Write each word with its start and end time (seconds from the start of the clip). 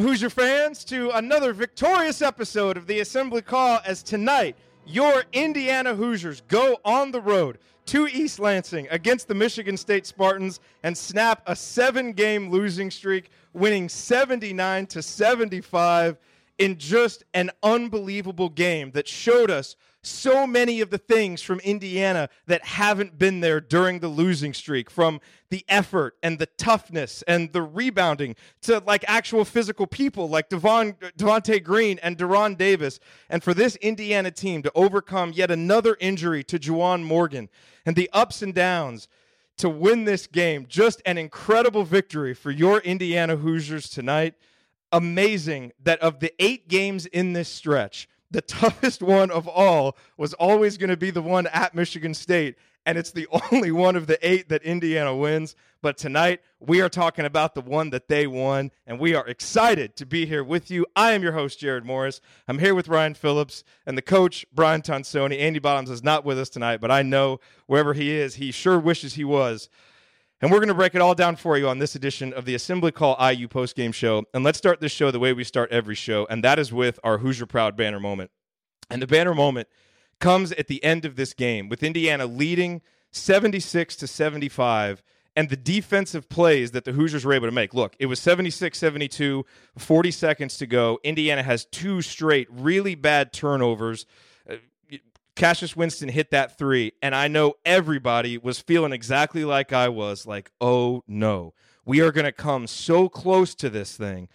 Hoosier 0.00 0.30
fans, 0.30 0.84
to 0.84 1.10
another 1.10 1.52
victorious 1.52 2.22
episode 2.22 2.76
of 2.76 2.86
the 2.86 3.00
Assembly 3.00 3.42
Call. 3.42 3.80
As 3.84 4.02
tonight, 4.02 4.56
your 4.86 5.24
Indiana 5.32 5.94
Hoosiers 5.94 6.40
go 6.48 6.78
on 6.84 7.10
the 7.10 7.20
road 7.20 7.58
to 7.86 8.06
East 8.08 8.38
Lansing 8.38 8.88
against 8.90 9.28
the 9.28 9.34
Michigan 9.34 9.76
State 9.76 10.06
Spartans 10.06 10.60
and 10.82 10.96
snap 10.96 11.42
a 11.46 11.54
seven-game 11.54 12.50
losing 12.50 12.90
streak, 12.90 13.30
winning 13.52 13.88
79 13.88 14.86
to 14.86 15.02
75 15.02 16.16
in 16.58 16.78
just 16.78 17.24
an 17.34 17.50
unbelievable 17.62 18.48
game 18.48 18.90
that 18.92 19.06
showed 19.06 19.50
us 19.50 19.76
so 20.02 20.46
many 20.46 20.80
of 20.80 20.90
the 20.90 20.98
things 20.98 21.42
from 21.42 21.60
Indiana 21.60 22.28
that 22.46 22.64
haven't 22.64 23.18
been 23.18 23.40
there 23.40 23.60
during 23.60 24.00
the 24.00 24.08
losing 24.08 24.54
streak 24.54 24.90
from 24.90 25.20
the 25.50 25.64
effort 25.68 26.16
and 26.22 26.38
the 26.38 26.46
toughness 26.46 27.22
and 27.28 27.52
the 27.52 27.62
rebounding 27.62 28.34
to 28.62 28.82
like 28.86 29.04
actual 29.06 29.44
physical 29.44 29.86
people 29.86 30.28
like 30.28 30.48
Devon, 30.48 30.94
Devonte 31.18 31.62
Green 31.62 31.98
and 32.02 32.16
De'Ron 32.16 32.56
Davis. 32.56 32.98
And 33.28 33.42
for 33.42 33.52
this 33.52 33.76
Indiana 33.76 34.30
team 34.30 34.62
to 34.62 34.72
overcome 34.74 35.32
yet 35.34 35.50
another 35.50 35.96
injury 36.00 36.42
to 36.44 36.58
Juwan 36.58 37.02
Morgan 37.02 37.50
and 37.84 37.94
the 37.94 38.08
ups 38.12 38.40
and 38.42 38.54
downs 38.54 39.08
to 39.58 39.68
win 39.68 40.04
this 40.04 40.26
game, 40.26 40.64
just 40.66 41.02
an 41.04 41.18
incredible 41.18 41.84
victory 41.84 42.32
for 42.32 42.50
your 42.50 42.78
Indiana 42.78 43.36
Hoosiers 43.36 43.90
tonight. 43.90 44.34
Amazing 44.92 45.72
that 45.84 46.00
of 46.00 46.18
the 46.18 46.32
eight 46.40 46.66
games 46.66 47.06
in 47.06 47.32
this 47.32 47.48
stretch, 47.48 48.08
the 48.30 48.40
toughest 48.40 49.02
one 49.02 49.30
of 49.30 49.48
all 49.48 49.96
was 50.16 50.34
always 50.34 50.76
going 50.76 50.90
to 50.90 50.96
be 50.96 51.10
the 51.10 51.22
one 51.22 51.46
at 51.48 51.74
Michigan 51.74 52.14
State. 52.14 52.56
And 52.86 52.96
it's 52.96 53.10
the 53.10 53.28
only 53.52 53.70
one 53.70 53.96
of 53.96 54.06
the 54.06 54.18
eight 54.26 54.48
that 54.48 54.62
Indiana 54.62 55.14
wins. 55.14 55.54
But 55.82 55.96
tonight, 55.96 56.40
we 56.58 56.80
are 56.80 56.88
talking 56.88 57.24
about 57.24 57.54
the 57.54 57.60
one 57.60 57.90
that 57.90 58.08
they 58.08 58.26
won. 58.26 58.70
And 58.86 58.98
we 58.98 59.14
are 59.14 59.26
excited 59.26 59.96
to 59.96 60.06
be 60.06 60.26
here 60.26 60.44
with 60.44 60.70
you. 60.70 60.86
I 60.96 61.12
am 61.12 61.22
your 61.22 61.32
host, 61.32 61.60
Jerod 61.60 61.84
Morris. 61.84 62.20
I'm 62.48 62.58
here 62.58 62.74
with 62.74 62.88
Ryan 62.88 63.14
Phillips 63.14 63.64
and 63.86 63.96
the 63.96 64.02
coach, 64.02 64.46
Brian 64.52 64.82
Tonsoni. 64.82 65.38
Andy 65.40 65.58
Bottoms 65.58 65.90
is 65.90 66.02
not 66.02 66.24
with 66.24 66.38
us 66.38 66.48
tonight, 66.48 66.80
but 66.80 66.90
I 66.90 67.02
know 67.02 67.40
wherever 67.66 67.94
he 67.94 68.10
is, 68.10 68.36
he 68.36 68.50
sure 68.50 68.78
wishes 68.78 69.14
he 69.14 69.24
was. 69.24 69.68
And 70.42 70.50
we're 70.50 70.58
going 70.58 70.68
to 70.68 70.74
break 70.74 70.94
it 70.94 71.02
all 71.02 71.14
down 71.14 71.36
for 71.36 71.58
you 71.58 71.68
on 71.68 71.80
this 71.80 71.94
edition 71.94 72.32
of 72.32 72.46
the 72.46 72.54
Assembly 72.54 72.92
Call 72.92 73.14
IU 73.20 73.46
postgame 73.46 73.92
show. 73.92 74.24
And 74.32 74.42
let's 74.42 74.56
start 74.56 74.80
this 74.80 74.90
show 74.90 75.10
the 75.10 75.18
way 75.18 75.34
we 75.34 75.44
start 75.44 75.70
every 75.70 75.94
show, 75.94 76.26
and 76.30 76.42
that 76.42 76.58
is 76.58 76.72
with 76.72 76.98
our 77.04 77.18
Hoosier 77.18 77.44
Proud 77.44 77.76
banner 77.76 78.00
moment. 78.00 78.30
And 78.88 79.02
the 79.02 79.06
banner 79.06 79.34
moment 79.34 79.68
comes 80.18 80.52
at 80.52 80.66
the 80.66 80.82
end 80.82 81.04
of 81.04 81.16
this 81.16 81.34
game 81.34 81.68
with 81.68 81.82
Indiana 81.82 82.24
leading 82.24 82.80
76 83.10 83.96
to 83.96 84.06
75 84.06 85.02
and 85.36 85.50
the 85.50 85.56
defensive 85.56 86.28
plays 86.30 86.70
that 86.70 86.84
the 86.84 86.92
Hoosiers 86.92 87.24
were 87.24 87.34
able 87.34 87.46
to 87.46 87.52
make. 87.52 87.74
Look, 87.74 87.94
it 87.98 88.06
was 88.06 88.18
76 88.18 88.78
72, 88.78 89.44
40 89.76 90.10
seconds 90.10 90.56
to 90.56 90.66
go. 90.66 90.98
Indiana 91.04 91.42
has 91.42 91.66
two 91.66 92.00
straight 92.00 92.48
really 92.50 92.94
bad 92.94 93.32
turnovers. 93.34 94.06
Cassius 95.36 95.76
Winston 95.76 96.08
hit 96.08 96.30
that 96.30 96.58
three, 96.58 96.92
and 97.02 97.14
I 97.14 97.28
know 97.28 97.54
everybody 97.64 98.36
was 98.38 98.60
feeling 98.60 98.92
exactly 98.92 99.44
like 99.44 99.72
I 99.72 99.88
was 99.88 100.26
like, 100.26 100.50
oh 100.60 101.02
no, 101.06 101.54
we 101.84 102.00
are 102.00 102.12
going 102.12 102.24
to 102.24 102.32
come 102.32 102.66
so 102.66 103.08
close 103.08 103.54
to 103.56 103.70
this 103.70 103.96
thing. 103.96 104.28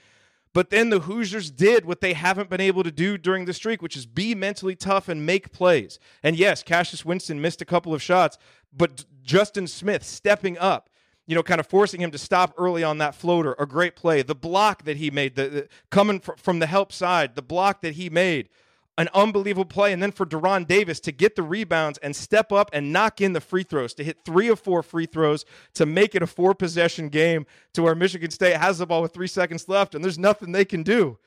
But 0.53 0.69
then 0.69 0.89
the 0.89 1.01
Hoosiers 1.01 1.51
did 1.51 1.83
what 1.85 1.99
they 1.99 2.13
haven't 2.13 2.49
been 2.49 2.61
able 2.61 2.83
to 2.83 2.91
do 2.91 3.17
during 3.17 3.43
the 3.43 3.53
streak, 3.53 3.81
which 3.81 3.97
is 3.97 4.05
be 4.05 4.33
mentally 4.33 4.75
tough 4.75 5.09
and 5.09 5.25
make 5.25 5.51
plays. 5.51 5.99
And 6.23 6.37
yes, 6.37 6.63
Cassius 6.63 7.03
Winston 7.03 7.41
missed 7.41 7.61
a 7.61 7.65
couple 7.65 7.93
of 7.93 8.01
shots, 8.01 8.37
but 8.71 9.03
Justin 9.21 9.67
Smith 9.67 10.03
stepping 10.03 10.57
up 10.57 10.89
you 11.27 11.33
know, 11.35 11.43
kind 11.43 11.59
of 11.59 11.67
forcing 11.67 12.01
him 12.01 12.11
to 12.11 12.17
stop 12.17 12.53
early 12.57 12.83
on 12.83 12.99
that 12.99 13.15
floater, 13.15 13.55
a 13.57 13.65
great 13.65 13.95
play. 13.95 14.21
The 14.21 14.35
block 14.35 14.83
that 14.83 14.97
he 14.97 15.09
made, 15.09 15.35
the, 15.35 15.49
the 15.49 15.67
coming 15.89 16.19
fr- 16.19 16.33
from 16.37 16.59
the 16.59 16.67
help 16.67 16.91
side, 16.91 17.35
the 17.35 17.41
block 17.41 17.81
that 17.81 17.95
he 17.95 18.09
made, 18.09 18.49
an 18.97 19.09
unbelievable 19.13 19.65
play. 19.65 19.91
And 19.93 20.01
then 20.01 20.11
for 20.11 20.25
De'Ron 20.25 20.67
Davis 20.67 20.99
to 21.01 21.11
get 21.11 21.35
the 21.35 21.43
rebounds 21.43 21.97
and 21.99 22.15
step 22.15 22.51
up 22.51 22.69
and 22.73 22.93
knock 22.93 23.21
in 23.21 23.33
the 23.33 23.41
free 23.41 23.63
throws, 23.63 23.93
to 23.95 24.03
hit 24.03 24.19
three 24.25 24.47
of 24.47 24.59
four 24.59 24.83
free 24.83 25.05
throws, 25.05 25.45
to 25.73 25.85
make 25.85 26.15
it 26.15 26.23
a 26.23 26.27
four 26.27 26.53
possession 26.53 27.09
game 27.09 27.45
to 27.73 27.81
where 27.81 27.95
Michigan 27.95 28.31
State 28.31 28.57
has 28.57 28.77
the 28.77 28.85
ball 28.85 29.01
with 29.01 29.13
three 29.13 29.27
seconds 29.27 29.67
left 29.67 29.95
and 29.95 30.03
there's 30.03 30.19
nothing 30.19 30.51
they 30.51 30.65
can 30.65 30.83
do. 30.83 31.17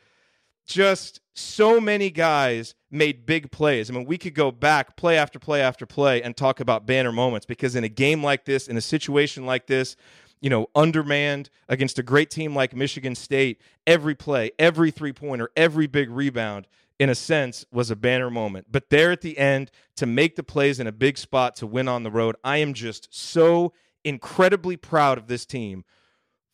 Just 0.67 1.21
so 1.34 1.81
many 1.81 2.11
guys 2.11 2.75
made 2.91 3.25
big 3.25 3.51
plays. 3.51 3.91
I 3.91 3.95
mean, 3.95 4.05
we 4.05 4.19
could 4.19 4.35
go 4.35 4.50
back 4.50 4.97
play 4.97 5.17
after 5.17 5.39
play 5.39 5.62
after 5.62 5.87
play 5.87 6.23
and 6.23 6.37
talk 6.37 6.61
about 6.61 6.87
banner 6.87 7.12
moments 7.12 7.47
because 7.47 7.75
in 7.75 7.85
a 7.85 7.89
game 7.89 8.23
like 8.23 8.45
this, 8.45 8.69
in 8.69 8.77
a 8.77 8.83
situation 8.83 9.47
like 9.47 9.67
this, 9.67 9.97
you 10.41 10.50
know, 10.50 10.69
undermanned 10.75 11.50
against 11.69 11.99
a 11.99 12.03
great 12.03 12.31
team 12.31 12.55
like 12.55 12.75
Michigan 12.75 13.15
State, 13.15 13.61
every 13.87 14.15
play, 14.15 14.50
every 14.59 14.91
three 14.91 15.12
pointer, 15.12 15.50
every 15.56 15.87
big 15.87 16.11
rebound, 16.11 16.67
in 16.99 17.11
a 17.11 17.15
sense, 17.15 17.65
was 17.71 17.91
a 17.91 17.97
banner 17.97 18.31
moment. 18.31 18.67
But 18.71 18.91
there 18.91 19.13
at 19.13 19.21
the 19.21 19.39
end, 19.39 19.71
to 19.97 20.07
make 20.07 20.37
the 20.37 20.43
plays 20.43 20.81
in 20.81 20.87
a 20.87 20.93
big 20.93 21.17
spot 21.17 21.57
to 21.57 21.67
win 21.67 21.89
on 21.89 22.03
the 22.03 22.11
road, 22.11 22.37
I 22.43 22.59
am 22.59 22.75
just 22.75 23.09
so 23.11 23.73
incredibly 24.05 24.77
proud 24.77 25.19
of 25.19 25.29
this 25.29 25.47
team 25.47 25.85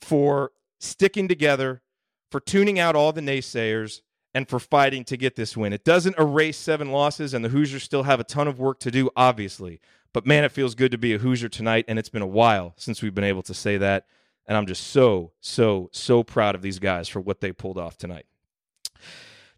for 0.01 0.53
sticking 0.81 1.29
together, 1.29 1.83
for 2.31 2.41
tuning 2.41 2.79
out 2.79 2.97
all 2.97 3.13
the 3.13 3.21
naysayers, 3.21 4.03
and 4.35 4.49
for 4.49 4.59
fighting 4.59 5.05
to 5.05 5.17
get 5.17 5.37
this 5.37 5.57
win. 5.57 5.73
It 5.73 5.85
doesn't 5.85 6.19
erase 6.19 6.59
seven 6.59 6.91
losses, 6.91 7.33
and 7.33 7.45
the 7.45 7.49
Hoosiers 7.49 7.85
still 7.85 8.03
have 8.03 8.19
a 8.21 8.25
ton 8.25 8.49
of 8.49 8.59
work 8.59 8.81
to 8.81 8.91
do, 8.91 9.09
obviously. 9.17 9.81
But 10.13 10.27
man, 10.27 10.45
it 10.45 10.53
feels 10.53 10.75
good 10.75 10.91
to 10.91 10.99
be 10.99 11.15
a 11.15 11.19
Hoosier 11.19 11.49
tonight, 11.49 11.85
and 11.89 11.99
it's 11.99 12.09
been 12.09 12.23
a 12.23 12.27
while 12.27 12.75
since 12.77 13.01
we've 13.01 13.15
been 13.15 13.25
able 13.25 13.43
to 13.43 13.55
say 13.55 13.77
that. 13.79 14.07
And 14.47 14.59
I'm 14.59 14.67
just 14.67 14.89
so, 14.89 15.33
so, 15.41 15.89
so 15.93 16.23
proud 16.23 16.55
of 16.55 16.63
these 16.63 16.79
guys 16.79 17.09
for 17.09 17.21
what 17.21 17.41
they 17.41 17.53
pulled 17.53 17.79
off 17.79 17.97
tonight. 17.97 18.27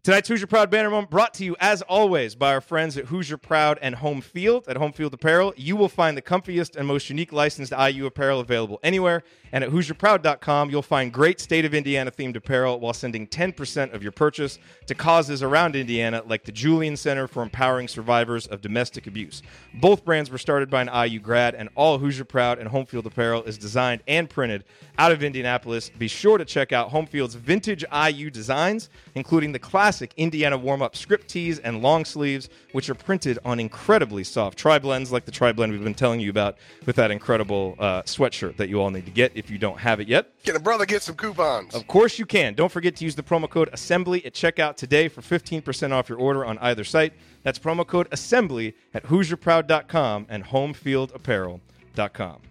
Tonight's 0.03 0.29
Hoosier 0.29 0.47
Proud 0.47 0.71
banner 0.71 0.89
moment 0.89 1.09
brought 1.09 1.33
to 1.33 1.43
you, 1.43 1.57
as 1.59 1.81
always, 1.81 2.33
by 2.33 2.53
our 2.53 2.61
friends 2.61 2.95
at 2.95 3.05
Hoosier 3.07 3.35
Proud 3.35 3.77
and 3.81 3.95
Home 3.95 4.21
Field. 4.21 4.65
At 4.69 4.77
Home 4.77 4.93
Field 4.93 5.13
Apparel, 5.13 5.53
you 5.57 5.75
will 5.75 5.89
find 5.89 6.15
the 6.15 6.21
comfiest 6.21 6.77
and 6.77 6.87
most 6.87 7.09
unique 7.09 7.33
licensed 7.33 7.73
IU 7.77 8.05
apparel 8.05 8.39
available 8.39 8.79
anywhere. 8.83 9.23
And 9.51 9.65
at 9.65 9.69
HoosierProud.com, 9.69 10.69
you'll 10.69 10.81
find 10.81 11.11
great 11.11 11.41
state 11.41 11.65
of 11.65 11.73
Indiana 11.73 12.09
themed 12.09 12.37
apparel 12.37 12.79
while 12.79 12.93
sending 12.93 13.27
10% 13.27 13.93
of 13.93 14.01
your 14.01 14.13
purchase 14.13 14.59
to 14.85 14.95
causes 14.95 15.43
around 15.43 15.75
Indiana, 15.75 16.23
like 16.25 16.45
the 16.45 16.51
Julian 16.53 16.95
Center 16.95 17.27
for 17.27 17.43
Empowering 17.43 17.89
Survivors 17.89 18.47
of 18.47 18.61
Domestic 18.61 19.07
Abuse. 19.07 19.41
Both 19.73 20.05
brands 20.05 20.29
were 20.29 20.37
started 20.37 20.69
by 20.69 20.83
an 20.83 21.09
IU 21.09 21.19
grad, 21.19 21.53
and 21.53 21.67
all 21.75 21.97
Hoosier 21.97 22.25
Proud 22.25 22.59
and 22.59 22.69
Home 22.69 22.85
Field 22.85 23.07
apparel 23.07 23.43
is 23.43 23.57
designed 23.57 24.03
and 24.07 24.29
printed 24.29 24.63
out 24.97 25.11
of 25.11 25.21
Indianapolis. 25.21 25.89
Be 25.89 26.07
sure 26.07 26.37
to 26.37 26.45
check 26.45 26.71
out 26.71 26.91
Home 26.91 27.07
Field's 27.07 27.35
vintage 27.35 27.83
IU 27.91 28.29
designs, 28.29 28.89
including 29.15 29.51
the 29.51 29.59
classic 29.59 29.86
Indiana 30.17 30.57
warm 30.57 30.81
up 30.81 30.95
script 30.95 31.27
tees 31.27 31.59
and 31.59 31.81
long 31.81 32.05
sleeves, 32.05 32.49
which 32.71 32.89
are 32.89 32.95
printed 32.95 33.39
on 33.45 33.59
incredibly 33.59 34.23
soft 34.23 34.57
tri 34.57 34.79
blends, 34.79 35.11
like 35.11 35.25
the 35.25 35.31
tri 35.31 35.51
blend 35.51 35.71
we've 35.71 35.83
been 35.83 35.93
telling 35.93 36.19
you 36.19 36.29
about 36.29 36.57
with 36.85 36.95
that 36.97 37.11
incredible 37.11 37.75
uh, 37.79 38.01
sweatshirt 38.03 38.57
that 38.57 38.69
you 38.69 38.81
all 38.81 38.89
need 38.89 39.05
to 39.05 39.11
get 39.11 39.31
if 39.35 39.49
you 39.49 39.57
don't 39.57 39.79
have 39.79 39.99
it 39.99 40.07
yet. 40.07 40.31
Can 40.43 40.55
a 40.55 40.59
brother 40.59 40.85
get 40.85 41.01
some 41.01 41.15
coupons? 41.15 41.73
Of 41.73 41.87
course 41.87 42.19
you 42.19 42.25
can. 42.25 42.53
Don't 42.53 42.71
forget 42.71 42.95
to 42.97 43.05
use 43.05 43.15
the 43.15 43.23
promo 43.23 43.49
code 43.49 43.69
assembly 43.73 44.25
at 44.25 44.33
checkout 44.33 44.75
today 44.75 45.07
for 45.07 45.21
15% 45.21 45.91
off 45.91 46.09
your 46.09 46.17
order 46.17 46.45
on 46.45 46.57
either 46.59 46.83
site. 46.83 47.13
That's 47.43 47.59
promo 47.59 47.85
code 47.87 48.07
assembly 48.11 48.75
at 48.93 49.05
HoosierProud.com 49.05 50.27
and 50.29 50.43
HomefieldApparel.com. 50.45 52.41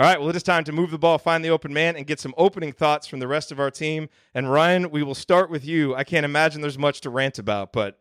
All 0.00 0.06
right, 0.06 0.18
well, 0.18 0.30
it 0.30 0.36
is 0.36 0.42
time 0.42 0.64
to 0.64 0.72
move 0.72 0.90
the 0.90 0.98
ball, 0.98 1.18
find 1.18 1.44
the 1.44 1.50
open 1.50 1.74
man, 1.74 1.94
and 1.94 2.06
get 2.06 2.18
some 2.18 2.32
opening 2.38 2.72
thoughts 2.72 3.06
from 3.06 3.18
the 3.18 3.28
rest 3.28 3.52
of 3.52 3.60
our 3.60 3.70
team. 3.70 4.08
And 4.34 4.50
Ryan, 4.50 4.90
we 4.90 5.02
will 5.02 5.14
start 5.14 5.50
with 5.50 5.62
you. 5.62 5.94
I 5.94 6.04
can't 6.04 6.24
imagine 6.24 6.62
there's 6.62 6.78
much 6.78 7.02
to 7.02 7.10
rant 7.10 7.38
about, 7.38 7.74
but 7.74 7.98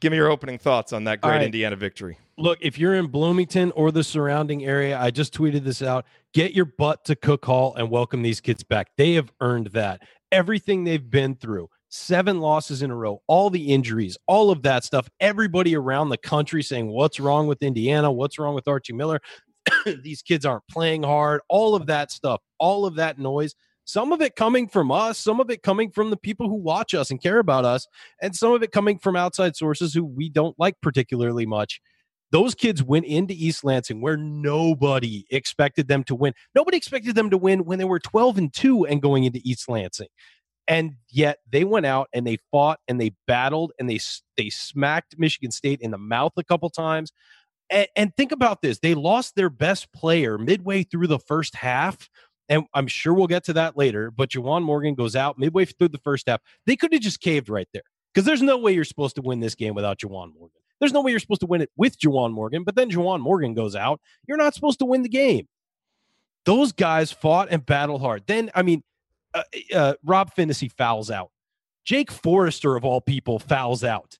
give 0.00 0.12
me 0.12 0.16
your 0.16 0.30
opening 0.30 0.56
thoughts 0.56 0.94
on 0.94 1.04
that 1.04 1.20
great 1.20 1.32
right. 1.32 1.42
Indiana 1.42 1.76
victory. 1.76 2.16
Look, 2.38 2.56
if 2.62 2.78
you're 2.78 2.94
in 2.94 3.08
Bloomington 3.08 3.70
or 3.72 3.92
the 3.92 4.02
surrounding 4.02 4.64
area, 4.64 4.98
I 4.98 5.10
just 5.10 5.34
tweeted 5.34 5.62
this 5.62 5.82
out. 5.82 6.06
Get 6.32 6.54
your 6.54 6.64
butt 6.64 7.04
to 7.04 7.16
Cook 7.16 7.44
Hall 7.44 7.74
and 7.74 7.90
welcome 7.90 8.22
these 8.22 8.40
kids 8.40 8.62
back. 8.62 8.88
They 8.96 9.12
have 9.12 9.30
earned 9.42 9.66
that. 9.74 10.00
Everything 10.30 10.84
they've 10.84 11.10
been 11.10 11.34
through 11.34 11.68
seven 11.90 12.40
losses 12.40 12.80
in 12.80 12.90
a 12.90 12.96
row, 12.96 13.20
all 13.26 13.50
the 13.50 13.74
injuries, 13.74 14.16
all 14.26 14.50
of 14.50 14.62
that 14.62 14.84
stuff, 14.84 15.10
everybody 15.20 15.76
around 15.76 16.08
the 16.08 16.16
country 16.16 16.62
saying, 16.62 16.88
What's 16.88 17.20
wrong 17.20 17.46
with 17.46 17.62
Indiana? 17.62 18.10
What's 18.10 18.38
wrong 18.38 18.54
with 18.54 18.66
Archie 18.66 18.94
Miller? 18.94 19.20
These 20.02 20.22
kids 20.22 20.44
aren't 20.44 20.66
playing 20.68 21.02
hard, 21.02 21.40
all 21.48 21.74
of 21.74 21.86
that 21.86 22.10
stuff, 22.10 22.40
all 22.58 22.86
of 22.86 22.96
that 22.96 23.18
noise. 23.18 23.54
Some 23.84 24.12
of 24.12 24.20
it 24.20 24.36
coming 24.36 24.68
from 24.68 24.92
us, 24.92 25.18
some 25.18 25.40
of 25.40 25.50
it 25.50 25.62
coming 25.62 25.90
from 25.90 26.10
the 26.10 26.16
people 26.16 26.48
who 26.48 26.54
watch 26.54 26.94
us 26.94 27.10
and 27.10 27.20
care 27.20 27.38
about 27.38 27.64
us, 27.64 27.86
and 28.20 28.34
some 28.34 28.52
of 28.52 28.62
it 28.62 28.70
coming 28.70 28.98
from 28.98 29.16
outside 29.16 29.56
sources 29.56 29.92
who 29.92 30.04
we 30.04 30.28
don't 30.28 30.58
like 30.58 30.76
particularly 30.80 31.46
much. 31.46 31.80
Those 32.30 32.54
kids 32.54 32.82
went 32.82 33.04
into 33.04 33.34
East 33.34 33.62
Lansing 33.62 34.00
where 34.00 34.16
nobody 34.16 35.26
expected 35.30 35.86
them 35.86 36.02
to 36.04 36.14
win. 36.14 36.32
Nobody 36.54 36.78
expected 36.78 37.14
them 37.14 37.28
to 37.28 37.36
win 37.36 37.66
when 37.66 37.78
they 37.78 37.84
were 37.84 37.98
12 38.00 38.38
and 38.38 38.52
2 38.52 38.86
and 38.86 39.02
going 39.02 39.24
into 39.24 39.40
East 39.44 39.68
Lansing. 39.68 40.08
And 40.66 40.92
yet 41.10 41.38
they 41.50 41.64
went 41.64 41.84
out 41.84 42.08
and 42.14 42.26
they 42.26 42.38
fought 42.50 42.78
and 42.88 42.98
they 42.98 43.10
battled 43.26 43.72
and 43.78 43.90
they 43.90 43.98
they 44.36 44.48
smacked 44.48 45.16
Michigan 45.18 45.50
State 45.50 45.80
in 45.82 45.90
the 45.90 45.98
mouth 45.98 46.32
a 46.38 46.44
couple 46.44 46.70
times. 46.70 47.12
And, 47.72 47.88
and 47.96 48.16
think 48.16 48.30
about 48.32 48.62
this: 48.62 48.78
they 48.78 48.94
lost 48.94 49.34
their 49.34 49.50
best 49.50 49.92
player 49.92 50.38
midway 50.38 50.84
through 50.84 51.08
the 51.08 51.18
first 51.18 51.56
half, 51.56 52.08
and 52.48 52.64
I'm 52.74 52.86
sure 52.86 53.14
we'll 53.14 53.26
get 53.26 53.44
to 53.44 53.54
that 53.54 53.76
later. 53.76 54.10
But 54.10 54.30
Juwan 54.30 54.62
Morgan 54.62 54.94
goes 54.94 55.16
out 55.16 55.38
midway 55.38 55.64
through 55.64 55.88
the 55.88 55.98
first 55.98 56.28
half. 56.28 56.40
They 56.66 56.76
could 56.76 56.92
have 56.92 57.02
just 57.02 57.20
caved 57.20 57.48
right 57.48 57.68
there 57.72 57.82
because 58.12 58.26
there's 58.26 58.42
no 58.42 58.58
way 58.58 58.72
you're 58.72 58.84
supposed 58.84 59.16
to 59.16 59.22
win 59.22 59.40
this 59.40 59.54
game 59.54 59.74
without 59.74 59.98
Juwan 59.98 60.34
Morgan. 60.34 60.60
There's 60.78 60.92
no 60.92 61.00
way 61.00 61.12
you're 61.12 61.20
supposed 61.20 61.42
to 61.42 61.46
win 61.46 61.62
it 61.62 61.70
with 61.76 61.98
Juwan 61.98 62.32
Morgan, 62.32 62.64
but 62.64 62.74
then 62.74 62.90
Juwan 62.90 63.20
Morgan 63.20 63.54
goes 63.54 63.76
out. 63.76 64.00
You're 64.26 64.36
not 64.36 64.54
supposed 64.54 64.80
to 64.80 64.84
win 64.84 65.02
the 65.02 65.08
game. 65.08 65.46
Those 66.44 66.72
guys 66.72 67.12
fought 67.12 67.48
and 67.52 67.64
battled 67.64 68.00
hard. 68.00 68.24
Then, 68.26 68.50
I 68.52 68.62
mean, 68.62 68.82
uh, 69.32 69.44
uh, 69.72 69.94
Rob 70.04 70.34
Phinisee 70.34 70.72
fouls 70.72 71.08
out. 71.10 71.30
Jake 71.84 72.10
Forrester, 72.10 72.76
of 72.76 72.84
all 72.84 73.00
people, 73.00 73.38
fouls 73.38 73.84
out. 73.84 74.18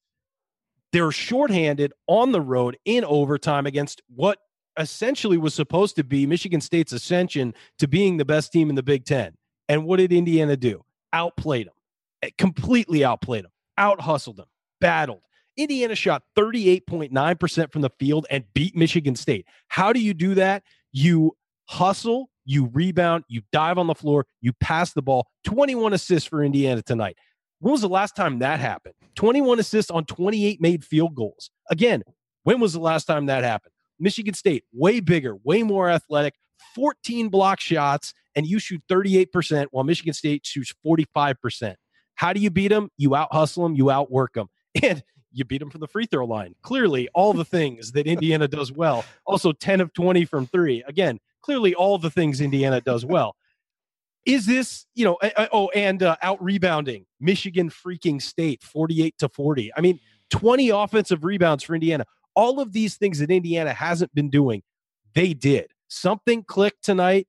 They're 0.93 1.13
shorthanded 1.13 1.93
on 2.07 2.33
the 2.33 2.41
road 2.41 2.77
in 2.85 3.05
overtime 3.05 3.67
against 3.67 4.03
what 4.15 4.39
essentially 4.79 5.39
was 5.39 5.55
supposed 5.55 5.97
to 5.97 6.05
be 6.05 6.27
Michigan 6.27 6.61
State's 6.61 6.93
ascension 6.93 7.55
to 7.79 7.89
being 7.89 8.17
the 8.17 8.25
best 8.25 8.53
team 8.53 8.69
in 8.71 8.75
the 8.77 8.83
Big 8.83 9.05
Ten. 9.05 9.35
And 9.69 9.85
what 9.85 9.99
did 9.99 10.13
Indiana 10.13 10.57
do? 10.57 10.85
Outplayed 11.13 11.67
them, 11.67 11.75
eh, 12.23 12.31
completely 12.39 13.05
outplayed 13.05 13.45
them, 13.45 13.53
out 13.79 14.01
hustled 14.01 14.37
them, 14.37 14.49
battled. 14.81 15.23
Indiana 15.57 15.95
shot 15.95 16.23
38.9% 16.37 17.73
from 17.73 17.83
the 17.83 17.91
field 17.91 18.27
and 18.31 18.45
beat 18.55 18.75
Michigan 18.75 19.15
State. 19.15 19.47
How 19.69 19.93
do 19.93 20.01
you 20.01 20.15
do 20.15 20.35
that? 20.35 20.63
You 20.93 21.37
hustle, 21.67 22.31
you 22.45 22.71
rebound, 22.73 23.25
you 23.29 23.43
dive 23.53 23.79
on 23.79 23.87
the 23.87 23.95
floor, 23.95 24.27
you 24.41 24.53
pass 24.55 24.93
the 24.93 25.03
ball. 25.03 25.27
21 25.45 25.93
assists 25.93 26.29
for 26.29 26.43
Indiana 26.43 26.83
tonight. 26.83 27.17
When 27.61 27.73
was 27.73 27.83
the 27.83 27.89
last 27.89 28.17
time 28.17 28.39
that 28.41 28.61
happened? 28.61 28.95
21 29.15 29.59
assists 29.59 29.91
on 29.91 30.05
28 30.05 30.61
made 30.61 30.85
field 30.85 31.15
goals. 31.15 31.51
Again, 31.71 32.03
when 32.45 32.61
was 32.61 32.73
the 32.73 32.81
last 32.81 33.05
time 33.05 33.27
that 33.27 33.45
happened? 33.45 33.73
Michigan 33.99 34.35
State, 34.35 34.65
way 34.73 35.01
bigger, 35.01 35.37
way 35.45 35.63
more 35.63 35.89
athletic, 35.89 36.35
14 36.75 37.29
block 37.29 37.61
shots, 37.61 38.15
and 38.35 38.47
you 38.47 38.59
shoot 38.59 38.83
38%, 38.91 39.67
while 39.71 39.85
Michigan 39.85 40.15
State 40.15 40.45
shoots 40.45 40.75
45%. 40.85 41.75
How 42.15 42.33
do 42.33 42.41
you 42.41 42.51
beat 42.51 42.69
them? 42.69 42.89
You 42.97 43.15
out 43.15 43.33
hustle 43.33 43.65
them, 43.65 43.75
you 43.75 43.91
outwork 43.91 44.35
them. 44.35 44.49
And 44.83 45.03
you 45.35 45.45
beat 45.45 45.59
them 45.59 45.71
from 45.71 45.81
the 45.81 45.89
free 45.89 46.07
throw 46.07 46.27
line. 46.27 46.55
Clearly, 46.63 47.09
all 47.15 47.33
the 47.33 47.45
things 47.45 47.93
that 47.93 48.07
Indiana 48.07 48.49
does 48.49 48.71
well. 48.71 49.05
Also, 49.27 49.53
10 49.53 49.81
of 49.81 49.93
20 49.93 50.25
from 50.25 50.47
three. 50.47 50.83
Again, 50.87 51.21
clearly, 51.43 51.75
all 51.75 51.99
the 51.99 52.11
things 52.11 52.41
Indiana 52.41 52.81
does 52.81 53.05
well. 53.05 53.35
Is 54.25 54.47
this, 54.47 54.87
you 54.95 55.05
know, 55.05 55.19
oh, 55.53 55.69
and 55.71 56.03
uh, 56.03 56.17
out 56.23 56.43
rebounding 56.43 57.07
Michigan 57.21 57.71
freaking 57.71 58.23
state 58.23 58.63
48 58.63 59.15
to 59.19 59.29
40. 59.29 59.73
I 59.77 59.81
mean, 59.81 59.99
20 60.31 60.71
offensive 60.71 61.25
rebounds 61.25 61.65
for 61.65 61.75
Indiana. 61.75 62.05
All 62.35 62.61
of 62.61 62.73
these 62.73 62.97
things 62.97 63.19
that 63.19 63.31
Indiana 63.31 63.73
hasn't 63.73 64.15
been 64.15 64.31
doing, 64.31 64.63
they 65.15 65.35
did. 65.35 65.67
Something 65.89 66.45
clicked 66.45 66.85
tonight, 66.85 67.27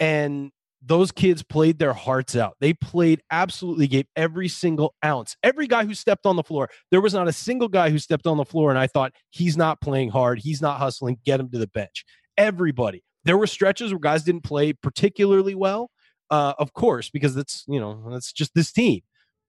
and 0.00 0.50
those 0.84 1.12
kids 1.12 1.42
played 1.42 1.78
their 1.78 1.92
hearts 1.92 2.34
out. 2.34 2.56
They 2.60 2.74
played 2.74 3.22
absolutely, 3.30 3.86
gave 3.86 4.06
every 4.16 4.48
single 4.48 4.94
ounce. 5.04 5.36
Every 5.42 5.68
guy 5.68 5.84
who 5.84 5.94
stepped 5.94 6.26
on 6.26 6.36
the 6.36 6.42
floor, 6.42 6.68
there 6.90 7.00
was 7.00 7.14
not 7.14 7.28
a 7.28 7.32
single 7.32 7.68
guy 7.68 7.90
who 7.90 7.98
stepped 7.98 8.26
on 8.26 8.36
the 8.36 8.44
floor 8.44 8.70
and 8.70 8.78
I 8.78 8.88
thought, 8.88 9.12
he's 9.30 9.56
not 9.56 9.80
playing 9.80 10.10
hard. 10.10 10.40
He's 10.40 10.60
not 10.60 10.78
hustling. 10.78 11.18
Get 11.24 11.40
him 11.40 11.50
to 11.50 11.58
the 11.58 11.68
bench. 11.68 12.04
Everybody. 12.36 13.04
There 13.24 13.38
were 13.38 13.46
stretches 13.46 13.92
where 13.92 14.00
guys 14.00 14.24
didn't 14.24 14.42
play 14.42 14.72
particularly 14.72 15.54
well, 15.54 15.90
uh, 16.32 16.54
of 16.58 16.72
course, 16.72 17.10
because 17.10 17.34
that's, 17.34 17.64
you 17.68 17.78
know, 17.78 18.02
that's 18.10 18.32
just 18.32 18.54
this 18.54 18.72
team. 18.72 19.02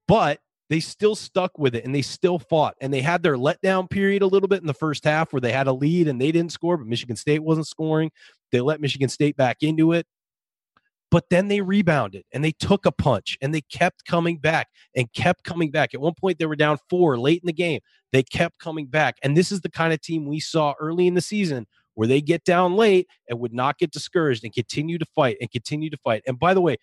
But 0.06 0.40
they 0.70 0.82
still 0.82 1.16
stuck 1.16 1.58
with 1.58 1.76
it 1.76 1.86
and 1.86 1.96
they 1.96 2.02
still 2.02 2.40
fought. 2.40 2.76
And 2.82 2.94
they 2.94 3.02
had 3.02 3.24
their 3.24 3.38
letdown 3.38 3.90
period 3.90 4.22
a 4.22 4.28
little 4.28 4.50
bit 4.50 4.60
in 4.60 4.68
the 4.68 4.74
first 4.74 5.06
half 5.06 5.32
where 5.32 5.40
they 5.40 5.54
had 5.54 5.68
a 5.68 5.74
lead 5.74 6.10
and 6.10 6.20
they 6.20 6.32
didn't 6.32 6.52
score, 6.52 6.76
but 6.76 6.88
Michigan 6.88 7.16
State 7.16 7.40
wasn't 7.40 7.68
scoring. 7.68 8.12
They 8.52 8.60
let 8.60 8.82
Michigan 8.82 9.08
State 9.08 9.38
back 9.38 9.58
into 9.62 9.94
it. 9.94 10.06
But 11.10 11.30
then 11.30 11.48
they 11.48 11.62
rebounded 11.62 12.26
and 12.34 12.44
they 12.44 12.52
took 12.52 12.86
a 12.86 12.92
punch 12.92 13.38
and 13.42 13.54
they 13.56 13.62
kept 13.62 14.04
coming 14.04 14.38
back 14.38 14.68
and 14.94 15.12
kept 15.14 15.46
coming 15.46 15.72
back. 15.72 15.94
At 15.94 16.02
one 16.02 16.16
point, 16.20 16.38
they 16.38 16.48
were 16.48 16.56
down 16.56 16.80
four 16.90 17.18
late 17.18 17.42
in 17.42 17.48
the 17.48 17.54
game. 17.54 17.80
They 18.12 18.24
kept 18.24 18.60
coming 18.60 18.88
back. 18.88 19.20
And 19.24 19.38
this 19.38 19.54
is 19.54 19.62
the 19.62 19.70
kind 19.70 19.94
of 19.94 20.02
team 20.02 20.26
we 20.26 20.42
saw 20.42 20.74
early 20.82 21.08
in 21.08 21.14
the 21.14 21.22
season 21.22 21.66
where 21.96 22.08
they 22.08 22.22
get 22.22 22.44
down 22.44 22.76
late 22.76 23.08
and 23.30 23.40
would 23.40 23.54
not 23.54 23.78
get 23.78 23.92
discouraged 23.92 24.44
and 24.44 24.54
continue 24.54 24.98
to 24.98 25.06
fight 25.06 25.38
and 25.40 25.52
continue 25.52 25.90
to 25.90 25.98
fight. 25.98 26.24
And 26.28 26.40
by 26.40 26.54
the 26.54 26.62
way, 26.62 26.78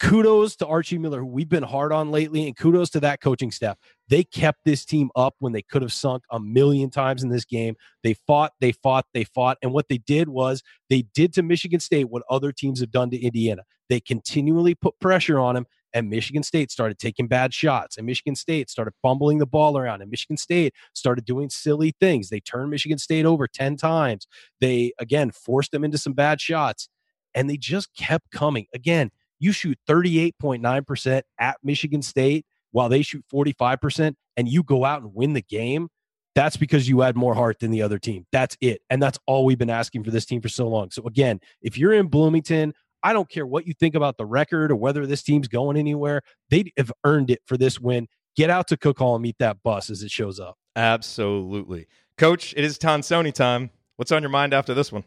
kudos 0.00 0.56
to 0.56 0.66
Archie 0.66 0.98
Miller, 0.98 1.20
who 1.20 1.26
we've 1.26 1.48
been 1.48 1.62
hard 1.62 1.92
on 1.92 2.10
lately, 2.10 2.46
and 2.46 2.56
kudos 2.56 2.90
to 2.90 3.00
that 3.00 3.20
coaching 3.20 3.50
staff. 3.50 3.76
They 4.08 4.24
kept 4.24 4.60
this 4.64 4.84
team 4.84 5.10
up 5.14 5.34
when 5.38 5.52
they 5.52 5.62
could 5.62 5.82
have 5.82 5.92
sunk 5.92 6.24
a 6.30 6.40
million 6.40 6.90
times 6.90 7.22
in 7.22 7.28
this 7.28 7.44
game. 7.44 7.76
They 8.02 8.14
fought, 8.14 8.52
they 8.60 8.72
fought, 8.72 9.06
they 9.12 9.24
fought. 9.24 9.58
And 9.62 9.72
what 9.72 9.88
they 9.88 9.98
did 9.98 10.28
was 10.28 10.62
they 10.88 11.02
did 11.14 11.34
to 11.34 11.42
Michigan 11.42 11.80
State 11.80 12.08
what 12.08 12.22
other 12.30 12.50
teams 12.50 12.80
have 12.80 12.90
done 12.90 13.10
to 13.10 13.18
Indiana. 13.18 13.62
They 13.88 14.00
continually 14.00 14.74
put 14.74 14.98
pressure 15.00 15.38
on 15.38 15.54
them, 15.54 15.66
and 15.92 16.08
Michigan 16.08 16.42
State 16.42 16.70
started 16.70 16.98
taking 16.98 17.26
bad 17.26 17.52
shots, 17.52 17.96
and 17.96 18.06
Michigan 18.06 18.34
State 18.34 18.70
started 18.70 18.94
fumbling 19.02 19.38
the 19.38 19.46
ball 19.46 19.76
around, 19.76 20.02
and 20.02 20.10
Michigan 20.10 20.36
State 20.36 20.74
started 20.94 21.24
doing 21.24 21.50
silly 21.50 21.94
things. 22.00 22.28
They 22.28 22.40
turned 22.40 22.70
Michigan 22.70 22.98
State 22.98 23.26
over 23.26 23.46
10 23.46 23.76
times. 23.76 24.26
They, 24.60 24.92
again, 24.98 25.30
forced 25.30 25.72
them 25.72 25.84
into 25.84 25.98
some 25.98 26.12
bad 26.12 26.40
shots, 26.40 26.88
and 27.34 27.48
they 27.48 27.56
just 27.56 27.94
kept 27.96 28.30
coming. 28.30 28.66
Again, 28.74 29.10
you 29.38 29.52
shoot 29.52 29.78
38.9% 29.88 31.22
at 31.38 31.56
Michigan 31.62 32.02
State 32.02 32.46
while 32.72 32.88
they 32.88 33.02
shoot 33.02 33.24
45% 33.32 34.14
and 34.36 34.48
you 34.48 34.62
go 34.62 34.84
out 34.84 35.02
and 35.02 35.14
win 35.14 35.32
the 35.32 35.42
game, 35.42 35.88
that's 36.34 36.56
because 36.56 36.88
you 36.88 37.00
had 37.00 37.16
more 37.16 37.34
heart 37.34 37.58
than 37.58 37.70
the 37.70 37.82
other 37.82 37.98
team. 37.98 38.26
That's 38.32 38.56
it. 38.60 38.80
And 38.88 39.02
that's 39.02 39.18
all 39.26 39.44
we've 39.44 39.58
been 39.58 39.70
asking 39.70 40.04
for 40.04 40.10
this 40.10 40.24
team 40.24 40.40
for 40.40 40.48
so 40.48 40.68
long. 40.68 40.90
So, 40.90 41.04
again, 41.06 41.40
if 41.60 41.76
you're 41.76 41.92
in 41.92 42.06
Bloomington, 42.06 42.72
I 43.02 43.12
don't 43.12 43.28
care 43.28 43.46
what 43.46 43.66
you 43.66 43.74
think 43.74 43.94
about 43.94 44.16
the 44.16 44.26
record 44.26 44.70
or 44.70 44.76
whether 44.76 45.06
this 45.06 45.22
team's 45.22 45.48
going 45.48 45.76
anywhere. 45.76 46.22
They 46.50 46.72
have 46.76 46.92
earned 47.04 47.30
it 47.30 47.40
for 47.46 47.56
this 47.56 47.80
win. 47.80 48.08
Get 48.36 48.50
out 48.50 48.68
to 48.68 48.76
Cook 48.76 48.98
Hall 48.98 49.16
and 49.16 49.22
meet 49.22 49.36
that 49.38 49.62
bus 49.62 49.90
as 49.90 50.02
it 50.02 50.10
shows 50.10 50.38
up. 50.38 50.56
Absolutely. 50.76 51.86
Coach, 52.16 52.54
it 52.56 52.64
is 52.64 52.78
Tonsoni 52.78 53.32
time. 53.32 53.70
What's 53.96 54.12
on 54.12 54.22
your 54.22 54.30
mind 54.30 54.54
after 54.54 54.74
this 54.74 54.92
one? 54.92 55.04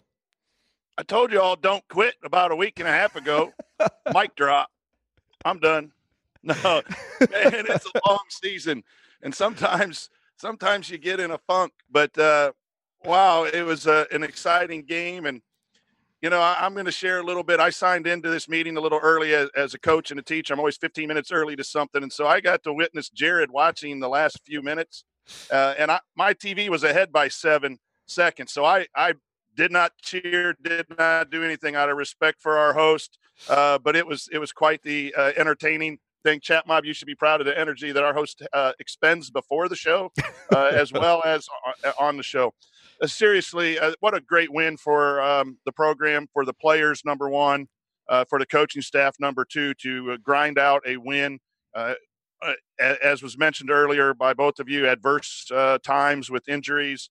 I 0.97 1.03
told 1.03 1.31
you 1.31 1.41
all 1.41 1.55
don't 1.55 1.88
quit 1.88 2.15
about 2.23 2.51
a 2.51 2.55
week 2.55 2.79
and 2.79 2.88
a 2.88 2.91
half 2.91 3.15
ago. 3.15 3.51
Mic 4.13 4.35
drop. 4.35 4.69
I'm 5.45 5.59
done. 5.59 5.91
No, 6.45 6.53
man, 6.62 7.65
it's 7.69 7.85
a 7.85 8.01
long 8.05 8.19
season, 8.27 8.83
and 9.21 9.33
sometimes 9.33 10.09
sometimes 10.35 10.89
you 10.89 10.97
get 10.97 11.21
in 11.21 11.31
a 11.31 11.38
funk. 11.38 11.71
But 11.89 12.17
uh, 12.17 12.51
wow, 13.05 13.45
it 13.45 13.62
was 13.62 13.88
uh, 13.88 14.03
an 14.12 14.23
exciting 14.23 14.81
game, 14.81 15.25
and 15.25 15.41
you 16.24 16.30
know 16.30 16.39
I, 16.39 16.65
am 16.65 16.74
going 16.74 16.86
to 16.86 16.92
share 16.92 17.20
a 17.20 17.24
little 17.24 17.44
bit. 17.44 17.60
I 17.60 17.70
signed 17.70 18.08
into 18.08 18.30
this 18.30 18.48
meeting 18.48 18.77
a 18.77 18.82
little 18.82 19.00
early 19.03 19.36
as, 19.36 19.50
as 19.56 19.74
a 19.74 19.80
coach 19.80 20.10
and 20.10 20.20
a 20.20 20.24
teacher. 20.24 20.53
I'm 20.53 20.60
always 20.60 20.77
15 20.77 21.08
minutes 21.08 21.32
early 21.32 21.58
to 21.58 21.63
something, 21.65 22.01
and 22.01 22.12
so 22.12 22.25
I 22.25 22.39
got 22.39 22.63
to 22.63 22.74
witness 22.74 23.10
Jerod 23.10 23.50
watching 23.50 24.00
the 24.00 24.08
last 24.08 24.39
few 24.46 24.62
minutes, 24.62 25.03
uh, 25.51 25.75
and 25.77 25.92
I, 25.92 26.00
my 26.15 26.34
TV 26.34 26.70
was 26.70 26.84
ahead 26.84 27.12
by 27.12 27.27
seven 27.27 27.77
seconds, 28.08 28.53
so 28.53 28.63
I 28.63 28.88
I 28.96 29.15
did 29.56 29.72
not 29.72 29.92
cheer, 30.01 30.56
did 30.63 30.88
not 30.98 31.30
do 31.30 31.44
anything 31.44 31.75
out 31.75 31.89
of 31.89 31.98
respect 31.98 32.42
for 32.42 32.58
our 32.58 32.74
host. 32.74 33.20
Uh, 33.50 33.77
but 33.80 33.96
it 33.96 34.08
was 34.08 34.30
it 34.32 34.38
was 34.38 34.51
quite 34.51 34.82
the 34.84 35.13
uh, 35.18 35.32
entertaining 35.36 35.98
thing. 36.24 36.39
Chat 36.39 36.65
Mob, 36.68 36.86
you 36.86 36.94
should 36.94 37.08
be 37.08 37.15
proud 37.15 37.42
of 37.42 37.46
the 37.46 37.58
energy 37.58 37.92
that 37.92 38.03
our 38.03 38.13
host 38.13 38.42
uh, 38.53 38.72
expends 38.80 39.30
before 39.30 39.68
the 39.68 39.75
show, 39.75 40.12
uh, 40.56 40.72
as 40.72 40.94
well 40.94 41.22
as 41.25 41.48
on 42.00 42.15
the 42.15 42.24
show. 42.24 42.53
Uh, 43.03 43.07
seriously, 43.07 43.77
uh, 43.77 43.91
what 44.00 44.15
a 44.15 44.22
great 44.22 44.53
win 44.53 44.77
for 44.77 45.22
um, 45.22 45.57
the 45.65 45.74
program, 45.74 46.25
for 46.31 46.45
the 46.45 46.53
players, 46.53 47.01
number 47.03 47.27
one, 47.27 47.67
for 48.29 48.39
the 48.39 48.45
coaching 48.45 48.81
staff, 48.81 49.17
number 49.19 49.43
two, 49.43 49.74
to 49.74 50.17
grind 50.19 50.57
out 50.57 50.81
a 50.88 50.95
win. 50.95 51.38
as 52.79 53.22
was 53.22 53.38
mentioned 53.38 53.69
earlier 53.69 54.13
by 54.13 54.33
both 54.33 54.57
of 54.60 54.69
you, 54.69 54.88
adverse 54.88 55.51
times 55.83 56.31
with 56.31 56.48
injuries, 56.48 57.10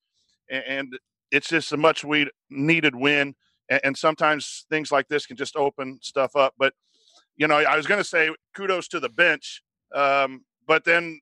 and 0.49 0.97
it's 1.29 1.49
just 1.49 1.71
a 1.71 1.77
much 1.77 2.03
we 2.03 2.27
needed 2.49 2.95
win. 2.95 3.35
And, 3.69 3.81
and 3.83 3.97
sometimes 3.97 4.65
things 4.71 4.91
like 4.91 5.07
this 5.09 5.27
can 5.27 5.37
just 5.37 5.55
open 5.55 5.99
stuff 6.01 6.35
up. 6.35 6.55
But, 6.57 6.73
you 7.37 7.47
know, 7.47 7.57
I 7.57 7.77
was 7.77 7.85
going 7.85 7.99
to 7.99 8.03
say 8.03 8.31
kudos 8.55 8.87
to 8.89 8.99
the 8.99 9.09
bench. 9.09 9.61
Um, 9.93 10.43
but 10.67 10.85
then 10.85 11.19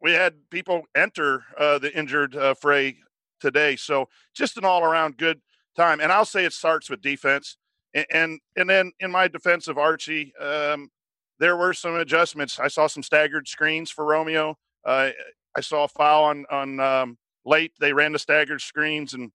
we 0.00 0.12
had 0.12 0.34
people 0.50 0.84
enter 0.94 1.44
uh, 1.58 1.78
the 1.78 1.96
injured 1.96 2.34
uh, 2.36 2.54
fray 2.54 2.96
today. 3.44 3.76
So 3.76 4.08
just 4.34 4.56
an 4.56 4.64
all 4.64 4.82
around 4.82 5.18
good 5.18 5.38
time. 5.76 6.00
And 6.00 6.10
I'll 6.10 6.24
say 6.24 6.46
it 6.46 6.54
starts 6.54 6.88
with 6.88 7.02
defense. 7.02 7.58
And 7.92 8.06
and, 8.10 8.40
and 8.56 8.70
then 8.70 8.92
in 9.00 9.10
my 9.10 9.28
defense 9.28 9.68
of 9.68 9.76
Archie, 9.76 10.32
um, 10.40 10.88
there 11.38 11.56
were 11.56 11.74
some 11.74 11.96
adjustments. 11.96 12.58
I 12.58 12.68
saw 12.68 12.86
some 12.86 13.02
staggered 13.02 13.46
screens 13.46 13.90
for 13.90 14.06
Romeo. 14.06 14.56
Uh, 14.84 15.10
I 15.54 15.60
saw 15.60 15.84
a 15.84 15.88
foul 15.88 16.24
on 16.24 16.46
on 16.50 16.80
um, 16.80 17.18
late. 17.44 17.72
They 17.78 17.92
ran 17.92 18.12
the 18.12 18.18
staggered 18.18 18.62
screens, 18.62 19.12
and 19.12 19.30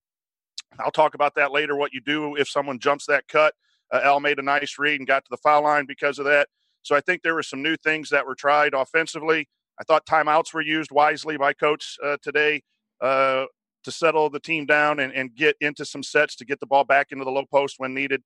I'll 0.80 0.90
talk 0.90 1.14
about 1.14 1.36
that 1.36 1.52
later. 1.52 1.76
What 1.76 1.92
you 1.92 2.00
do 2.00 2.34
if 2.34 2.48
someone 2.48 2.80
jumps 2.80 3.06
that 3.06 3.28
cut. 3.28 3.54
Uh, 3.92 4.00
Al 4.02 4.18
made 4.20 4.38
a 4.40 4.42
nice 4.42 4.76
read 4.78 5.00
and 5.00 5.06
got 5.06 5.24
to 5.24 5.30
the 5.30 5.36
foul 5.36 5.62
line 5.62 5.86
because 5.86 6.18
of 6.18 6.24
that. 6.24 6.48
So 6.82 6.96
I 6.96 7.00
think 7.00 7.22
there 7.22 7.34
were 7.34 7.42
some 7.42 7.62
new 7.62 7.76
things 7.76 8.10
that 8.10 8.26
were 8.26 8.34
tried 8.34 8.74
offensively. 8.74 9.48
I 9.80 9.84
thought 9.84 10.06
timeouts 10.06 10.52
were 10.52 10.60
used 10.60 10.90
wisely 10.90 11.36
by 11.36 11.52
coach 11.52 11.96
uh, 12.04 12.16
today 12.22 12.62
uh, 13.00 13.44
to 13.84 13.90
settle 13.90 14.30
the 14.30 14.40
team 14.40 14.66
down 14.66 15.00
and, 15.00 15.12
and 15.12 15.34
get 15.34 15.56
into 15.60 15.84
some 15.84 16.02
sets 16.02 16.36
to 16.36 16.44
get 16.44 16.60
the 16.60 16.66
ball 16.66 16.84
back 16.84 17.08
into 17.10 17.24
the 17.24 17.30
low 17.30 17.44
post 17.50 17.76
when 17.78 17.94
needed. 17.94 18.22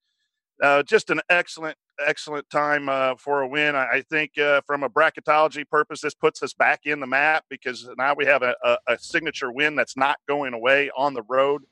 Uh, 0.63 0.83
just 0.85 1.11
an 1.11 1.21
excellent, 1.31 1.77
excellent 2.05 2.49
time 2.49 2.89
uh, 2.89 3.15
for 3.19 3.43
a 3.43 3.49
win. 3.49 3.75
I, 3.75 3.87
I 3.95 4.03
think 4.03 4.39
uh, 4.39 4.61
from 4.67 4.85
a 4.85 4.89
bracketology 4.89 5.69
purpose, 5.69 6.01
this 6.01 6.15
puts 6.15 6.43
us 6.43 6.55
back 6.55 6.81
in 6.85 7.01
the 7.01 7.07
map 7.07 7.45
because 7.51 7.89
now 7.99 8.15
we 8.17 8.25
have 8.27 8.43
a, 8.43 8.55
a, 8.63 8.77
a 8.89 8.99
signature 8.99 9.51
win 9.51 9.75
that's 9.75 9.97
not 9.97 10.19
going 10.29 10.55
away 10.55 10.91
on 10.97 11.15
the 11.15 11.23
road. 11.29 11.63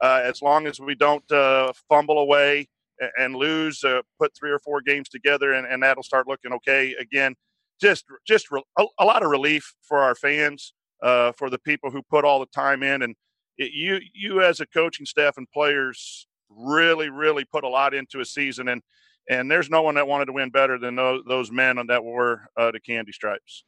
Uh, 0.00 0.20
as 0.24 0.42
long 0.42 0.66
as 0.66 0.80
we 0.80 0.94
don't 0.94 1.30
uh, 1.30 1.72
fumble 1.88 2.18
away 2.18 2.66
and, 2.98 3.10
and 3.18 3.36
lose, 3.36 3.84
uh, 3.84 4.00
put 4.18 4.34
three 4.36 4.50
or 4.50 4.58
four 4.58 4.80
games 4.80 5.08
together, 5.08 5.52
and, 5.52 5.66
and, 5.66 5.82
that'll 5.82 6.02
start 6.02 6.26
looking 6.26 6.52
okay 6.52 6.94
again. 6.98 7.36
Just, 7.80 8.04
just 8.26 8.50
re- 8.50 8.64
a, 8.78 8.84
a, 8.98 9.04
lot 9.04 9.22
of 9.22 9.30
relief 9.30 9.74
for 9.82 9.98
our 9.98 10.16
fans, 10.16 10.72
for 11.36 11.50
the 11.50 11.58
people 11.58 11.90
who 11.90 12.02
put 12.02 12.24
all 12.24 12.40
the 12.40 12.46
time 12.46 12.82
in, 12.82 13.02
and 13.02 13.14
it, 13.58 13.72
you, 13.72 14.00
you 14.14 14.42
as 14.42 14.60
a 14.60 14.66
coaching 14.66 15.06
staff 15.06 15.36
and 15.36 15.50
players 15.50 16.26
really, 16.48 17.10
really 17.10 17.44
put 17.44 17.64
a 17.64 17.68
lot 17.68 17.94
into 17.94 18.20
a 18.20 18.24
season, 18.24 18.68
and 18.68 18.82
and 19.28 19.50
there's 19.50 19.70
no 19.70 19.82
one 19.82 19.94
that 19.94 20.06
wanted 20.06 20.26
to 20.26 20.32
win 20.32 20.50
better 20.50 20.78
than 20.78 20.96
those, 20.96 21.22
those 21.28 21.50
men 21.52 21.78
that 21.88 22.02
wore 22.02 22.48
uh, 22.56 22.72
the 22.72 22.80
candy 22.80 23.12
stripes. 23.12 23.64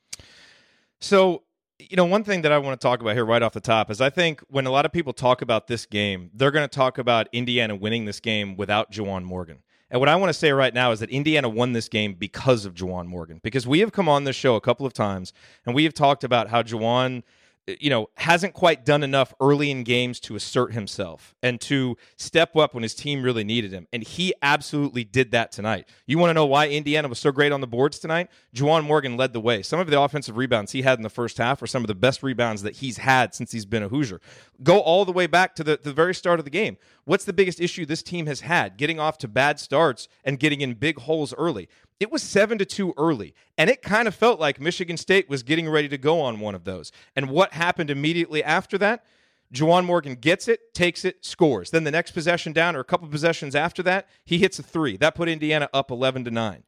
So, 1.00 1.44
you 1.78 1.96
know, 1.96 2.04
one 2.04 2.24
thing 2.24 2.42
that 2.42 2.52
I 2.52 2.58
want 2.58 2.80
to 2.80 2.84
talk 2.84 3.00
about 3.00 3.14
here 3.14 3.24
right 3.24 3.42
off 3.42 3.52
the 3.52 3.60
top 3.60 3.90
is 3.90 4.00
I 4.00 4.10
think 4.10 4.40
when 4.48 4.66
a 4.66 4.70
lot 4.70 4.84
of 4.84 4.92
people 4.92 5.12
talk 5.12 5.42
about 5.42 5.66
this 5.66 5.86
game, 5.86 6.30
they're 6.34 6.50
going 6.50 6.68
to 6.68 6.74
talk 6.74 6.98
about 6.98 7.28
Indiana 7.32 7.76
winning 7.76 8.04
this 8.04 8.20
game 8.20 8.56
without 8.56 8.90
Juwan 8.90 9.22
Morgan. 9.22 9.58
And 9.90 10.00
what 10.00 10.08
I 10.08 10.16
want 10.16 10.30
to 10.30 10.34
say 10.34 10.50
right 10.52 10.74
now 10.74 10.90
is 10.92 11.00
that 11.00 11.10
Indiana 11.10 11.48
won 11.48 11.72
this 11.72 11.88
game 11.88 12.14
because 12.14 12.64
of 12.64 12.74
Juwan 12.74 13.06
Morgan. 13.06 13.40
Because 13.42 13.66
we 13.66 13.80
have 13.80 13.92
come 13.92 14.08
on 14.08 14.24
this 14.24 14.36
show 14.36 14.56
a 14.56 14.60
couple 14.60 14.86
of 14.86 14.92
times 14.92 15.32
and 15.66 15.74
we 15.74 15.84
have 15.84 15.94
talked 15.94 16.24
about 16.24 16.48
how 16.48 16.62
Juwan– 16.62 17.22
you 17.66 17.88
know, 17.88 18.10
hasn't 18.16 18.52
quite 18.52 18.84
done 18.84 19.02
enough 19.02 19.32
early 19.40 19.70
in 19.70 19.84
games 19.84 20.20
to 20.20 20.36
assert 20.36 20.72
himself 20.72 21.34
and 21.42 21.60
to 21.62 21.96
step 22.16 22.56
up 22.56 22.74
when 22.74 22.82
his 22.82 22.94
team 22.94 23.22
really 23.22 23.44
needed 23.44 23.72
him. 23.72 23.86
And 23.92 24.02
he 24.02 24.34
absolutely 24.42 25.04
did 25.04 25.30
that 25.30 25.50
tonight. 25.50 25.88
You 26.06 26.18
want 26.18 26.30
to 26.30 26.34
know 26.34 26.44
why 26.44 26.68
Indiana 26.68 27.08
was 27.08 27.18
so 27.18 27.32
great 27.32 27.52
on 27.52 27.62
the 27.62 27.66
boards 27.66 27.98
tonight? 27.98 28.28
Juwan 28.54 28.84
Morgan 28.84 29.16
led 29.16 29.32
the 29.32 29.40
way. 29.40 29.62
Some 29.62 29.80
of 29.80 29.88
the 29.88 29.98
offensive 29.98 30.36
rebounds 30.36 30.72
he 30.72 30.82
had 30.82 30.98
in 30.98 31.02
the 31.02 31.10
first 31.10 31.38
half 31.38 31.60
were 31.60 31.66
some 31.66 31.82
of 31.82 31.88
the 31.88 31.94
best 31.94 32.22
rebounds 32.22 32.62
that 32.62 32.76
he's 32.76 32.98
had 32.98 33.34
since 33.34 33.52
he's 33.52 33.66
been 33.66 33.82
a 33.82 33.88
Hoosier. 33.88 34.20
Go 34.62 34.80
all 34.80 35.04
the 35.04 35.12
way 35.12 35.26
back 35.26 35.54
to 35.56 35.64
the, 35.64 35.80
the 35.82 35.92
very 35.92 36.14
start 36.14 36.38
of 36.38 36.44
the 36.44 36.50
game. 36.50 36.76
What's 37.04 37.24
the 37.24 37.32
biggest 37.32 37.60
issue 37.60 37.86
this 37.86 38.02
team 38.02 38.26
has 38.26 38.40
had? 38.40 38.76
Getting 38.76 39.00
off 39.00 39.18
to 39.18 39.28
bad 39.28 39.58
starts 39.58 40.08
and 40.24 40.38
getting 40.38 40.60
in 40.60 40.74
big 40.74 40.98
holes 40.98 41.32
early. 41.34 41.68
It 42.00 42.10
was 42.10 42.22
7 42.22 42.58
to 42.58 42.64
2 42.64 42.94
early, 42.96 43.34
and 43.56 43.70
it 43.70 43.82
kind 43.82 44.08
of 44.08 44.14
felt 44.14 44.40
like 44.40 44.60
Michigan 44.60 44.96
State 44.96 45.28
was 45.28 45.42
getting 45.42 45.68
ready 45.68 45.88
to 45.88 45.98
go 45.98 46.20
on 46.20 46.40
one 46.40 46.54
of 46.54 46.64
those. 46.64 46.90
And 47.14 47.30
what 47.30 47.52
happened 47.52 47.90
immediately 47.90 48.42
after 48.42 48.76
that? 48.78 49.04
Juwan 49.52 49.84
Morgan 49.84 50.16
gets 50.16 50.48
it, 50.48 50.74
takes 50.74 51.04
it, 51.04 51.24
scores. 51.24 51.70
Then 51.70 51.84
the 51.84 51.92
next 51.92 52.10
possession 52.10 52.52
down, 52.52 52.74
or 52.74 52.80
a 52.80 52.84
couple 52.84 53.06
possessions 53.08 53.54
after 53.54 53.82
that, 53.84 54.08
he 54.24 54.38
hits 54.38 54.58
a 54.58 54.62
three. 54.62 54.96
That 54.96 55.14
put 55.14 55.28
Indiana 55.28 55.68
up 55.72 55.92
11 55.92 56.24
to 56.24 56.30
9. 56.32 56.64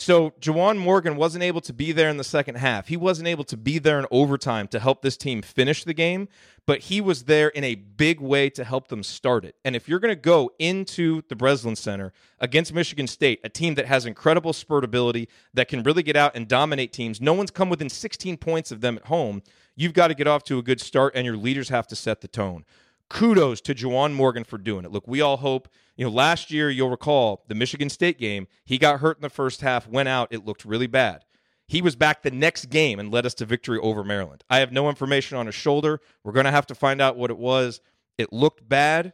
So 0.00 0.30
Juwan 0.40 0.78
Morgan 0.78 1.16
wasn't 1.16 1.42
able 1.42 1.60
to 1.62 1.72
be 1.72 1.90
there 1.90 2.08
in 2.08 2.18
the 2.18 2.24
second 2.24 2.54
half. 2.54 2.86
He 2.86 2.96
wasn't 2.96 3.26
able 3.26 3.42
to 3.42 3.56
be 3.56 3.80
there 3.80 3.98
in 3.98 4.06
overtime 4.12 4.68
to 4.68 4.78
help 4.78 5.02
this 5.02 5.16
team 5.16 5.42
finish 5.42 5.82
the 5.82 5.92
game, 5.92 6.28
but 6.66 6.82
he 6.82 7.00
was 7.00 7.24
there 7.24 7.48
in 7.48 7.64
a 7.64 7.74
big 7.74 8.20
way 8.20 8.48
to 8.50 8.62
help 8.62 8.86
them 8.88 9.02
start 9.02 9.44
it. 9.44 9.56
And 9.64 9.74
if 9.74 9.88
you're 9.88 9.98
going 9.98 10.14
to 10.14 10.20
go 10.20 10.52
into 10.60 11.22
the 11.28 11.34
Breslin 11.34 11.74
Center 11.74 12.12
against 12.38 12.72
Michigan 12.72 13.08
State, 13.08 13.40
a 13.42 13.48
team 13.48 13.74
that 13.74 13.86
has 13.86 14.06
incredible 14.06 14.52
spurt 14.52 14.84
ability, 14.84 15.28
that 15.52 15.66
can 15.66 15.82
really 15.82 16.04
get 16.04 16.14
out 16.14 16.36
and 16.36 16.46
dominate 16.46 16.92
teams, 16.92 17.20
no 17.20 17.32
one's 17.32 17.50
come 17.50 17.68
within 17.68 17.88
16 17.88 18.36
points 18.36 18.70
of 18.70 18.80
them 18.80 18.98
at 18.98 19.06
home. 19.06 19.42
You've 19.74 19.94
got 19.94 20.08
to 20.08 20.14
get 20.14 20.28
off 20.28 20.44
to 20.44 20.58
a 20.58 20.62
good 20.62 20.80
start, 20.80 21.14
and 21.16 21.26
your 21.26 21.36
leaders 21.36 21.70
have 21.70 21.88
to 21.88 21.96
set 21.96 22.20
the 22.20 22.28
tone 22.28 22.64
kudos 23.08 23.60
to 23.62 23.74
Juwan 23.74 24.12
Morgan 24.12 24.44
for 24.44 24.58
doing 24.58 24.84
it. 24.84 24.92
Look, 24.92 25.08
we 25.08 25.20
all 25.20 25.38
hope, 25.38 25.68
you 25.96 26.04
know, 26.04 26.10
last 26.10 26.50
year, 26.50 26.70
you'll 26.70 26.90
recall 26.90 27.44
the 27.48 27.54
Michigan 27.54 27.88
State 27.88 28.18
game, 28.18 28.46
he 28.64 28.78
got 28.78 29.00
hurt 29.00 29.18
in 29.18 29.22
the 29.22 29.30
first 29.30 29.60
half, 29.60 29.88
went 29.88 30.08
out, 30.08 30.28
it 30.30 30.44
looked 30.44 30.64
really 30.64 30.86
bad. 30.86 31.24
He 31.66 31.82
was 31.82 31.96
back 31.96 32.22
the 32.22 32.30
next 32.30 32.66
game 32.66 32.98
and 32.98 33.12
led 33.12 33.26
us 33.26 33.34
to 33.34 33.44
victory 33.44 33.78
over 33.78 34.02
Maryland. 34.02 34.42
I 34.48 34.58
have 34.58 34.72
no 34.72 34.88
information 34.88 35.36
on 35.36 35.46
his 35.46 35.54
shoulder. 35.54 36.00
We're 36.24 36.32
going 36.32 36.46
to 36.46 36.50
have 36.50 36.66
to 36.68 36.74
find 36.74 37.00
out 37.00 37.16
what 37.16 37.30
it 37.30 37.36
was. 37.36 37.80
It 38.16 38.32
looked 38.32 38.66
bad, 38.66 39.12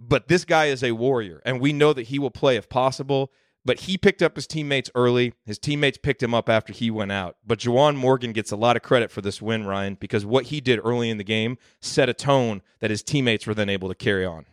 but 0.00 0.28
this 0.28 0.44
guy 0.44 0.66
is 0.66 0.82
a 0.82 0.92
warrior, 0.92 1.42
and 1.44 1.60
we 1.60 1.72
know 1.72 1.92
that 1.92 2.08
he 2.08 2.18
will 2.18 2.30
play 2.30 2.56
if 2.56 2.68
possible 2.68 3.30
but 3.68 3.80
he 3.80 3.98
picked 3.98 4.22
up 4.22 4.34
his 4.34 4.46
teammates 4.46 4.90
early. 4.94 5.34
His 5.44 5.58
teammates 5.58 5.98
picked 5.98 6.22
him 6.22 6.32
up 6.32 6.48
after 6.48 6.72
he 6.72 6.90
went 6.90 7.12
out. 7.12 7.36
But 7.46 7.58
Juwan 7.58 7.96
Morgan 7.96 8.32
gets 8.32 8.50
a 8.50 8.56
lot 8.56 8.76
of 8.76 8.82
credit 8.82 9.10
for 9.10 9.20
this 9.20 9.42
win, 9.42 9.66
Ryan, 9.66 9.98
because 10.00 10.24
what 10.24 10.46
he 10.46 10.62
did 10.62 10.80
early 10.82 11.10
in 11.10 11.18
the 11.18 11.22
game 11.22 11.58
set 11.78 12.08
a 12.08 12.14
tone 12.14 12.62
that 12.80 12.88
his 12.88 13.02
teammates 13.02 13.46
were 13.46 13.52
then 13.52 13.68
able 13.68 13.90
to 13.90 13.94
carry 13.94 14.24
on. 14.24 14.46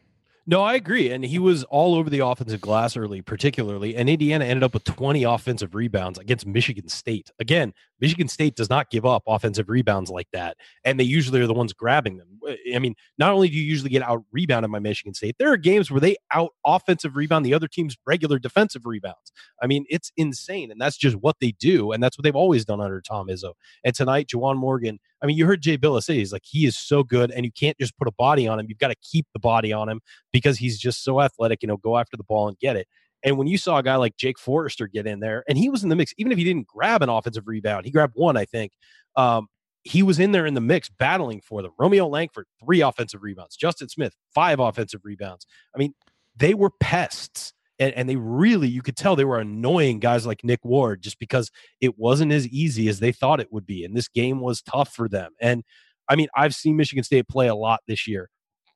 No, 0.48 0.62
I 0.62 0.76
agree. 0.76 1.10
And 1.10 1.26
he 1.26 1.40
was 1.40 1.64
all 1.66 1.96
over 1.96 2.08
the 2.08 2.20
offensive 2.20 2.62
glass 2.62 2.96
early, 2.96 3.24
particularly. 3.24 3.96
And 3.96 4.08
Indiana 4.08 4.46
ended 4.46 4.64
up 4.64 4.76
with 4.76 4.84
20 4.84 5.24
offensive 5.24 5.74
rebounds 5.74 6.20
against 6.20 6.46
Michigan 6.46 6.88
State. 6.88 7.32
Again, 7.40 7.74
Michigan 8.00 8.28
State 8.28 8.56
does 8.56 8.70
not 8.70 8.92
give 8.92 9.08
up 9.08 9.24
offensive 9.26 9.70
rebounds 9.70 10.12
like 10.12 10.28
that. 10.34 10.58
And 10.84 11.00
they 11.00 11.04
usually 11.04 11.42
are 11.42 11.48
the 11.48 11.54
ones 11.56 11.74
grabbing 11.74 12.18
them. 12.18 12.40
I 12.72 12.78
mean, 12.78 12.94
not 13.18 13.34
only 13.34 13.50
do 13.50 13.56
you 13.56 13.64
usually 13.64 13.90
get 13.90 14.04
out 14.04 14.24
rebounded 14.32 14.72
by 14.72 14.78
Michigan 14.78 15.16
State, 15.16 15.38
there 15.40 15.52
are 15.52 15.58
games 15.58 15.90
where 15.90 16.02
they 16.02 16.16
out 16.32 16.52
offensive 16.64 17.16
rebound 17.16 17.44
the 17.44 17.56
other 17.56 17.68
team's 17.68 17.98
regular 18.06 18.38
defensive 18.38 18.86
rebounds. 18.86 19.32
I 19.64 19.66
mean, 19.66 19.86
it's 19.90 20.12
insane. 20.16 20.70
And 20.70 20.80
that's 20.80 20.98
just 20.98 21.16
what 21.16 21.38
they 21.42 21.54
do. 21.54 21.92
And 21.92 22.04
that's 22.04 22.20
what 22.20 22.24
they've 22.24 22.36
always 22.36 22.66
done 22.66 22.82
under 22.82 23.02
Tom 23.02 23.30
Izzo. 23.30 23.54
And 23.84 23.96
tonight, 23.96 24.28
Juwan 24.28 24.58
Morgan, 24.58 25.00
I 25.22 25.26
mean, 25.26 25.38
you 25.38 25.46
heard 25.46 25.62
Jay 25.62 25.78
Bilas 25.78 26.04
say 26.04 26.16
he's 26.16 26.34
like, 26.34 26.44
he 26.46 26.66
is 26.66 26.78
so 26.78 27.04
good, 27.04 27.32
and 27.32 27.46
you 27.46 27.52
can't 27.52 27.78
just 27.80 27.98
put 27.98 28.08
a 28.08 28.12
body 28.12 28.48
on 28.48 28.60
him. 28.60 28.66
You've 28.70 28.80
got 28.80 28.90
to 28.90 28.96
keep 29.02 29.26
the 29.34 29.40
body 29.40 29.74
on 29.74 29.90
him 29.90 30.02
because 30.32 30.58
he's 30.58 30.78
just 30.78 31.04
so 31.04 31.22
athletic, 31.22 31.62
you 31.62 31.68
know, 31.68 31.78
go 31.78 31.98
after 31.98 32.18
the 32.18 32.24
ball 32.24 32.48
and 32.48 32.58
get 32.60 32.76
it. 32.76 32.88
And 33.24 33.38
when 33.38 33.48
you 33.48 33.58
saw 33.58 33.78
a 33.78 33.84
guy 33.84 33.96
like 33.96 34.18
Jake 34.18 34.38
Forrester 34.38 34.88
get 34.88 35.08
in 35.08 35.20
there, 35.20 35.44
and 35.50 35.58
he 35.58 35.70
was 35.70 35.84
in 35.84 35.90
the 35.90 35.96
mix, 35.96 36.14
even 36.18 36.32
if 36.32 36.38
he 36.38 36.44
didn't 36.44 36.68
grab 36.68 37.02
an 37.02 37.10
offensive 37.10 37.48
rebound, 37.48 37.86
he 37.86 37.92
grabbed 37.92 38.14
one, 38.16 38.38
I 38.38 38.46
think. 38.46 38.74
Um, 39.16 39.48
he 39.84 40.04
was 40.04 40.20
in 40.20 40.32
there 40.32 40.46
in 40.46 40.54
the 40.54 40.62
mix 40.62 40.90
battling 40.90 41.42
for 41.42 41.62
them. 41.62 41.72
Romeo 41.80 42.08
Langford, 42.08 42.46
three 42.64 42.82
offensive 42.82 43.24
rebounds. 43.24 43.56
Justin 43.56 43.90
Smith, 43.90 44.16
five 44.34 44.60
offensive 44.60 45.02
rebounds. 45.04 45.48
I 45.74 45.80
mean, 45.80 45.94
they 46.36 46.54
were 46.54 46.72
pests 46.80 47.54
and, 47.80 47.94
and 47.94 48.10
they 48.10 48.16
really 48.16 48.68
you 48.68 48.82
could 48.82 48.96
tell 48.96 49.16
they 49.16 49.26
were 49.26 49.40
annoying 49.40 50.00
guys 50.00 50.26
like 50.26 50.44
Nick 50.44 50.64
Ward 50.64 51.02
just 51.02 51.20
because 51.20 51.52
it 51.82 51.98
wasn't 51.98 52.32
as 52.32 52.48
easy 52.48 52.88
as 52.88 53.00
they 53.00 53.12
thought 53.12 53.40
it 53.40 53.52
would 53.52 53.66
be, 53.66 53.84
and 53.84 53.96
this 53.96 54.08
game 54.08 54.40
was 54.40 54.62
tough 54.62 54.94
for 54.94 55.08
them. 55.08 55.32
And 55.42 55.64
I 56.10 56.16
mean, 56.16 56.28
I've 56.36 56.56
seen 56.56 56.78
Michigan 56.78 57.04
State 57.04 57.28
play 57.28 57.48
a 57.48 57.56
lot 57.56 57.82
this 57.88 58.08
year. 58.08 58.30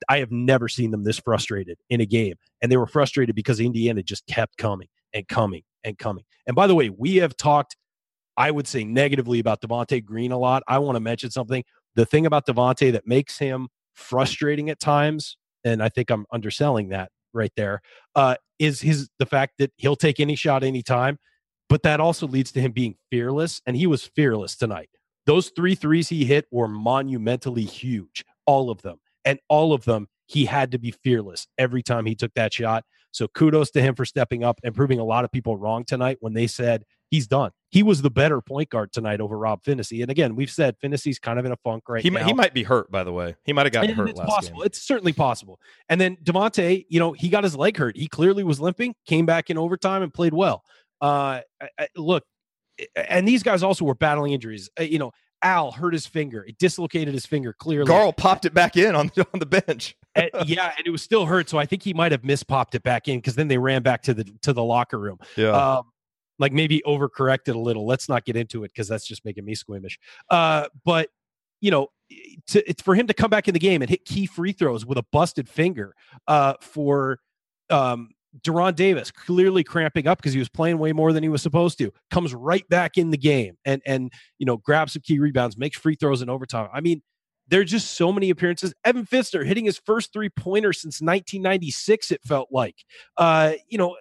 I 0.08 0.20
have 0.20 0.32
never 0.32 0.68
seen 0.68 0.92
them 0.92 1.04
this 1.04 1.20
frustrated 1.20 1.78
in 1.90 2.02
a 2.02 2.06
game, 2.06 2.36
and 2.62 2.72
they 2.72 2.78
were 2.78 2.88
frustrated 2.88 3.36
because 3.36 3.60
Indiana 3.60 4.02
just 4.04 4.26
kept 4.28 4.58
coming 4.58 4.88
and 5.14 5.28
coming 5.28 5.64
and 5.84 5.98
coming. 5.98 6.24
And 6.48 6.56
by 6.56 6.68
the 6.68 6.76
way, 6.76 6.90
we 6.90 7.18
have 7.18 7.36
talked, 7.36 7.76
I 8.38 8.52
would 8.52 8.68
say, 8.68 8.84
negatively 8.84 9.40
about 9.40 9.62
Devonte 9.62 10.04
Green 10.04 10.32
a 10.32 10.38
lot. 10.38 10.64
I 10.68 10.80
want 10.80 10.96
to 10.96 11.02
mention 11.02 11.32
something. 11.32 11.64
The 11.96 12.06
thing 12.06 12.26
about 12.26 12.46
Devonte 12.46 12.92
that 12.94 13.08
makes 13.08 13.38
him 13.38 13.68
frustrating 13.94 14.70
at 14.70 14.80
times, 14.80 15.38
and 15.64 15.84
I 15.84 15.90
think 15.90 16.10
I'm 16.10 16.26
underselling 16.32 16.90
that 16.90 17.12
right 17.34 17.52
there, 17.56 17.82
uh, 18.16 18.36
is 18.58 18.82
his 18.82 19.10
the 19.20 19.26
fact 19.26 19.54
that 19.60 19.72
he'll 19.78 19.96
take 19.96 20.20
any 20.20 20.36
shot 20.36 20.64
anytime, 20.64 21.18
but 21.68 21.84
that 21.84 22.00
also 22.00 22.28
leads 22.28 22.52
to 22.54 22.62
him 22.62 22.72
being 22.72 22.96
fearless, 23.12 23.62
and 23.66 23.76
he 23.76 23.88
was 23.88 24.06
fearless 24.06 24.56
tonight. 24.56 24.90
Those 25.26 25.52
three 25.56 25.76
threes 25.76 26.10
he 26.10 26.26
hit 26.26 26.46
were 26.52 26.68
monumentally 26.68 27.66
huge, 27.66 28.26
all 28.46 28.70
of 28.70 28.82
them, 28.82 29.00
and 29.26 29.40
all 29.48 29.74
of 29.74 29.86
them 29.86 30.08
he 30.26 30.46
had 30.46 30.72
to 30.72 30.80
be 30.80 30.92
fearless 30.92 31.48
every 31.58 31.84
time 31.84 32.06
he 32.06 32.16
took 32.16 32.34
that 32.36 32.54
shot. 32.54 32.84
So 33.12 33.28
kudos 33.28 33.72
to 33.72 33.82
him 33.82 33.96
for 33.96 34.06
stepping 34.06 34.44
up 34.44 34.60
and 34.64 34.76
proving 34.76 35.00
a 35.00 35.04
lot 35.04 35.26
of 35.26 35.32
people 35.32 35.58
wrong 35.58 35.84
tonight 35.84 36.18
when 36.20 36.34
they 36.34 36.48
said 36.48 36.84
he's 37.10 37.28
done. 37.28 37.52
He 37.70 37.84
was 37.84 38.02
the 38.02 38.10
better 38.10 38.42
point 38.42 38.70
guard 38.70 38.92
tonight 38.92 39.22
over 39.22 39.38
Rob 39.38 39.64
Phinisee. 39.64 40.02
And 40.02 40.10
again, 40.10 40.36
we've 40.36 40.50
said 40.50 40.76
Phinisee's 40.84 41.20
kind 41.20 41.38
of 41.38 41.46
in 41.46 41.52
a 41.52 41.58
funk 41.58 41.88
right 41.88 42.02
he 42.02 42.10
now. 42.10 42.20
Might, 42.20 42.26
he 42.26 42.34
might 42.34 42.54
be 42.54 42.64
hurt, 42.64 42.92
by 42.92 43.04
the 43.04 43.14
way. 43.14 43.36
He 43.44 43.54
might 43.54 43.66
have 43.66 43.74
gotten 43.74 43.92
and 43.92 43.98
hurt 43.98 44.10
it's 44.10 44.20
last 44.20 44.30
possible. 44.30 44.60
game. 44.60 44.66
It's 44.66 44.82
certainly 44.82 45.14
possible. 45.14 45.60
And 45.88 46.02
then 46.02 46.18
Devonte, 46.24 46.86
you 46.90 47.00
know, 47.00 47.12
he 47.14 47.30
got 47.30 47.44
his 47.44 47.56
leg 47.56 47.78
hurt. 47.78 47.96
He 47.96 48.08
clearly 48.08 48.44
was 48.44 48.60
limping, 48.60 48.96
came 49.06 49.26
back 49.26 49.50
in 49.50 49.58
overtime 49.58 50.02
and 50.02 50.14
played 50.14 50.34
well. 50.34 50.64
Uh, 51.02 51.42
I, 51.62 51.68
I, 51.78 51.88
look, 51.96 52.24
and 52.96 53.28
these 53.28 53.44
guys 53.44 53.64
also 53.64 53.86
were 53.86 53.96
battling 53.96 54.34
injuries. 54.34 54.70
Uh, 54.80 54.84
you 54.84 55.00
know, 55.00 55.12
Al 55.42 55.72
hurt 55.72 55.94
his 55.94 56.06
finger. 56.06 56.44
It 56.44 56.58
dislocated 56.58 57.14
his 57.14 57.26
finger 57.26 57.54
clearly. 57.54 57.90
Garl 57.90 58.16
popped 58.16 58.46
it 58.46 58.54
back 58.54 58.76
in 58.76 58.96
on, 58.96 59.12
on 59.34 59.40
the 59.40 59.46
bench. 59.46 59.96
and, 60.16 60.30
yeah, 60.46 60.74
and 60.78 60.86
it 60.86 60.90
was 60.90 61.02
still 61.02 61.26
hurt. 61.26 61.50
So 61.50 61.58
I 61.58 61.66
think 61.66 61.84
he 61.84 61.94
might 61.94 62.12
have 62.12 62.24
mispopped 62.24 62.76
it 62.76 62.84
back 62.84 63.08
in 63.08 63.20
because 63.20 63.36
then 63.36 63.48
they 63.48 63.58
ran 63.58 63.84
back 63.84 64.02
to 64.04 64.14
the 64.14 64.26
to 64.42 64.54
the 64.54 64.64
locker 64.64 65.00
room. 65.00 65.18
Yeah. 65.38 65.52
Um, 65.52 65.84
like 66.40 66.54
maybe 66.54 66.82
overcorrected 66.86 67.54
a 67.54 67.60
little. 67.60 67.86
Let's 67.86 68.10
not 68.10 68.26
get 68.26 68.36
into 68.36 68.64
it 68.64 68.70
because 68.70 68.88
that's 68.88 69.06
just 69.06 69.26
making 69.26 69.46
me 69.46 69.56
squeamish. 69.56 70.00
Uh, 70.30 70.68
but 70.84 71.10
you 71.62 71.70
know, 71.70 71.88
to, 72.48 72.68
it's 72.68 72.82
for 72.82 72.96
him 72.96 73.08
to 73.08 73.14
come 73.14 73.30
back 73.30 73.48
in 73.48 73.54
the 73.54 73.60
game 73.60 73.82
and 73.82 73.90
hit 73.90 74.06
key 74.06 74.26
free 74.26 74.54
throws 74.54 74.86
with 74.86 74.98
a 74.98 75.06
busted 75.12 75.48
finger 75.48 75.94
uh, 76.28 76.54
for 76.62 77.20
um, 77.70 78.10
De'Ron 78.42 78.76
Davis, 78.76 79.12
clearly 79.12 79.64
cramping 79.64 80.08
up 80.08 80.20
because 80.20 80.34
he 80.34 80.40
was 80.40 80.50
playing 80.50 80.78
way 80.78 80.94
more 80.94 81.14
than 81.14 81.24
he 81.24 81.30
was 81.30 81.42
supposed 81.42 81.78
to, 81.80 81.92
comes 82.10 82.34
right 82.34 82.68
back 82.70 82.98
in 82.98 83.12
the 83.12 83.18
game 83.18 83.58
and 83.66 83.82
and 83.86 84.12
you 84.38 84.46
know 84.46 84.58
grabs 84.58 84.94
some 84.94 85.02
key 85.02 85.20
rebounds, 85.20 85.58
makes 85.58 85.78
free 85.78 85.96
throws 85.96 86.22
in 86.22 86.30
overtime. 86.30 86.70
I 86.74 86.82
mean, 86.82 87.02
there's 87.50 87.72
just 87.72 87.96
so 87.96 88.12
many 88.12 88.30
appearances. 88.30 88.74
Evan 88.86 89.06
Fitzner 89.06 89.46
hitting 89.46 89.66
his 89.66 89.78
first 89.78 90.14
three 90.14 90.30
pointer 90.30 90.72
since 90.72 91.02
1996. 91.02 92.12
It 92.12 92.22
felt 92.24 92.50
like, 92.52 92.76
uh, 93.18 93.54
you 93.68 93.78
know, 93.78 93.98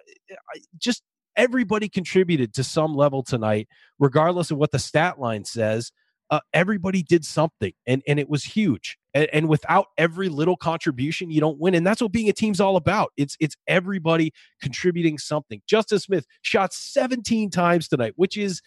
just 0.77 1.03
everybody 1.35 1.89
contributed 1.89 2.53
to 2.55 2.63
some 2.63 2.95
level 2.95 3.23
tonight, 3.23 3.67
regardless 3.99 4.51
of 4.51 4.57
what 4.57 4.71
the 4.71 4.79
stat 4.79 5.19
line 5.19 5.45
says. 5.45 5.91
Uh, 6.31 6.39
everybody 6.53 7.01
did 7.01 7.25
something, 7.25 7.73
and 7.87 8.03
and 8.07 8.19
it 8.19 8.29
was 8.29 8.43
huge. 8.43 8.99
And, 9.15 9.27
and, 9.33 9.49
without 9.49 9.87
every 9.97 10.29
little 10.29 10.55
contribution, 10.55 11.31
you 11.31 11.41
don't 11.41 11.57
win. 11.57 11.73
And 11.73 11.87
that's 11.87 12.03
what 12.03 12.11
being 12.11 12.29
a 12.29 12.33
team's 12.33 12.61
all 12.61 12.75
about. 12.75 13.11
It's 13.17 13.35
it's 13.39 13.55
everybody 13.67 14.31
contributing 14.61 15.17
something. 15.17 15.63
Justin 15.65 15.97
Smith 15.97 16.27
shot 16.43 16.71
17 16.71 17.49
times 17.49 17.87
tonight, 17.87 18.13
which 18.15 18.37
is 18.37 18.61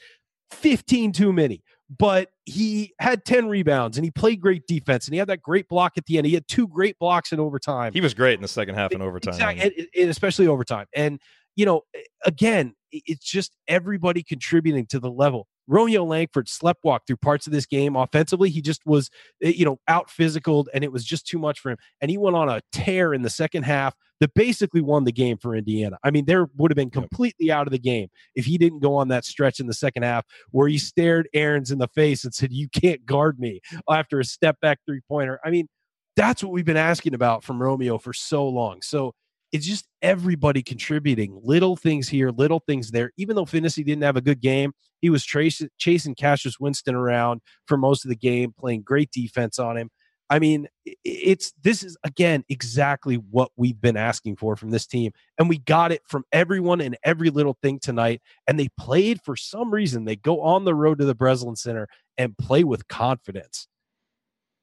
15 0.53 1.13
too 1.13 1.33
many. 1.33 1.63
But 1.99 2.31
he 2.47 2.95
had 2.99 3.25
10 3.25 3.49
rebounds 3.49 3.99
and 3.99 4.05
he 4.05 4.11
played 4.11 4.41
great 4.41 4.67
defense 4.67 5.07
and 5.07 5.15
he 5.15 5.19
had 5.19 5.29
that 5.29 5.43
great 5.43 5.69
block 5.69 5.93
at 5.97 6.07
the 6.07 6.17
end. 6.17 6.27
He 6.27 6.35
had 6.35 6.49
two 6.49 6.67
great 6.67 6.99
blocks 6.99 7.33
in 7.33 7.41
overtime. 7.41 7.93
He 7.93 8.01
was 8.01 8.15
great 8.15 8.35
in 8.35 8.41
the 8.41 8.49
second 8.49 8.77
half 8.77 8.93
in 8.93 9.03
overtime. 9.03 9.35
Exactly, 9.35 9.63
and, 9.63 9.89
and 9.95 10.11
especially 10.11 10.47
overtime. 10.47 10.87
And 10.95 11.21
you 11.57 11.67
know, 11.67 11.83
again, 12.25 12.75
it's 12.93 13.25
just 13.25 13.57
everybody 13.69 14.23
contributing 14.23 14.87
to 14.87 15.01
the 15.01 15.11
level. 15.11 15.47
Romeo 15.69 16.05
Langford 16.05 16.49
sleptwalked 16.49 17.07
through 17.07 17.17
parts 17.17 17.47
of 17.47 17.53
this 17.53 17.67
game 17.67 17.97
offensively. 17.97 18.51
He 18.51 18.61
just 18.61 18.83
was, 18.85 19.11
eh, 19.43 19.53
you 19.57 19.65
know, 19.65 19.79
out 19.89 20.11
physical, 20.11 20.67
and 20.75 20.83
it 20.83 20.93
was 20.93 21.05
just 21.05 21.27
too 21.27 21.39
much 21.39 21.61
for 21.61 21.71
him. 21.71 21.79
And 22.01 22.11
he 22.11 22.19
went 22.19 22.37
on 22.37 22.49
a 22.49 22.61
tear 22.73 23.15
in 23.15 23.23
the 23.23 23.31
second 23.31 23.63
half 23.63 23.95
that 24.21 24.35
basically 24.35 24.81
won 24.81 25.05
the 25.05 25.13
game 25.13 25.39
for 25.39 25.55
Indiana. 25.55 25.99
I 26.05 26.11
mean, 26.11 26.27
there 26.27 26.49
would 26.57 26.71
have 26.71 26.77
been 26.77 26.91
completely 26.91 27.51
out 27.51 27.67
of 27.67 27.73
the 27.73 27.79
game 27.79 28.09
if 28.35 28.45
he 28.45 28.59
didn't 28.59 28.81
go 28.81 28.97
on 28.97 29.09
that 29.09 29.25
stretch 29.25 29.61
in 29.61 29.67
the 29.67 29.75
second 29.75 30.03
half 30.03 30.25
where 30.51 30.69
he 30.69 30.79
stared 30.79 31.29
Aarons 31.33 31.71
in 31.71 31.79
the 31.79 31.89
face 31.89 32.25
and 32.25 32.35
said, 32.35 32.53
"You 32.53 32.69
can't 32.69 33.07
guard 33.07 33.39
me" 33.39 33.61
after 33.89 34.21
a 34.21 34.25
step 34.25 34.61
back 34.61 34.81
three 34.85 35.01
pointer. 35.09 35.41
I 35.45 35.51
mean, 35.51 35.69
that's 36.17 36.43
what 36.43 36.53
we've 36.53 36.65
been 36.65 36.77
asking 36.77 37.15
about 37.15 37.45
from 37.45 37.63
Romeo 37.63 37.99
for 37.99 38.13
so 38.13 38.47
long. 38.47 38.83
So 38.83 39.15
it's 39.53 39.67
just 39.67 39.87
everybody 40.01 40.63
contributing 40.63 41.39
little 41.45 41.77
things 41.77 42.09
here, 42.09 42.31
little 42.31 42.61
things 42.61 42.91
there. 42.91 43.13
Even 43.19 43.37
though 43.37 43.45
Phinisee 43.45 43.85
didn't 43.85 44.03
have 44.03 44.17
a 44.17 44.23
good 44.23 44.41
game, 44.41 44.73
he 45.01 45.11
was 45.11 45.25
chasing, 45.25 45.69
chasing 45.79 46.15
Cassius 46.15 46.59
Winston 46.59 46.95
around 46.95 47.43
for 47.67 47.77
most 47.77 48.05
of 48.05 48.09
the 48.09 48.17
game, 48.17 48.55
playing 48.59 48.83
great 48.83 49.11
defense 49.11 49.59
on 49.59 49.77
him. 49.77 49.91
I 50.31 50.39
mean, 50.39 50.67
it's 51.05 51.53
this 51.63 51.83
is 51.83 51.99
again 52.05 52.43
exactly 52.49 53.17
what 53.17 53.51
we've 53.57 53.79
been 53.79 53.99
asking 53.99 54.37
for 54.37 54.57
from 54.57 54.71
this 54.71 54.87
team, 54.87 55.13
and 55.39 55.47
we 55.47 55.59
got 55.59 55.93
it 55.93 56.01
from 56.09 56.25
everyone 56.33 56.81
and 56.81 56.97
every 57.05 57.29
little 57.29 57.59
thing 57.61 57.79
tonight. 57.79 58.23
And 58.49 58.59
they 58.59 58.69
played 58.81 59.21
for 59.23 59.37
some 59.37 59.71
reason. 59.71 60.07
They 60.07 60.17
go 60.17 60.41
on 60.41 60.65
the 60.65 60.75
road 60.75 61.01
to 61.01 61.05
the 61.05 61.15
Breslin 61.15 61.57
Center 61.57 61.87
and 62.17 62.39
play 62.39 62.65
with 62.65 62.89
confidence. 62.89 63.69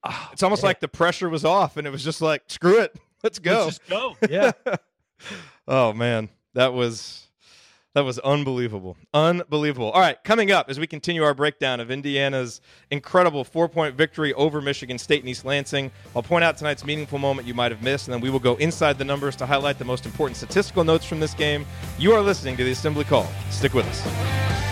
Oh, 0.03 0.29
it's 0.31 0.41
almost 0.41 0.63
man. 0.63 0.69
like 0.69 0.79
the 0.79 0.87
pressure 0.87 1.29
was 1.29 1.45
off, 1.45 1.77
and 1.77 1.85
it 1.85 1.91
was 1.91 2.03
just 2.03 2.21
like, 2.21 2.41
screw 2.47 2.79
it. 2.79 2.97
Let's 3.23 3.39
go. 3.39 3.65
Let's 3.65 3.79
just 3.79 3.89
go. 3.89 4.15
Yeah. 4.29 4.51
oh 5.67 5.93
man, 5.93 6.29
that 6.53 6.73
was 6.73 7.27
that 7.95 8.01
was 8.05 8.19
unbelievable. 8.19 8.95
Unbelievable. 9.13 9.91
All 9.91 9.99
right, 9.99 10.23
coming 10.23 10.51
up 10.51 10.69
as 10.69 10.79
we 10.79 10.87
continue 10.87 11.23
our 11.23 11.33
breakdown 11.33 11.79
of 11.79 11.89
Indiana's 11.89 12.61
incredible 12.91 13.43
four-point 13.43 13.95
victory 13.95 14.33
over 14.35 14.61
Michigan 14.61 14.97
State 14.97 15.21
and 15.21 15.29
East 15.29 15.43
Lansing, 15.43 15.91
I'll 16.15 16.23
point 16.23 16.43
out 16.43 16.55
tonight's 16.55 16.85
meaningful 16.85 17.17
moment 17.17 17.47
you 17.47 17.53
might 17.53 17.71
have 17.71 17.81
missed, 17.81 18.07
and 18.07 18.13
then 18.13 18.21
we 18.21 18.29
will 18.29 18.39
go 18.39 18.55
inside 18.55 18.97
the 18.99 19.05
numbers 19.05 19.35
to 19.37 19.45
highlight 19.45 19.79
the 19.79 19.85
most 19.85 20.05
important 20.05 20.37
statistical 20.37 20.83
notes 20.83 21.03
from 21.05 21.19
this 21.19 21.33
game. 21.33 21.65
You 21.97 22.13
are 22.13 22.21
listening 22.21 22.55
to 22.57 22.63
the 22.63 22.71
Assembly 22.71 23.05
Call. 23.05 23.27
Stick 23.49 23.73
with 23.73 23.87
us. 23.87 24.68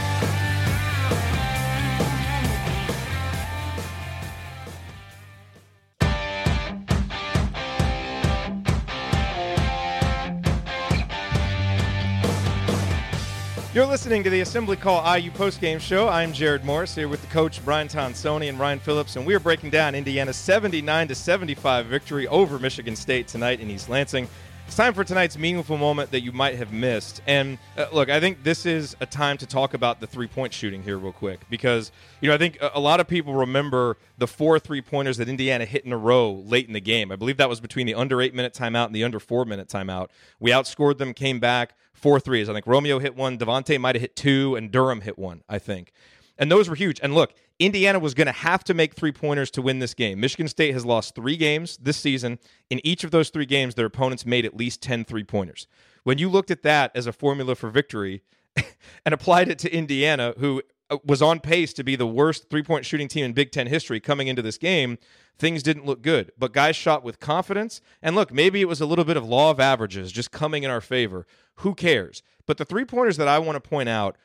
You're 13.77 13.85
listening 13.85 14.23
to 14.23 14.31
the 14.31 14.41
Assembly 14.41 14.75
Call 14.75 15.03
IU 15.15 15.29
postgame 15.29 15.79
show. 15.79 16.09
I'm 16.09 16.33
Jerod 16.33 16.63
Morris 16.63 16.95
here 16.95 17.07
with 17.07 17.21
the 17.21 17.27
coach 17.27 17.63
Brian 17.63 17.87
Tonsoni 17.87 18.49
and 18.49 18.59
Ryan 18.59 18.79
Phillips, 18.79 19.17
and 19.17 19.23
we 19.23 19.35
are 19.35 19.39
breaking 19.39 19.69
down 19.69 19.93
Indiana's 19.93 20.35
79 20.35 21.09
to 21.09 21.13
75 21.13 21.85
victory 21.85 22.27
over 22.27 22.57
Michigan 22.57 22.95
State 22.95 23.27
tonight 23.27 23.59
in 23.59 23.69
East 23.69 23.87
Lansing. 23.87 24.27
It's 24.65 24.75
time 24.75 24.95
for 24.95 25.03
tonight's 25.03 25.37
meaningful 25.37 25.77
moment 25.77 26.09
that 26.09 26.21
you 26.21 26.31
might 26.31 26.55
have 26.55 26.73
missed. 26.73 27.21
And 27.27 27.59
uh, 27.77 27.85
look, 27.93 28.09
I 28.09 28.19
think 28.19 28.43
this 28.43 28.65
is 28.65 28.97
a 28.99 29.05
time 29.05 29.37
to 29.37 29.45
talk 29.45 29.75
about 29.75 29.99
the 29.99 30.07
three 30.07 30.27
point 30.27 30.53
shooting 30.53 30.81
here, 30.81 30.97
real 30.97 31.13
quick, 31.13 31.41
because, 31.47 31.91
you 32.19 32.29
know, 32.29 32.33
I 32.33 32.39
think 32.39 32.57
a, 32.59 32.79
lot 32.79 32.99
of 32.99 33.07
people 33.07 33.35
remember 33.35 33.95
the 34.17 34.27
four 34.27 34.57
three 34.57 34.81
pointers 34.81 35.17
that 35.17 35.29
Indiana 35.29 35.65
hit 35.65 35.85
in 35.85 35.93
a 35.93 35.97
row 35.97 36.43
late 36.47 36.65
in 36.65 36.73
the 36.73 36.81
game. 36.81 37.11
I 37.11 37.15
believe 37.15 37.37
that 37.37 37.47
was 37.47 37.61
between 37.61 37.85
the 37.85 37.93
under 37.93 38.23
eight 38.23 38.33
minute 38.33 38.55
timeout 38.55 38.87
and 38.87 38.95
the 38.95 39.03
under 39.03 39.19
four 39.19 39.45
minute 39.45 39.67
timeout. 39.67 40.07
We 40.39 40.49
outscored 40.49 40.97
them, 40.97 41.13
came 41.13 41.39
back 41.39 41.75
four 41.97 42.19
threes. 42.19 42.47
I 42.49 42.53
think 42.53 42.67
Romeo 42.67 42.99
hit 42.99 43.15
one, 43.15 43.37
Devonte 43.37 43.79
might 43.79 43.95
have 43.95 44.01
hit 44.01 44.15
two, 44.15 44.55
and 44.55 44.71
Durham 44.71 45.01
hit 45.01 45.17
one, 45.17 45.43
I 45.49 45.59
think. 45.59 45.91
And 46.37 46.51
those 46.51 46.69
were 46.69 46.75
huge. 46.75 46.99
And 47.01 47.15
look, 47.15 47.33
Indiana 47.59 47.97
was 47.97 48.13
going 48.13 48.27
to 48.27 48.31
have 48.31 48.63
to 48.65 48.73
make 48.73 48.93
three 48.93 49.11
pointers 49.11 49.49
to 49.51 49.61
win 49.61 49.79
this 49.79 49.93
game. 49.93 50.19
Michigan 50.19 50.47
State 50.47 50.73
has 50.73 50.85
lost 50.85 51.15
three 51.15 51.35
games 51.35 51.77
this 51.81 51.97
season. 51.97 52.37
In 52.69 52.79
each 52.85 53.03
of 53.03 53.11
those 53.11 53.29
three 53.29 53.47
games, 53.47 53.75
their 53.75 53.87
opponents 53.87 54.25
made 54.25 54.45
at 54.45 54.55
least 54.55 54.81
10 54.81 55.05
three 55.05 55.23
pointers. 55.23 55.67
When 56.03 56.19
you 56.19 56.29
looked 56.29 56.51
at 56.51 56.61
that 56.63 56.91
as 56.95 57.07
a 57.07 57.11
formula 57.11 57.55
for 57.55 57.69
victory 57.69 58.21
and 59.05 59.13
applied 59.13 59.49
it 59.49 59.57
to 59.59 59.73
Indiana, 59.73 60.35
who 60.37 60.61
was 61.03 61.21
on 61.21 61.39
pace 61.39 61.73
to 61.73 61.83
be 61.83 61.95
the 61.95 62.07
worst 62.07 62.49
three 62.49 62.63
point 62.63 62.85
shooting 62.85 63.07
team 63.07 63.25
in 63.25 63.33
Big 63.33 63.51
Ten 63.51 63.67
history 63.67 63.99
coming 63.99 64.27
into 64.27 64.41
this 64.41 64.57
game, 64.57 64.97
things 65.37 65.63
didn't 65.63 65.85
look 65.85 66.01
good. 66.01 66.31
But 66.37 66.53
guys 66.53 66.75
shot 66.75 67.03
with 67.03 67.19
confidence. 67.19 67.81
And 68.01 68.15
look, 68.15 68.31
maybe 68.31 68.61
it 68.61 68.67
was 68.67 68.81
a 68.81 68.85
little 68.85 69.05
bit 69.05 69.17
of 69.17 69.25
law 69.27 69.51
of 69.51 69.59
averages 69.59 70.11
just 70.11 70.31
coming 70.31 70.63
in 70.63 70.71
our 70.71 70.81
favor. 70.81 71.25
Who 71.57 71.75
cares? 71.75 72.23
But 72.45 72.57
the 72.57 72.65
three 72.65 72.85
pointers 72.85 73.17
that 73.17 73.27
I 73.27 73.39
want 73.39 73.61
to 73.61 73.69
point 73.69 73.89
out 73.89 74.17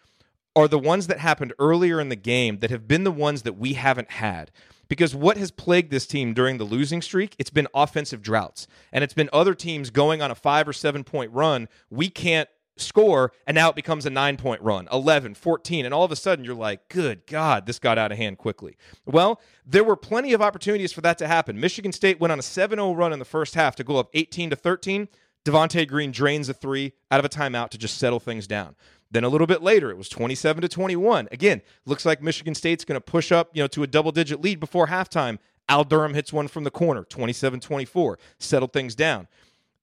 are 0.55 0.69
the 0.69 0.79
ones 0.79 1.07
that 1.07 1.19
happened 1.19 1.55
earlier 1.59 2.01
in 2.01 2.11
the 2.11 2.17
game 2.17 2.59
that 2.59 2.71
have 2.71 2.87
been 2.87 3.05
the 3.05 3.11
ones 3.11 3.43
that 3.43 3.55
we 3.55 3.73
haven't 3.73 4.13
had. 4.13 4.51
Because 4.89 5.15
what 5.15 5.39
has 5.39 5.51
plagued 5.51 5.91
this 5.91 6.07
team 6.07 6.35
during 6.35 6.59
the 6.59 6.65
losing 6.65 7.01
streak, 7.01 7.35
it's 7.39 7.49
been 7.49 7.69
offensive 7.75 8.21
droughts. 8.21 8.67
And 8.93 9.03
it's 9.03 9.15
been 9.15 9.31
other 9.33 9.55
teams 9.55 9.89
going 9.89 10.21
on 10.21 10.31
a 10.31 10.35
five 10.35 10.69
or 10.69 10.75
seven 10.75 11.03
point 11.03 11.33
run. 11.33 11.69
We 11.91 12.11
can't 12.11 12.49
score 12.77 13.33
and 13.47 13.55
now 13.55 13.69
it 13.69 13.77
becomes 13.77 14.07
a 14.07 14.11
9 14.11 14.37
point 14.39 14.61
run 14.63 14.89
11 14.91 15.35
14 15.35 15.85
and 15.85 15.93
all 15.93 16.05
of 16.05 16.11
a 16.11 16.17
sudden 16.17 16.45
you're 16.45 16.55
like 16.55 16.89
good 16.89 17.27
god 17.27 17.67
this 17.67 17.79
got 17.79 17.99
out 17.99 18.11
of 18.11 18.17
hand 18.19 18.39
quickly 18.39 18.77
well 19.05 19.41
there 19.67 19.85
were 19.85 19.95
plenty 19.95 20.33
of 20.33 20.41
opportunities 20.41 20.93
for 20.93 21.03
that 21.03 21.19
to 21.19 21.29
happen 21.29 21.61
michigan 21.61 21.93
state 21.93 22.19
went 22.19 22.33
on 22.33 22.39
a 22.39 22.43
7-0 22.43 22.97
run 22.97 23.13
in 23.13 23.19
the 23.19 23.25
first 23.27 23.55
half 23.55 23.77
to 23.77 23.85
go 23.85 23.99
up 23.99 24.09
18 24.15 24.51
to 24.51 24.57
13 24.57 25.09
Devonte 25.45 25.89
Green 25.89 26.13
drains 26.13 26.49
a 26.49 26.55
three 26.55 26.93
out 27.11 27.19
of 27.19 27.25
a 27.25 27.29
timeout 27.29 27.71
to 27.71 27.79
just 27.79 27.99
settle 27.99 28.21
things 28.21 28.47
down. 28.47 28.77
Then 29.11 29.25
a 29.25 29.29
little 29.29 29.47
bit 29.47 29.63
later, 29.63 29.91
it 29.91 29.99
was 29.99 30.09
27 30.09 30.63
to 30.63 30.69
21. 30.69 31.29
Again, 31.33 31.63
looks 31.85 32.07
like 32.07 32.23
Michigan 32.23 32.55
State's 32.55 32.85
going 32.85 32.97
to 32.97 33.01
push 33.01 33.31
up, 33.31 33.51
you 33.53 33.63
know, 33.63 33.67
to 33.69 33.83
a 33.83 33.87
double-digit 33.87 34.41
lead 34.41 34.61
before 34.61 34.87
halftime. 34.87 35.39
Al 35.69 35.85
Durham 35.85 36.15
hits 36.15 36.33
one 36.33 36.49
from 36.49 36.65
the 36.65 36.71
corner, 36.71 37.05
27-24, 37.05 38.17
settled 38.39 38.73
things 38.73 38.95
down. 38.95 39.29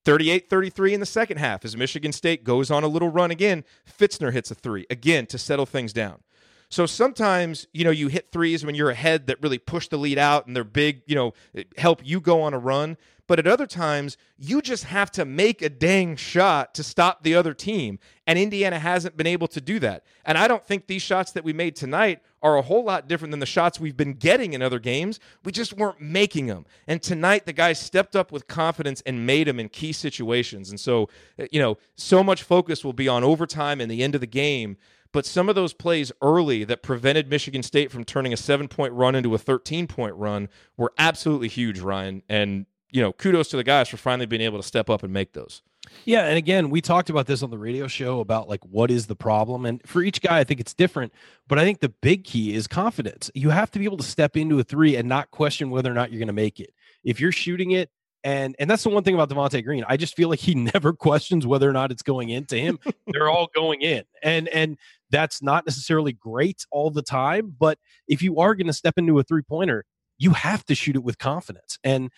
38-33 0.06 0.94
in 0.94 1.00
the 1.00 1.06
second 1.06 1.38
half 1.38 1.66
as 1.66 1.76
Michigan 1.76 2.12
State 2.12 2.44
goes 2.44 2.72
on 2.72 2.84
a 2.84 2.88
little 2.88 3.10
run 3.10 3.32
again. 3.32 3.64
Fitzner 3.88 4.32
hits 4.32 4.52
a 4.52 4.56
three 4.56 4.86
again 4.90 5.26
to 5.28 5.38
settle 5.38 5.66
things 5.66 5.94
down. 5.94 6.22
So 6.70 6.86
sometimes, 6.86 7.68
you 7.74 7.84
know, 7.84 7.90
you 7.90 8.08
hit 8.08 8.32
threes 8.32 8.64
when 8.64 8.76
you're 8.76 8.92
ahead 8.92 9.28
that 9.28 9.42
really 9.42 9.58
push 9.58 9.88
the 9.88 9.98
lead 9.98 10.20
out 10.20 10.46
and 10.46 10.56
they're 10.56 10.64
big, 10.64 11.02
you 11.08 11.16
know, 11.16 11.34
help 11.78 12.02
you 12.06 12.22
go 12.22 12.42
on 12.42 12.54
a 12.54 12.60
run. 12.60 12.96
But 13.30 13.38
at 13.38 13.46
other 13.46 13.68
times, 13.68 14.18
you 14.40 14.60
just 14.60 14.86
have 14.86 15.12
to 15.12 15.24
make 15.24 15.62
a 15.62 15.70
dang 15.70 16.16
shot 16.16 16.74
to 16.74 16.84
stop 16.84 17.22
the 17.22 17.36
other 17.36 17.54
team. 17.54 18.00
And 18.26 18.40
Indiana 18.40 18.80
hasn't 18.80 19.18
been 19.18 19.28
able 19.28 19.48
to 19.50 19.62
do 19.62 19.78
that. 19.82 20.04
And 20.26 20.36
I 20.36 20.48
don't 20.48 20.66
think 20.66 20.88
these 20.88 21.04
shots 21.04 21.32
that 21.34 21.44
we 21.44 21.54
made 21.54 21.76
tonight 21.76 22.24
are 22.42 22.58
a 22.58 22.64
whole 22.64 22.84
lot 22.84 23.08
different 23.08 23.30
than 23.30 23.40
the 23.40 23.46
shots 23.46 23.80
we've 23.80 23.96
been 23.96 24.14
getting 24.14 24.54
in 24.54 24.64
other 24.64 24.80
games. 24.80 25.20
We 25.44 25.52
just 25.52 25.74
weren't 25.78 26.02
making 26.02 26.48
them. 26.48 26.66
And 26.88 27.04
tonight, 27.04 27.46
the 27.46 27.54
guys 27.54 27.80
stepped 27.80 28.16
up 28.16 28.32
with 28.32 28.48
confidence 28.48 29.04
and 29.06 29.28
made 29.28 29.46
them 29.46 29.60
in 29.60 29.70
key 29.70 29.92
situations. 29.92 30.72
And 30.72 30.80
so, 30.80 31.08
uh, 31.40 31.46
you 31.52 31.60
know, 31.60 31.78
so 31.96 32.24
much 32.24 32.42
focus 32.42 32.84
will 32.84 32.94
be 32.94 33.08
on 33.08 33.24
overtime 33.24 33.80
and 33.80 33.92
the 33.92 34.02
end 34.02 34.16
of 34.16 34.22
the 34.22 34.28
game. 34.28 34.76
but 35.12 35.26
some 35.26 35.50
of 35.50 35.56
those 35.56 35.74
plays 35.74 36.12
early 36.22 36.64
that 36.64 36.84
prevented 36.84 37.30
Michigan 37.30 37.64
State 37.64 37.92
from 37.92 38.04
turning 38.04 38.34
a 38.34 38.38
seven 38.38 38.68
point 38.68 38.94
run 38.94 39.14
into 39.16 39.34
a 39.36 39.38
13 39.38 39.86
point 39.88 40.16
run 40.16 40.50
were 40.78 40.94
absolutely 40.98 41.48
huge, 41.48 41.80
Ryan. 41.80 42.24
And, 42.28 42.66
you 42.92 43.02
know, 43.02 43.14
kudos 43.14 43.50
to 43.50 43.58
the 43.58 43.64
guys 43.64 43.90
for 43.90 43.98
finally 43.98 44.26
being 44.26 44.42
able 44.42 44.60
to 44.60 44.68
step 44.68 44.90
up 44.90 45.04
and 45.04 45.14
make 45.14 45.34
those. 45.34 45.62
Yeah, 46.06 46.26
and 46.26 46.38
again, 46.38 46.70
we 46.70 46.82
talked 46.82 47.10
about 47.10 47.26
this 47.26 47.42
on 47.42 47.50
the 47.50 47.58
radio 47.58 47.88
show 47.88 48.20
about 48.20 48.48
like 48.50 48.64
what 48.66 48.92
is 48.92 49.08
the 49.08 49.16
problem, 49.16 49.66
and 49.66 49.82
for 49.88 50.02
each 50.02 50.22
guy, 50.22 50.40
I 50.40 50.44
think 50.44 50.60
it's 50.60 50.74
different. 50.74 51.14
But 51.48 51.60
I 51.60 51.64
think 51.64 51.80
the 51.80 51.90
big 51.90 52.24
key 52.26 52.54
is 52.54 52.68
confidence. 52.68 53.32
You 53.34 53.50
have 53.50 53.72
to 53.72 53.80
be 53.80 53.86
able 53.86 53.98
to 53.98 54.04
step 54.04 54.38
into 54.38 54.60
a 54.60 54.64
three 54.64 54.96
and 54.96 55.08
not 55.08 55.32
question 55.32 55.70
whether 55.70 55.90
or 55.90 55.96
not 55.96 56.12
you're 56.12 56.20
going 56.20 56.28
to 56.28 56.34
make 56.34 56.60
it. 56.60 56.74
If 57.04 57.20
you're 57.20 57.32
shooting 57.32 57.72
it, 57.72 57.90
and 58.24 58.56
and 58.60 58.70
that's 58.70 58.84
the 58.84 58.90
one 58.90 59.04
thing 59.04 59.16
about 59.16 59.30
Devonte 59.30 59.64
Green, 59.64 59.86
I 59.88 59.98
just 59.98 60.16
feel 60.16 60.30
like 60.30 60.40
he 60.40 60.56
never 60.74 60.94
questions 60.94 61.48
whether 61.48 61.70
or 61.70 61.74
not 61.74 61.92
it's 61.92 62.04
going 62.04 62.30
into 62.30 62.58
him. 62.58 62.80
They're 63.08 63.30
all 63.30 63.50
going 63.54 63.82
in, 63.82 64.04
and 64.22 64.48
and 64.50 64.78
that's 65.10 65.42
not 65.42 65.66
necessarily 65.66 66.14
great 66.14 66.66
all 66.72 66.92
the 66.92 67.02
time. 67.02 67.56
But 67.58 67.80
if 68.08 68.22
you 68.22 68.40
are 68.40 68.56
going 68.56 68.68
to 68.68 68.74
step 68.74 68.98
into 68.98 69.18
a 69.20 69.24
three 69.24 69.44
pointer, 69.44 69.86
you 70.18 70.32
have 70.32 70.66
to 70.66 70.76
shoot 70.76 70.96
it 70.96 71.04
with 71.04 71.18
confidence, 71.18 71.80
and 71.84 72.12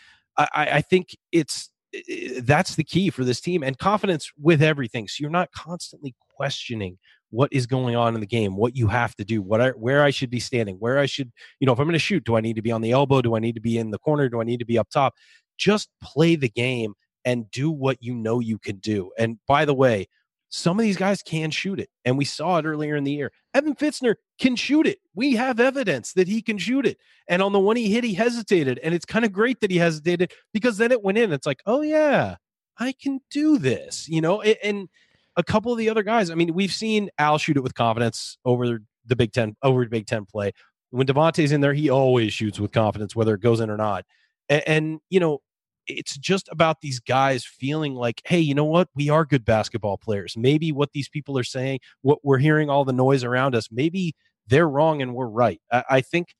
I, 0.54 0.66
I 0.78 0.82
think 0.82 1.16
it's 1.32 1.70
that's 2.42 2.76
the 2.76 2.84
key 2.84 3.10
for 3.10 3.26
this 3.26 3.42
team 3.42 3.64
and 3.64 3.78
confidence 3.78 4.32
with 4.42 4.62
everything. 4.62 5.08
So 5.08 5.22
you're 5.22 5.30
not 5.30 5.52
constantly 5.52 6.16
questioning 6.36 6.98
what 7.32 7.52
is 7.52 7.66
going 7.66 7.96
on 7.96 8.14
in 8.14 8.22
the 8.22 8.28
game, 8.28 8.56
what 8.56 8.76
you 8.76 8.88
have 8.88 9.16
to 9.16 9.24
do, 9.24 9.42
what 9.42 9.62
I, 9.62 9.70
where 9.70 10.04
I 10.04 10.10
should 10.10 10.30
be 10.30 10.40
standing, 10.40 10.76
where 10.76 11.00
I 11.00 11.06
should, 11.06 11.32
you 11.60 11.66
know, 11.66 11.74
if 11.74 11.80
I'm 11.80 11.86
going 11.86 11.94
to 11.94 12.00
shoot, 12.00 12.24
do 12.24 12.36
I 12.36 12.42
need 12.42 12.56
to 12.58 12.62
be 12.62 12.72
on 12.72 12.82
the 12.82 12.92
elbow? 12.92 13.22
Do 13.22 13.36
I 13.36 13.40
need 13.40 13.56
to 13.56 13.62
be 13.62 13.78
in 13.78 13.92
the 13.92 14.00
corner? 14.00 14.30
Do 14.30 14.42
I 14.42 14.44
need 14.44 14.60
to 14.60 14.66
be 14.66 14.78
up 14.78 14.90
top? 14.90 15.14
Just 15.58 15.90
play 16.02 16.36
the 16.36 16.50
game 16.50 16.94
and 17.24 17.50
do 17.52 17.72
what 17.72 17.98
you 18.02 18.14
know 18.16 18.40
you 18.40 18.58
can 18.58 18.78
do. 18.78 19.12
And 19.18 19.40
by 19.48 19.66
the 19.66 19.74
way, 19.74 20.08
some 20.52 20.78
of 20.78 20.84
these 20.84 20.98
guys 20.98 21.24
can 21.24 21.50
shoot 21.50 21.80
it. 21.80 21.90
And 22.04 22.18
we 22.18 22.26
saw 22.26 22.58
it 22.58 22.66
earlier 22.66 22.98
in 22.98 23.06
the 23.06 23.12
year. 23.12 23.32
Evan 23.54 23.74
Fitzner 23.74 24.16
can 24.38 24.58
shoot 24.58 24.86
it. 24.86 25.00
We 25.16 25.36
have 25.36 25.62
evidence 25.62 26.12
that 26.14 26.28
he 26.28 26.42
can 26.42 26.58
shoot 26.58 26.86
it. 26.86 26.98
And 27.30 27.42
on 27.42 27.54
the 27.54 27.60
one 27.60 27.78
he 27.78 27.90
hit, 27.90 28.04
he 28.04 28.14
hesitated. 28.14 28.78
And 28.84 28.94
it's 28.94 29.06
kind 29.06 29.24
of 29.24 29.32
great 29.32 29.62
that 29.62 29.72
he 29.72 29.78
hesitated 29.78 30.34
because 30.54 30.78
then 30.78 30.92
it 30.92 31.02
went 31.02 31.18
in. 31.18 31.32
It's 31.32 31.48
like, 31.48 31.62
oh, 31.66 31.82
yeah, 31.82 32.36
I 32.78 32.94
can 33.02 33.22
do 33.32 33.58
this, 33.58 34.10
you 34.10 34.20
know? 34.20 34.42
And 34.42 34.90
a 35.38 35.44
couple 35.44 35.72
of 35.72 35.78
the 35.78 35.90
other 35.90 36.04
guys, 36.04 36.30
I 36.30 36.36
mean, 36.36 36.54
we've 36.54 36.74
seen 36.74 37.10
Al 37.18 37.38
shoot 37.38 37.56
it 37.56 37.64
with 37.64 37.74
confidence 37.74 38.38
over 38.44 38.80
the 39.06 39.16
Big 39.16 39.32
Ten, 39.32 39.56
over 39.64 39.86
the 39.86 39.90
Big 39.90 40.06
Ten 40.06 40.26
play. 40.26 40.52
When 40.90 41.08
Devonte's 41.08 41.54
in 41.54 41.62
there, 41.62 41.74
he 41.74 41.90
always 41.90 42.34
shoots 42.34 42.60
with 42.60 42.74
confidence, 42.74 43.16
whether 43.16 43.34
it 43.36 43.42
goes 43.42 43.62
in 43.62 43.70
or 43.70 43.78
not. 43.78 44.04
And, 44.50 44.64
and 44.68 45.00
you 45.10 45.22
know, 45.22 45.40
it's 45.88 46.18
just 46.18 46.48
about 46.52 46.82
these 46.82 47.00
guys 47.00 47.46
feeling 47.46 47.96
like, 47.96 48.22
hey, 48.26 48.40
you 48.40 48.54
know 48.54 48.66
what? 48.66 48.90
We 48.96 49.10
are 49.10 49.26
good 49.26 49.46
basketball 49.46 49.98
players. 49.98 50.36
Maybe 50.38 50.72
what 50.72 50.92
these 50.94 51.10
people 51.10 51.38
are 51.38 51.44
saying, 51.44 51.80
what 52.02 52.20
we're 52.24 52.38
hearing 52.38 52.70
all 52.70 52.86
the 52.86 52.94
noise 52.94 53.24
around 53.24 53.56
us, 53.56 53.70
maybe 53.72 54.14
they're 54.48 54.70
wrong 54.70 55.02
and 55.02 55.14
we're 55.14 55.28
right. 55.28 55.62
I, 55.72 55.84
I 55.90 56.02
think 56.02 56.36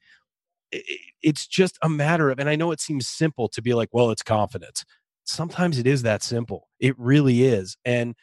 it's 1.22 1.48
just 1.48 1.78
a 1.82 1.90
matter 1.90 2.30
of, 2.30 2.40
and 2.40 2.50
I 2.50 2.56
know 2.56 2.72
it 2.72 2.80
seems 2.80 3.08
simple 3.08 3.50
to 3.50 3.62
be 3.62 3.74
like, 3.74 3.90
well, 3.92 4.12
it's 4.12 4.24
confidence. 4.24 4.86
Sometimes 5.24 5.78
it 5.78 5.88
is 5.88 6.02
that 6.04 6.24
simple. 6.24 6.68
It 6.80 6.98
really 6.98 7.44
is. 7.44 7.78
And 7.84 8.16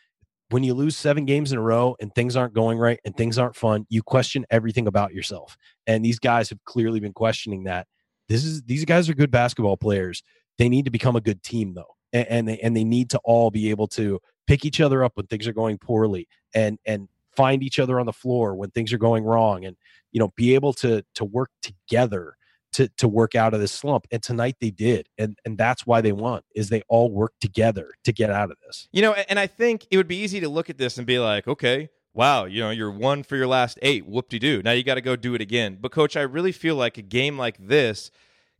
when 0.50 0.64
you 0.64 0.72
lose 0.72 0.96
seven 0.96 1.26
games 1.26 1.52
in 1.52 1.58
a 1.58 1.62
row 1.62 1.94
and 2.00 2.14
things 2.14 2.36
aren't 2.36 2.54
going 2.54 2.78
right 2.78 2.98
and 3.04 3.16
things 3.16 3.38
aren't 3.38 3.56
fun, 3.56 3.86
you 3.90 4.02
question 4.02 4.46
everything 4.50 4.86
about 4.86 5.12
yourself. 5.12 5.56
And 5.86 6.04
these 6.04 6.18
guys 6.18 6.48
have 6.48 6.64
clearly 6.64 7.00
been 7.00 7.12
questioning 7.12 7.64
that. 7.64 7.86
This 8.28 8.44
is 8.44 8.62
these 8.62 8.84
guys 8.84 9.08
are 9.08 9.14
good 9.14 9.30
basketball 9.30 9.76
players. 9.76 10.22
They 10.58 10.68
need 10.68 10.84
to 10.84 10.90
become 10.90 11.16
a 11.16 11.20
good 11.20 11.42
team 11.42 11.74
though, 11.74 11.94
and, 12.12 12.26
and 12.28 12.48
they 12.48 12.58
and 12.58 12.76
they 12.76 12.84
need 12.84 13.10
to 13.10 13.20
all 13.24 13.50
be 13.50 13.70
able 13.70 13.86
to 13.88 14.20
pick 14.46 14.64
each 14.64 14.80
other 14.80 15.04
up 15.04 15.12
when 15.14 15.26
things 15.26 15.46
are 15.46 15.52
going 15.52 15.78
poorly, 15.78 16.28
and 16.54 16.78
and 16.84 17.08
find 17.36 17.62
each 17.62 17.78
other 17.78 18.00
on 18.00 18.06
the 18.06 18.12
floor 18.12 18.54
when 18.54 18.70
things 18.70 18.92
are 18.92 18.98
going 18.98 19.24
wrong, 19.24 19.64
and 19.64 19.76
you 20.12 20.20
know 20.20 20.32
be 20.36 20.54
able 20.54 20.72
to 20.74 21.04
to 21.14 21.24
work 21.24 21.50
together 21.62 22.34
to 22.72 22.88
to 22.96 23.08
work 23.08 23.34
out 23.34 23.54
of 23.54 23.60
this 23.60 23.72
slump. 23.72 24.06
And 24.10 24.22
tonight 24.22 24.56
they 24.60 24.70
did, 24.70 25.08
and 25.18 25.38
and 25.44 25.56
that's 25.56 25.86
why 25.86 26.00
they 26.00 26.12
won. 26.12 26.42
Is 26.54 26.68
they 26.68 26.82
all 26.88 27.10
work 27.10 27.34
together 27.40 27.90
to 28.04 28.12
get 28.12 28.30
out 28.30 28.50
of 28.50 28.56
this. 28.66 28.88
You 28.92 29.02
know, 29.02 29.12
and 29.12 29.38
I 29.38 29.46
think 29.46 29.86
it 29.90 29.96
would 29.96 30.08
be 30.08 30.22
easy 30.22 30.40
to 30.40 30.48
look 30.48 30.70
at 30.70 30.78
this 30.78 30.98
and 30.98 31.06
be 31.06 31.18
like, 31.18 31.46
okay, 31.48 31.88
wow, 32.14 32.44
you 32.44 32.60
know, 32.60 32.70
you're 32.70 32.90
one 32.90 33.22
for 33.22 33.36
your 33.36 33.46
last 33.46 33.78
eight. 33.82 34.06
Whoop 34.06 34.28
de 34.28 34.38
doo. 34.38 34.62
Now 34.62 34.72
you 34.72 34.82
got 34.82 34.96
to 34.96 35.00
go 35.00 35.16
do 35.16 35.34
it 35.34 35.40
again. 35.40 35.78
But 35.80 35.92
coach, 35.92 36.16
I 36.16 36.22
really 36.22 36.52
feel 36.52 36.74
like 36.74 36.98
a 36.98 37.02
game 37.02 37.38
like 37.38 37.56
this 37.58 38.10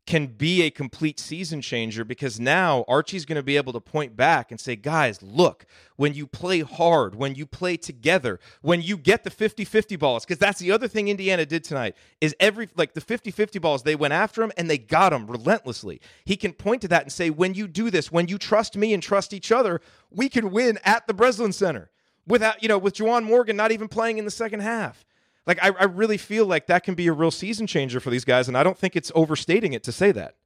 can 0.09 0.27
be 0.27 0.63
a 0.63 0.71
complete 0.71 1.21
season 1.21 1.61
changer 1.61 2.03
because 2.03 2.41
now 2.41 2.83
Archie's 2.89 3.27
going 3.27 3.37
to 3.37 3.43
be 3.43 3.59
able 3.59 3.75
to 3.75 3.81
point 3.81 4.17
back 4.17 4.51
and 4.51 4.59
say, 4.59 4.75
guys, 4.75 5.23
look, 5.23 5.67
when 5.97 6.15
you 6.15 6.27
play 6.27 6.61
hard, 6.61 7.15
when 7.15 7.35
you 7.35 7.45
play 7.45 7.77
together, 7.77 8.41
when 8.63 8.81
you 8.81 8.97
get 8.97 9.23
the 9.23 9.29
50 9.29 9.67
50 9.67 9.97
balls, 9.97 10.25
because 10.25 10.39
that's 10.39 10.61
the 10.61 10.73
other 10.73 10.89
thing 10.89 11.09
Indiana 11.09 11.45
did 11.45 11.63
tonight, 11.63 11.95
is 12.23 12.35
every, 12.41 12.71
like 12.75 12.95
the 12.95 13.03
50 13.03 13.31
50 13.31 13.59
balls, 13.59 13.83
they 13.83 13.97
went 13.97 14.15
after 14.15 14.43
him 14.43 14.51
and 14.57 14.71
they 14.71 14.79
got 14.79 15.13
him 15.13 15.27
relentlessly. 15.27 16.01
He 16.25 16.39
can 16.39 16.55
point 16.55 16.81
to 16.81 16.89
that 16.89 17.03
and 17.03 17.13
say, 17.13 17.29
when 17.29 17.53
you 17.53 17.69
do 17.69 17.91
this, 17.91 18.11
when 18.11 18.29
you 18.29 18.39
trust 18.39 18.79
me 18.79 18.95
and 18.95 19.03
trust 19.03 19.35
each 19.35 19.53
other, 19.53 19.83
we 20.11 20.31
can 20.31 20.51
win 20.51 20.79
at 20.85 21.07
the 21.07 21.13
Breslin 21.13 21.53
Center 21.53 21.91
without, 22.27 22.63
you 22.63 22.69
know, 22.71 22.79
with 22.79 22.95
Juwan 22.95 23.25
Morgan 23.25 23.59
not 23.59 23.73
even 23.73 23.89
playing 23.89 24.17
in 24.17 24.25
the 24.25 24.31
second 24.31 24.61
half. 24.61 25.05
Like 25.49 25.59
I, 25.63 25.71
I 25.81 25.85
really 25.85 26.19
feel 26.19 26.45
like 26.45 26.67
that 26.67 26.85
can 26.85 26.95
be 26.95 27.07
a 27.07 27.13
real 27.13 27.31
season 27.31 27.67
changer 27.67 28.01
for 28.01 28.11
these 28.11 28.27
guys, 28.27 28.47
and 28.49 28.57
I 28.57 28.63
don't 28.63 28.77
think 28.77 28.95
it's 28.95 29.11
overstating 29.15 29.73
it 29.73 29.83
to 29.85 29.93
say 29.93 30.13
that. 30.13 30.37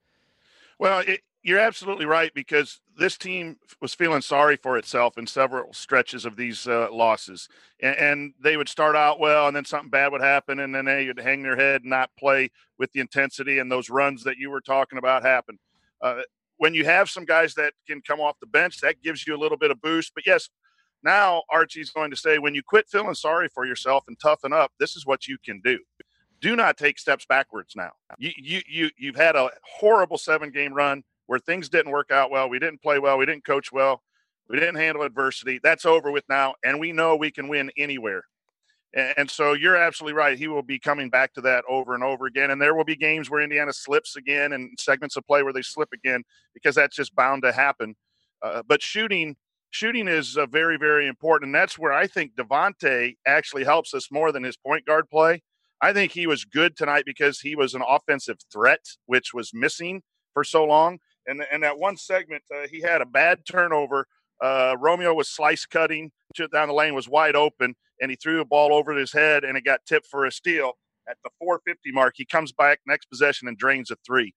Well, 0.78 1.00
it, 1.00 1.20
you're 1.42 1.58
absolutely 1.58 2.06
right 2.06 2.32
because 2.32 2.80
this 2.96 3.18
team 3.18 3.56
was 3.80 3.94
feeling 3.94 4.22
sorry 4.22 4.56
for 4.56 4.78
itself 4.78 5.18
in 5.18 5.26
several 5.26 5.72
stretches 5.72 6.24
of 6.24 6.36
these 6.36 6.68
uh, 6.68 6.86
losses, 6.92 7.48
and, 7.80 7.96
and, 7.96 8.34
they 8.40 8.56
would 8.56 8.68
start 8.68 8.94
out 8.94 9.18
well, 9.18 9.48
and 9.48 9.56
then 9.56 9.64
something 9.64 9.90
bad 9.90 10.12
would 10.12 10.22
happen, 10.22 10.60
and 10.60 10.72
then 10.72 10.84
they 10.84 11.08
would 11.08 11.18
hang 11.18 11.42
their 11.42 11.56
head 11.56 11.82
and 11.82 11.90
not 11.90 12.10
play 12.16 12.50
with 12.78 12.92
the 12.92 13.00
intensity, 13.00 13.58
and 13.58 13.72
those 13.72 13.90
runs 13.90 14.22
that 14.22 14.36
you 14.38 14.50
were 14.50 14.60
talking 14.60 14.98
about 14.98 15.24
happen. 15.24 15.58
Uh, 16.00 16.22
when 16.58 16.74
you 16.74 16.84
have 16.84 17.10
some 17.10 17.24
guys 17.24 17.54
that 17.54 17.72
can 17.88 18.00
come 18.02 18.20
off 18.20 18.38
the 18.38 18.46
bench, 18.46 18.80
that 18.80 19.02
gives 19.02 19.26
you 19.26 19.34
a 19.34 19.38
little 19.38 19.58
bit 19.58 19.72
of 19.72 19.80
boost. 19.80 20.12
But 20.14 20.26
yes, 20.26 20.48
now 21.02 21.42
Archie's 21.50 21.90
going 21.90 22.10
to 22.10 22.16
say, 22.16 22.38
when 22.38 22.54
you 22.54 22.62
quit 22.62 22.88
feeling 22.88 23.14
sorry 23.14 23.48
for 23.48 23.66
yourself 23.66 24.04
and 24.08 24.18
toughen 24.18 24.52
up, 24.52 24.72
this 24.78 24.96
is 24.96 25.06
what 25.06 25.26
you 25.26 25.36
can 25.44 25.60
do. 25.64 25.78
Do 26.40 26.56
not 26.56 26.76
take 26.76 26.98
steps 26.98 27.24
backwards 27.24 27.74
now. 27.76 27.92
You 28.18 28.32
you 28.36 28.60
you 28.68 28.90
you've 28.98 29.16
had 29.16 29.36
a 29.36 29.50
horrible 29.78 30.18
seven 30.18 30.50
game 30.50 30.72
run 30.72 31.04
where 31.26 31.38
things 31.38 31.68
didn't 31.68 31.92
work 31.92 32.10
out 32.10 32.30
well. 32.30 32.48
We 32.48 32.58
didn't 32.58 32.82
play 32.82 32.98
well. 32.98 33.16
We 33.16 33.26
didn't 33.26 33.44
coach 33.44 33.70
well. 33.70 34.02
We 34.48 34.58
didn't 34.58 34.74
handle 34.74 35.04
adversity. 35.04 35.60
That's 35.62 35.86
over 35.86 36.10
with 36.10 36.24
now, 36.28 36.54
and 36.64 36.80
we 36.80 36.92
know 36.92 37.14
we 37.14 37.30
can 37.30 37.48
win 37.48 37.70
anywhere. 37.76 38.24
And 38.94 39.30
so 39.30 39.54
you're 39.54 39.76
absolutely 39.76 40.12
right. 40.14 40.36
He 40.36 40.48
will 40.48 40.62
be 40.62 40.78
coming 40.78 41.08
back 41.08 41.32
to 41.34 41.40
that 41.42 41.64
over 41.66 41.94
and 41.94 42.04
over 42.04 42.26
again. 42.26 42.50
And 42.50 42.60
there 42.60 42.74
will 42.74 42.84
be 42.84 42.96
games 42.96 43.30
where 43.30 43.40
Indiana 43.40 43.72
slips 43.72 44.16
again 44.16 44.52
and 44.52 44.78
segments 44.78 45.16
of 45.16 45.26
play 45.26 45.42
where 45.42 45.52
they 45.52 45.62
slip 45.62 45.88
again 45.94 46.22
because 46.52 46.74
that's 46.74 46.94
just 46.94 47.14
bound 47.14 47.42
to 47.44 47.52
happen. 47.52 47.96
Uh, 48.42 48.62
but 48.68 48.82
shooting 48.82 49.34
shooting 49.72 50.06
is 50.06 50.36
uh, 50.36 50.46
very, 50.46 50.76
very 50.76 51.08
important. 51.08 51.48
And 51.48 51.54
that's 51.54 51.78
where 51.78 51.92
I 51.92 52.06
think 52.06 52.36
Devonte 52.36 53.16
actually 53.26 53.64
helps 53.64 53.94
us 53.94 54.08
more 54.12 54.30
than 54.30 54.44
his 54.44 54.56
point 54.56 54.86
guard 54.86 55.10
play. 55.10 55.42
I 55.80 55.92
think 55.92 56.12
he 56.12 56.28
was 56.28 56.44
good 56.44 56.76
tonight 56.76 57.04
because 57.04 57.40
he 57.40 57.56
was 57.56 57.74
an 57.74 57.82
offensive 57.86 58.36
threat, 58.52 58.84
which 59.06 59.34
was 59.34 59.50
missing 59.52 60.02
for 60.32 60.44
so 60.44 60.64
long. 60.64 60.98
And, 61.26 61.42
and 61.50 61.62
that 61.62 61.78
one 61.78 61.96
segment, 61.96 62.42
uh, 62.54 62.68
he 62.70 62.80
had 62.82 63.00
a 63.00 63.06
bad 63.06 63.44
turnover. 63.44 64.06
Uh, 64.40 64.76
Romeo 64.78 65.14
was 65.14 65.28
slice 65.28 65.66
cutting 65.66 66.12
down 66.52 66.68
the 66.68 66.74
lane, 66.74 66.94
was 66.94 67.08
wide 67.08 67.34
open, 67.34 67.74
and 68.00 68.10
he 68.10 68.16
threw 68.16 68.38
the 68.38 68.44
ball 68.44 68.74
over 68.74 68.92
his 68.92 69.12
head, 69.12 69.44
and 69.44 69.56
it 69.56 69.64
got 69.64 69.80
tipped 69.86 70.06
for 70.06 70.26
a 70.26 70.32
steal. 70.32 70.72
At 71.08 71.16
the 71.24 71.30
450 71.40 71.92
mark, 71.92 72.14
he 72.16 72.24
comes 72.24 72.52
back 72.52 72.80
next 72.86 73.06
possession 73.06 73.48
and 73.48 73.56
drains 73.56 73.90
a 73.90 73.96
three. 74.06 74.34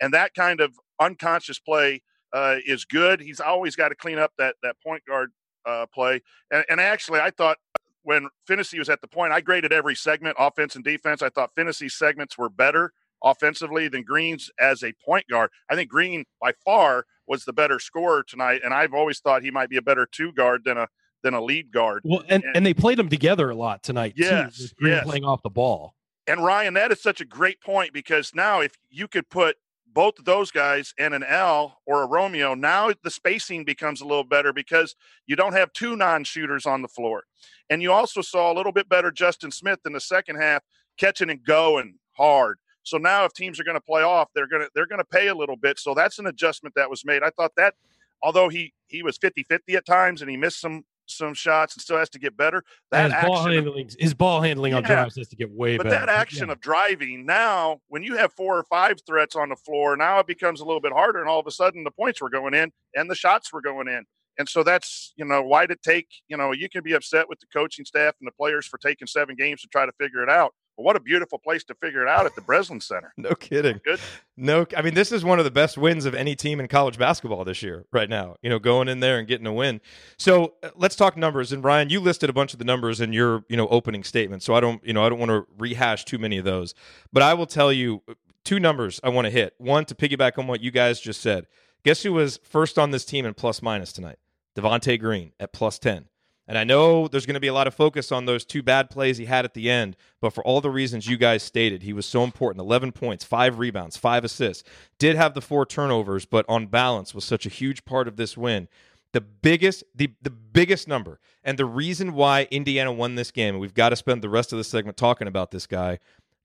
And 0.00 0.12
that 0.12 0.34
kind 0.34 0.60
of 0.60 0.74
unconscious 1.00 1.58
play 1.58 2.02
uh, 2.34 2.56
is 2.66 2.84
good. 2.84 3.20
He's 3.20 3.40
always 3.40 3.76
got 3.76 3.88
to 3.88 3.94
clean 3.94 4.18
up 4.18 4.32
that 4.36 4.56
that 4.62 4.76
point 4.82 5.04
guard 5.06 5.30
uh, 5.64 5.86
play. 5.86 6.20
And, 6.50 6.64
and, 6.68 6.80
actually, 6.80 7.20
I 7.20 7.30
thought 7.30 7.56
when 8.02 8.28
Phinisee 8.46 8.78
was 8.78 8.90
at 8.90 9.00
the 9.00 9.08
point, 9.08 9.32
I 9.32 9.40
graded 9.40 9.72
every 9.72 9.94
segment, 9.94 10.36
offense 10.38 10.74
and 10.74 10.84
defense. 10.84 11.22
I 11.22 11.30
thought 11.30 11.54
Phinisee's 11.54 11.94
segments 11.94 12.36
were 12.36 12.50
better 12.50 12.92
offensively 13.22 13.88
than 13.88 14.02
Green's 14.02 14.50
as 14.60 14.82
a 14.82 14.92
point 15.04 15.26
guard. 15.28 15.50
I 15.70 15.74
think 15.74 15.88
Green 15.88 16.24
by 16.40 16.52
far 16.64 17.06
was 17.26 17.44
the 17.44 17.52
better 17.54 17.78
scorer 17.78 18.22
tonight, 18.22 18.60
and 18.62 18.74
I've 18.74 18.92
always 18.92 19.20
thought 19.20 19.42
he 19.42 19.50
might 19.50 19.70
be 19.70 19.78
a 19.78 19.82
better 19.82 20.06
two 20.10 20.32
guard 20.32 20.64
than 20.64 20.76
a 20.76 20.88
than 21.22 21.32
a 21.32 21.40
lead 21.40 21.72
guard. 21.72 22.02
Well, 22.04 22.22
and, 22.28 22.44
and, 22.44 22.56
and 22.56 22.66
they 22.66 22.74
played 22.74 22.98
them 22.98 23.08
together 23.08 23.48
a 23.48 23.54
lot 23.54 23.82
tonight. 23.82 24.14
Yes, 24.16 24.58
too, 24.58 24.66
Green 24.78 24.92
yes. 24.92 25.04
playing 25.04 25.24
off 25.24 25.42
the 25.42 25.50
ball. 25.50 25.94
And 26.26 26.44
Ryan, 26.44 26.74
that 26.74 26.92
is 26.92 27.00
such 27.00 27.20
a 27.20 27.24
great 27.24 27.60
point 27.60 27.92
because 27.92 28.34
now 28.34 28.60
if 28.60 28.72
you 28.90 29.08
could 29.08 29.28
put 29.30 29.56
both 29.94 30.18
of 30.18 30.24
those 30.24 30.50
guys 30.50 30.92
and 30.98 31.14
an 31.14 31.22
Al 31.22 31.80
or 31.86 32.02
a 32.02 32.06
Romeo, 32.06 32.54
now 32.54 32.90
the 33.02 33.10
spacing 33.10 33.64
becomes 33.64 34.00
a 34.00 34.04
little 34.04 34.24
better 34.24 34.52
because 34.52 34.96
you 35.26 35.36
don't 35.36 35.52
have 35.54 35.72
two 35.72 35.96
non 35.96 36.24
shooters 36.24 36.66
on 36.66 36.82
the 36.82 36.88
floor. 36.88 37.22
And 37.70 37.80
you 37.80 37.92
also 37.92 38.20
saw 38.20 38.52
a 38.52 38.54
little 38.54 38.72
bit 38.72 38.88
better 38.88 39.10
Justin 39.10 39.50
Smith 39.50 39.78
in 39.86 39.92
the 39.92 40.00
second 40.00 40.36
half, 40.36 40.62
catching 40.98 41.30
and 41.30 41.42
going 41.44 41.94
hard. 42.12 42.58
So 42.82 42.98
now 42.98 43.24
if 43.24 43.32
teams 43.32 43.58
are 43.58 43.64
going 43.64 43.76
to 43.76 43.80
play 43.80 44.02
off, 44.02 44.28
they're 44.34 44.48
going 44.48 44.62
to 44.62 44.70
they're 44.74 44.86
going 44.86 44.98
to 44.98 45.04
pay 45.04 45.28
a 45.28 45.34
little 45.34 45.56
bit. 45.56 45.78
So 45.78 45.94
that's 45.94 46.18
an 46.18 46.26
adjustment 46.26 46.74
that 46.74 46.90
was 46.90 47.04
made. 47.04 47.22
I 47.22 47.30
thought 47.30 47.52
that 47.56 47.74
although 48.22 48.48
he 48.48 48.74
he 48.88 49.02
was 49.02 49.18
50-50 49.18 49.60
at 49.76 49.86
times 49.86 50.20
and 50.20 50.30
he 50.30 50.36
missed 50.36 50.60
some 50.60 50.84
some 51.06 51.34
shots 51.34 51.74
and 51.74 51.82
still 51.82 51.98
has 51.98 52.08
to 52.10 52.18
get 52.18 52.36
better. 52.36 52.62
That 52.90 53.26
ball 53.26 53.44
handling, 53.44 53.90
his 53.98 54.14
ball 54.14 54.40
handling 54.40 54.74
on 54.74 54.82
drives 54.82 55.16
has 55.16 55.28
to 55.28 55.36
get 55.36 55.50
way 55.50 55.76
but 55.76 55.84
better. 55.84 55.96
that 55.96 56.08
action 56.08 56.50
of 56.50 56.60
driving 56.60 57.26
now, 57.26 57.80
when 57.88 58.02
you 58.02 58.16
have 58.16 58.32
four 58.32 58.58
or 58.58 58.64
five 58.64 58.98
threats 59.06 59.36
on 59.36 59.48
the 59.48 59.56
floor, 59.56 59.96
now 59.96 60.18
it 60.18 60.26
becomes 60.26 60.60
a 60.60 60.64
little 60.64 60.80
bit 60.80 60.92
harder, 60.92 61.20
and 61.20 61.28
all 61.28 61.40
of 61.40 61.46
a 61.46 61.50
sudden 61.50 61.84
the 61.84 61.90
points 61.90 62.20
were 62.20 62.30
going 62.30 62.54
in 62.54 62.72
and 62.94 63.10
the 63.10 63.14
shots 63.14 63.52
were 63.52 63.62
going 63.62 63.88
in. 63.88 64.04
And 64.38 64.48
so 64.48 64.62
that's 64.62 65.12
you 65.16 65.24
know 65.24 65.42
why 65.42 65.66
did 65.66 65.76
it 65.76 65.82
take 65.82 66.08
you 66.28 66.36
know 66.36 66.52
you 66.52 66.68
can 66.68 66.82
be 66.82 66.92
upset 66.92 67.28
with 67.28 67.38
the 67.40 67.46
coaching 67.52 67.84
staff 67.84 68.14
and 68.20 68.26
the 68.26 68.32
players 68.32 68.66
for 68.66 68.78
taking 68.78 69.06
seven 69.06 69.36
games 69.36 69.60
to 69.62 69.68
try 69.68 69.86
to 69.86 69.92
figure 69.92 70.22
it 70.22 70.28
out. 70.28 70.54
But 70.76 70.82
what 70.82 70.96
a 70.96 71.00
beautiful 71.00 71.38
place 71.38 71.62
to 71.64 71.74
figure 71.74 72.02
it 72.02 72.08
out 72.08 72.26
at 72.26 72.34
the 72.34 72.40
Breslin 72.40 72.80
Center. 72.80 73.12
No 73.24 73.34
kidding. 73.34 73.80
Good. 73.84 74.00
No, 74.36 74.66
I 74.76 74.82
mean 74.82 74.94
this 74.94 75.12
is 75.12 75.24
one 75.24 75.38
of 75.38 75.44
the 75.44 75.50
best 75.50 75.78
wins 75.78 76.04
of 76.04 76.14
any 76.14 76.34
team 76.34 76.60
in 76.60 76.68
college 76.68 76.98
basketball 76.98 77.44
this 77.44 77.62
year, 77.62 77.86
right 77.92 78.08
now. 78.08 78.36
You 78.42 78.50
know, 78.50 78.58
going 78.58 78.88
in 78.88 79.00
there 79.00 79.18
and 79.18 79.26
getting 79.26 79.46
a 79.46 79.52
win. 79.52 79.80
So 80.18 80.54
uh, 80.62 80.70
let's 80.74 80.96
talk 80.96 81.16
numbers. 81.16 81.52
And 81.52 81.62
Ryan, 81.64 81.90
you 81.90 82.00
listed 82.00 82.28
a 82.28 82.32
bunch 82.32 82.52
of 82.52 82.58
the 82.58 82.64
numbers 82.64 83.00
in 83.00 83.12
your 83.12 83.44
you 83.48 83.56
know 83.56 83.68
opening 83.68 84.04
statement. 84.04 84.42
So 84.42 84.54
I 84.54 84.60
don't 84.60 84.84
you 84.84 84.92
know 84.92 85.04
I 85.04 85.08
don't 85.08 85.18
want 85.18 85.30
to 85.30 85.46
rehash 85.56 86.04
too 86.04 86.18
many 86.18 86.38
of 86.38 86.44
those, 86.44 86.74
but 87.12 87.22
I 87.22 87.34
will 87.34 87.46
tell 87.46 87.72
you 87.72 88.02
uh, 88.08 88.14
two 88.44 88.58
numbers 88.60 89.00
I 89.02 89.08
want 89.10 89.26
to 89.26 89.30
hit. 89.30 89.54
One 89.58 89.84
to 89.86 89.94
piggyback 89.94 90.38
on 90.38 90.46
what 90.46 90.60
you 90.60 90.70
guys 90.70 91.00
just 91.00 91.20
said. 91.20 91.46
Guess 91.84 92.02
who 92.02 92.12
was 92.12 92.40
first 92.42 92.78
on 92.78 92.90
this 92.90 93.04
team 93.04 93.24
in 93.24 93.34
plus 93.34 93.62
minus 93.62 93.92
tonight? 93.92 94.18
Devonte 94.56 94.98
Green 94.98 95.32
at 95.38 95.52
plus 95.52 95.78
ten. 95.78 96.06
And 96.46 96.58
I 96.58 96.64
know 96.64 97.08
there's 97.08 97.24
going 97.24 97.34
to 97.34 97.40
be 97.40 97.48
a 97.48 97.54
lot 97.54 97.66
of 97.66 97.74
focus 97.74 98.12
on 98.12 98.26
those 98.26 98.44
two 98.44 98.62
bad 98.62 98.90
plays 98.90 99.16
he 99.16 99.24
had 99.24 99.44
at 99.44 99.54
the 99.54 99.70
end, 99.70 99.96
but 100.20 100.30
for 100.30 100.44
all 100.44 100.60
the 100.60 100.70
reasons 100.70 101.06
you 101.06 101.16
guys 101.16 101.42
stated, 101.42 101.82
he 101.82 101.94
was 101.94 102.04
so 102.04 102.22
important 102.22 102.60
11 102.60 102.92
points, 102.92 103.24
five 103.24 103.58
rebounds, 103.58 103.96
five 103.96 104.24
assists. 104.24 104.62
Did 104.98 105.16
have 105.16 105.32
the 105.34 105.40
four 105.40 105.64
turnovers, 105.64 106.26
but 106.26 106.44
on 106.48 106.66
balance 106.66 107.14
was 107.14 107.24
such 107.24 107.46
a 107.46 107.50
huge 107.50 107.84
part 107.86 108.06
of 108.06 108.16
this 108.16 108.36
win. 108.36 108.68
The 109.12 109.22
biggest, 109.22 109.84
the, 109.94 110.12
the 110.20 110.30
biggest 110.30 110.86
number, 110.86 111.18
and 111.42 111.58
the 111.58 111.64
reason 111.64 112.12
why 112.12 112.46
Indiana 112.50 112.92
won 112.92 113.14
this 113.14 113.30
game, 113.30 113.54
and 113.54 113.60
we've 113.60 113.72
got 113.72 113.90
to 113.90 113.96
spend 113.96 114.22
the 114.22 114.28
rest 114.28 114.52
of 114.52 114.58
the 114.58 114.64
segment 114.64 114.96
talking 114.96 115.28
about 115.28 115.50
this 115.50 115.66
guy. 115.66 115.98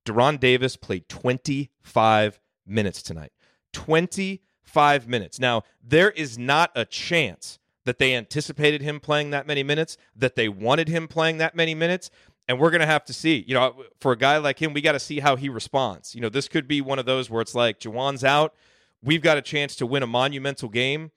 De'Ron 0.05 0.39
Davis 0.39 0.77
played 0.77 1.09
25 1.09 2.39
minutes 2.65 3.01
tonight. 3.01 3.31
25 3.73 5.07
minutes. 5.07 5.39
Now, 5.39 5.63
there 5.83 6.11
is 6.11 6.37
not 6.37 6.71
a 6.75 6.85
chance 6.85 7.58
that 7.89 7.97
they 7.97 8.13
anticipated 8.13 8.83
him 8.83 8.99
playing 8.99 9.31
that 9.31 9.47
many 9.47 9.63
minutes, 9.63 9.97
that 10.15 10.35
they 10.35 10.47
wanted 10.47 10.87
him 10.87 11.07
playing 11.07 11.39
that 11.39 11.55
many 11.55 11.73
minutes. 11.73 12.11
And 12.47 12.59
we're 12.59 12.69
going 12.69 12.81
to 12.81 12.85
have 12.85 13.03
to 13.05 13.13
see. 13.13 13.43
You 13.47 13.55
know, 13.55 13.83
for 13.99 14.11
a 14.11 14.15
guy 14.15 14.37
like 14.37 14.61
him, 14.61 14.73
we 14.73 14.81
got 14.81 14.91
to 14.91 14.99
see 14.99 15.21
how 15.21 15.35
he 15.35 15.49
responds. 15.49 16.13
You 16.13 16.21
know, 16.21 16.29
this 16.29 16.47
could 16.47 16.67
be 16.67 16.81
one 16.81 16.99
of 16.99 17.07
those 17.07 17.31
where 17.31 17.41
it's 17.41 17.55
like, 17.55 17.79
Juwan's 17.79 18.23
out. 18.23 18.53
We've 19.01 19.23
got 19.23 19.39
a 19.39 19.41
chance 19.41 19.75
to 19.77 19.87
win 19.87 20.03
a 20.03 20.07
monumental 20.07 20.69
game. 20.69 21.09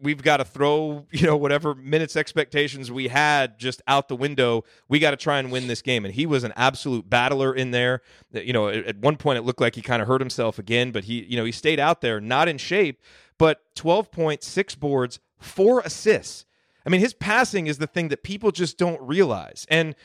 We've 0.00 0.22
got 0.22 0.36
to 0.36 0.44
throw, 0.44 1.08
you 1.10 1.26
know, 1.26 1.36
whatever 1.36 1.74
minutes 1.74 2.14
expectations 2.14 2.92
we 2.92 3.08
had 3.08 3.58
just 3.58 3.82
out 3.88 4.06
the 4.06 4.14
window. 4.14 4.62
We 4.88 5.00
got 5.00 5.10
to 5.10 5.16
try 5.16 5.40
and 5.40 5.50
win 5.50 5.66
this 5.66 5.82
game. 5.82 6.04
And 6.04 6.14
he 6.14 6.24
was 6.24 6.44
an 6.44 6.52
absolute 6.54 7.10
battler 7.10 7.52
in 7.52 7.72
there. 7.72 8.00
You 8.30 8.52
know, 8.52 8.68
at 8.68 8.84
at 8.84 8.98
one 8.98 9.16
point 9.16 9.38
it 9.38 9.42
looked 9.42 9.60
like 9.60 9.74
he 9.74 9.82
kind 9.82 10.00
of 10.00 10.06
hurt 10.06 10.20
himself 10.20 10.60
again, 10.60 10.92
but 10.92 11.02
he, 11.02 11.24
you 11.24 11.36
know, 11.36 11.44
he 11.44 11.50
stayed 11.50 11.80
out 11.80 12.00
there, 12.00 12.20
not 12.20 12.46
in 12.46 12.58
shape, 12.58 13.00
but 13.42 13.74
12 13.74 14.12
points, 14.12 14.46
six 14.46 14.76
boards, 14.76 15.18
four 15.40 15.80
assists. 15.80 16.44
I 16.86 16.90
mean, 16.90 17.00
his 17.00 17.12
passing 17.12 17.66
is 17.66 17.78
the 17.78 17.88
thing 17.88 18.06
that 18.06 18.22
people 18.22 18.52
just 18.52 18.78
don't 18.78 19.02
realize. 19.02 19.66
And, 19.68 19.96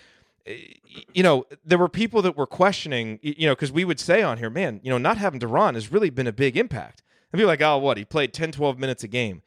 eh, 0.47 0.58
you 1.13 1.21
know, 1.21 1.45
there 1.63 1.78
were 1.78 1.88
people 1.88 2.23
that 2.23 2.36
were 2.36 2.47
questioning, 2.47 3.19
you 3.21 3.45
know, 3.45 3.54
because 3.54 3.71
we 3.71 3.86
would 3.86 4.00
say 4.00 4.23
on 4.23 4.39
here, 4.39 4.50
man, 4.50 4.80
you 4.82 4.89
know, 4.89 4.97
not 4.97 5.19
having 5.19 5.39
De'Ron 5.39 5.76
has 5.76 5.91
really 5.91 6.10
been 6.10 6.26
a 6.26 6.32
big 6.32 6.58
impact. 6.58 7.04
And 7.32 7.38
be 7.38 7.45
like, 7.45 7.62
oh, 7.62 7.78
what? 7.78 7.97
He 7.97 8.06
played 8.06 8.34
10, 8.34 8.54
12 8.54 8.80
minutes 8.80 9.04
a 9.04 9.08
game. 9.08 9.43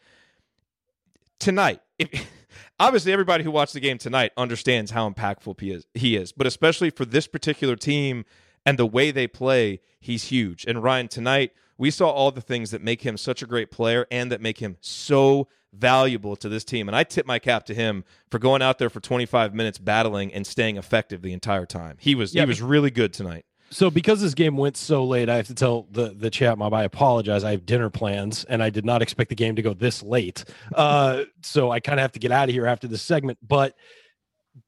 Tonight, 1.40 1.80
if, 1.98 2.30
obviously 2.78 3.12
everybody 3.12 3.42
who 3.42 3.50
watched 3.50 3.74
the 3.74 3.80
game 3.80 3.98
tonight 3.98 4.30
understands 4.36 4.92
how 4.92 5.10
impactful 5.10 5.60
he 5.60 5.72
is, 5.72 5.88
he 5.94 6.14
is, 6.14 6.30
but 6.30 6.46
especially 6.46 6.90
for 6.90 7.04
this 7.04 7.26
particular 7.26 7.74
team 7.74 8.24
and 8.64 8.78
the 8.78 8.86
way 8.86 9.10
they 9.10 9.26
play, 9.26 9.80
he's 9.98 10.26
huge. 10.26 10.64
And 10.64 10.80
Ryan, 10.80 11.08
tonight, 11.08 11.50
we 11.80 11.90
saw 11.90 12.10
all 12.10 12.30
the 12.30 12.42
things 12.42 12.72
that 12.72 12.82
make 12.82 13.00
him 13.00 13.16
such 13.16 13.42
a 13.42 13.46
great 13.46 13.70
player 13.70 14.06
and 14.10 14.30
that 14.30 14.42
make 14.42 14.58
him 14.58 14.76
so 14.82 15.48
valuable 15.72 16.36
to 16.36 16.46
this 16.46 16.62
team. 16.62 16.88
And 16.88 16.94
I 16.94 17.04
tip 17.04 17.24
my 17.24 17.38
cap 17.38 17.64
to 17.66 17.74
him 17.74 18.04
for 18.30 18.38
going 18.38 18.60
out 18.60 18.78
there 18.78 18.90
for 18.90 19.00
25 19.00 19.54
minutes 19.54 19.78
battling 19.78 20.30
and 20.34 20.46
staying 20.46 20.76
effective 20.76 21.22
the 21.22 21.32
entire 21.32 21.64
time. 21.64 21.96
He 21.98 22.14
was 22.14 22.34
Yeah, 22.34 22.42
he 22.42 22.48
was 22.48 22.60
really 22.60 22.90
good 22.90 23.14
tonight. 23.14 23.46
So 23.70 23.88
because 23.88 24.20
this 24.20 24.34
game 24.34 24.58
went 24.58 24.76
so 24.76 25.04
late, 25.04 25.30
I 25.30 25.36
have 25.36 25.46
to 25.46 25.54
tell 25.54 25.86
the 25.90 26.12
the 26.14 26.28
chat 26.28 26.58
mob 26.58 26.74
I 26.74 26.82
apologize. 26.82 27.44
I 27.44 27.52
have 27.52 27.64
dinner 27.64 27.88
plans, 27.88 28.44
and 28.44 28.62
I 28.62 28.68
did 28.68 28.84
not 28.84 29.00
expect 29.00 29.30
the 29.30 29.36
game 29.36 29.56
to 29.56 29.62
go 29.62 29.72
this 29.72 30.02
late. 30.02 30.44
Uh, 30.74 31.22
so 31.42 31.70
I 31.70 31.80
kind 31.80 31.98
of 31.98 32.02
have 32.02 32.12
to 32.12 32.18
get 32.18 32.32
out 32.32 32.48
of 32.48 32.54
here 32.54 32.66
after 32.66 32.88
this 32.88 33.00
segment. 33.00 33.38
But 33.46 33.76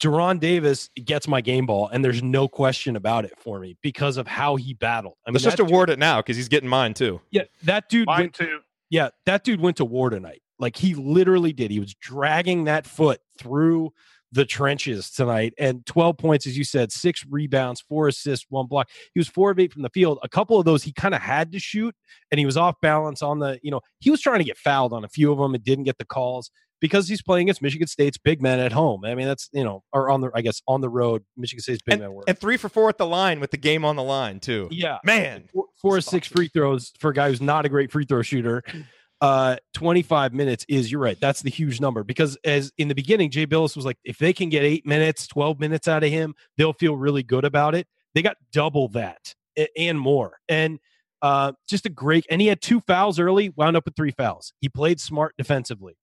De'Ron 0.00 0.38
Davis 0.40 0.88
gets 1.04 1.26
my 1.28 1.40
game 1.40 1.66
ball, 1.66 1.88
and 1.88 2.04
there's 2.04 2.22
no 2.22 2.48
question 2.48 2.96
about 2.96 3.24
it 3.24 3.32
for 3.38 3.58
me 3.58 3.76
because 3.82 4.16
of 4.16 4.26
how 4.26 4.56
he 4.56 4.74
battled. 4.74 5.14
I 5.26 5.30
mean, 5.30 5.34
Let's 5.34 5.44
just 5.44 5.56
that 5.56 5.62
dude- 5.64 5.72
award 5.72 5.90
it 5.90 5.98
now 5.98 6.18
because 6.20 6.36
he's 6.36 6.48
getting 6.48 6.68
mine 6.68 6.94
too. 6.94 7.20
yeah, 7.30 7.42
that 7.64 7.88
dude 7.88 8.06
Mine 8.06 8.20
went 8.20 8.34
too. 8.34 8.60
yeah, 8.90 9.10
that 9.26 9.44
dude 9.44 9.60
went 9.60 9.76
to 9.78 9.84
war 9.84 10.10
tonight. 10.10 10.42
Like 10.58 10.76
he 10.76 10.94
literally 10.94 11.52
did. 11.52 11.70
He 11.70 11.80
was 11.80 11.94
dragging 11.94 12.64
that 12.64 12.86
foot 12.86 13.20
through 13.38 13.92
the 14.34 14.44
trenches 14.46 15.10
tonight. 15.10 15.52
And 15.58 15.84
12 15.84 16.16
points, 16.16 16.46
as 16.46 16.56
you 16.56 16.64
said, 16.64 16.90
six 16.90 17.22
rebounds, 17.28 17.82
four 17.82 18.08
assists, 18.08 18.46
one 18.48 18.66
block. 18.66 18.88
He 19.12 19.20
was 19.20 19.28
four 19.28 19.50
of 19.50 19.58
eight 19.58 19.72
from 19.72 19.82
the 19.82 19.90
field. 19.90 20.18
A 20.22 20.28
couple 20.28 20.58
of 20.58 20.64
those 20.64 20.82
he 20.84 20.92
kind 20.92 21.14
of 21.14 21.20
had 21.20 21.52
to 21.52 21.58
shoot, 21.58 21.94
and 22.30 22.38
he 22.38 22.46
was 22.46 22.56
off 22.56 22.76
balance 22.80 23.20
on 23.22 23.40
the, 23.40 23.58
you 23.62 23.70
know, 23.70 23.80
he 23.98 24.10
was 24.10 24.20
trying 24.22 24.38
to 24.38 24.44
get 24.44 24.56
fouled 24.56 24.92
on 24.94 25.04
a 25.04 25.08
few 25.08 25.30
of 25.32 25.38
them 25.38 25.54
and 25.54 25.62
didn't 25.62 25.84
get 25.84 25.98
the 25.98 26.06
calls 26.06 26.50
because 26.82 27.08
he's 27.08 27.22
playing 27.22 27.46
against 27.46 27.62
Michigan 27.62 27.86
State's 27.86 28.18
big 28.18 28.42
men 28.42 28.58
at 28.58 28.72
home. 28.72 29.04
I 29.04 29.14
mean, 29.14 29.28
that's, 29.28 29.48
you 29.52 29.62
know, 29.62 29.84
or 29.92 30.10
on 30.10 30.20
the, 30.20 30.30
I 30.34 30.42
guess, 30.42 30.60
on 30.66 30.80
the 30.80 30.88
road, 30.88 31.24
Michigan 31.36 31.62
State's 31.62 31.80
big 31.80 32.00
men 32.00 32.12
were. 32.12 32.24
And 32.26 32.36
three 32.36 32.56
for 32.56 32.68
four 32.68 32.88
at 32.88 32.98
the 32.98 33.06
line 33.06 33.38
with 33.38 33.52
the 33.52 33.56
game 33.56 33.84
on 33.84 33.94
the 33.94 34.02
line 34.02 34.40
too. 34.40 34.68
yeah. 34.72 34.98
Man, 35.04 35.44
four, 35.52 35.66
four 35.80 35.96
or 35.96 36.00
six 36.00 36.26
free 36.26 36.48
throws 36.48 36.92
for 36.98 37.10
a 37.10 37.14
guy 37.14 37.28
who's 37.28 37.40
not 37.40 37.64
a 37.64 37.68
great 37.68 37.90
free 37.90 38.04
throw 38.04 38.20
shooter. 38.20 38.62
Uh, 39.20 39.54
25 39.74 40.34
minutes 40.34 40.66
is 40.68 40.90
you're 40.90 41.00
right. 41.00 41.16
That's 41.20 41.42
the 41.42 41.48
huge 41.48 41.80
number 41.80 42.02
because 42.02 42.36
as 42.44 42.72
in 42.76 42.88
the 42.88 42.94
beginning, 42.96 43.30
Jay 43.30 43.46
Bilas 43.46 43.76
was 43.76 43.84
like, 43.84 43.96
if 44.02 44.18
they 44.18 44.32
can 44.32 44.48
get 44.48 44.64
eight 44.64 44.84
minutes, 44.84 45.28
12 45.28 45.60
minutes 45.60 45.86
out 45.86 46.02
of 46.02 46.10
him, 46.10 46.34
they'll 46.58 46.72
feel 46.72 46.96
really 46.96 47.22
good 47.22 47.44
about 47.44 47.76
it. 47.76 47.86
They 48.16 48.22
got 48.22 48.36
double 48.52 48.88
that 48.88 49.36
and 49.78 49.96
more. 49.96 50.38
And 50.48 50.80
uh, 51.22 51.52
just 51.68 51.86
a 51.86 51.88
great, 51.88 52.26
and 52.30 52.40
he 52.40 52.48
had 52.48 52.60
two 52.60 52.80
fouls 52.80 53.20
early, 53.20 53.50
wound 53.50 53.76
up 53.76 53.84
with 53.84 53.94
three 53.94 54.10
fouls. 54.10 54.54
He 54.60 54.68
played 54.68 54.98
smart 54.98 55.36
defensively. 55.38 55.94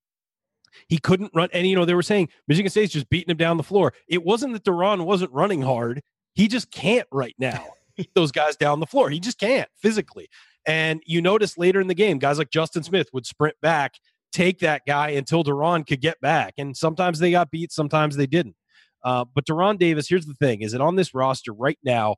He 0.88 0.98
couldn't 0.98 1.32
run, 1.34 1.50
and 1.54 1.68
you 1.68 1.76
know 1.76 1.86
they 1.86 1.94
were 1.94 2.02
saying 2.02 2.30
Michigan 2.48 2.70
State's 2.70 2.94
just 2.94 3.10
beating 3.10 3.32
him 3.32 3.38
down 3.38 3.58
the 3.58 3.64
floor. 3.64 3.94
It 4.08 4.24
wasn't 4.24 4.54
that 4.54 4.64
De'Ron 4.64 5.06
wasn't 5.06 5.32
running 5.32 5.62
hard; 5.62 6.02
he 6.34 6.48
just 6.48 6.72
can't 6.72 7.08
right 7.12 7.36
now. 7.38 7.66
those 8.16 8.32
guys 8.32 8.56
down 8.56 8.80
the 8.80 8.86
floor. 8.86 9.10
He 9.10 9.20
just 9.20 9.40
can't 9.40 9.70
physically. 9.76 10.30
And 10.66 11.02
you 11.06 11.22
notice 11.22 11.58
later 11.58 11.82
in 11.82 11.88
the 11.88 11.96
game, 11.96 12.20
guys 12.20 12.38
like 12.38 12.50
Justin 12.50 12.84
Smith 12.84 13.08
would 13.14 13.26
sprint 13.26 13.56
back, 13.62 13.96
take 14.32 14.60
that 14.60 14.84
guy 14.86 15.10
until 15.10 15.44
De'Ron 15.44 15.86
could 15.86 16.02
get 16.02 16.20
back. 16.22 16.54
And 16.58 16.76
sometimes 16.76 17.20
they 17.20 17.32
got 17.32 17.52
beat, 17.52 17.72
sometimes 17.72 18.16
they 18.16 18.28
didn't. 18.28 18.56
Uh, 19.04 19.26
but 19.34 19.46
De'Ron 19.46 19.78
Davis, 19.78 20.10
here's 20.10 20.26
the 20.26 20.34
thing: 20.34 20.62
is 20.62 20.74
it 20.74 20.82
on 20.82 20.96
this 20.96 21.14
roster 21.14 21.54
right 21.54 21.80
now? 21.84 22.16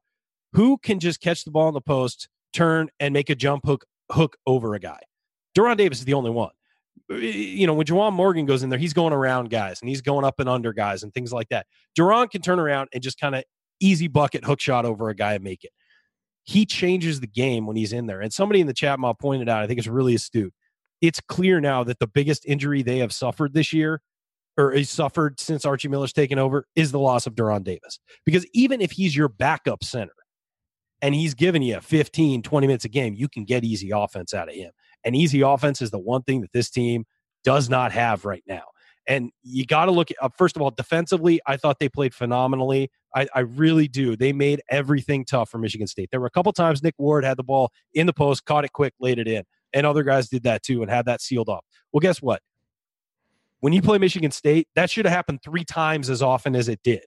Who 0.54 0.78
can 0.78 1.00
just 1.00 1.22
catch 1.22 1.46
the 1.46 1.52
ball 1.52 1.68
in 1.68 1.74
the 1.74 1.82
post, 1.82 2.28
turn, 2.54 2.90
and 3.00 3.14
make 3.14 3.30
a 3.30 3.36
jump 3.36 3.66
hook 3.66 3.86
hook 4.12 4.38
over 4.48 4.74
a 4.74 4.80
guy? 4.80 5.00
De'Ron 5.56 5.78
Davis 5.78 6.00
is 6.00 6.06
the 6.06 6.16
only 6.16 6.32
one. 6.32 6.52
You 7.10 7.68
know, 7.68 7.74
when 7.74 7.86
Juwan 7.86 8.14
Morgan 8.14 8.46
goes 8.46 8.64
in 8.64 8.70
there, 8.70 8.80
he's 8.80 8.94
going 8.94 9.14
around 9.14 9.50
guys 9.50 9.82
and 9.82 9.90
he's 9.90 10.02
going 10.02 10.24
up 10.24 10.40
and 10.40 10.48
under 10.48 10.72
guys 10.72 11.04
and 11.04 11.14
things 11.14 11.34
like 11.34 11.50
that. 11.50 11.66
De'Ron 11.98 12.30
can 12.30 12.42
turn 12.42 12.60
around 12.60 12.90
and 12.94 13.04
just 13.04 13.20
kind 13.20 13.36
of 13.36 13.44
easy 13.82 14.08
bucket 14.08 14.46
hook 14.46 14.62
shot 14.62 14.86
over 14.86 15.10
a 15.10 15.16
guy 15.16 15.34
and 15.34 15.44
make 15.44 15.64
it. 15.64 15.72
He 16.44 16.66
changes 16.66 17.20
the 17.20 17.28
game 17.28 17.68
when 17.68 17.76
he's 17.76 17.94
in 17.94 18.06
there. 18.08 18.22
And 18.22 18.32
somebody 18.32 18.62
in 18.62 18.68
the 18.68 18.74
chat 18.74 19.00
mob 19.00 19.20
pointed 19.20 19.50
out, 19.50 19.62
I 19.62 19.68
think 19.68 19.78
it's 19.78 19.88
really 19.88 20.16
astute. 20.16 20.54
It's 21.02 21.20
clear 21.20 21.60
now 21.60 21.84
that 21.84 22.00
the 22.00 22.08
biggest 22.08 22.46
injury 22.46 22.82
they 22.82 23.00
have 23.00 23.12
suffered 23.12 23.54
this 23.54 23.74
year, 23.74 24.02
or 24.58 24.72
is 24.72 24.90
suffered 24.90 25.40
since 25.40 25.66
Archie 25.66 25.88
Miller's 25.88 26.14
taken 26.14 26.40
over, 26.40 26.66
is 26.76 26.92
the 26.92 27.00
loss 27.00 27.28
of 27.28 27.36
De'Ron 27.36 27.64
Davis. 27.64 28.00
Because 28.26 28.46
even 28.54 28.82
if 28.82 28.92
he's 28.92 29.16
your 29.16 29.28
backup 29.28 29.84
center 29.84 30.14
and 31.02 31.16
he's 31.16 31.34
giving 31.34 31.62
you 31.62 31.80
15, 31.80 32.42
20 32.42 32.68
minutes 32.68 32.86
a 32.86 32.90
game, 32.90 33.14
you 33.14 33.28
can 33.28 33.44
get 33.44 33.64
easy 33.64 33.92
offense 33.92 34.34
out 34.34 34.50
of 34.50 34.56
him. 34.56 34.72
And 35.04 35.16
easy 35.16 35.42
offense 35.42 35.82
is 35.82 35.92
the 35.92 36.00
one 36.00 36.24
thing 36.24 36.42
that 36.42 36.52
this 36.54 36.70
team 36.70 37.06
does 37.44 37.70
not 37.70 37.92
have 37.92 38.26
right 38.26 38.44
now. 38.48 38.64
And 39.08 39.32
you 39.42 39.66
got 39.66 39.86
to 39.86 39.92
look 39.92 40.12
at, 40.12 40.18
uh, 40.22 40.30
first 40.38 40.56
of 40.56 40.62
all, 40.62 40.70
defensively, 40.70 41.42
I 41.48 41.58
thought 41.58 41.80
they 41.80 41.90
played 41.90 42.14
phenomenally. 42.14 42.92
I, 43.16 43.28
I 43.34 43.40
really 43.42 43.88
do. 43.88 44.16
They 44.16 44.32
made 44.32 44.62
everything 44.70 45.26
tough 45.26 45.50
for 45.50 45.58
Michigan 45.58 45.88
State. 45.88 46.10
There 46.12 46.20
were 46.20 46.28
a 46.28 46.32
couple 46.32 46.54
times 46.54 46.84
Nick 46.84 46.96
Ward 47.00 47.26
had 47.26 47.38
the 47.38 47.44
ball 47.44 47.72
in 47.94 48.06
the 48.06 48.14
post, 48.14 48.46
caught 48.46 48.64
it 48.64 48.74
quick, 48.74 48.94
laid 49.00 49.18
it 49.18 49.28
in. 49.28 49.44
And 49.74 49.86
other 49.86 50.04
guys 50.04 50.30
did 50.30 50.44
that 50.44 50.62
too 50.62 50.82
and 50.82 50.92
had 50.92 51.06
that 51.06 51.22
sealed 51.22 51.50
off. 51.50 51.66
Well, 51.92 52.00
guess 52.00 52.22
what? 52.22 52.42
When 53.62 53.74
you 53.74 53.82
play 53.82 53.98
Michigan 53.98 54.32
State, 54.32 54.68
that 54.76 54.90
should 54.90 55.06
have 55.06 55.14
happened 55.14 55.40
three 55.44 55.64
times 55.64 56.10
as 56.10 56.22
often 56.22 56.56
as 56.56 56.68
it 56.68 56.80
did. 56.84 57.06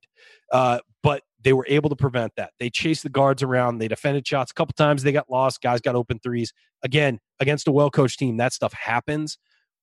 Uh, 0.53 0.79
but 1.03 1.23
they 1.43 1.53
were 1.53 1.67
able 1.69 1.91
to 1.91 1.97
prevent 1.97 2.33
that. 2.37 2.53
They 2.59 2.71
chased 2.71 3.03
the 3.03 3.09
guards 3.09 3.43
around. 3.43 3.79
They 3.79 3.89
defended 3.89 4.27
shots 4.27 4.51
a 4.51 4.55
couple 4.55 4.73
times. 4.73 5.03
They 5.03 5.13
got 5.13 5.31
lost. 5.31 5.61
Guys 5.61 5.81
got 5.81 5.95
open 5.95 6.19
threes. 6.21 6.53
Again, 6.83 7.19
against 7.41 7.69
a 7.69 7.73
well 7.73 7.91
coached 7.91 8.19
team, 8.19 8.39
that 8.39 8.53
stuff 8.53 8.73
happens. 8.73 9.37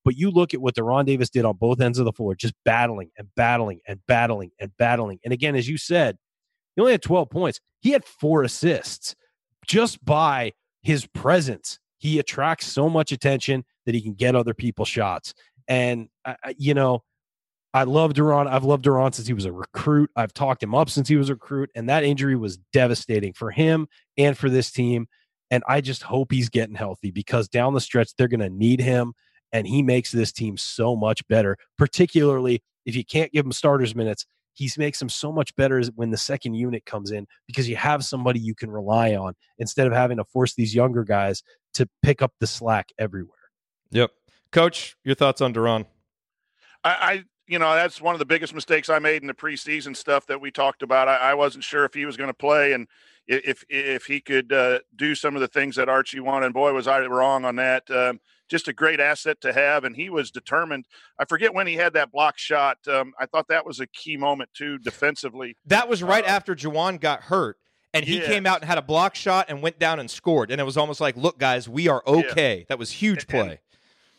But 0.03 0.17
you 0.17 0.31
look 0.31 0.53
at 0.53 0.61
what 0.61 0.75
De'Ron 0.75 1.05
Davis 1.05 1.29
did 1.29 1.45
on 1.45 1.57
both 1.57 1.79
ends 1.79 1.99
of 1.99 2.05
the 2.05 2.13
floor, 2.13 2.33
just 2.35 2.55
battling 2.65 3.11
and 3.17 3.27
battling 3.35 3.81
and 3.87 3.99
battling 4.07 4.51
and 4.59 4.71
battling. 4.77 5.19
And 5.23 5.31
again, 5.31 5.55
as 5.55 5.69
you 5.69 5.77
said, 5.77 6.17
he 6.75 6.81
only 6.81 6.93
had 6.93 7.03
12 7.03 7.29
points. 7.29 7.59
He 7.81 7.91
had 7.91 8.05
four 8.05 8.43
assists 8.43 9.15
just 9.67 10.03
by 10.03 10.53
his 10.81 11.05
presence. 11.05 11.79
He 11.97 12.17
attracts 12.17 12.65
so 12.65 12.89
much 12.89 13.11
attention 13.11 13.63
that 13.85 13.93
he 13.93 14.01
can 14.01 14.13
get 14.13 14.35
other 14.35 14.55
people 14.55 14.85
shots. 14.85 15.33
And, 15.71 16.09
uh, 16.25 16.33
you 16.57 16.73
know, 16.73 17.01
I 17.73 17.83
love 17.85 18.11
De'Ron. 18.11 18.47
I've 18.47 18.65
loved 18.65 18.83
De'Ron 18.83 19.15
since 19.15 19.25
he 19.25 19.33
was 19.33 19.45
a 19.45 19.53
recruit. 19.53 20.09
I've 20.17 20.33
talked 20.33 20.61
him 20.61 20.75
up 20.75 20.89
since 20.89 21.07
he 21.07 21.15
was 21.15 21.29
a 21.29 21.35
recruit. 21.35 21.69
And 21.75 21.87
that 21.87 22.03
injury 22.03 22.35
was 22.35 22.57
devastating 22.73 23.31
for 23.31 23.51
him 23.51 23.87
and 24.17 24.37
for 24.37 24.49
this 24.49 24.69
team. 24.69 25.07
And 25.49 25.63
I 25.69 25.79
just 25.79 26.03
hope 26.03 26.33
he's 26.33 26.49
getting 26.49 26.75
healthy 26.75 27.09
because 27.09 27.47
down 27.47 27.73
the 27.73 27.79
stretch, 27.79 28.09
they're 28.17 28.27
going 28.27 28.41
to 28.41 28.49
need 28.49 28.81
him. 28.81 29.13
And 29.53 29.65
he 29.65 29.81
makes 29.81 30.11
this 30.11 30.33
team 30.33 30.57
so 30.57 30.93
much 30.93 31.25
better, 31.29 31.55
particularly 31.77 32.61
if 32.85 32.93
you 32.93 33.05
can't 33.05 33.31
give 33.31 33.45
him 33.45 33.53
starters 33.53 33.95
minutes. 33.95 34.25
He 34.53 34.69
makes 34.77 34.99
them 34.99 35.07
so 35.07 35.31
much 35.31 35.55
better 35.55 35.81
when 35.95 36.09
the 36.09 36.17
second 36.17 36.55
unit 36.55 36.85
comes 36.85 37.11
in 37.11 37.27
because 37.47 37.69
you 37.69 37.77
have 37.77 38.03
somebody 38.03 38.41
you 38.41 38.55
can 38.55 38.69
rely 38.69 39.15
on 39.15 39.35
instead 39.57 39.87
of 39.87 39.93
having 39.93 40.17
to 40.17 40.25
force 40.25 40.53
these 40.53 40.75
younger 40.75 41.05
guys 41.05 41.41
to 41.75 41.87
pick 42.03 42.21
up 42.21 42.33
the 42.41 42.47
slack 42.47 42.89
everywhere. 42.99 43.37
Yep. 43.91 44.11
Coach, 44.51 44.95
your 45.03 45.15
thoughts 45.15 45.41
on 45.41 45.53
De'Ron? 45.53 45.85
I, 46.83 46.89
I, 46.89 47.23
you 47.47 47.59
know, 47.59 47.73
that's 47.73 48.01
one 48.01 48.15
of 48.15 48.19
the 48.19 48.25
biggest 48.25 48.53
mistakes 48.53 48.89
I 48.89 48.99
made 48.99 49.21
in 49.21 49.27
the 49.27 49.33
preseason 49.33 49.95
stuff 49.95 50.25
that 50.27 50.41
we 50.41 50.51
talked 50.51 50.83
about. 50.83 51.07
I, 51.07 51.17
I 51.17 51.33
wasn't 51.33 51.63
sure 51.63 51.85
if 51.85 51.93
he 51.93 52.05
was 52.05 52.17
going 52.17 52.29
to 52.29 52.33
play 52.33 52.73
and 52.73 52.87
if 53.27 53.63
if 53.69 54.05
he 54.05 54.19
could 54.19 54.51
uh, 54.51 54.79
do 54.95 55.15
some 55.15 55.35
of 55.35 55.41
the 55.41 55.47
things 55.47 55.75
that 55.75 55.89
Archie 55.89 56.19
wanted. 56.19 56.47
And 56.47 56.53
boy, 56.53 56.73
was 56.73 56.87
I 56.87 56.99
wrong 57.01 57.45
on 57.45 57.55
that. 57.57 57.89
Um, 57.89 58.19
just 58.49 58.67
a 58.67 58.73
great 58.73 58.99
asset 58.99 59.39
to 59.41 59.53
have, 59.53 59.85
and 59.85 59.95
he 59.95 60.09
was 60.09 60.29
determined. 60.29 60.85
I 61.17 61.25
forget 61.25 61.53
when 61.53 61.67
he 61.67 61.75
had 61.75 61.93
that 61.93 62.11
block 62.11 62.37
shot. 62.37 62.77
Um, 62.87 63.13
I 63.17 63.25
thought 63.25 63.47
that 63.47 63.65
was 63.65 63.79
a 63.79 63.87
key 63.87 64.17
moment 64.17 64.49
too 64.53 64.77
defensively. 64.79 65.55
That 65.65 65.87
was 65.87 66.03
right 66.03 66.25
uh, 66.25 66.27
after 66.27 66.53
Juwan 66.53 66.99
got 66.99 67.21
hurt, 67.21 67.57
and 67.93 68.03
he 68.03 68.19
came 68.19 68.45
out 68.45 68.59
and 68.59 68.67
had 68.67 68.77
a 68.77 68.81
block 68.81 69.15
shot 69.15 69.45
and 69.47 69.61
went 69.61 69.79
down 69.79 69.99
and 69.99 70.11
scored. 70.11 70.51
And 70.51 70.59
it 70.59 70.65
was 70.65 70.75
almost 70.75 70.99
like, 70.99 71.15
look, 71.15 71.39
guys, 71.39 71.69
we 71.69 71.87
are 71.87 72.03
okay. 72.05 72.59
Yeah. 72.59 72.65
That 72.69 72.79
was 72.79 72.91
huge 72.91 73.27
play. 73.27 73.39
And 73.41 73.59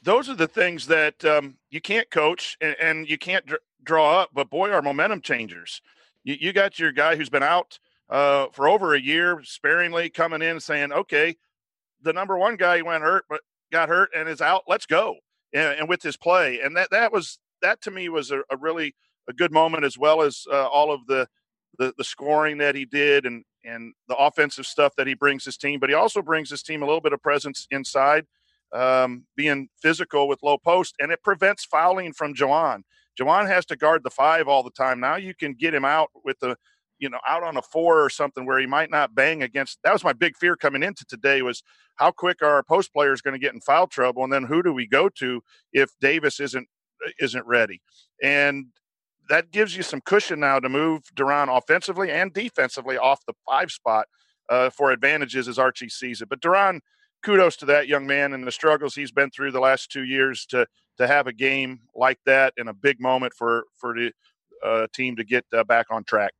those 0.02 0.28
are 0.28 0.34
the 0.34 0.48
things 0.48 0.86
that 0.88 1.24
um, 1.24 1.56
you 1.70 1.80
can't 1.80 2.10
coach 2.10 2.56
and, 2.60 2.76
and 2.80 3.08
you 3.08 3.18
can't 3.18 3.46
dr- 3.46 3.60
draw 3.84 4.20
up, 4.20 4.30
but 4.32 4.50
boy, 4.50 4.70
are 4.70 4.82
momentum 4.82 5.20
changers. 5.20 5.80
You, 6.24 6.36
you 6.40 6.52
got 6.52 6.78
your 6.78 6.92
guy 6.92 7.16
who's 7.16 7.30
been 7.30 7.42
out 7.42 7.78
uh, 8.10 8.46
for 8.52 8.68
over 8.68 8.94
a 8.94 9.00
year, 9.00 9.40
sparingly 9.44 10.10
coming 10.10 10.42
in 10.42 10.60
saying, 10.60 10.92
okay, 10.92 11.36
the 12.02 12.12
number 12.12 12.36
one 12.36 12.56
guy 12.56 12.82
went 12.82 13.02
hurt, 13.02 13.24
but 13.28 13.40
got 13.70 13.88
hurt 13.88 14.10
and 14.14 14.28
is 14.28 14.40
out. 14.40 14.64
Let's 14.68 14.86
go. 14.86 15.16
And, 15.52 15.80
and 15.80 15.88
with 15.88 16.02
his 16.02 16.16
play, 16.16 16.60
and 16.60 16.76
that 16.76 16.90
that 16.90 17.12
was 17.12 17.38
that 17.60 17.80
to 17.82 17.90
me 17.90 18.08
was 18.08 18.30
a, 18.30 18.40
a 18.50 18.56
really 18.58 18.94
a 19.28 19.32
good 19.32 19.52
moment 19.52 19.84
as 19.84 19.98
well 19.98 20.22
as 20.22 20.46
uh, 20.50 20.66
all 20.66 20.92
of 20.92 21.06
the, 21.06 21.28
the 21.78 21.92
the 21.98 22.04
scoring 22.04 22.58
that 22.58 22.74
he 22.74 22.84
did 22.86 23.26
and 23.26 23.44
and 23.64 23.92
the 24.08 24.16
offensive 24.16 24.66
stuff 24.66 24.94
that 24.96 25.06
he 25.06 25.14
brings 25.14 25.44
his 25.44 25.56
team. 25.56 25.78
But 25.78 25.90
he 25.90 25.94
also 25.94 26.22
brings 26.22 26.50
his 26.50 26.62
team 26.62 26.82
a 26.82 26.86
little 26.86 27.00
bit 27.00 27.12
of 27.12 27.22
presence 27.22 27.66
inside, 27.70 28.26
um, 28.72 29.24
being 29.36 29.68
physical 29.80 30.28
with 30.28 30.42
low 30.42 30.58
post, 30.58 30.94
and 30.98 31.12
it 31.12 31.22
prevents 31.22 31.64
fouling 31.64 32.12
from 32.12 32.34
Juwan. 32.34 32.82
Juwan 33.20 33.46
has 33.46 33.66
to 33.66 33.76
guard 33.76 34.02
the 34.04 34.10
five 34.10 34.48
all 34.48 34.62
the 34.62 34.70
time. 34.70 35.00
Now 35.00 35.16
you 35.16 35.34
can 35.34 35.54
get 35.54 35.74
him 35.74 35.84
out 35.84 36.10
with 36.24 36.38
the 36.40 36.56
you 36.98 37.08
know 37.08 37.18
out 37.28 37.42
on 37.42 37.56
a 37.56 37.62
four 37.62 38.02
or 38.02 38.08
something 38.08 38.46
where 38.46 38.60
he 38.60 38.66
might 38.66 38.90
not 38.90 39.14
bang 39.14 39.42
against 39.42 39.78
that 39.82 39.92
was 39.92 40.04
my 40.04 40.12
big 40.12 40.36
fear 40.36 40.54
coming 40.54 40.84
into 40.84 41.04
today 41.04 41.42
was 41.42 41.64
how 41.96 42.12
quick 42.12 42.40
are 42.42 42.54
our 42.54 42.62
post 42.62 42.92
players 42.92 43.20
going 43.20 43.34
to 43.34 43.40
get 43.40 43.52
in 43.54 43.60
foul 43.60 43.88
trouble 43.88 44.22
and 44.22 44.32
then 44.32 44.44
who 44.44 44.62
do 44.62 44.72
we 44.72 44.86
go 44.86 45.08
to 45.08 45.42
if 45.72 45.90
davis 46.00 46.38
isn't 46.38 46.68
isn't 47.18 47.44
ready 47.44 47.82
and 48.22 48.66
that 49.28 49.50
gives 49.50 49.76
you 49.76 49.82
some 49.82 50.00
cushion 50.00 50.40
now 50.40 50.58
to 50.58 50.68
move 50.68 51.02
De'Ron 51.14 51.54
offensively 51.56 52.10
and 52.10 52.32
defensively 52.32 52.98
off 52.98 53.24
the 53.26 53.34
five 53.48 53.70
spot 53.70 54.06
uh, 54.48 54.70
for 54.70 54.90
advantages 54.90 55.48
as 55.48 55.58
Archie 55.58 55.88
sees 55.88 56.20
it. 56.20 56.28
But 56.28 56.40
De'Ron, 56.40 56.80
kudos 57.22 57.56
to 57.56 57.66
that 57.66 57.88
young 57.88 58.06
man 58.06 58.32
and 58.32 58.46
the 58.46 58.52
struggles 58.52 58.94
he's 58.94 59.12
been 59.12 59.30
through 59.30 59.52
the 59.52 59.60
last 59.60 59.90
two 59.90 60.04
years 60.04 60.46
to 60.46 60.66
to 60.98 61.06
have 61.06 61.26
a 61.26 61.32
game 61.32 61.80
like 61.94 62.18
that 62.26 62.52
in 62.56 62.68
a 62.68 62.74
big 62.74 63.00
moment 63.00 63.32
for 63.34 63.64
for 63.74 63.94
the 63.94 64.12
uh, 64.62 64.86
team 64.94 65.16
to 65.16 65.24
get 65.24 65.44
uh, 65.52 65.64
back 65.64 65.86
on 65.90 66.04
track. 66.04 66.32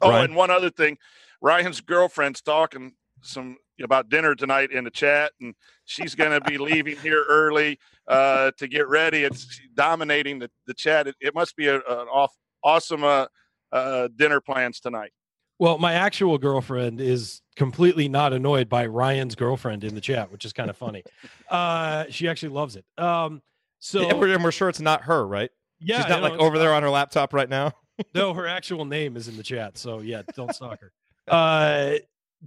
Oh, 0.00 0.10
Ryan. 0.10 0.24
and 0.24 0.36
one 0.36 0.50
other 0.50 0.70
thing, 0.70 0.98
Ryan's 1.40 1.80
girlfriend's 1.80 2.40
talking 2.40 2.94
some 3.22 3.56
about 3.82 4.08
dinner 4.08 4.34
tonight 4.34 4.70
in 4.70 4.84
the 4.84 4.90
chat, 4.90 5.32
and 5.40 5.54
she's 5.84 6.14
going 6.14 6.30
to 6.30 6.40
be 6.48 6.58
leaving 6.58 6.96
here 6.98 7.24
early 7.28 7.78
uh, 8.08 8.50
to 8.58 8.68
get 8.68 8.88
ready. 8.88 9.24
It's 9.24 9.60
dominating 9.74 10.38
the, 10.38 10.50
the 10.66 10.74
chat. 10.74 11.06
It, 11.06 11.16
it 11.20 11.34
must 11.34 11.56
be 11.56 11.68
an 11.68 11.80
off, 11.88 12.32
awesome 12.62 13.04
uh, 13.04 13.26
uh, 13.72 14.08
dinner 14.16 14.40
plans 14.40 14.80
tonight. 14.80 15.10
Well, 15.58 15.78
my 15.78 15.94
actual 15.94 16.38
girlfriend 16.38 17.00
is 17.00 17.40
completely 17.56 18.08
not 18.08 18.32
annoyed 18.32 18.68
by 18.68 18.86
Ryan's 18.86 19.34
girlfriend 19.34 19.84
in 19.84 19.94
the 19.94 20.00
chat, 20.00 20.30
which 20.30 20.44
is 20.44 20.52
kind 20.52 20.70
of 20.70 20.76
funny. 20.76 21.02
uh, 21.50 22.04
she 22.10 22.28
actually 22.28 22.50
loves 22.50 22.76
it. 22.76 22.84
Um, 22.98 23.42
so 23.78 24.02
yeah, 24.02 24.14
we're, 24.14 24.38
we're, 24.38 24.52
sure 24.52 24.68
it's 24.68 24.80
not 24.80 25.02
her, 25.02 25.26
right? 25.26 25.50
Yeah, 25.80 26.00
she's 26.00 26.08
not 26.08 26.22
like 26.22 26.32
over 26.34 26.58
there 26.58 26.72
on 26.74 26.82
her 26.82 26.90
laptop 26.90 27.34
right 27.34 27.48
now 27.48 27.74
no, 28.14 28.34
her 28.34 28.46
actual 28.46 28.84
name 28.84 29.16
is 29.16 29.28
in 29.28 29.36
the 29.36 29.42
chat. 29.42 29.78
So 29.78 30.00
yeah, 30.00 30.22
don't 30.34 30.54
stalk 30.54 30.80
her. 30.80 30.92
Uh, 31.28 31.98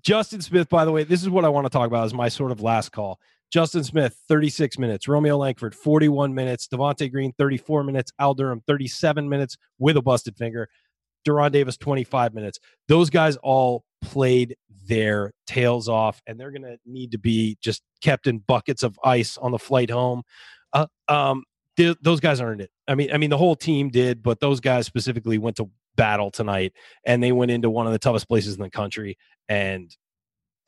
Justin 0.02 0.42
Smith, 0.42 0.70
by 0.70 0.86
the 0.86 0.92
way, 0.92 1.04
this 1.04 1.22
is 1.22 1.30
what 1.30 1.46
I 1.46 1.50
want 1.50 1.66
to 1.66 1.70
talk 1.70 1.88
about 1.88 2.06
Is 2.06 2.14
my 2.14 2.30
sort 2.30 2.52
of 2.52 2.62
last 2.62 2.92
call. 2.92 3.20
Justin 3.52 3.84
Smith, 3.84 4.16
36 4.28 4.78
minutes. 4.78 5.08
Romeo 5.08 5.38
Langford, 5.38 5.74
41 5.74 6.34
minutes. 6.34 6.68
Devonte 6.68 7.10
Green, 7.12 7.34
34 7.38 7.84
minutes. 7.84 8.12
Al 8.20 8.34
Durham, 8.34 8.62
37 8.68 9.28
minutes 9.28 9.58
with 9.80 9.98
a 9.98 10.02
busted 10.02 10.38
finger. 10.38 10.68
De'Ron 11.26 11.52
Davis, 11.52 11.78
25 11.78 12.34
minutes. 12.34 12.60
Those 12.88 13.10
guys 13.10 13.38
all 13.38 13.86
played 14.02 14.56
their 14.88 15.34
tails 15.46 15.90
off, 15.90 16.22
and 16.26 16.40
they're 16.40 16.52
going 16.52 16.64
to 16.64 16.78
need 16.86 17.12
to 17.12 17.20
be 17.20 17.58
just 17.62 17.84
kept 18.02 18.28
in 18.28 18.40
buckets 18.40 18.84
of 18.84 18.98
ice 19.04 19.38
on 19.38 19.52
the 19.52 19.60
flight 19.60 19.90
home. 19.90 20.24
Uh, 20.74 20.88
um, 21.08 21.44
th- 21.76 21.98
those 22.02 22.20
guys 22.20 22.42
earned 22.42 22.62
it. 22.62 22.72
I 22.88 22.96
mean, 22.96 23.12
I 23.12 23.18
mean, 23.18 23.30
the 23.30 23.38
whole 23.38 23.56
team 23.56 23.90
did, 23.90 24.24
but 24.24 24.40
those 24.40 24.60
guys 24.60 24.86
specifically 24.86 25.38
went 25.38 25.58
to 25.58 25.70
battle 25.96 26.32
tonight, 26.32 26.74
and 27.06 27.22
they 27.22 27.32
went 27.32 27.52
into 27.52 27.70
one 27.70 27.86
of 27.86 27.94
the 27.94 28.00
toughest 28.00 28.28
places 28.28 28.56
in 28.56 28.62
the 28.62 28.70
country 28.70 29.18
and 29.50 29.96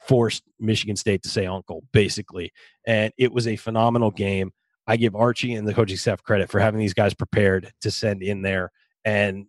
forced 0.02 0.44
Michigan 0.60 0.96
State 0.96 1.24
to 1.24 1.30
say 1.30 1.46
uncle, 1.46 1.84
basically. 1.92 2.52
And 2.86 3.14
it 3.18 3.32
was 3.32 3.48
a 3.48 3.56
phenomenal 3.56 4.12
game. 4.12 4.52
I 4.88 4.98
give 4.98 5.16
Archie 5.16 5.54
and 5.54 5.68
the 5.68 5.74
coaching 5.74 5.98
staff 5.98 6.24
credit 6.24 6.50
for 6.50 6.60
having 6.60 6.80
these 6.80 6.96
guys 6.96 7.14
prepared 7.14 7.72
to 7.82 7.92
send 7.92 8.24
in 8.24 8.42
there 8.42 8.72
and 9.06 9.46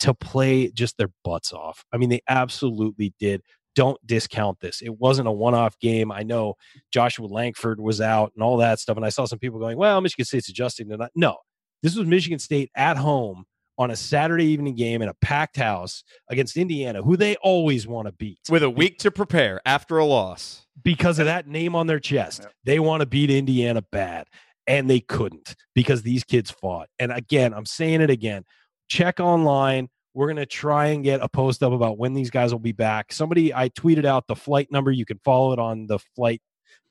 to 0.00 0.14
play 0.14 0.70
just 0.70 0.96
their 0.98 1.10
butts 1.24 1.52
off. 1.52 1.84
I 1.92 1.96
mean, 1.96 2.10
they 2.10 2.20
absolutely 2.28 3.12
did 3.18 3.42
don't 3.74 3.98
discount 4.06 4.60
this. 4.60 4.82
It 4.82 4.98
wasn't 4.98 5.28
a 5.28 5.32
one 5.32 5.54
off 5.54 5.78
game. 5.78 6.12
I 6.12 6.22
know 6.22 6.54
Joshua 6.92 7.26
Langford 7.26 7.80
was 7.80 8.00
out 8.00 8.32
and 8.34 8.42
all 8.42 8.56
that 8.58 8.80
stuff. 8.80 8.96
And 8.96 9.04
I 9.04 9.08
saw 9.08 9.24
some 9.24 9.38
people 9.38 9.58
going, 9.58 9.76
well, 9.76 10.00
Michigan 10.00 10.24
State's 10.24 10.48
adjusting. 10.48 10.94
No, 11.14 11.36
this 11.82 11.96
was 11.96 12.06
Michigan 12.06 12.38
State 12.38 12.70
at 12.74 12.96
home 12.96 13.44
on 13.76 13.90
a 13.90 13.96
Saturday 13.96 14.46
evening 14.46 14.76
game 14.76 15.02
in 15.02 15.08
a 15.08 15.14
packed 15.14 15.56
house 15.56 16.04
against 16.30 16.56
Indiana, 16.56 17.02
who 17.02 17.16
they 17.16 17.36
always 17.36 17.86
want 17.86 18.06
to 18.06 18.12
beat. 18.12 18.38
With 18.48 18.62
a 18.62 18.70
week 18.70 18.98
to 18.98 19.10
prepare 19.10 19.60
after 19.66 19.98
a 19.98 20.04
loss. 20.04 20.66
Because 20.82 21.18
of 21.18 21.26
that 21.26 21.48
name 21.48 21.74
on 21.74 21.86
their 21.86 22.00
chest. 22.00 22.46
They 22.64 22.78
want 22.78 23.00
to 23.00 23.06
beat 23.06 23.30
Indiana 23.30 23.82
bad. 23.82 24.26
And 24.66 24.88
they 24.88 25.00
couldn't 25.00 25.56
because 25.74 26.02
these 26.02 26.24
kids 26.24 26.50
fought. 26.50 26.88
And 26.98 27.12
again, 27.12 27.52
I'm 27.52 27.66
saying 27.66 28.00
it 28.00 28.10
again 28.10 28.44
check 28.88 29.20
online 29.20 29.88
we're 30.14 30.28
going 30.28 30.36
to 30.36 30.46
try 30.46 30.86
and 30.86 31.02
get 31.02 31.20
a 31.20 31.28
post 31.28 31.62
up 31.62 31.72
about 31.72 31.98
when 31.98 32.14
these 32.14 32.30
guys 32.30 32.52
will 32.52 32.60
be 32.60 32.72
back. 32.72 33.12
Somebody, 33.12 33.52
I 33.52 33.68
tweeted 33.68 34.04
out 34.04 34.26
the 34.28 34.36
flight 34.36 34.70
number. 34.70 34.92
You 34.92 35.04
can 35.04 35.18
follow 35.24 35.52
it 35.52 35.58
on 35.58 35.86
the 35.86 35.98
flight 35.98 36.40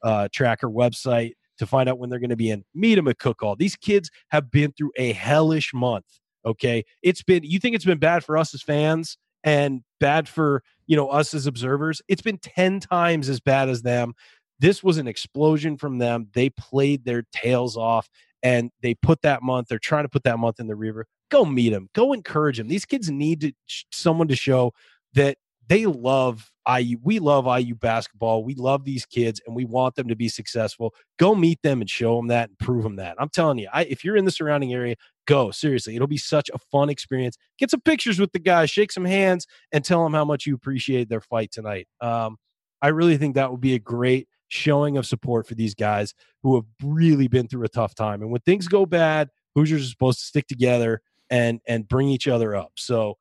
uh, 0.03 0.27
tracker 0.31 0.69
website 0.69 1.31
to 1.57 1.65
find 1.65 1.87
out 1.87 1.97
when 1.97 2.09
they're 2.09 2.19
going 2.19 2.29
to 2.29 2.35
be 2.35 2.49
in. 2.49 2.65
Meet 2.75 2.95
them 2.95 3.07
at 3.07 3.19
Cook 3.19 3.39
Hall. 3.41 3.55
These 3.55 3.77
kids 3.77 4.11
have 4.29 4.51
been 4.51 4.73
through 4.73 4.91
a 4.97 5.13
hellish 5.13 5.73
month. 5.73 6.05
Okay. 6.45 6.83
It's 7.01 7.23
been, 7.23 7.43
you 7.43 7.59
think 7.59 7.75
it's 7.75 7.85
been 7.85 7.99
bad 7.99 8.25
for 8.25 8.37
us 8.37 8.53
as 8.53 8.61
fans 8.61 9.17
and 9.45 9.81
bad 10.01 10.27
for, 10.27 10.61
you 10.87 10.97
know, 10.97 11.07
us 11.07 11.33
as 11.33 11.47
observers. 11.47 12.01
It's 12.09 12.21
been 12.21 12.37
10 12.37 12.81
times 12.81 13.29
as 13.29 13.39
bad 13.39 13.69
as 13.69 13.83
them. 13.83 14.13
This 14.59 14.83
was 14.83 14.97
an 14.97 15.07
explosion 15.07 15.77
from 15.77 15.99
them. 15.99 16.27
They 16.33 16.49
played 16.49 17.05
their 17.05 17.23
tails 17.31 17.77
off 17.77 18.09
and 18.41 18.71
they 18.81 18.93
put 18.93 19.21
that 19.21 19.41
month, 19.41 19.69
they're 19.69 19.79
trying 19.79 20.03
to 20.03 20.09
put 20.09 20.23
that 20.23 20.37
month 20.37 20.59
in 20.59 20.67
the 20.67 20.75
river 20.75 21.07
go 21.29 21.45
meet 21.45 21.69
them, 21.69 21.89
go 21.93 22.13
encourage 22.13 22.57
them. 22.57 22.67
These 22.67 22.85
kids 22.85 23.09
need 23.09 23.41
to, 23.41 23.53
someone 23.91 24.27
to 24.27 24.35
show 24.35 24.73
that 25.13 25.37
they 25.67 25.85
love 25.85 26.51
IU. 26.67 26.97
We 27.03 27.19
love 27.19 27.45
IU 27.45 27.75
basketball. 27.75 28.43
We 28.43 28.55
love 28.55 28.83
these 28.83 29.05
kids 29.05 29.41
and 29.45 29.55
we 29.55 29.65
want 29.65 29.95
them 29.95 30.07
to 30.07 30.15
be 30.15 30.29
successful. 30.29 30.93
Go 31.17 31.35
meet 31.35 31.61
them 31.61 31.81
and 31.81 31.89
show 31.89 32.15
them 32.17 32.27
that 32.27 32.49
and 32.49 32.59
prove 32.59 32.83
them 32.83 32.97
that. 32.97 33.15
I'm 33.19 33.29
telling 33.29 33.57
you, 33.57 33.69
I, 33.73 33.83
if 33.83 34.03
you're 34.03 34.17
in 34.17 34.25
the 34.25 34.31
surrounding 34.31 34.73
area, 34.73 34.95
go. 35.25 35.51
Seriously, 35.51 35.95
it'll 35.95 36.07
be 36.07 36.17
such 36.17 36.49
a 36.53 36.57
fun 36.57 36.89
experience. 36.89 37.37
Get 37.57 37.71
some 37.71 37.81
pictures 37.81 38.19
with 38.19 38.31
the 38.31 38.39
guys, 38.39 38.69
shake 38.69 38.91
some 38.91 39.05
hands, 39.05 39.47
and 39.71 39.83
tell 39.83 40.03
them 40.03 40.13
how 40.13 40.25
much 40.25 40.45
you 40.45 40.55
appreciate 40.55 41.09
their 41.09 41.21
fight 41.21 41.51
tonight. 41.51 41.87
Um, 42.01 42.37
I 42.81 42.89
really 42.89 43.17
think 43.17 43.35
that 43.35 43.51
would 43.51 43.61
be 43.61 43.75
a 43.75 43.79
great 43.79 44.27
showing 44.49 44.97
of 44.97 45.05
support 45.05 45.47
for 45.47 45.55
these 45.55 45.73
guys 45.73 46.13
who 46.43 46.55
have 46.55 46.65
really 46.83 47.27
been 47.27 47.47
through 47.47 47.63
a 47.63 47.69
tough 47.69 47.95
time. 47.95 48.21
And 48.21 48.31
when 48.31 48.41
things 48.41 48.67
go 48.67 48.85
bad, 48.85 49.29
Hoosiers 49.55 49.85
are 49.85 49.89
supposed 49.89 50.19
to 50.19 50.25
stick 50.25 50.47
together 50.47 51.01
and 51.33 51.61
and 51.67 51.87
bring 51.87 52.09
each 52.09 52.27
other 52.27 52.55
up. 52.55 52.73
So, 52.75 53.17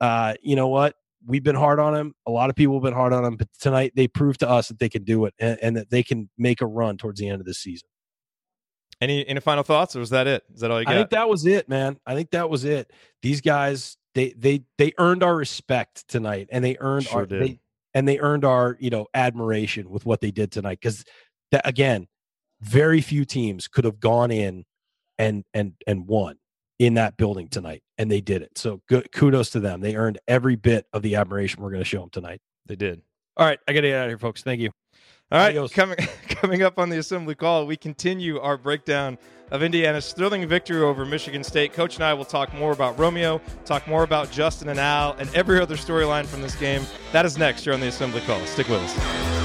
uh, 0.00 0.34
you 0.42 0.56
know 0.56 0.68
what? 0.68 0.96
We've 1.26 1.44
been 1.44 1.54
hard 1.54 1.78
on 1.78 1.92
them. 1.92 2.14
A 2.26 2.30
lot 2.30 2.48
of 2.48 2.56
people 2.56 2.74
have 2.76 2.82
been 2.82 2.94
hard 2.94 3.12
on 3.12 3.22
them, 3.22 3.36
but 3.36 3.48
tonight 3.60 3.92
they 3.94 4.08
proved 4.08 4.40
to 4.40 4.48
us 4.48 4.68
that 4.68 4.78
they 4.78 4.88
can 4.88 5.04
do 5.04 5.26
it 5.26 5.34
and, 5.38 5.58
and 5.60 5.76
that 5.76 5.90
they 5.90 6.02
can 6.02 6.30
make 6.38 6.62
a 6.62 6.66
run 6.66 6.96
towards 6.96 7.20
the 7.20 7.28
end 7.28 7.40
of 7.40 7.46
the 7.46 7.52
season. 7.52 7.86
Any 9.02 9.28
any 9.28 9.40
final 9.40 9.62
thoughts, 9.62 9.94
or 9.94 10.00
was 10.00 10.08
that 10.10 10.26
it? 10.26 10.42
Is 10.54 10.62
that 10.62 10.70
all 10.70 10.80
you 10.80 10.86
got? 10.86 10.94
I 10.94 10.96
think 10.96 11.10
that 11.10 11.28
was 11.28 11.44
it, 11.44 11.68
man. 11.68 11.98
I 12.06 12.14
think 12.14 12.30
that 12.30 12.48
was 12.48 12.64
it. 12.64 12.90
These 13.20 13.42
guys, 13.42 13.98
they 14.14 14.32
they 14.36 14.62
they 14.78 14.92
earned 14.98 15.22
our 15.22 15.36
respect 15.36 16.08
tonight, 16.08 16.48
and 16.50 16.64
they 16.64 16.78
earned 16.80 17.04
Sure 17.04 17.20
our 17.20 17.26
they, 17.26 17.60
and 17.92 18.08
they 18.08 18.18
earned 18.18 18.46
our 18.46 18.78
you 18.80 18.88
know 18.88 19.06
admiration 19.12 19.90
with 19.90 20.06
what 20.06 20.22
they 20.22 20.30
did 20.30 20.50
tonight. 20.50 20.78
Because 20.80 21.04
that 21.50 21.68
again, 21.68 22.08
very 22.62 23.02
few 23.02 23.26
teams 23.26 23.68
could 23.68 23.84
have 23.84 24.00
gone 24.00 24.30
in 24.30 24.64
and 25.18 25.44
and 25.52 25.74
and 25.86 26.06
won 26.06 26.36
in 26.80 26.94
that 26.94 27.18
building 27.18 27.46
tonight, 27.46 27.82
and 27.98 28.10
they 28.10 28.22
did 28.22 28.40
it. 28.40 28.56
So 28.56 28.80
good 28.88 29.12
kudos 29.12 29.50
to 29.50 29.60
them. 29.60 29.82
They 29.82 29.94
earned 29.94 30.18
every 30.26 30.56
bit 30.56 30.86
of 30.94 31.02
the 31.02 31.14
admiration 31.14 31.62
we're 31.62 31.70
going 31.70 31.82
to 31.82 31.88
show 31.88 32.00
them 32.00 32.10
tonight. 32.10 32.40
they 32.66 32.74
did. 32.74 33.02
All 33.36 33.46
right, 33.46 33.58
I 33.68 33.72
got 33.72 33.82
to 33.82 33.88
get 33.88 33.96
out 33.96 34.06
of 34.06 34.10
here, 34.10 34.18
folks. 34.18 34.42
Thank 34.42 34.60
you. 34.60 34.70
All 35.30 35.38
right, 35.38 35.50
Adios. 35.50 35.72
coming 35.72 35.96
coming 36.28 36.62
up 36.62 36.78
on 36.78 36.88
the 36.88 36.98
assembly 36.98 37.34
call, 37.34 37.66
we 37.66 37.76
continue 37.76 38.40
our 38.40 38.56
breakdown 38.56 39.18
of 39.50 39.62
Indiana's 39.62 40.12
thrilling 40.12 40.46
victory 40.48 40.80
over 40.80 41.04
Michigan 41.04 41.44
State. 41.44 41.74
Coach 41.74 41.96
and 41.96 42.04
I 42.04 42.14
will 42.14 42.24
talk 42.24 42.52
more 42.54 42.72
about 42.72 42.98
Romeo, 42.98 43.40
talk 43.64 43.86
more 43.86 44.02
about 44.02 44.30
Justin 44.30 44.70
and 44.70 44.80
Al, 44.80 45.12
and 45.12 45.32
every 45.34 45.60
other 45.60 45.76
storyline 45.76 46.24
from 46.24 46.40
this 46.40 46.56
game. 46.56 46.82
That 47.12 47.26
is 47.26 47.36
next 47.36 47.64
here 47.64 47.74
on 47.74 47.80
the 47.80 47.88
assembly 47.88 48.22
call. 48.22 48.40
Stick 48.46 48.68
with 48.68 48.80
us. 48.80 49.39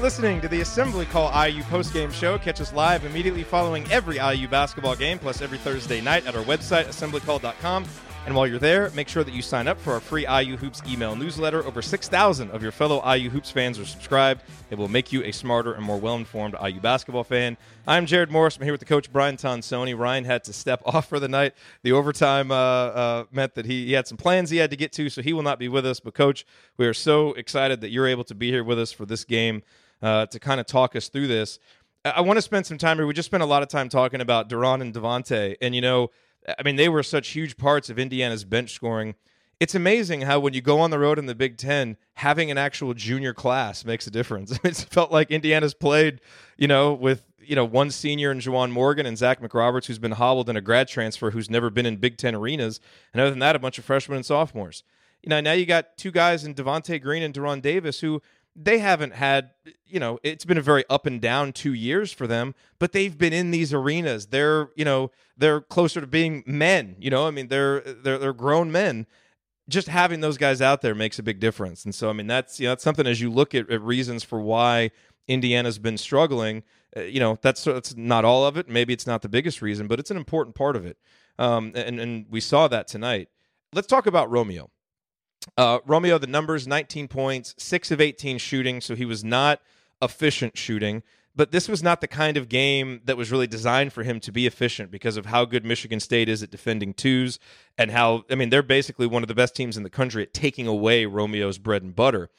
Listening 0.00 0.40
to 0.40 0.48
the 0.48 0.62
Assembly 0.62 1.04
Call 1.04 1.28
IU 1.46 1.62
postgame 1.64 2.10
show. 2.10 2.38
Catch 2.38 2.62
us 2.62 2.72
live 2.72 3.04
immediately 3.04 3.42
following 3.42 3.84
every 3.92 4.16
IU 4.16 4.48
basketball 4.48 4.96
game, 4.96 5.18
plus 5.18 5.42
every 5.42 5.58
Thursday 5.58 6.00
night 6.00 6.26
at 6.26 6.34
our 6.34 6.42
website, 6.44 6.86
assemblycall.com. 6.86 7.84
And 8.24 8.34
while 8.34 8.46
you're 8.46 8.58
there, 8.58 8.88
make 8.90 9.08
sure 9.08 9.24
that 9.24 9.34
you 9.34 9.42
sign 9.42 9.68
up 9.68 9.78
for 9.78 9.92
our 9.92 10.00
free 10.00 10.26
IU 10.26 10.56
Hoops 10.56 10.80
email 10.88 11.14
newsletter. 11.16 11.62
Over 11.64 11.82
6,000 11.82 12.50
of 12.50 12.62
your 12.62 12.72
fellow 12.72 13.06
IU 13.14 13.28
Hoops 13.28 13.50
fans 13.50 13.78
are 13.78 13.84
subscribed. 13.84 14.42
It 14.70 14.78
will 14.78 14.88
make 14.88 15.12
you 15.12 15.22
a 15.22 15.32
smarter 15.32 15.74
and 15.74 15.84
more 15.84 15.98
well 15.98 16.16
informed 16.16 16.56
IU 16.64 16.80
basketball 16.80 17.24
fan. 17.24 17.58
I'm 17.86 18.06
Jerod 18.06 18.30
Morris. 18.30 18.56
I'm 18.56 18.62
here 18.62 18.72
with 18.72 18.80
the 18.80 18.86
coach, 18.86 19.12
Brian 19.12 19.36
Tonsoni. 19.36 19.96
Ryan 19.96 20.24
had 20.24 20.44
to 20.44 20.54
step 20.54 20.82
off 20.86 21.08
for 21.10 21.20
the 21.20 21.28
night. 21.28 21.52
The 21.82 21.92
overtime 21.92 22.50
uh, 22.50 22.54
uh, 22.54 23.24
meant 23.30 23.54
that 23.54 23.66
he, 23.66 23.84
he 23.86 23.92
had 23.92 24.06
some 24.06 24.16
plans 24.16 24.48
he 24.48 24.56
had 24.56 24.70
to 24.70 24.76
get 24.76 24.92
to, 24.92 25.10
so 25.10 25.20
he 25.20 25.34
will 25.34 25.42
not 25.42 25.58
be 25.58 25.68
with 25.68 25.84
us. 25.84 26.00
But, 26.00 26.14
coach, 26.14 26.46
we 26.78 26.86
are 26.86 26.94
so 26.94 27.34
excited 27.34 27.82
that 27.82 27.90
you're 27.90 28.06
able 28.06 28.24
to 28.24 28.34
be 28.34 28.50
here 28.50 28.64
with 28.64 28.78
us 28.78 28.92
for 28.92 29.04
this 29.04 29.24
game 29.24 29.62
uh, 30.02 30.26
to 30.26 30.38
kind 30.38 30.60
of 30.60 30.66
talk 30.66 30.96
us 30.96 31.08
through 31.08 31.26
this. 31.26 31.58
I, 32.04 32.20
want 32.22 32.38
to 32.38 32.42
spend 32.42 32.66
some 32.66 32.78
time 32.78 32.96
here. 32.96 33.06
We 33.06 33.12
just 33.12 33.26
spent 33.26 33.42
a 33.42 33.46
lot 33.46 33.62
of 33.62 33.68
time 33.68 33.88
talking 33.88 34.20
about 34.20 34.48
De'Ron 34.48 34.80
and 34.80 34.94
Devonte, 34.94 35.56
and 35.60 35.74
you 35.74 35.80
know, 35.80 36.10
I 36.58 36.62
mean, 36.62 36.76
they 36.76 36.88
were 36.88 37.02
such 37.02 37.28
huge 37.28 37.56
parts 37.56 37.90
of 37.90 37.98
Indiana's 37.98 38.44
bench 38.44 38.72
scoring. 38.72 39.14
It's 39.58 39.74
amazing 39.74 40.22
how 40.22 40.40
when 40.40 40.54
you 40.54 40.62
go 40.62 40.80
on 40.80 40.90
the 40.90 40.98
road 40.98 41.18
in 41.18 41.26
the 41.26 41.34
Big 41.34 41.58
Ten, 41.58 41.98
having 42.14 42.50
an 42.50 42.56
actual 42.56 42.94
junior 42.94 43.34
class 43.34 43.84
makes 43.84 44.06
a 44.06 44.10
difference. 44.10 44.58
It's 44.64 44.82
felt 44.82 45.12
like 45.12 45.30
Indiana's 45.30 45.74
played, 45.74 46.20
you 46.56 46.66
know, 46.66 46.94
with 46.94 47.22
you 47.38 47.54
know 47.56 47.64
one 47.66 47.90
senior 47.90 48.30
and 48.30 48.40
Juwan 48.40 48.70
Morgan 48.70 49.04
and 49.04 49.18
Zach 49.18 49.42
McRoberts, 49.42 49.86
who's 49.86 49.98
been 49.98 50.12
hobbled 50.12 50.48
in 50.48 50.56
a 50.56 50.62
grad 50.62 50.88
transfer, 50.88 51.32
who's 51.32 51.50
never 51.50 51.68
been 51.68 51.84
in 51.84 51.96
Big 51.96 52.16
Ten 52.16 52.34
arenas, 52.34 52.80
and 53.12 53.20
other 53.20 53.30
than 53.30 53.40
that, 53.40 53.56
a 53.56 53.58
bunch 53.58 53.78
of 53.78 53.84
freshmen 53.84 54.16
and 54.16 54.24
sophomores. 54.24 54.82
You 55.22 55.28
know, 55.28 55.40
now 55.42 55.52
you 55.52 55.66
got 55.66 55.98
two 55.98 56.10
guys 56.10 56.44
in 56.44 56.54
Devonte 56.54 57.00
Green 57.02 57.22
and 57.22 57.34
De'Ron 57.34 57.60
Davis 57.60 58.00
who 58.00 58.22
they 58.62 58.78
haven't 58.78 59.14
had 59.14 59.50
you 59.86 59.98
know 59.98 60.18
it's 60.22 60.44
been 60.44 60.58
a 60.58 60.62
very 60.62 60.84
up 60.90 61.06
and 61.06 61.20
down 61.20 61.52
two 61.52 61.72
years 61.72 62.12
for 62.12 62.26
them 62.26 62.54
but 62.78 62.92
they've 62.92 63.16
been 63.16 63.32
in 63.32 63.50
these 63.50 63.72
arenas. 63.72 64.26
They're 64.26 64.68
you 64.76 64.84
know 64.84 65.10
they're 65.36 65.60
closer 65.60 66.00
to 66.00 66.06
being 66.06 66.42
men 66.46 66.96
you 66.98 67.10
know? 67.10 67.26
I 67.26 67.30
mean 67.30 67.48
they're 67.48 67.80
they're, 67.80 68.18
they're 68.18 68.32
grown 68.32 68.70
men. 68.70 69.06
Just 69.68 69.88
having 69.88 70.20
those 70.20 70.36
guys 70.36 70.60
out 70.60 70.82
there 70.82 70.94
makes 70.94 71.18
a 71.18 71.22
big 71.22 71.40
difference. 71.40 71.84
And 71.84 71.94
so 71.94 72.10
i 72.10 72.12
mean 72.12 72.26
that's 72.26 72.60
you 72.60 72.66
know 72.66 72.72
that's 72.72 72.84
something 72.84 73.06
as 73.06 73.20
you 73.20 73.30
look 73.30 73.54
at, 73.54 73.70
at 73.70 73.80
reasons 73.80 74.22
for 74.22 74.40
why 74.40 74.90
indiana's 75.28 75.78
been 75.78 75.98
struggling 75.98 76.62
uh, 76.96 77.02
you 77.02 77.20
know 77.20 77.38
that's 77.40 77.64
that's 77.64 77.96
not 77.96 78.24
all 78.24 78.44
of 78.46 78.56
it. 78.56 78.68
Maybe 78.68 78.92
it's 78.92 79.06
not 79.06 79.22
the 79.22 79.28
biggest 79.28 79.62
reason 79.62 79.86
but 79.86 79.98
it's 79.98 80.10
an 80.10 80.16
important 80.16 80.54
part 80.54 80.76
of 80.76 80.84
it. 80.84 80.98
Um, 81.38 81.72
and 81.74 81.98
and 81.98 82.26
we 82.28 82.40
saw 82.40 82.68
that 82.68 82.88
tonight. 82.88 83.28
Let's 83.72 83.86
talk 83.86 84.06
about 84.06 84.30
romeo 84.30 84.70
uh, 85.56 85.78
Romeo, 85.86 86.18
the 86.18 86.26
numbers 86.26 86.66
19 86.66 87.08
points, 87.08 87.54
6 87.58 87.90
of 87.90 88.00
18 88.00 88.38
shooting, 88.38 88.80
so 88.80 88.94
he 88.94 89.04
was 89.04 89.24
not 89.24 89.60
efficient 90.02 90.56
shooting. 90.56 91.02
But 91.36 91.52
this 91.52 91.68
was 91.68 91.82
not 91.82 92.00
the 92.00 92.08
kind 92.08 92.36
of 92.36 92.48
game 92.48 93.00
that 93.04 93.16
was 93.16 93.30
really 93.30 93.46
designed 93.46 93.92
for 93.92 94.02
him 94.02 94.18
to 94.20 94.32
be 94.32 94.46
efficient 94.46 94.90
because 94.90 95.16
of 95.16 95.26
how 95.26 95.44
good 95.44 95.64
Michigan 95.64 96.00
State 96.00 96.28
is 96.28 96.42
at 96.42 96.50
defending 96.50 96.92
twos 96.92 97.38
and 97.78 97.90
how, 97.92 98.24
I 98.30 98.34
mean, 98.34 98.50
they're 98.50 98.62
basically 98.62 99.06
one 99.06 99.22
of 99.22 99.28
the 99.28 99.34
best 99.34 99.54
teams 99.54 99.76
in 99.76 99.84
the 99.84 99.90
country 99.90 100.24
at 100.24 100.34
taking 100.34 100.66
away 100.66 101.06
Romeo's 101.06 101.58
bread 101.58 101.82
and 101.82 101.94
butter. 101.94 102.30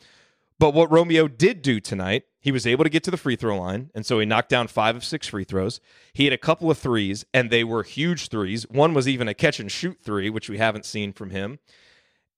But 0.60 0.74
what 0.74 0.92
Romeo 0.92 1.28
did 1.28 1.64
do 1.64 1.80
tonight, 1.80 2.26
he 2.40 2.52
was 2.52 2.68
able 2.68 2.84
to 2.84 2.90
get 2.90 3.04
to 3.06 3.12
the 3.12 3.18
free 3.18 3.36
throw 3.36 3.60
line, 3.60 3.90
and 3.96 4.06
so 4.06 4.20
he 4.20 4.26
knocked 4.28 4.50
down 4.50 4.68
five 4.68 4.96
of 4.96 5.04
six 5.04 5.26
free 5.26 5.46
throws. 5.46 5.80
He 6.14 6.26
had 6.26 6.34
a 6.34 6.38
couple 6.38 6.70
of 6.70 6.78
threes, 6.78 7.26
and 7.34 7.50
they 7.50 7.64
were 7.64 7.82
huge 7.82 8.28
threes. 8.28 8.70
One 8.70 8.94
was 8.94 9.08
even 9.08 9.28
a 9.28 9.34
catch 9.34 9.60
and 9.60 9.72
shoot 9.72 9.98
three, 10.04 10.30
which 10.30 10.50
we 10.50 10.60
haven't 10.60 10.86
seen 10.86 11.14
from 11.14 11.32
him 11.32 11.58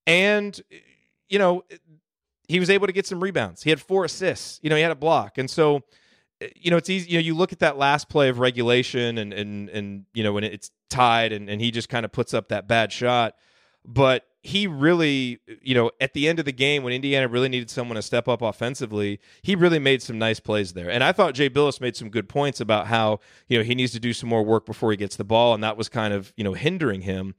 and 0.08 0.60
you 1.30 1.39
know 1.39 1.64
he 2.47 2.60
was 2.60 2.70
able 2.70 2.88
to 2.88 2.93
get 2.93 3.08
some 3.08 3.22
rebounds. 3.22 3.64
He 3.64 3.70
had 3.70 3.82
four 3.82 4.06
assists. 4.06 4.60
You 4.62 4.70
know, 4.70 4.76
he 4.76 4.82
had 4.82 4.91
a 4.91 4.95
block, 4.95 5.38
and 5.38 5.49
so 5.49 5.82
eh, 6.41 6.49
you 6.56 6.72
know 6.72 6.78
it's 6.78 6.89
easy. 6.89 7.10
You 7.10 7.18
know, 7.18 7.24
you 7.24 7.36
look 7.36 7.51
at 7.51 7.60
that 7.60 7.78
last 7.78 8.10
play 8.10 8.30
of 8.30 8.39
regulation, 8.39 9.18
and 9.18 9.34
and 9.34 9.70
and 9.70 10.06
you 10.14 10.24
know 10.24 10.34
when 10.34 10.43
it's 10.43 10.72
tied, 10.89 11.32
and 11.32 11.49
and 11.49 11.62
he 11.62 11.72
just 11.72 11.89
kind 11.89 12.06
of 12.06 12.12
puts 12.12 12.34
up 12.34 12.49
that 12.49 12.68
bad 12.68 12.91
shot, 12.91 13.36
but 13.86 14.26
he 14.45 14.68
really, 14.68 15.39
you 15.62 15.74
know, 15.74 15.89
at 16.01 16.14
the 16.14 16.28
end 16.28 16.38
of 16.38 16.43
the 16.43 16.51
game 16.51 16.84
when 16.84 16.91
Indiana 16.91 17.30
really 17.30 17.47
needed 17.47 17.70
someone 17.70 17.95
to 17.95 18.01
step 18.01 18.28
up 18.28 18.41
offensively, 18.41 19.22
he 19.41 19.56
really 19.56 19.80
made 19.80 20.01
some 20.01 20.20
nice 20.20 20.41
plays 20.41 20.74
there. 20.74 20.91
And 20.91 21.01
I 21.01 21.14
thought 21.14 21.34
Jay 21.34 21.49
Bilas 21.49 21.80
made 21.80 21.95
some 21.95 22.10
good 22.10 22.28
points 22.28 22.60
about 22.60 22.88
how, 22.88 23.22
you 23.47 23.58
know, 23.58 23.64
he 23.64 23.74
needs 23.74 23.93
to 23.93 24.01
do 24.01 24.12
some 24.12 24.28
more 24.28 24.43
work 24.43 24.66
before 24.66 24.91
he 24.91 24.97
gets 24.97 25.16
the 25.16 25.24
ball, 25.24 25.54
and 25.54 25.64
that 25.64 25.78
was 25.78 25.88
kind 25.88 26.14
of, 26.14 26.34
you 26.36 26.43
know, 26.43 26.54
hindering 26.54 27.01
him. 27.01 27.36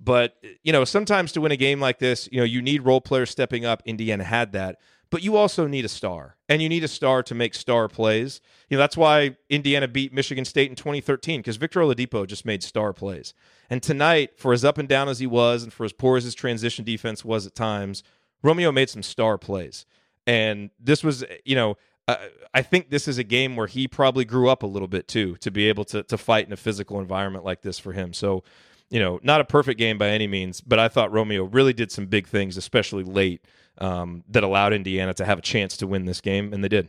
But, 0.00 0.34
you 0.62 0.72
know, 0.72 0.84
sometimes 0.84 1.32
to 1.32 1.40
win 1.40 1.52
a 1.52 1.56
game 1.56 1.80
like 1.80 1.98
this, 1.98 2.28
you 2.30 2.38
know, 2.38 2.44
you 2.44 2.62
need 2.62 2.82
role 2.82 3.00
players 3.00 3.30
stepping 3.30 3.64
up. 3.64 3.82
Indiana 3.84 4.24
had 4.24 4.52
that. 4.52 4.78
But 5.10 5.22
you 5.22 5.36
also 5.36 5.66
need 5.66 5.86
a 5.86 5.88
star, 5.88 6.36
and 6.50 6.60
you 6.60 6.68
need 6.68 6.84
a 6.84 6.88
star 6.88 7.22
to 7.22 7.34
make 7.34 7.54
star 7.54 7.88
plays. 7.88 8.42
You 8.68 8.76
know, 8.76 8.82
that's 8.82 8.96
why 8.96 9.36
Indiana 9.48 9.88
beat 9.88 10.12
Michigan 10.12 10.44
State 10.44 10.68
in 10.68 10.76
2013, 10.76 11.40
because 11.40 11.56
Victor 11.56 11.80
Oladipo 11.80 12.26
just 12.26 12.44
made 12.44 12.62
star 12.62 12.92
plays. 12.92 13.32
And 13.70 13.82
tonight, 13.82 14.38
for 14.38 14.52
as 14.52 14.66
up 14.66 14.76
and 14.76 14.86
down 14.86 15.08
as 15.08 15.18
he 15.18 15.26
was, 15.26 15.62
and 15.62 15.72
for 15.72 15.84
as 15.84 15.94
poor 15.94 16.18
as 16.18 16.24
his 16.24 16.34
transition 16.34 16.84
defense 16.84 17.24
was 17.24 17.46
at 17.46 17.54
times, 17.54 18.02
Romeo 18.42 18.70
made 18.70 18.90
some 18.90 19.02
star 19.02 19.38
plays. 19.38 19.86
And 20.26 20.68
this 20.78 21.02
was, 21.02 21.24
you 21.44 21.56
know, 21.56 21.78
uh, 22.06 22.16
I 22.52 22.60
think 22.60 22.90
this 22.90 23.08
is 23.08 23.16
a 23.16 23.24
game 23.24 23.56
where 23.56 23.66
he 23.66 23.88
probably 23.88 24.26
grew 24.26 24.48
up 24.48 24.62
a 24.62 24.66
little 24.66 24.88
bit 24.88 25.08
too 25.08 25.36
to 25.36 25.50
be 25.50 25.68
able 25.68 25.84
to 25.86 26.02
to 26.04 26.18
fight 26.18 26.46
in 26.46 26.52
a 26.52 26.56
physical 26.56 27.00
environment 27.00 27.44
like 27.44 27.62
this 27.62 27.78
for 27.78 27.92
him. 27.92 28.12
So, 28.12 28.44
you 28.90 29.00
know, 29.00 29.20
not 29.22 29.40
a 29.40 29.44
perfect 29.44 29.78
game 29.78 29.98
by 29.98 30.08
any 30.08 30.26
means, 30.26 30.60
but 30.60 30.78
I 30.78 30.88
thought 30.88 31.12
Romeo 31.12 31.44
really 31.44 31.72
did 31.72 31.92
some 31.92 32.06
big 32.06 32.26
things, 32.26 32.56
especially 32.56 33.04
late, 33.04 33.42
um, 33.78 34.24
that 34.28 34.42
allowed 34.42 34.72
Indiana 34.72 35.14
to 35.14 35.24
have 35.24 35.38
a 35.38 35.42
chance 35.42 35.76
to 35.78 35.86
win 35.86 36.04
this 36.04 36.20
game, 36.20 36.52
and 36.52 36.64
they 36.64 36.68
did. 36.68 36.88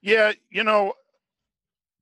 Yeah, 0.00 0.32
you 0.50 0.64
know, 0.64 0.94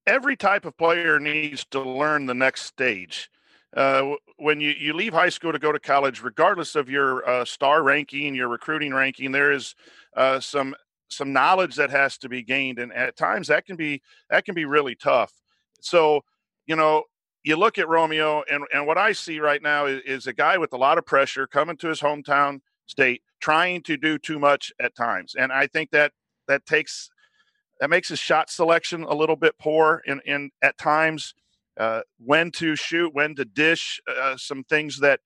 every 0.06 0.36
type 0.36 0.64
of 0.64 0.76
player 0.76 1.18
needs 1.18 1.64
to 1.66 1.80
learn 1.80 2.26
the 2.26 2.34
next 2.34 2.62
stage. 2.62 3.30
Uh, 3.76 4.14
when 4.36 4.60
you, 4.60 4.70
you 4.78 4.92
leave 4.92 5.12
high 5.12 5.28
school 5.28 5.52
to 5.52 5.58
go 5.58 5.72
to 5.72 5.80
college, 5.80 6.22
regardless 6.22 6.74
of 6.76 6.88
your 6.88 7.28
uh, 7.28 7.44
star 7.44 7.82
ranking, 7.82 8.34
your 8.34 8.48
recruiting 8.48 8.94
ranking, 8.94 9.32
there 9.32 9.52
is 9.52 9.74
uh, 10.16 10.38
some 10.40 10.74
some 11.08 11.32
knowledge 11.32 11.76
that 11.76 11.90
has 11.90 12.18
to 12.18 12.28
be 12.28 12.42
gained, 12.42 12.78
and 12.78 12.92
at 12.92 13.16
times 13.16 13.48
that 13.48 13.66
can 13.66 13.76
be 13.76 14.00
that 14.30 14.44
can 14.44 14.54
be 14.54 14.64
really 14.64 14.94
tough. 14.94 15.32
So, 15.80 16.22
you 16.66 16.76
know, 16.76 17.04
you 17.44 17.56
look 17.56 17.78
at 17.78 17.88
Romeo, 17.88 18.42
and 18.50 18.64
and 18.72 18.86
what 18.86 18.98
I 18.98 19.12
see 19.12 19.38
right 19.38 19.62
now 19.62 19.86
is, 19.86 20.00
is 20.04 20.26
a 20.26 20.32
guy 20.32 20.58
with 20.58 20.72
a 20.72 20.76
lot 20.76 20.98
of 20.98 21.06
pressure 21.06 21.46
coming 21.46 21.76
to 21.78 21.88
his 21.88 22.00
hometown 22.00 22.60
state, 22.86 23.22
trying 23.40 23.82
to 23.82 23.96
do 23.96 24.18
too 24.18 24.38
much 24.38 24.72
at 24.80 24.96
times, 24.96 25.34
and 25.38 25.52
I 25.52 25.66
think 25.66 25.90
that 25.92 26.12
that 26.48 26.66
takes 26.66 27.10
that 27.80 27.90
makes 27.90 28.08
his 28.08 28.18
shot 28.18 28.50
selection 28.50 29.02
a 29.04 29.14
little 29.14 29.36
bit 29.36 29.58
poor 29.58 30.02
in, 30.06 30.20
in 30.24 30.50
at 30.62 30.78
times. 30.78 31.34
Uh, 31.78 32.02
when 32.24 32.52
to 32.52 32.76
shoot, 32.76 33.12
when 33.14 33.34
to 33.34 33.44
dish, 33.44 34.00
uh, 34.08 34.36
some 34.36 34.62
things 34.64 35.00
that 35.00 35.18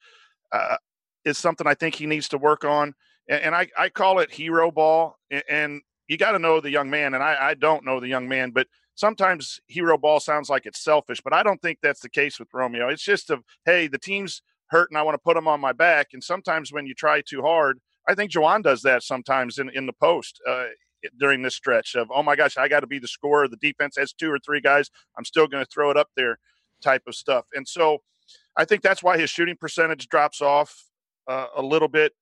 uh, 0.51 0.79
is 1.27 1.37
something 1.37 1.67
I 1.67 1.75
think 1.75 1.95
he 1.95 2.07
needs 2.07 2.27
to 2.31 2.39
work 2.39 2.65
on. 2.65 2.95
And, 3.29 3.43
and 3.43 3.55
I, 3.55 3.69
I 3.79 3.91
call 3.91 4.19
it 4.19 4.31
hero 4.31 4.71
ball. 4.71 5.19
And, 5.31 5.43
and 5.51 5.83
you 6.09 6.17
got 6.17 6.33
to 6.33 6.39
know 6.39 6.61
the 6.61 6.71
young 6.71 6.89
man, 6.89 7.13
and 7.13 7.23
I, 7.23 7.51
I 7.51 7.55
don't 7.55 7.85
know 7.85 8.01
the 8.01 8.09
young 8.09 8.29
man, 8.29 8.51
but 8.51 8.67
sometimes 8.99 9.61
hero 9.69 9.97
ball 9.97 10.19
sounds 10.19 10.51
like 10.51 10.67
it's 10.67 10.83
selfish, 10.83 11.21
but 11.23 11.33
I 11.33 11.45
don't 11.45 11.63
think 11.63 11.79
that's 11.81 12.01
the 12.01 12.11
case 12.11 12.41
with 12.41 12.49
Romeo. 12.53 12.89
It's 12.89 13.05
just 13.05 13.31
of 13.31 13.45
hey, 13.65 13.87
the 13.87 13.99
team's 13.99 14.43
hurt 14.71 14.91
and 14.91 14.99
I 14.99 15.03
want 15.03 15.15
to 15.15 15.23
put 15.25 15.37
them 15.37 15.47
on 15.47 15.61
my 15.61 15.73
back. 15.73 16.09
And 16.13 16.23
sometimes 16.23 16.73
when 16.73 16.85
you 16.85 16.95
try 16.95 17.23
too 17.23 17.41
hard, 17.41 17.79
I 18.09 18.17
think 18.17 18.33
Juwan 18.33 18.65
does 18.65 18.83
that 18.83 19.05
sometimes 19.05 19.59
in 19.59 19.71
in 19.71 19.87
the 19.87 19.93
post. 19.93 20.41
Uh, 20.47 20.67
during 21.21 21.43
this 21.43 21.55
stretch 21.55 21.95
of 21.95 22.11
oh 22.13 22.25
my 22.25 22.35
gosh 22.35 22.59
i 22.59 22.67
got 22.67 22.81
to 22.81 22.87
be 22.89 22.99
the 22.99 23.07
scorer 23.07 23.47
the 23.47 23.57
defense 23.59 23.95
has 23.97 24.13
two 24.13 24.29
or 24.29 24.39
three 24.45 24.61
guys 24.61 24.91
i'm 25.17 25.25
still 25.25 25.47
going 25.47 25.65
to 25.65 25.71
throw 25.73 25.93
it 25.93 25.97
up 25.97 26.09
there 26.17 26.41
type 26.83 27.03
of 27.07 27.15
stuff 27.15 27.45
and 27.55 27.69
so 27.69 27.99
i 28.57 28.65
think 28.65 28.83
that's 28.83 29.01
why 29.01 29.17
his 29.17 29.31
shooting 29.31 29.55
percentage 29.57 30.09
drops 30.09 30.43
off 30.43 30.87
uh, 31.29 31.47
a 31.57 31.63
little 31.63 31.87
bit 31.87 32.15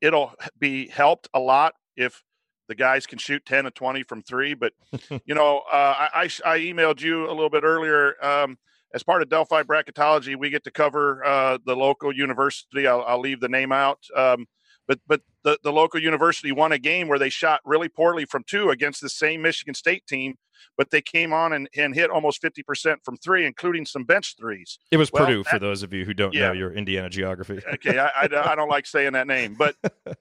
it'll 0.00 0.34
be 0.58 0.88
helped 0.88 1.28
a 1.32 1.38
lot 1.38 1.74
if 1.96 2.24
the 2.68 2.74
guys 2.74 3.06
can 3.06 3.18
shoot 3.18 3.44
10 3.44 3.66
and 3.66 3.74
20 3.74 4.02
from 4.04 4.22
three. 4.22 4.54
But, 4.54 4.72
you 5.24 5.34
know, 5.34 5.62
uh, 5.70 6.08
I, 6.14 6.30
I, 6.44 6.58
emailed 6.60 7.00
you 7.00 7.26
a 7.26 7.32
little 7.32 7.50
bit 7.50 7.64
earlier. 7.64 8.14
Um, 8.24 8.58
as 8.94 9.02
part 9.02 9.22
of 9.22 9.28
Delphi 9.28 9.62
bracketology, 9.62 10.36
we 10.36 10.50
get 10.50 10.64
to 10.64 10.70
cover 10.70 11.24
uh, 11.24 11.58
the 11.64 11.76
local 11.76 12.14
university. 12.14 12.86
I'll, 12.86 13.02
I'll, 13.02 13.20
leave 13.20 13.40
the 13.40 13.48
name 13.48 13.72
out. 13.72 13.98
Um, 14.14 14.46
but 14.86 14.98
but 15.06 15.20
the, 15.44 15.58
the 15.62 15.72
local 15.72 16.00
university 16.00 16.50
won 16.50 16.72
a 16.72 16.78
game 16.78 17.08
where 17.08 17.18
they 17.18 17.28
shot 17.28 17.60
really 17.64 17.88
poorly 17.88 18.24
from 18.24 18.44
two 18.44 18.70
against 18.70 19.02
the 19.02 19.10
same 19.10 19.42
Michigan 19.42 19.74
State 19.74 20.06
team, 20.06 20.36
but 20.78 20.90
they 20.90 21.02
came 21.02 21.32
on 21.32 21.52
and, 21.52 21.68
and 21.76 21.94
hit 21.94 22.10
almost 22.10 22.42
50% 22.42 22.96
from 23.04 23.18
three, 23.18 23.44
including 23.44 23.84
some 23.84 24.04
bench 24.04 24.34
threes. 24.38 24.78
It 24.90 24.96
was 24.96 25.12
well, 25.12 25.26
Purdue, 25.26 25.42
that, 25.44 25.50
for 25.50 25.58
those 25.58 25.82
of 25.82 25.92
you 25.92 26.06
who 26.06 26.14
don't 26.14 26.32
yeah. 26.32 26.48
know 26.48 26.52
your 26.54 26.72
Indiana 26.72 27.10
geography. 27.10 27.60
okay, 27.74 27.98
I, 27.98 28.08
I, 28.22 28.52
I, 28.52 28.54
don't 28.54 28.70
like 28.70 28.86
saying 28.86 29.12
that 29.12 29.26
name, 29.26 29.56
but 29.58 29.76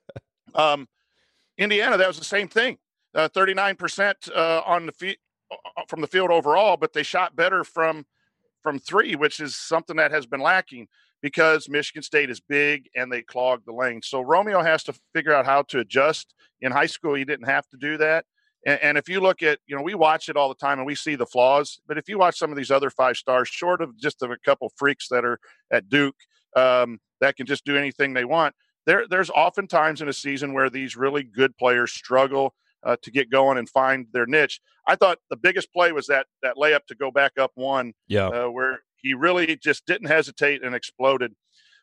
um, 0.55 0.87
Indiana, 1.57 1.97
that 1.97 2.07
was 2.07 2.19
the 2.19 2.25
same 2.25 2.47
thing. 2.47 2.77
Uh, 3.15 3.29
39% 3.29 4.29
uh, 4.35 4.61
on 4.65 4.85
the 4.85 5.17
uh, 5.51 5.55
from 5.87 6.01
the 6.01 6.07
field 6.07 6.29
overall, 6.29 6.77
but 6.77 6.93
they 6.93 7.03
shot 7.03 7.35
better 7.35 7.63
from 7.63 8.05
from 8.61 8.79
three, 8.79 9.15
which 9.15 9.39
is 9.39 9.55
something 9.55 9.95
that 9.95 10.11
has 10.11 10.25
been 10.25 10.41
lacking 10.41 10.87
because 11.21 11.69
Michigan 11.69 12.03
State 12.03 12.29
is 12.29 12.39
big 12.39 12.89
and 12.95 13.11
they 13.11 13.21
clog 13.21 13.61
the 13.65 13.71
lane. 13.71 14.01
So 14.01 14.21
Romeo 14.21 14.61
has 14.61 14.83
to 14.83 14.93
figure 15.13 15.33
out 15.33 15.45
how 15.45 15.61
to 15.63 15.79
adjust. 15.79 16.33
In 16.61 16.71
high 16.71 16.85
school, 16.87 17.13
he 17.13 17.23
didn't 17.23 17.47
have 17.47 17.67
to 17.69 17.77
do 17.77 17.97
that. 17.97 18.25
And, 18.65 18.79
and, 18.81 18.97
if 18.97 19.07
you 19.07 19.21
look 19.21 19.43
at, 19.43 19.59
you 19.67 19.75
know, 19.75 19.81
we 19.81 19.93
watch 19.93 20.27
it 20.27 20.35
all 20.35 20.49
the 20.49 20.55
time 20.55 20.79
and 20.79 20.85
we 20.85 20.95
see 20.95 21.15
the 21.15 21.25
flaws. 21.25 21.79
But 21.87 21.97
if 21.97 22.09
you 22.09 22.17
watch 22.17 22.37
some 22.37 22.51
of 22.51 22.57
these 22.57 22.71
other 22.71 22.89
five 22.89 23.15
stars, 23.15 23.47
short 23.47 23.81
of 23.81 23.97
just 23.97 24.21
of 24.21 24.31
a 24.31 24.37
couple 24.43 24.71
freaks 24.75 25.07
that 25.09 25.23
are 25.23 25.39
at 25.71 25.87
Duke 25.87 26.15
um, 26.55 26.99
that 27.21 27.37
can 27.37 27.45
just 27.45 27.65
do 27.65 27.77
anything 27.77 28.13
they 28.13 28.25
want, 28.25 28.55
there 28.87 29.05
there's 29.07 29.29
often 29.29 29.67
times 29.67 30.01
in 30.01 30.09
a 30.09 30.13
season 30.13 30.53
where 30.53 30.71
these 30.71 30.95
really 30.95 31.21
good 31.21 31.55
players 31.57 31.91
struggle 31.91 32.55
uh, 32.83 32.95
to 33.03 33.11
get 33.11 33.29
going 33.29 33.59
and 33.59 33.69
find 33.69 34.07
their 34.13 34.25
niche. 34.25 34.59
I 34.87 34.95
thought 34.95 35.19
the 35.29 35.37
biggest 35.37 35.71
play 35.71 35.91
was 35.91 36.07
that 36.07 36.25
that 36.41 36.55
layup 36.55 36.85
to 36.87 36.95
go 36.95 37.11
back 37.11 37.33
up 37.37 37.51
one, 37.53 37.93
yeah, 38.07 38.27
uh, 38.27 38.47
where 38.47 38.79
he 38.95 39.13
really 39.13 39.55
just 39.57 39.85
didn't 39.85 40.07
hesitate 40.07 40.63
and 40.63 40.73
exploded. 40.73 41.33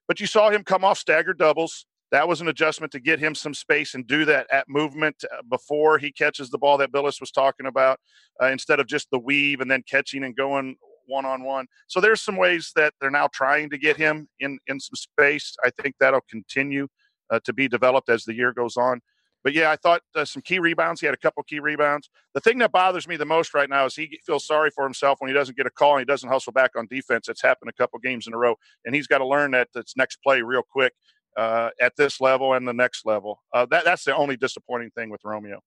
But 0.09 0.19
you 0.19 0.27
saw 0.27 0.51
him 0.51 0.65
come 0.65 0.85
off 0.85 0.99
staggered 0.99 1.39
doubles. 1.39 1.87
That 2.11 2.29
was 2.29 2.41
an 2.41 2.49
adjustment 2.49 2.93
to 2.93 3.01
get 3.01 3.19
him 3.19 3.35
some 3.35 3.55
space 3.55 3.95
and 3.95 4.07
do 4.07 4.25
that 4.27 4.47
at 4.51 4.69
movement 4.69 5.25
uh, 5.25 5.43
before 5.49 5.99
he 5.99 6.13
catches 6.13 6.49
the 6.49 6.59
ball 6.59 6.79
that 6.79 6.93
Bilas 6.93 7.21
was 7.21 7.31
talking 7.31 7.67
about, 7.67 7.99
uh, 8.43 8.47
instead 8.47 8.81
of 8.81 8.87
just 8.87 9.11
the 9.11 9.19
weave 9.19 9.61
and 9.61 9.71
then 9.71 9.83
catching 9.89 10.25
and 10.25 10.37
going 10.37 10.77
one 11.07 11.25
on 11.25 11.43
one. 11.43 11.67
So 11.87 12.01
there's 12.01 12.21
some 12.21 12.37
ways 12.37 12.73
that 12.77 12.95
they're 13.01 13.11
now 13.11 13.29
trying 13.33 13.71
to 13.71 13.79
get 13.79 13.97
him 13.97 14.29
in 14.41 14.59
in 14.67 14.81
some 14.81 14.97
space. 14.97 15.57
I 15.65 15.71
think 15.71 15.97
that'll 16.01 16.25
continue 16.31 16.89
uh, 17.31 17.41
to 17.45 17.53
be 17.53 17.69
developed 17.69 18.09
as 18.09 18.25
the 18.25 18.35
year 18.35 18.53
goes 18.53 18.77
on. 18.77 19.01
But 19.45 19.53
yeah, 19.53 19.71
I 19.71 19.77
thought 19.77 20.01
uh, 20.17 20.25
some 20.25 20.41
key 20.41 20.59
rebounds. 20.59 21.01
He 21.01 21.07
had 21.07 21.15
a 21.15 21.19
couple 21.19 21.43
key 21.43 21.61
rebounds. 21.61 22.09
The 22.33 22.41
thing 22.41 22.59
that 22.59 22.73
bothers 22.73 23.07
me 23.07 23.17
the 23.17 23.27
most 23.27 23.53
right 23.53 23.69
now 23.69 23.85
is 23.85 23.95
he 23.95 24.19
feels 24.25 24.47
sorry 24.47 24.71
for 24.71 24.85
himself 24.85 25.21
when 25.21 25.29
he 25.29 25.35
doesn't 25.35 25.57
get 25.57 25.67
a 25.67 25.71
call 25.71 25.93
and 25.93 26.01
he 26.01 26.07
doesn't 26.07 26.29
hustle 26.29 26.53
back 26.53 26.71
on 26.77 26.87
defense. 26.87 27.29
It's 27.29 27.43
happened 27.43 27.69
a 27.69 27.75
couple 27.75 27.99
games 27.99 28.27
in 28.27 28.33
a 28.33 28.39
row, 28.39 28.57
and 28.87 28.95
he's 28.95 29.07
got 29.07 29.19
to 29.19 29.27
learn 29.27 29.51
that 29.51 29.69
this 29.75 29.93
next 29.97 30.17
play 30.23 30.41
real 30.41 30.63
quick 30.63 30.95
uh, 31.37 31.71
at 31.79 31.93
this 31.97 32.23
level 32.23 32.55
and 32.55 32.67
the 32.67 32.73
next 32.73 33.05
level. 33.05 33.43
Uh, 33.53 33.67
that 33.67 33.85
that's 33.85 34.05
the 34.05 34.17
only 34.17 34.39
disappointing 34.39 34.91
thing 34.97 35.11
with 35.11 35.21
Romeo. 35.25 35.61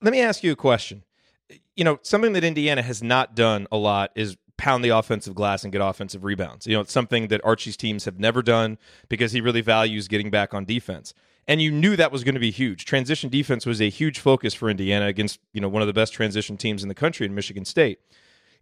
Let 0.00 0.12
me 0.12 0.22
ask 0.22 0.42
you 0.42 0.52
a 0.52 0.56
question. 0.56 1.04
You 1.76 1.84
know, 1.84 1.98
something 2.02 2.32
that 2.32 2.44
Indiana 2.44 2.80
has 2.80 3.02
not 3.02 3.34
done 3.34 3.66
a 3.70 3.76
lot 3.76 4.12
is 4.14 4.36
pound 4.60 4.84
the 4.84 4.90
offensive 4.90 5.34
glass 5.34 5.64
and 5.64 5.72
get 5.72 5.80
offensive 5.80 6.22
rebounds. 6.22 6.66
You 6.66 6.74
know, 6.74 6.82
it's 6.82 6.92
something 6.92 7.28
that 7.28 7.40
Archie's 7.42 7.78
teams 7.78 8.04
have 8.04 8.20
never 8.20 8.42
done 8.42 8.76
because 9.08 9.32
he 9.32 9.40
really 9.40 9.62
values 9.62 10.06
getting 10.06 10.30
back 10.30 10.52
on 10.52 10.66
defense. 10.66 11.14
And 11.48 11.62
you 11.62 11.70
knew 11.70 11.96
that 11.96 12.12
was 12.12 12.24
going 12.24 12.34
to 12.34 12.40
be 12.40 12.50
huge. 12.50 12.84
Transition 12.84 13.30
defense 13.30 13.64
was 13.64 13.80
a 13.80 13.88
huge 13.88 14.18
focus 14.18 14.52
for 14.52 14.68
Indiana 14.68 15.06
against, 15.06 15.40
you 15.54 15.62
know, 15.62 15.68
one 15.70 15.80
of 15.80 15.86
the 15.86 15.94
best 15.94 16.12
transition 16.12 16.58
teams 16.58 16.82
in 16.82 16.90
the 16.90 16.94
country 16.94 17.24
in 17.24 17.34
Michigan 17.34 17.64
State. 17.64 18.00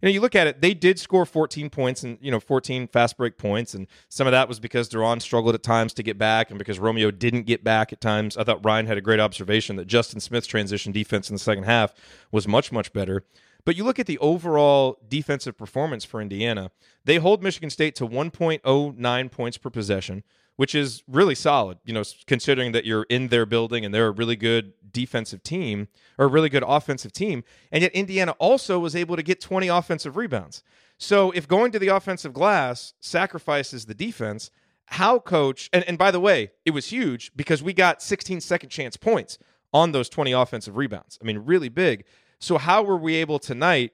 You 0.01 0.07
know, 0.07 0.13
you 0.13 0.21
look 0.21 0.35
at 0.35 0.47
it, 0.47 0.61
they 0.61 0.73
did 0.73 0.97
score 0.97 1.25
14 1.25 1.69
points 1.69 2.03
and, 2.03 2.17
you 2.21 2.31
know, 2.31 2.39
14 2.39 2.87
fast 2.87 3.17
break 3.17 3.37
points. 3.37 3.73
And 3.73 3.85
some 4.07 4.25
of 4.25 4.31
that 4.31 4.47
was 4.47 4.61
because 4.61 4.87
De'Ron 4.87 5.21
struggled 5.21 5.53
at 5.53 5.63
times 5.63 5.91
to 5.95 6.03
get 6.03 6.17
back 6.17 6.49
and 6.49 6.57
because 6.57 6.79
Romeo 6.79 7.11
didn't 7.11 7.43
get 7.43 7.65
back 7.65 7.91
at 7.91 7.99
times. 7.99 8.37
I 8.37 8.45
thought 8.45 8.63
Ryan 8.63 8.85
had 8.85 8.97
a 8.97 9.01
great 9.01 9.19
observation 9.19 9.75
that 9.75 9.87
Justin 9.87 10.21
Smith's 10.21 10.47
transition 10.47 10.93
defense 10.93 11.29
in 11.29 11.35
the 11.35 11.39
second 11.39 11.65
half 11.65 11.93
was 12.31 12.47
much, 12.47 12.71
much 12.71 12.93
better. 12.93 13.25
But 13.65 13.75
you 13.75 13.83
look 13.83 13.99
at 13.99 14.07
the 14.07 14.17
overall 14.19 14.99
defensive 15.07 15.57
performance 15.57 16.05
for 16.05 16.21
Indiana, 16.21 16.71
they 17.05 17.17
hold 17.17 17.43
Michigan 17.43 17.69
State 17.69 17.95
to 17.95 18.07
1.09 18.07 19.31
points 19.31 19.57
per 19.57 19.69
possession, 19.69 20.23
which 20.55 20.73
is 20.73 21.03
really 21.07 21.35
solid, 21.35 21.77
you 21.85 21.93
know, 21.93 22.03
considering 22.25 22.71
that 22.71 22.85
you're 22.85 23.05
in 23.09 23.27
their 23.27 23.45
building 23.45 23.85
and 23.85 23.93
they're 23.93 24.07
a 24.07 24.11
really 24.11 24.35
good 24.35 24.73
defensive 24.91 25.43
team 25.43 25.87
or 26.17 26.25
a 26.25 26.29
really 26.29 26.49
good 26.49 26.63
offensive 26.65 27.11
team. 27.11 27.43
And 27.71 27.81
yet 27.81 27.93
Indiana 27.93 28.31
also 28.39 28.79
was 28.79 28.95
able 28.95 29.15
to 29.15 29.23
get 29.23 29.41
20 29.41 29.67
offensive 29.67 30.17
rebounds. 30.17 30.63
So 30.97 31.31
if 31.31 31.47
going 31.47 31.71
to 31.71 31.79
the 31.79 31.87
offensive 31.87 32.33
glass 32.33 32.93
sacrifices 32.99 33.85
the 33.85 33.93
defense, 33.93 34.51
how 34.87 35.19
coach 35.19 35.69
and, 35.71 35.83
and 35.85 35.97
by 35.97 36.11
the 36.11 36.19
way, 36.19 36.51
it 36.65 36.71
was 36.71 36.87
huge 36.87 37.31
because 37.35 37.61
we 37.61 37.73
got 37.73 38.01
16 38.01 38.41
second 38.41 38.69
chance 38.69 38.97
points 38.97 39.37
on 39.73 39.91
those 39.91 40.09
20 40.09 40.31
offensive 40.31 40.75
rebounds. 40.75 41.17
I 41.21 41.25
mean, 41.25 41.37
really 41.39 41.69
big. 41.69 42.05
So 42.39 42.57
how 42.57 42.83
were 42.83 42.97
we 42.97 43.15
able 43.15 43.39
tonight 43.39 43.91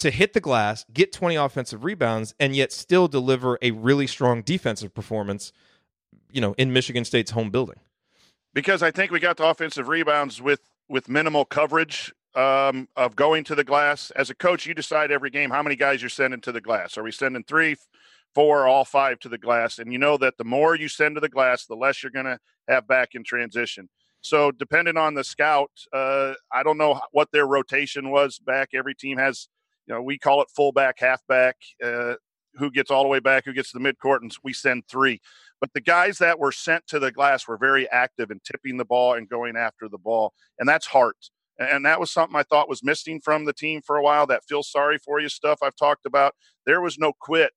to 0.00 0.10
hit 0.10 0.32
the 0.32 0.40
glass, 0.40 0.84
get 0.92 1.12
20 1.12 1.36
offensive 1.36 1.84
rebounds, 1.84 2.34
and 2.40 2.54
yet 2.54 2.72
still 2.72 3.08
deliver 3.08 3.58
a 3.62 3.70
really 3.70 4.06
strong 4.06 4.42
defensive 4.42 4.92
performance, 4.92 5.52
you 6.30 6.40
know, 6.40 6.54
in 6.58 6.72
Michigan 6.72 7.04
State's 7.04 7.30
home 7.30 7.50
building? 7.50 7.78
Because 8.52 8.82
I 8.82 8.90
think 8.90 9.10
we 9.10 9.20
got 9.20 9.36
the 9.36 9.46
offensive 9.46 9.88
rebounds 9.88 10.42
with 10.42 10.60
with 10.88 11.08
minimal 11.08 11.44
coverage 11.44 12.12
um, 12.34 12.88
of 12.96 13.16
going 13.16 13.44
to 13.44 13.54
the 13.54 13.64
glass. 13.64 14.10
As 14.12 14.30
a 14.30 14.34
coach, 14.34 14.66
you 14.66 14.74
decide 14.74 15.10
every 15.10 15.30
game 15.30 15.50
how 15.50 15.62
many 15.62 15.76
guys 15.76 16.02
you're 16.02 16.10
sending 16.10 16.40
to 16.42 16.52
the 16.52 16.60
glass. 16.60 16.98
Are 16.98 17.02
we 17.02 17.12
sending 17.12 17.44
three, 17.44 17.76
four, 18.34 18.66
all 18.66 18.84
five 18.84 19.18
to 19.20 19.28
the 19.28 19.38
glass? 19.38 19.78
And 19.78 19.92
you 19.92 19.98
know 19.98 20.16
that 20.18 20.36
the 20.36 20.44
more 20.44 20.74
you 20.74 20.88
send 20.88 21.14
to 21.14 21.20
the 21.20 21.28
glass, 21.28 21.66
the 21.66 21.76
less 21.76 22.02
you're 22.02 22.12
going 22.12 22.26
to 22.26 22.38
have 22.68 22.86
back 22.86 23.14
in 23.14 23.24
transition. 23.24 23.88
So 24.24 24.50
depending 24.50 24.96
on 24.96 25.12
the 25.12 25.22
scout, 25.22 25.70
uh, 25.92 26.32
I 26.50 26.62
don't 26.62 26.78
know 26.78 26.98
what 27.12 27.30
their 27.30 27.46
rotation 27.46 28.10
was 28.10 28.38
back. 28.38 28.70
Every 28.72 28.94
team 28.94 29.18
has, 29.18 29.48
you 29.86 29.94
know, 29.94 30.00
we 30.00 30.18
call 30.18 30.40
it 30.40 30.48
fullback, 30.56 30.98
halfback. 30.98 31.56
Uh, 31.84 32.14
who 32.54 32.70
gets 32.70 32.90
all 32.90 33.02
the 33.02 33.08
way 33.08 33.18
back? 33.18 33.44
Who 33.44 33.52
gets 33.52 33.70
to 33.72 33.78
the 33.78 33.84
midcourt? 33.84 34.22
And 34.22 34.34
we 34.42 34.54
send 34.54 34.84
three. 34.88 35.20
But 35.60 35.74
the 35.74 35.82
guys 35.82 36.16
that 36.18 36.38
were 36.38 36.52
sent 36.52 36.86
to 36.86 36.98
the 36.98 37.12
glass 37.12 37.46
were 37.46 37.58
very 37.58 37.86
active 37.90 38.30
in 38.30 38.40
tipping 38.50 38.78
the 38.78 38.86
ball 38.86 39.12
and 39.12 39.28
going 39.28 39.56
after 39.56 39.90
the 39.90 39.98
ball, 39.98 40.32
and 40.58 40.66
that's 40.66 40.86
heart. 40.86 41.18
And 41.58 41.84
that 41.84 42.00
was 42.00 42.10
something 42.10 42.36
I 42.36 42.44
thought 42.44 42.68
was 42.68 42.82
missing 42.82 43.20
from 43.20 43.44
the 43.44 43.52
team 43.52 43.82
for 43.82 43.96
a 43.96 44.02
while. 44.02 44.26
That 44.26 44.44
feel 44.48 44.62
sorry 44.62 44.96
for 44.96 45.20
you 45.20 45.28
stuff 45.28 45.58
I've 45.62 45.76
talked 45.76 46.06
about. 46.06 46.34
There 46.64 46.80
was 46.80 46.98
no 46.98 47.12
quit, 47.12 47.52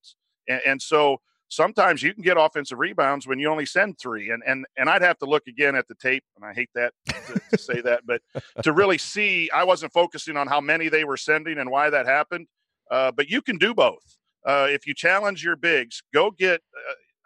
and, 0.49 0.61
and 0.65 0.81
so 0.81 1.21
sometimes 1.49 2.03
you 2.03 2.13
can 2.13 2.23
get 2.23 2.37
offensive 2.37 2.79
rebounds 2.79 3.27
when 3.27 3.39
you 3.39 3.49
only 3.49 3.65
send 3.65 3.97
three. 3.99 4.29
And 4.29 4.43
and 4.45 4.65
and 4.77 4.89
I'd 4.89 5.01
have 5.01 5.17
to 5.19 5.25
look 5.25 5.47
again 5.47 5.75
at 5.75 5.87
the 5.87 5.95
tape, 5.95 6.23
and 6.35 6.45
I 6.45 6.53
hate 6.53 6.69
that 6.75 6.93
to, 7.07 7.41
to 7.51 7.57
say 7.57 7.81
that, 7.81 8.01
but 8.05 8.21
to 8.63 8.73
really 8.73 8.97
see, 8.97 9.49
I 9.53 9.63
wasn't 9.63 9.93
focusing 9.93 10.37
on 10.37 10.47
how 10.47 10.61
many 10.61 10.89
they 10.89 11.03
were 11.03 11.17
sending 11.17 11.57
and 11.57 11.69
why 11.69 11.89
that 11.89 12.05
happened. 12.05 12.47
Uh, 12.89 13.11
but 13.11 13.29
you 13.29 13.41
can 13.41 13.57
do 13.57 13.73
both. 13.73 14.17
Uh, 14.45 14.67
if 14.69 14.87
you 14.87 14.93
challenge 14.93 15.43
your 15.43 15.55
bigs, 15.55 16.01
go 16.13 16.31
get 16.31 16.61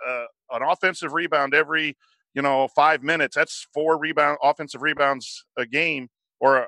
uh, 0.07 0.09
uh 0.09 0.25
an 0.51 0.63
offensive 0.63 1.13
rebound 1.13 1.53
every 1.53 1.95
you 2.33 2.41
know 2.41 2.67
five 2.69 3.03
minutes. 3.03 3.35
That's 3.35 3.67
four 3.73 3.97
rebound 3.97 4.37
offensive 4.43 4.81
rebounds 4.81 5.45
a 5.57 5.65
game, 5.65 6.09
or 6.39 6.67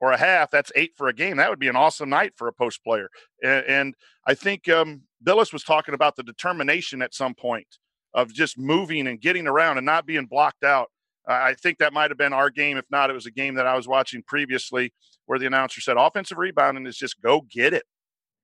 or 0.00 0.12
a 0.12 0.18
half, 0.18 0.50
that's 0.50 0.72
eight 0.76 0.92
for 0.96 1.08
a 1.08 1.12
game. 1.12 1.36
That 1.36 1.50
would 1.50 1.58
be 1.58 1.68
an 1.68 1.76
awesome 1.76 2.08
night 2.08 2.32
for 2.36 2.48
a 2.48 2.52
post 2.52 2.82
player. 2.84 3.08
And, 3.42 3.64
and 3.66 3.94
I 4.26 4.34
think 4.34 4.68
um, 4.68 5.02
Bilas 5.24 5.52
was 5.52 5.64
talking 5.64 5.94
about 5.94 6.16
the 6.16 6.22
determination 6.22 7.02
at 7.02 7.14
some 7.14 7.34
point 7.34 7.66
of 8.14 8.32
just 8.32 8.58
moving 8.58 9.06
and 9.06 9.20
getting 9.20 9.46
around 9.46 9.76
and 9.76 9.86
not 9.86 10.06
being 10.06 10.26
blocked 10.26 10.64
out. 10.64 10.90
I 11.26 11.54
think 11.54 11.78
that 11.78 11.92
might 11.92 12.10
have 12.10 12.16
been 12.16 12.32
our 12.32 12.48
game. 12.48 12.78
If 12.78 12.86
not, 12.90 13.10
it 13.10 13.12
was 13.12 13.26
a 13.26 13.30
game 13.30 13.54
that 13.56 13.66
I 13.66 13.76
was 13.76 13.86
watching 13.86 14.22
previously 14.26 14.94
where 15.26 15.38
the 15.38 15.46
announcer 15.46 15.80
said 15.80 15.98
offensive 15.98 16.38
rebounding 16.38 16.86
is 16.86 16.96
just 16.96 17.20
go 17.20 17.42
get 17.50 17.74
it. 17.74 17.84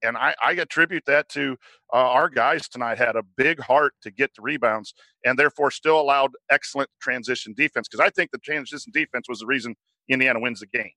And 0.03 0.19
I, 0.19 0.35
I 0.45 0.53
attribute 0.53 1.05
that 1.07 1.31
to 1.31 1.57
uh, 1.93 1.97
our 1.97 2.29
guys 2.29 2.69
tonight 2.69 2.99
had 2.99 3.17
a 3.17 3.23
big 3.23 3.59
heart 3.59 3.95
to 4.03 4.11
get 4.11 4.35
the 4.35 4.43
rebounds 4.43 4.93
and 5.25 5.39
therefore 5.39 5.71
still 5.71 5.99
allowed 5.99 6.33
excellent 6.51 6.91
transition 7.01 7.55
defense. 7.57 7.89
Because 7.89 8.05
I 8.05 8.11
think 8.11 8.31
the 8.31 8.39
transition 8.39 8.93
defense 8.93 9.31
was 9.31 9.39
the 9.39 9.47
reason 9.47 9.77
Indiana 10.09 10.41
wins 10.41 10.61
the 10.61 10.67
game. 10.67 10.93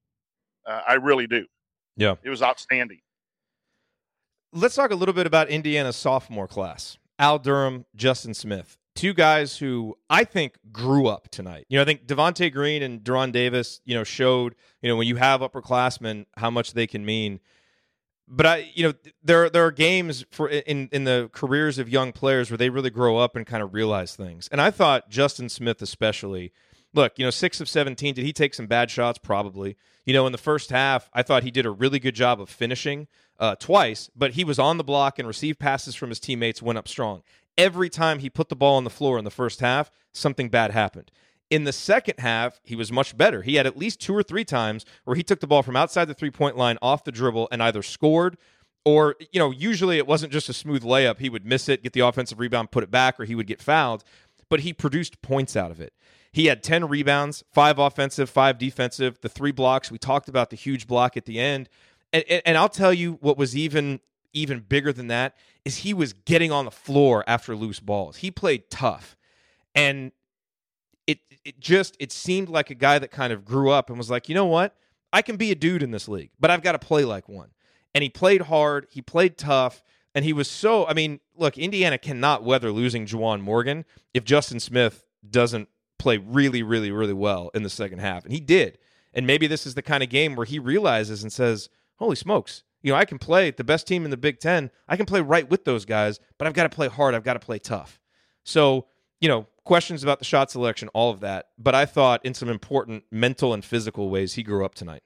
Uh, 0.68 0.82
I 0.88 0.96
really 0.96 1.28
do. 1.28 1.46
Yeah. 1.96 2.16
It 2.24 2.30
was 2.30 2.42
outstanding. 2.42 3.00
Let's 4.54 4.76
talk 4.76 4.92
a 4.92 4.96
little 4.96 5.14
bit 5.14 5.28
about 5.28 5.50
Indiana's 5.50 5.96
sophomore 5.96 6.48
class. 6.48 6.98
Al 7.20 7.40
Durham, 7.40 7.86
Justin 7.96 8.34
Smith, 8.34 8.78
two 8.96 9.14
guys 9.14 9.58
who 9.58 9.98
I 10.10 10.24
think 10.24 10.58
grew 10.72 11.08
up 11.08 11.30
tonight. 11.30 11.66
You 11.70 11.78
know, 11.78 11.82
I 11.82 11.86
think 11.86 12.06
Devonte 12.06 12.52
Green 12.52 12.84
and 12.84 13.04
De'Ron 13.04 13.32
Davis, 13.32 13.82
you 13.86 13.96
know, 13.96 14.04
showed, 14.04 14.56
you 14.82 14.90
know, 14.90 14.96
when 14.96 15.08
you 15.08 15.16
have 15.16 15.42
upperclassmen, 15.42 16.26
how 16.36 16.52
much 16.52 16.74
they 16.74 16.86
can 16.86 17.06
mean. 17.06 17.40
But 18.28 18.46
I, 18.46 18.72
you 18.74 18.84
know, 18.84 18.94
there 19.24 19.50
there 19.50 19.66
are 19.66 19.72
games 19.72 20.26
for 20.32 20.50
in 20.50 20.90
in 20.92 21.06
the 21.06 21.30
careers 21.32 21.80
of 21.80 21.88
young 21.88 22.12
players 22.12 22.52
where 22.52 22.58
they 22.58 22.70
really 22.70 22.90
grow 22.90 23.18
up 23.18 23.36
and 23.36 23.46
kind 23.46 23.64
of 23.64 23.74
realize 23.74 24.16
things. 24.16 24.50
And 24.52 24.60
I 24.60 24.70
thought 24.70 25.10
Justin 25.10 25.48
Smith 25.48 25.82
especially 25.82 26.52
look, 26.94 27.14
you 27.18 27.26
know, 27.26 27.30
six 27.30 27.62
of 27.62 27.70
17. 27.70 28.16
Did 28.16 28.26
he 28.26 28.34
take 28.34 28.54
some 28.54 28.68
bad 28.68 28.90
shots? 28.90 29.18
Probably. 29.18 29.78
You 30.06 30.14
know, 30.14 30.26
in 30.26 30.32
the 30.32 30.38
first 30.38 30.70
half, 30.70 31.10
I 31.14 31.24
thought 31.24 31.44
he 31.44 31.52
did 31.52 31.66
a 31.66 31.72
really 31.72 32.00
good 32.00 32.16
job 32.16 32.40
of 32.40 32.50
finishing 32.50 33.08
uh, 33.40 33.56
twice, 33.56 34.10
but 34.16 34.32
he 34.32 34.44
was 34.44 34.60
on 34.60 34.78
the 34.78 34.84
block 34.84 35.20
and 35.20 35.28
received 35.28 35.60
passes 35.60 35.96
from 35.96 36.10
his 36.10 36.20
teammates, 36.20 36.62
went 36.62 36.78
up 36.78 36.88
strong. 36.88 37.24
Every 37.58 37.90
time 37.90 38.20
he 38.20 38.30
put 38.30 38.50
the 38.50 38.56
ball 38.56 38.78
on 38.78 38.84
the 38.84 38.90
floor 38.90 39.18
in 39.18 39.26
the 39.26 39.32
first 39.32 39.60
half, 39.60 39.92
something 40.14 40.50
bad 40.50 40.72
happened. 40.72 41.12
In 41.50 41.64
the 41.64 41.74
second 41.74 42.20
half, 42.20 42.60
he 42.64 42.76
was 42.76 42.92
much 42.92 43.18
better. 43.18 43.42
He 43.42 43.56
had 43.56 43.66
at 43.66 43.78
least 43.78 44.02
two 44.02 44.16
or 44.16 44.24
three 44.24 44.46
times 44.46 44.86
where 45.06 45.16
he 45.16 45.24
took 45.24 45.40
the 45.40 45.48
ball 45.48 45.64
from 45.64 45.76
outside 45.76 46.06
the 46.06 46.14
three 46.14 46.32
point 46.32 46.58
line 46.58 46.78
off 46.82 47.04
the 47.04 47.12
dribble 47.12 47.48
and 47.52 47.64
either 47.64 47.82
scored 47.82 48.38
or, 48.88 49.18
you 49.34 49.40
know, 49.40 49.52
usually 49.52 49.98
it 49.98 50.08
wasn't 50.08 50.32
just 50.32 50.48
a 50.48 50.54
smooth 50.54 50.82
layup. 50.82 51.20
He 51.20 51.28
would 51.28 51.46
miss 51.46 51.68
it, 51.68 51.84
get 51.84 51.92
the 51.92 52.00
offensive 52.00 52.40
rebound, 52.40 52.72
put 52.72 52.86
it 52.86 52.90
back, 52.90 53.20
or 53.20 53.26
he 53.26 53.36
would 53.36 53.46
get 53.46 53.62
fouled, 53.62 54.06
but 54.50 54.62
he 54.62 54.72
produced 54.72 55.22
points 55.22 55.58
out 55.58 55.72
of 55.72 55.82
it. 55.82 55.92
He 56.38 56.46
had 56.46 56.62
10 56.62 56.88
rebounds, 56.88 57.44
five 57.52 57.80
offensive, 57.80 58.30
five 58.30 58.60
defensive, 58.60 59.20
the 59.22 59.28
three 59.28 59.52
blocks. 59.52 59.90
We 59.90 59.98
talked 59.98 60.30
about 60.30 60.52
the 60.52 60.56
huge 60.56 60.86
block 60.86 61.18
at 61.18 61.26
the 61.26 61.40
end. 61.40 61.68
And, 62.14 62.24
and, 62.30 62.44
and, 62.46 62.58
I'll 62.60 62.70
tell 62.70 62.94
you 62.94 63.14
what 63.22 63.40
was 63.40 63.58
even 63.58 64.02
even 64.34 64.60
bigger 64.60 64.94
than 64.94 65.08
that 65.08 65.36
is 65.66 65.78
he 65.78 65.96
was 65.96 66.14
getting 66.14 66.52
on 66.52 66.66
the 66.66 66.72
floor 66.72 67.24
after 67.26 67.56
loose 67.56 67.80
balls. 67.80 68.18
He 68.18 68.30
played 68.30 68.70
tough. 68.70 69.18
And 69.74 70.12
it 71.08 71.18
it 71.44 71.60
just 71.60 71.98
it 72.00 72.12
seemed 72.12 72.50
like 72.50 72.70
a 72.70 72.76
guy 72.76 73.00
that 73.00 73.10
kind 73.10 73.34
of 73.34 73.44
grew 73.44 73.72
up 73.72 73.90
and 73.90 73.98
was 73.98 74.12
like, 74.12 74.30
"You 74.30 74.36
know 74.36 74.46
what? 74.46 74.76
I 75.12 75.24
can 75.24 75.38
be 75.38 75.50
a 75.50 75.56
dude 75.56 75.82
in 75.82 75.90
this 75.90 76.08
league, 76.08 76.30
but 76.40 76.52
I've 76.52 76.62
got 76.62 76.74
to 76.74 76.80
play 76.80 77.04
like 77.04 77.28
one." 77.28 77.50
And 77.96 78.04
he 78.04 78.10
played 78.10 78.42
hard, 78.42 78.86
he 78.92 79.02
played 79.02 79.40
tough, 79.40 79.82
and 80.14 80.24
he 80.24 80.34
was 80.34 80.48
so 80.48 80.86
I 80.86 80.94
mean, 80.94 81.20
look, 81.36 81.58
Indiana 81.58 81.98
cannot 81.98 82.44
weather 82.44 82.72
losing 82.72 83.08
Juwan 83.08 83.42
Morgan 83.42 83.86
if 84.14 84.24
Justin 84.24 84.60
Smith 84.60 85.04
doesn't 85.28 85.68
play 85.98 86.18
really, 86.18 86.64
really, 86.64 86.92
really 86.92 87.14
well 87.14 87.50
in 87.54 87.64
the 87.64 87.70
second 87.70 88.00
half. 88.00 88.24
And 88.24 88.34
he 88.34 88.40
did. 88.40 88.78
And 89.14 89.26
maybe 89.26 89.48
this 89.48 89.66
is 89.66 89.76
the 89.76 89.82
kind 89.82 90.04
of 90.04 90.10
game 90.10 90.36
where 90.36 90.46
he 90.46 90.60
realizes 90.60 91.24
and 91.24 91.32
says, 91.32 91.70
Holy 91.98 92.16
smokes, 92.16 92.64
you 92.82 92.92
know, 92.92 92.98
I 92.98 93.06
can 93.06 93.18
play 93.18 93.52
the 93.52 93.64
best 93.64 93.88
team 93.88 94.06
in 94.06 94.12
the 94.12 94.18
Big 94.18 94.40
Ten. 94.40 94.70
I 94.88 94.96
can 94.96 95.06
play 95.06 95.22
right 95.22 95.50
with 95.50 95.66
those 95.66 95.86
guys, 95.86 96.20
but 96.38 96.48
I've 96.48 96.54
got 96.54 96.64
to 96.64 96.70
play 96.70 96.88
hard. 96.88 97.16
I've 97.16 97.24
got 97.24 97.34
to 97.34 97.40
play 97.40 97.60
tough. 97.60 98.00
So, 98.44 98.86
you 99.20 99.28
know, 99.28 99.48
questions 99.64 100.04
about 100.04 100.20
the 100.20 100.26
shot 100.26 100.52
selection, 100.52 100.88
all 100.90 101.12
of 101.12 101.20
that. 101.22 101.50
But 101.58 101.76
I 101.76 101.86
thought 101.86 102.24
in 102.26 102.34
some 102.34 102.50
important 102.50 103.04
mental 103.12 103.54
and 103.54 103.66
physical 103.66 104.10
ways, 104.10 104.36
he 104.36 104.44
grew 104.44 104.64
up 104.64 104.76
tonight. 104.76 105.04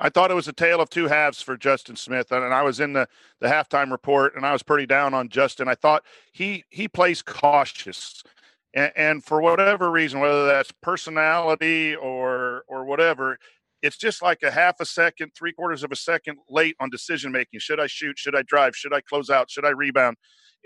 I 0.00 0.08
thought 0.08 0.30
it 0.30 0.34
was 0.34 0.48
a 0.48 0.52
tale 0.52 0.80
of 0.80 0.90
two 0.90 1.06
halves 1.06 1.40
for 1.40 1.56
Justin 1.56 1.94
Smith, 1.94 2.32
and 2.32 2.52
I 2.52 2.62
was 2.62 2.80
in 2.80 2.94
the 2.94 3.08
the 3.38 3.46
halftime 3.46 3.92
report, 3.92 4.34
and 4.34 4.44
I 4.44 4.52
was 4.52 4.64
pretty 4.64 4.86
down 4.86 5.14
on 5.14 5.28
Justin. 5.28 5.68
I 5.68 5.76
thought 5.76 6.04
he 6.32 6.64
he 6.68 6.88
plays 6.88 7.22
cautious 7.22 8.24
and, 8.78 8.92
and 8.96 9.24
for 9.24 9.40
whatever 9.40 9.90
reason, 9.90 10.20
whether 10.20 10.46
that's 10.46 10.70
personality 10.82 11.96
or 11.96 12.62
or 12.68 12.84
whatever, 12.84 13.38
it's 13.82 13.96
just 13.96 14.22
like 14.22 14.42
a 14.42 14.50
half 14.50 14.76
a 14.80 14.84
second, 14.84 15.32
three 15.36 15.52
quarters 15.52 15.82
of 15.82 15.90
a 15.90 15.96
second 15.96 16.38
late 16.48 16.76
on 16.80 16.90
decision 16.90 17.32
making. 17.32 17.60
Should 17.60 17.80
I 17.80 17.88
shoot? 17.88 18.18
Should 18.18 18.36
I 18.36 18.42
drive? 18.42 18.76
Should 18.76 18.94
I 18.94 19.00
close 19.00 19.30
out? 19.30 19.50
Should 19.50 19.64
I 19.64 19.70
rebound? 19.70 20.16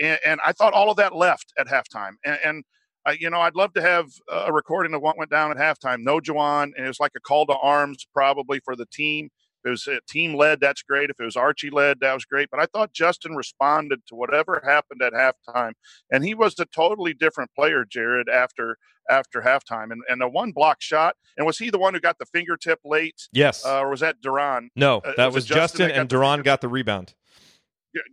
And, 0.01 0.19
and 0.25 0.41
I 0.45 0.53
thought 0.53 0.75
all 0.75 0.91
of 0.91 0.97
that 0.99 1.15
left 1.15 1.53
at 1.59 1.67
halftime. 1.67 2.13
And, 2.25 2.39
and 2.45 2.65
uh, 3.07 3.15
you 3.19 3.31
know, 3.31 3.41
I'd 3.41 3.57
love 3.57 3.73
to 3.75 3.83
have 3.83 4.07
a 4.31 4.53
recording 4.53 4.95
of 4.95 5.03
what 5.03 5.19
went 5.19 5.31
down 5.31 5.51
at 5.51 5.57
halftime. 5.57 6.03
No 6.03 6.21
Juwan, 6.21 6.71
and 6.77 6.85
it 6.85 6.89
was 6.89 7.01
like 7.01 7.13
a 7.17 7.21
call 7.21 7.47
to 7.47 7.57
arms 7.57 8.07
probably 8.13 8.61
for 8.65 8.77
the 8.77 8.87
team 8.93 9.31
it 9.65 9.71
was 9.71 9.87
a 9.87 10.01
team 10.09 10.35
led, 10.35 10.61
that's 10.61 10.83
great. 10.83 11.11
If 11.11 11.21
it 11.21 11.25
was 11.25 11.37
Archie 11.37 11.71
led, 11.71 12.01
that 12.01 12.13
was 12.15 12.25
great. 12.25 12.49
But 12.51 12.61
I 12.61 12.67
thought 12.67 12.93
Justin 12.93 13.35
responded 13.35 14.01
to 14.09 14.15
whatever 14.15 14.63
happened 14.65 15.03
at 15.03 15.13
halftime, 15.13 15.73
and 16.11 16.25
he 16.25 16.35
was 16.35 16.59
a 16.59 16.67
totally 16.67 17.15
different 17.15 17.51
player, 17.55 17.85
Jerod, 17.85 18.29
after 18.29 18.79
after 19.11 19.41
halftime. 19.41 19.91
And 19.93 20.03
and 20.09 20.21
the 20.21 20.29
one 20.29 20.53
block 20.53 20.81
shot, 20.81 21.17
and 21.37 21.47
was 21.47 21.59
he 21.59 21.71
the 21.71 21.79
one 21.79 21.95
who 21.95 22.01
got 22.01 22.19
the 22.19 22.27
fingertip 22.27 22.81
late? 22.85 23.29
Yes, 23.33 23.65
uh, 23.65 23.81
or 23.81 23.91
was 23.91 24.01
that 24.01 24.21
De'Ron? 24.21 24.69
No, 24.77 24.99
uh, 24.99 25.13
that 25.17 25.25
uh, 25.25 25.27
was, 25.27 25.35
was 25.35 25.45
Justin, 25.47 25.89
Justin 25.89 26.01
and 26.01 26.09
De'Ron 26.09 26.45
got 26.45 26.61
the 26.61 26.69
rebound. 26.69 27.15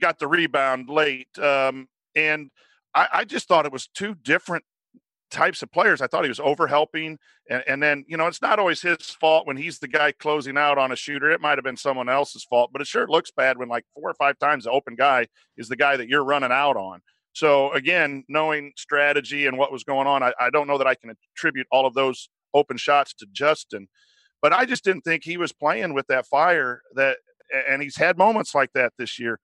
Got 0.02 0.20
the 0.20 0.28
rebound 0.28 0.90
late, 0.90 1.38
um, 1.40 1.88
and 2.16 2.50
I, 2.94 3.08
I 3.14 3.24
just 3.24 3.48
thought 3.48 3.66
it 3.66 3.72
was 3.72 3.88
two 3.88 4.16
different 4.16 4.66
types 5.30 5.62
of 5.62 5.72
players. 5.72 6.02
I 6.02 6.08
thought 6.08 6.24
he 6.24 6.30
was 6.30 6.40
over 6.40 6.68
helping. 6.68 7.18
And, 7.50 7.64
and 7.68 7.84
then, 7.84 8.06
you 8.08 8.18
know, 8.18 8.28
it's 8.28 8.42
not 8.42 8.60
always 8.60 8.82
his 8.82 8.98
fault 8.98 9.48
when 9.48 9.58
he's 9.58 9.80
the 9.80 9.88
guy 9.88 10.12
closing 10.12 10.58
out 10.58 10.78
on 10.78 10.92
a 10.92 10.96
shooter. 10.96 11.32
It 11.32 11.42
might 11.42 11.58
have 11.58 11.64
been 11.64 11.78
someone 11.78 12.10
else's 12.10 12.44
fault, 12.44 12.72
but 12.72 12.82
it 12.82 12.88
sure 12.88 13.08
looks 13.08 13.32
bad 13.32 13.58
when 13.58 13.70
like 13.70 13.86
four 13.94 14.10
or 14.10 14.14
five 14.16 14.38
times 14.40 14.64
the 14.64 14.72
open 14.72 14.96
guy 14.96 15.28
is 15.58 15.70
the 15.70 15.76
guy 15.76 15.98
that 15.98 16.08
you're 16.10 16.24
running 16.24 16.52
out 16.52 16.78
on. 16.78 17.02
So 17.34 17.72
again, 17.74 18.24
knowing 18.28 18.74
strategy 18.76 19.46
and 19.46 19.58
what 19.58 19.72
was 19.72 19.84
going 19.84 20.08
on, 20.08 20.24
I, 20.24 20.34
I 20.40 20.50
don't 20.50 20.68
know 20.68 20.78
that 20.78 20.88
I 20.88 20.96
can 20.96 21.16
attribute 21.36 21.68
all 21.72 21.86
of 21.86 21.94
those 21.94 22.30
open 22.54 22.78
shots 22.78 23.14
to 23.16 23.28
Justin, 23.32 23.88
but 24.42 24.52
I 24.52 24.66
just 24.66 24.84
didn't 24.84 25.02
think 25.02 25.24
he 25.24 25.38
was 25.38 25.54
playing 25.54 25.94
with 25.94 26.08
that 26.08 26.26
fire 26.26 26.82
that, 26.96 27.18
and 27.68 27.82
he's 27.82 27.98
had 27.98 28.18
moments 28.18 28.56
like 28.56 28.74
that 28.74 28.94
this 28.98 29.20
year 29.20 29.40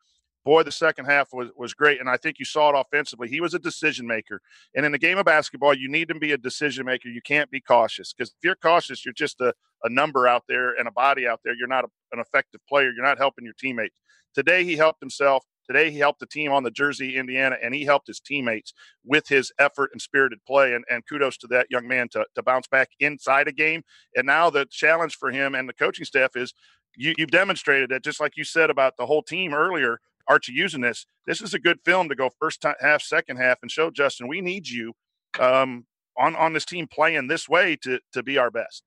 boy, 0.45 0.63
the 0.63 0.71
second 0.71 1.05
half 1.05 1.33
was, 1.33 1.49
was 1.57 1.73
great. 1.73 1.99
And 1.99 2.09
I 2.09 2.17
think 2.17 2.37
you 2.39 2.45
saw 2.45 2.69
it 2.69 2.79
offensively. 2.79 3.27
He 3.27 3.41
was 3.41 3.53
a 3.53 3.59
decision 3.59 4.05
maker. 4.05 4.39
And 4.75 4.85
in 4.85 4.91
the 4.91 4.99
game 4.99 5.17
of 5.17 5.25
basketball, 5.25 5.73
you 5.73 5.89
need 5.89 6.07
to 6.09 6.15
be 6.15 6.31
a 6.31 6.37
decision 6.37 6.85
maker. 6.85 7.09
You 7.09 7.21
can't 7.21 7.49
be 7.49 7.59
cautious 7.59 8.13
because 8.13 8.29
if 8.29 8.43
you're 8.43 8.55
cautious, 8.55 9.03
you're 9.03 9.13
just 9.13 9.41
a, 9.41 9.53
a 9.83 9.89
number 9.89 10.27
out 10.27 10.43
there 10.47 10.73
and 10.73 10.87
a 10.87 10.91
body 10.91 11.27
out 11.27 11.41
there. 11.43 11.55
You're 11.55 11.67
not 11.67 11.83
a, 11.83 11.87
an 12.13 12.19
effective 12.19 12.61
player. 12.69 12.91
You're 12.91 13.05
not 13.05 13.17
helping 13.17 13.43
your 13.43 13.55
teammates. 13.59 13.95
Today, 14.35 14.63
he 14.63 14.75
helped 14.75 15.01
himself. 15.01 15.43
Today, 15.65 15.89
he 15.89 15.97
helped 15.97 16.19
the 16.19 16.27
team 16.27 16.51
on 16.51 16.61
the 16.61 16.69
Jersey, 16.69 17.17
Indiana, 17.17 17.55
and 17.63 17.73
he 17.73 17.85
helped 17.85 18.05
his 18.05 18.19
teammates 18.19 18.71
with 19.03 19.27
his 19.27 19.51
effort 19.57 19.89
and 19.93 20.01
spirited 20.01 20.39
play. 20.45 20.75
And, 20.75 20.85
and 20.91 21.03
kudos 21.07 21.37
to 21.37 21.47
that 21.47 21.67
young 21.71 21.87
man 21.87 22.07
to, 22.09 22.25
to 22.35 22.43
bounce 22.43 22.67
back 22.67 22.89
inside 22.99 23.47
a 23.47 23.51
game. 23.51 23.81
And 24.15 24.27
now 24.27 24.51
the 24.51 24.67
challenge 24.69 25.15
for 25.15 25.31
him 25.31 25.55
and 25.55 25.67
the 25.67 25.73
coaching 25.73 26.05
staff 26.05 26.35
is 26.35 26.53
you, 26.95 27.15
have 27.17 27.31
demonstrated 27.31 27.89
that, 27.89 28.03
just 28.03 28.19
like 28.19 28.37
you 28.37 28.43
said 28.43 28.69
about 28.69 28.97
the 28.97 29.05
whole 29.05 29.23
team 29.23 29.53
earlier, 29.53 29.99
Archie 30.27 30.53
using 30.53 30.81
this. 30.81 31.05
This 31.25 31.41
is 31.41 31.53
a 31.53 31.59
good 31.59 31.79
film 31.83 32.09
to 32.09 32.15
go 32.15 32.29
first 32.39 32.61
time, 32.61 32.75
half, 32.79 33.01
second 33.01 33.37
half, 33.37 33.59
and 33.61 33.71
show 33.71 33.89
Justin 33.91 34.27
we 34.27 34.41
need 34.41 34.67
you 34.67 34.93
um, 35.39 35.85
on 36.17 36.35
on 36.35 36.53
this 36.53 36.65
team 36.65 36.87
playing 36.87 37.27
this 37.27 37.47
way 37.49 37.75
to 37.77 37.99
to 38.13 38.23
be 38.23 38.37
our 38.37 38.51
best. 38.51 38.83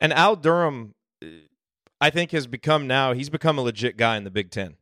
And 0.00 0.12
Al 0.12 0.36
Durham, 0.36 0.94
I 2.00 2.10
think, 2.10 2.30
has 2.32 2.46
become 2.46 2.86
now 2.86 3.12
he's 3.12 3.30
become 3.30 3.58
a 3.58 3.62
legit 3.62 3.96
guy 3.96 4.16
in 4.16 4.24
the 4.24 4.30
Big 4.30 4.50
Ten, 4.50 4.76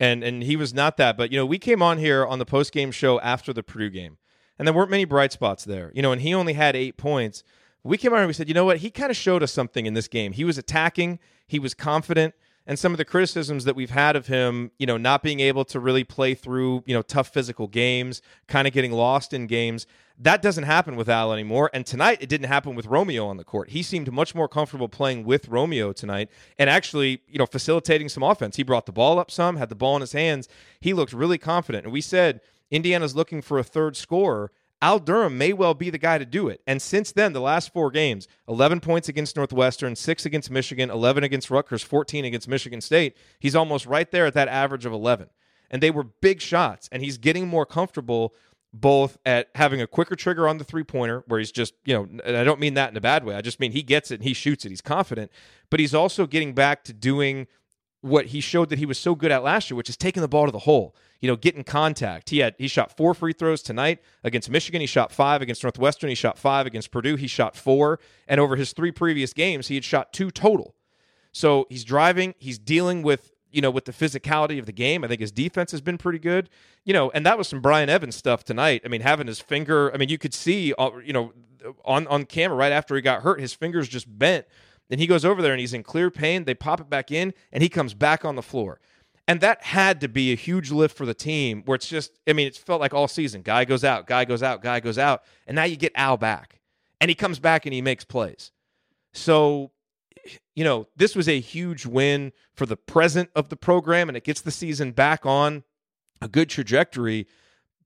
and 0.00 0.22
and 0.24 0.42
he 0.42 0.56
was 0.56 0.74
not 0.74 0.96
that. 0.96 1.16
But 1.16 1.30
you 1.30 1.38
know, 1.38 1.46
we 1.46 1.58
came 1.58 1.82
on 1.82 1.98
here 1.98 2.26
on 2.26 2.38
the 2.38 2.46
post 2.46 2.72
game 2.72 2.90
show 2.90 3.20
after 3.20 3.52
the 3.52 3.62
Purdue 3.62 3.90
game, 3.90 4.18
and 4.58 4.66
there 4.66 4.74
weren't 4.74 4.90
many 4.90 5.04
bright 5.04 5.32
spots 5.32 5.64
there. 5.64 5.92
You 5.94 6.02
know, 6.02 6.12
and 6.12 6.22
he 6.22 6.34
only 6.34 6.54
had 6.54 6.74
eight 6.76 6.96
points. 6.96 7.42
We 7.84 7.96
came 7.96 8.12
on 8.12 8.18
and 8.18 8.26
we 8.26 8.32
said, 8.32 8.48
you 8.48 8.54
know 8.54 8.64
what? 8.64 8.78
He 8.78 8.90
kind 8.90 9.12
of 9.12 9.16
showed 9.16 9.44
us 9.44 9.52
something 9.52 9.86
in 9.86 9.94
this 9.94 10.08
game. 10.08 10.32
He 10.32 10.42
was 10.42 10.58
attacking. 10.58 11.20
He 11.46 11.60
was 11.60 11.72
confident 11.72 12.34
and 12.66 12.78
some 12.78 12.92
of 12.92 12.98
the 12.98 13.04
criticisms 13.04 13.64
that 13.64 13.76
we've 13.76 13.90
had 13.90 14.16
of 14.16 14.26
him, 14.26 14.72
you 14.78 14.86
know, 14.86 14.96
not 14.96 15.22
being 15.22 15.40
able 15.40 15.64
to 15.66 15.78
really 15.78 16.02
play 16.02 16.34
through, 16.34 16.82
you 16.86 16.94
know, 16.94 17.02
tough 17.02 17.28
physical 17.28 17.68
games, 17.68 18.22
kind 18.48 18.66
of 18.66 18.74
getting 18.74 18.92
lost 18.92 19.32
in 19.32 19.46
games. 19.46 19.86
That 20.18 20.42
doesn't 20.42 20.64
happen 20.64 20.96
with 20.96 21.08
Al 21.08 21.32
anymore. 21.32 21.70
And 21.72 21.86
tonight 21.86 22.18
it 22.20 22.28
didn't 22.28 22.48
happen 22.48 22.74
with 22.74 22.86
Romeo 22.86 23.26
on 23.26 23.36
the 23.36 23.44
court. 23.44 23.70
He 23.70 23.82
seemed 23.82 24.10
much 24.12 24.34
more 24.34 24.48
comfortable 24.48 24.88
playing 24.88 25.24
with 25.24 25.48
Romeo 25.48 25.92
tonight 25.92 26.28
and 26.58 26.68
actually, 26.68 27.20
you 27.28 27.38
know, 27.38 27.46
facilitating 27.46 28.08
some 28.08 28.22
offense. 28.22 28.56
He 28.56 28.62
brought 28.62 28.86
the 28.86 28.92
ball 28.92 29.18
up 29.18 29.30
some, 29.30 29.56
had 29.56 29.68
the 29.68 29.74
ball 29.74 29.94
in 29.96 30.00
his 30.00 30.12
hands. 30.12 30.48
He 30.80 30.92
looked 30.92 31.12
really 31.12 31.38
confident. 31.38 31.84
And 31.84 31.92
we 31.92 32.00
said 32.00 32.40
Indiana's 32.70 33.14
looking 33.14 33.42
for 33.42 33.58
a 33.58 33.64
third 33.64 33.96
scorer. 33.96 34.50
Al 34.82 34.98
Durham 34.98 35.38
may 35.38 35.52
well 35.52 35.74
be 35.74 35.88
the 35.90 35.98
guy 35.98 36.18
to 36.18 36.26
do 36.26 36.48
it. 36.48 36.60
And 36.66 36.82
since 36.82 37.10
then, 37.12 37.32
the 37.32 37.40
last 37.40 37.72
four 37.72 37.90
games 37.90 38.28
11 38.48 38.80
points 38.80 39.08
against 39.08 39.36
Northwestern, 39.36 39.96
6 39.96 40.26
against 40.26 40.50
Michigan, 40.50 40.90
11 40.90 41.24
against 41.24 41.50
Rutgers, 41.50 41.82
14 41.82 42.24
against 42.24 42.48
Michigan 42.48 42.80
State. 42.80 43.16
He's 43.38 43.56
almost 43.56 43.86
right 43.86 44.10
there 44.10 44.26
at 44.26 44.34
that 44.34 44.48
average 44.48 44.84
of 44.84 44.92
11. 44.92 45.28
And 45.70 45.82
they 45.82 45.90
were 45.90 46.04
big 46.04 46.40
shots. 46.40 46.88
And 46.92 47.02
he's 47.02 47.18
getting 47.18 47.48
more 47.48 47.66
comfortable 47.66 48.34
both 48.72 49.16
at 49.24 49.48
having 49.54 49.80
a 49.80 49.86
quicker 49.86 50.14
trigger 50.14 50.46
on 50.46 50.58
the 50.58 50.64
three 50.64 50.84
pointer, 50.84 51.24
where 51.26 51.38
he's 51.38 51.52
just, 51.52 51.72
you 51.86 51.94
know, 51.94 52.06
and 52.24 52.36
I 52.36 52.44
don't 52.44 52.60
mean 52.60 52.74
that 52.74 52.90
in 52.90 52.96
a 52.96 53.00
bad 53.00 53.24
way. 53.24 53.34
I 53.34 53.40
just 53.40 53.58
mean 53.58 53.72
he 53.72 53.82
gets 53.82 54.10
it 54.10 54.16
and 54.16 54.24
he 54.24 54.34
shoots 54.34 54.66
it. 54.66 54.68
He's 54.68 54.82
confident. 54.82 55.30
But 55.70 55.80
he's 55.80 55.94
also 55.94 56.26
getting 56.26 56.52
back 56.52 56.84
to 56.84 56.92
doing 56.92 57.46
what 58.06 58.26
he 58.26 58.40
showed 58.40 58.68
that 58.70 58.78
he 58.78 58.86
was 58.86 58.98
so 58.98 59.14
good 59.14 59.30
at 59.30 59.42
last 59.42 59.70
year, 59.70 59.76
which 59.76 59.88
is 59.88 59.96
taking 59.96 60.20
the 60.20 60.28
ball 60.28 60.46
to 60.46 60.52
the 60.52 60.60
hole. 60.60 60.94
You 61.20 61.28
know, 61.28 61.36
getting 61.36 61.64
contact. 61.64 62.30
He 62.30 62.38
had 62.38 62.54
he 62.58 62.68
shot 62.68 62.96
four 62.96 63.14
free 63.14 63.32
throws 63.32 63.62
tonight 63.62 64.00
against 64.22 64.50
Michigan. 64.50 64.80
He 64.80 64.86
shot 64.86 65.12
five 65.12 65.42
against 65.42 65.62
Northwestern. 65.62 66.10
He 66.10 66.14
shot 66.14 66.38
five 66.38 66.66
against 66.66 66.90
Purdue. 66.90 67.16
He 67.16 67.26
shot 67.26 67.56
four, 67.56 67.98
and 68.28 68.38
over 68.40 68.56
his 68.56 68.72
three 68.72 68.92
previous 68.92 69.32
games, 69.32 69.68
he 69.68 69.74
had 69.76 69.84
shot 69.84 70.12
two 70.12 70.30
total. 70.30 70.74
So 71.32 71.66
he's 71.68 71.84
driving, 71.84 72.34
he's 72.38 72.58
dealing 72.58 73.02
with 73.02 73.32
you 73.56 73.62
know, 73.62 73.70
with 73.70 73.86
the 73.86 73.92
physicality 73.92 74.58
of 74.58 74.66
the 74.66 74.72
game. 74.72 75.02
I 75.02 75.08
think 75.08 75.20
his 75.20 75.32
defense 75.32 75.70
has 75.70 75.80
been 75.80 75.96
pretty 75.96 76.18
good. 76.18 76.50
You 76.84 76.92
know, 76.92 77.10
and 77.12 77.24
that 77.24 77.38
was 77.38 77.48
some 77.48 77.62
Brian 77.62 77.88
Evans 77.88 78.14
stuff 78.14 78.44
tonight. 78.44 78.82
I 78.84 78.88
mean, 78.88 79.00
having 79.00 79.26
his 79.26 79.40
finger, 79.40 79.92
I 79.94 79.96
mean, 79.96 80.10
you 80.10 80.18
could 80.18 80.34
see, 80.34 80.74
uh, 80.78 80.90
you 81.02 81.14
know, 81.14 81.32
on 81.84 82.06
on 82.08 82.24
camera 82.24 82.56
right 82.56 82.70
after 82.72 82.94
he 82.94 83.00
got 83.00 83.22
hurt, 83.22 83.40
his 83.40 83.54
fingers 83.54 83.88
just 83.88 84.18
bent. 84.18 84.44
And 84.90 85.00
he 85.00 85.06
goes 85.06 85.24
over 85.24 85.42
there 85.42 85.52
and 85.52 85.60
he's 85.60 85.74
in 85.74 85.82
clear 85.82 86.10
pain. 86.10 86.44
They 86.44 86.54
pop 86.54 86.80
it 86.80 86.88
back 86.88 87.10
in 87.10 87.34
and 87.52 87.62
he 87.62 87.68
comes 87.68 87.94
back 87.94 88.24
on 88.24 88.36
the 88.36 88.42
floor. 88.42 88.80
And 89.28 89.40
that 89.40 89.64
had 89.64 90.00
to 90.02 90.08
be 90.08 90.32
a 90.32 90.36
huge 90.36 90.70
lift 90.70 90.96
for 90.96 91.04
the 91.04 91.14
team 91.14 91.62
where 91.64 91.74
it's 91.74 91.88
just, 91.88 92.12
I 92.28 92.32
mean, 92.32 92.46
it 92.46 92.56
felt 92.56 92.80
like 92.80 92.94
all 92.94 93.08
season. 93.08 93.42
Guy 93.42 93.64
goes 93.64 93.82
out, 93.82 94.06
guy 94.06 94.24
goes 94.24 94.42
out, 94.42 94.62
guy 94.62 94.78
goes 94.78 94.98
out. 94.98 95.24
And 95.48 95.56
now 95.56 95.64
you 95.64 95.76
get 95.76 95.92
Al 95.96 96.16
back. 96.16 96.60
And 97.00 97.08
he 97.08 97.14
comes 97.14 97.40
back 97.40 97.66
and 97.66 97.74
he 97.74 97.82
makes 97.82 98.04
plays. 98.04 98.52
So 99.12 99.72
you 100.54 100.64
know, 100.64 100.86
this 100.96 101.14
was 101.14 101.28
a 101.28 101.40
huge 101.40 101.86
win 101.86 102.32
for 102.54 102.66
the 102.66 102.76
present 102.76 103.30
of 103.34 103.48
the 103.48 103.56
program 103.56 104.08
and 104.08 104.16
it 104.16 104.24
gets 104.24 104.40
the 104.40 104.50
season 104.50 104.92
back 104.92 105.24
on 105.26 105.64
a 106.20 106.28
good 106.28 106.48
trajectory. 106.48 107.26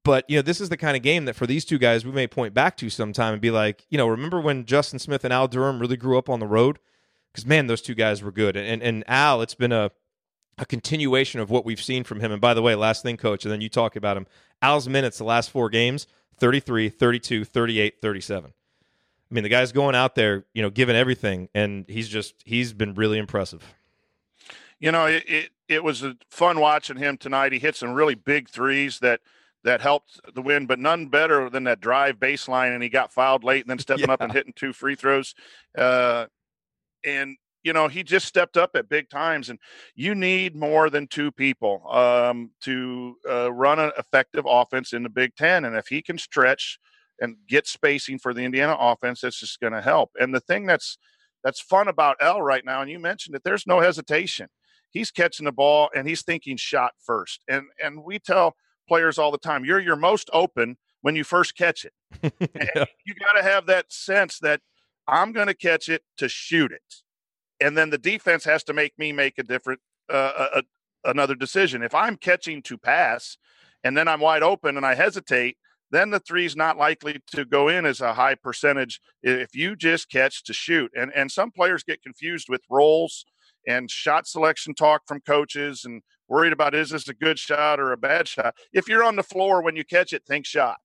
But, 0.03 0.27
you 0.27 0.37
know, 0.37 0.41
this 0.41 0.59
is 0.59 0.69
the 0.69 0.77
kind 0.77 0.97
of 0.97 1.03
game 1.03 1.25
that 1.25 1.35
for 1.35 1.45
these 1.45 1.63
two 1.63 1.77
guys, 1.77 2.05
we 2.05 2.11
may 2.11 2.27
point 2.27 2.53
back 2.53 2.75
to 2.77 2.89
sometime 2.89 3.33
and 3.33 3.41
be 3.41 3.51
like, 3.51 3.85
you 3.89 3.97
know, 3.97 4.07
remember 4.07 4.41
when 4.41 4.65
Justin 4.65 4.97
Smith 4.97 5.23
and 5.23 5.33
Al 5.33 5.47
Durham 5.47 5.79
really 5.79 5.97
grew 5.97 6.17
up 6.17 6.29
on 6.29 6.39
the 6.39 6.47
road? 6.47 6.79
Because, 7.31 7.45
man, 7.45 7.67
those 7.67 7.81
two 7.81 7.95
guys 7.95 8.21
were 8.21 8.31
good. 8.31 8.57
And, 8.57 8.81
and 8.81 9.03
Al, 9.07 9.41
it's 9.41 9.55
been 9.55 9.71
a, 9.71 9.91
a 10.57 10.65
continuation 10.65 11.39
of 11.39 11.49
what 11.49 11.65
we've 11.65 11.81
seen 11.81 12.03
from 12.03 12.19
him. 12.19 12.31
And 12.31 12.41
by 12.41 12.53
the 12.53 12.61
way, 12.61 12.75
last 12.75 13.03
thing, 13.03 13.17
coach, 13.17 13.45
and 13.45 13.51
then 13.51 13.61
you 13.61 13.69
talk 13.69 13.95
about 13.95 14.17
him. 14.17 14.27
Al's 14.61 14.87
minutes 14.87 15.17
the 15.17 15.23
last 15.23 15.49
four 15.49 15.69
games 15.69 16.07
33, 16.37 16.89
32, 16.89 17.45
38, 17.45 18.01
37. 18.01 18.51
I 19.31 19.33
mean, 19.33 19.43
the 19.43 19.49
guy's 19.49 19.71
going 19.71 19.95
out 19.95 20.15
there, 20.15 20.45
you 20.53 20.61
know, 20.61 20.69
giving 20.69 20.95
everything, 20.95 21.47
and 21.55 21.85
he's 21.87 22.09
just 22.09 22.35
he's 22.43 22.73
been 22.73 22.95
really 22.95 23.17
impressive. 23.17 23.63
You 24.79 24.91
know, 24.91 25.05
it 25.05 25.23
it, 25.25 25.49
it 25.69 25.83
was 25.83 26.03
fun 26.29 26.59
watching 26.59 26.97
him 26.97 27.17
tonight. 27.17 27.53
He 27.53 27.59
hit 27.59 27.77
some 27.77 27.93
really 27.93 28.15
big 28.15 28.49
threes 28.49 28.99
that 28.99 29.21
that 29.63 29.79
helped 29.79 30.19
the 30.33 30.41
win, 30.41 30.65
but 30.65 30.79
none 30.79 31.07
better 31.07 31.49
than 31.49 31.63
that 31.63 31.79
drive 31.79 32.17
baseline, 32.17 32.73
and 32.73 32.83
he 32.83 32.89
got 32.89 33.13
fouled 33.13 33.43
late, 33.43 33.61
and 33.61 33.69
then 33.69 33.79
stepping 33.79 34.05
yeah. 34.07 34.13
up 34.13 34.21
and 34.21 34.33
hitting 34.33 34.53
two 34.53 34.73
free 34.73 34.95
throws. 34.95 35.33
Uh, 35.77 36.25
and 37.05 37.37
you 37.63 37.73
know, 37.73 37.87
he 37.87 38.03
just 38.03 38.25
stepped 38.25 38.57
up 38.57 38.71
at 38.75 38.89
big 38.89 39.09
times, 39.09 39.49
and 39.49 39.59
you 39.95 40.15
need 40.15 40.55
more 40.55 40.89
than 40.89 41.07
two 41.07 41.31
people 41.31 41.83
um, 41.91 42.51
to 42.61 43.15
uh, 43.29 43.51
run 43.53 43.79
an 43.79 43.91
effective 43.97 44.45
offense 44.47 44.93
in 44.93 45.03
the 45.03 45.09
Big 45.09 45.35
Ten. 45.35 45.65
And 45.65 45.75
if 45.75 45.87
he 45.87 46.01
can 46.01 46.17
stretch 46.17 46.79
and 47.19 47.35
get 47.47 47.67
spacing 47.67 48.17
for 48.17 48.33
the 48.33 48.41
Indiana 48.41 48.75
offense, 48.79 49.21
that's 49.21 49.39
just 49.39 49.59
going 49.59 49.73
to 49.73 49.81
help. 49.81 50.11
And 50.19 50.33
the 50.33 50.39
thing 50.39 50.65
that's 50.65 50.97
that's 51.43 51.61
fun 51.61 51.87
about 51.87 52.17
Al 52.21 52.41
right 52.41 52.65
now, 52.65 52.81
and 52.81 52.89
you 52.89 52.99
mentioned 52.99 53.35
it, 53.35 53.43
there's 53.43 53.67
no 53.67 53.79
hesitation. 53.79 54.47
He's 54.89 55.11
catching 55.11 55.45
the 55.45 55.51
ball 55.51 55.89
and 55.95 56.07
he's 56.07 56.23
thinking 56.23 56.57
shot 56.57 56.93
first. 57.03 57.43
And 57.47 57.65
and 57.81 58.03
we 58.03 58.19
tell 58.19 58.55
players 58.87 59.17
all 59.17 59.31
the 59.31 59.37
time, 59.37 59.65
you're 59.65 59.79
your 59.79 59.95
most 59.95 60.29
open 60.33 60.77
when 61.01 61.15
you 61.15 61.23
first 61.23 61.55
catch 61.55 61.85
it. 61.85 61.93
yeah. 62.21 62.85
You 63.05 63.13
got 63.15 63.33
to 63.33 63.43
have 63.43 63.67
that 63.67 63.91
sense 63.91 64.39
that 64.39 64.61
I'm 65.07 65.31
going 65.31 65.47
to 65.47 65.53
catch 65.53 65.89
it 65.89 66.03
to 66.17 66.29
shoot 66.29 66.71
it, 66.71 66.95
and 67.59 67.77
then 67.77 67.89
the 67.89 67.97
defense 67.97 68.43
has 68.45 68.63
to 68.65 68.73
make 68.73 68.97
me 68.97 69.11
make 69.11 69.37
a 69.37 69.43
different 69.43 69.81
uh, 70.09 70.47
a, 70.55 70.63
another 71.09 71.35
decision. 71.35 71.83
If 71.83 71.95
I'm 71.95 72.17
catching 72.17 72.61
to 72.63 72.77
pass, 72.77 73.37
and 73.83 73.97
then 73.97 74.07
I'm 74.07 74.19
wide 74.19 74.43
open 74.43 74.77
and 74.77 74.85
I 74.85 74.95
hesitate 74.95 75.57
then 75.91 76.09
the 76.09 76.19
three's 76.19 76.55
not 76.55 76.77
likely 76.77 77.21
to 77.35 77.45
go 77.45 77.67
in 77.67 77.85
as 77.85 78.01
a 78.01 78.13
high 78.13 78.35
percentage 78.35 78.99
if 79.21 79.53
you 79.53 79.75
just 79.75 80.09
catch 80.09 80.43
to 80.45 80.53
shoot. 80.53 80.91
And 80.95 81.11
and 81.13 81.29
some 81.29 81.51
players 81.51 81.83
get 81.83 82.01
confused 82.01 82.47
with 82.49 82.61
roles 82.69 83.25
and 83.67 83.91
shot 83.91 84.25
selection 84.25 84.73
talk 84.73 85.03
from 85.05 85.19
coaches 85.21 85.83
and 85.85 86.01
worried 86.27 86.53
about 86.53 86.73
is 86.73 86.89
this 86.89 87.09
a 87.09 87.13
good 87.13 87.37
shot 87.37 87.79
or 87.79 87.91
a 87.91 87.97
bad 87.97 88.27
shot. 88.27 88.55
If 88.73 88.87
you're 88.87 89.03
on 89.03 89.17
the 89.17 89.23
floor 89.23 89.61
when 89.61 89.75
you 89.75 89.83
catch 89.83 90.13
it, 90.13 90.23
think 90.25 90.45
shot. 90.45 90.77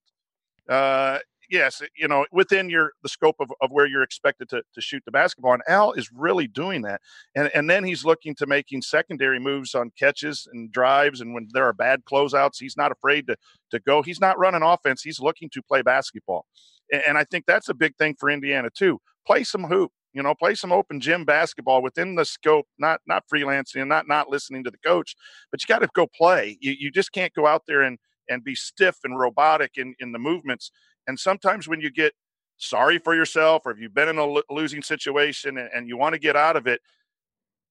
Uh, 0.69 1.19
yes, 1.49 1.81
you 1.95 2.07
know, 2.07 2.25
within 2.31 2.69
your 2.69 2.91
the 3.03 3.09
scope 3.09 3.35
of, 3.39 3.51
of 3.61 3.71
where 3.71 3.85
you're 3.85 4.03
expected 4.03 4.49
to, 4.49 4.61
to 4.73 4.81
shoot 4.81 5.03
the 5.05 5.11
basketball. 5.11 5.53
And 5.53 5.63
Al 5.67 5.93
is 5.93 6.11
really 6.13 6.47
doing 6.47 6.81
that. 6.83 7.01
And 7.35 7.49
and 7.53 7.69
then 7.69 7.83
he's 7.83 8.05
looking 8.05 8.35
to 8.35 8.45
making 8.45 8.81
secondary 8.81 9.39
moves 9.39 9.75
on 9.75 9.91
catches 9.97 10.47
and 10.51 10.71
drives. 10.71 11.21
And 11.21 11.33
when 11.33 11.47
there 11.51 11.65
are 11.65 11.73
bad 11.73 12.03
closeouts, 12.05 12.57
he's 12.59 12.77
not 12.77 12.91
afraid 12.91 13.27
to 13.27 13.35
to 13.71 13.79
go. 13.79 14.01
He's 14.01 14.21
not 14.21 14.37
running 14.37 14.63
offense. 14.63 15.01
He's 15.01 15.19
looking 15.19 15.49
to 15.51 15.61
play 15.61 15.81
basketball. 15.81 16.45
And, 16.91 17.03
and 17.09 17.17
I 17.17 17.23
think 17.23 17.45
that's 17.45 17.69
a 17.69 17.73
big 17.73 17.95
thing 17.97 18.15
for 18.19 18.29
Indiana 18.29 18.69
too. 18.75 18.99
Play 19.25 19.43
some 19.43 19.65
hoop. 19.65 19.91
You 20.13 20.23
know, 20.23 20.33
play 20.33 20.55
some 20.55 20.71
open 20.71 20.99
gym 20.99 21.25
basketball 21.25 21.83
within 21.83 22.15
the 22.15 22.25
scope, 22.25 22.65
not 22.79 23.01
not 23.05 23.23
freelancing, 23.31 23.81
and 23.81 23.89
not 23.89 24.07
not 24.07 24.29
listening 24.29 24.63
to 24.63 24.71
the 24.71 24.79
coach, 24.79 25.15
but 25.51 25.61
you 25.61 25.67
got 25.67 25.79
to 25.79 25.89
go 25.93 26.07
play. 26.07 26.57
You 26.59 26.73
you 26.77 26.91
just 26.91 27.11
can't 27.11 27.33
go 27.33 27.45
out 27.45 27.63
there 27.67 27.83
and 27.83 27.99
and 28.29 28.43
be 28.43 28.55
stiff 28.55 28.97
and 29.03 29.17
robotic 29.17 29.77
in, 29.77 29.95
in 29.99 30.11
the 30.11 30.19
movements 30.19 30.71
and 31.07 31.19
sometimes 31.19 31.67
when 31.67 31.81
you 31.81 31.89
get 31.89 32.13
sorry 32.57 32.99
for 32.99 33.15
yourself 33.15 33.63
or 33.65 33.71
if 33.71 33.79
you've 33.79 33.93
been 33.93 34.09
in 34.09 34.17
a 34.17 34.41
losing 34.51 34.81
situation 34.81 35.57
and, 35.57 35.69
and 35.73 35.87
you 35.87 35.97
want 35.97 36.13
to 36.13 36.19
get 36.19 36.35
out 36.35 36.55
of 36.55 36.67
it, 36.67 36.81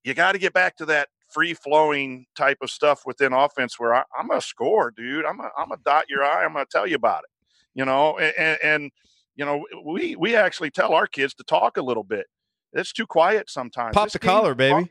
you 0.05 0.15
got 0.15 0.33
to 0.33 0.39
get 0.39 0.53
back 0.53 0.77
to 0.77 0.87
that 0.87 1.09
free 1.29 1.55
flowing 1.55 2.27
type 2.37 2.59
of 2.63 2.71
stuff 2.71 3.03
within 3.05 3.33
offense 3.33 3.79
where 3.79 3.95
I, 3.95 4.05
am 4.19 4.31
a 4.31 4.41
score, 4.41 4.93
dude. 4.97 5.25
I'm 5.25 5.41
a, 5.41 5.51
I'm 5.59 5.73
a 5.73 5.77
dot 5.85 6.05
your 6.09 6.25
eye. 6.25 6.45
I'm 6.45 6.53
going 6.53 6.65
to 6.65 6.71
tell 6.71 6.87
you 6.87 6.97
about 6.97 7.25
it, 7.25 7.31
you 7.75 7.85
know, 7.85 8.19
and, 8.19 8.59
and, 8.63 8.91
you 9.35 9.45
know, 9.45 9.67
we, 9.85 10.17
we 10.17 10.35
actually 10.35 10.71
tell 10.71 10.95
our 10.95 11.07
kids 11.07 11.35
to 11.35 11.45
talk 11.45 11.77
a 11.77 11.83
little 11.83 12.05
bit. 12.05 12.27
It's 12.73 12.93
too 12.93 13.07
quiet 13.07 13.51
sometimes. 13.51 13.95
Pop 13.95 14.07
this 14.07 14.15
the 14.15 14.19
collar, 14.19 14.55
baby. 14.55 14.91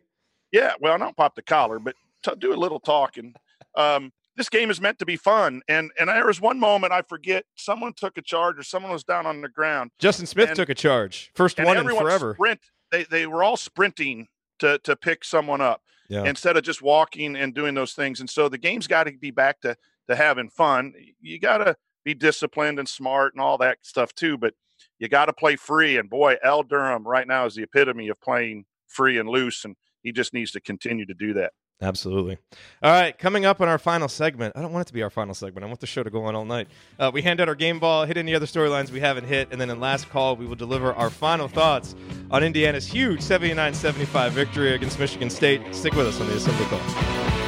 yeah. 0.52 0.74
Well, 0.80 0.98
not 1.00 1.16
pop 1.16 1.36
the 1.36 1.42
collar, 1.42 1.80
but 1.80 1.96
t- 2.24 2.34
do 2.38 2.54
a 2.54 2.56
little 2.56 2.80
talking. 2.80 3.34
Um, 3.76 4.12
this 4.36 4.50
game 4.50 4.70
is 4.70 4.82
meant 4.82 5.00
to 5.00 5.06
be 5.06 5.16
fun. 5.16 5.62
And 5.68 5.92
and 6.00 6.10
there 6.10 6.26
was 6.26 6.42
one 6.42 6.60
moment 6.60 6.94
I 6.94 7.02
forget 7.02 7.46
someone 7.56 7.94
took 7.94 8.18
a 8.18 8.22
charge 8.22 8.58
or 8.60 8.64
someone 8.64 8.92
was 8.92 9.04
down 9.04 9.26
on 9.26 9.42
the 9.42 9.50
ground. 9.50 9.92
Justin 10.00 10.26
Smith 10.26 10.50
and, 10.50 10.56
took 10.56 10.70
a 10.70 10.76
charge, 10.76 11.32
first 11.36 11.60
one 11.60 11.78
in 11.78 11.88
forever. 11.88 12.34
Sprint. 12.36 12.60
They 12.92 13.04
they 13.04 13.28
were 13.28 13.44
all 13.44 13.58
sprinting 13.58 14.28
to 14.60 14.80
to 14.80 14.96
pick 14.96 15.24
someone 15.24 15.62
up 15.62 15.82
yeah. 16.10 16.24
instead 16.24 16.58
of 16.58 16.64
just 16.64 16.82
walking 16.82 17.36
and 17.36 17.54
doing 17.54 17.76
those 17.76 17.94
things. 17.94 18.20
And 18.20 18.30
so 18.30 18.50
the 18.50 18.58
game's 18.58 18.88
got 18.88 19.06
to 19.06 19.12
be 19.14 19.32
back 19.32 19.62
to 19.62 19.76
to 20.10 20.16
having 20.16 20.50
fun. 20.50 20.94
You 21.22 21.40
got 21.40 21.60
to 21.60 21.76
be 22.04 22.14
disciplined 22.14 22.80
and 22.80 22.88
smart 22.88 23.34
and 23.34 23.42
all 23.42 23.58
that 23.60 23.80
stuff 23.82 24.14
too. 24.14 24.38
But 24.38 24.54
you 25.00 25.08
got 25.08 25.26
to 25.26 25.34
play 25.34 25.56
free. 25.56 25.98
And 25.98 26.10
boy, 26.10 26.36
Al 26.44 26.64
Durham 26.64 27.08
right 27.08 27.28
now 27.28 27.46
is 27.46 27.56
the 27.56 27.64
epitome 27.64 28.10
of 28.10 28.20
playing 28.22 28.66
free 28.88 29.18
and 29.18 29.28
loose, 29.28 29.66
and 29.66 29.76
he 30.04 30.12
just 30.12 30.34
needs 30.34 30.52
to 30.52 30.62
continue 30.62 31.06
to 31.06 31.14
do 31.14 31.34
that. 31.34 31.54
Absolutely. 31.82 32.38
All 32.82 32.92
right, 32.92 33.18
coming 33.18 33.46
up 33.46 33.60
on 33.60 33.68
our 33.68 33.78
final 33.78 34.08
segment. 34.08 34.56
I 34.56 34.62
don't 34.62 34.72
want 34.72 34.84
it 34.84 34.88
to 34.88 34.94
be 34.94 35.04
our 35.04 35.10
final 35.10 35.34
segment. 35.34 35.66
I 35.66 35.68
want 35.68 35.82
the 35.82 35.88
show 35.88 36.04
to 36.04 36.10
go 36.10 36.24
on 36.24 36.34
all 36.34 36.46
night. 36.46 36.68
Uh, 36.98 37.12
we 37.14 37.22
hand 37.22 37.42
out 37.42 37.50
our 37.50 37.56
game 37.56 37.80
ball, 37.80 38.06
hit 38.06 38.16
any 38.16 38.34
other 38.34 38.46
storylines 38.46 38.92
we 38.92 39.02
haven't 39.02 39.26
hit, 39.26 39.50
and 39.52 39.60
then 39.60 39.70
in 39.70 39.80
last 39.80 40.10
call, 40.10 40.36
we 40.38 40.46
will 40.46 40.56
deliver 40.56 40.94
our 40.94 41.10
final 41.10 41.48
thoughts 41.50 41.94
on 42.32 42.44
Indiana's 42.44 42.88
huge 42.88 43.22
79 43.22 43.74
75 43.74 44.32
victory 44.32 44.74
against 44.74 45.00
Michigan 45.00 45.30
State. 45.30 45.62
Stick 45.76 45.94
with 45.94 46.08
us 46.08 46.22
on 46.22 46.28
the 46.28 46.36
Assembly 46.36 46.66
Call. 46.68 47.45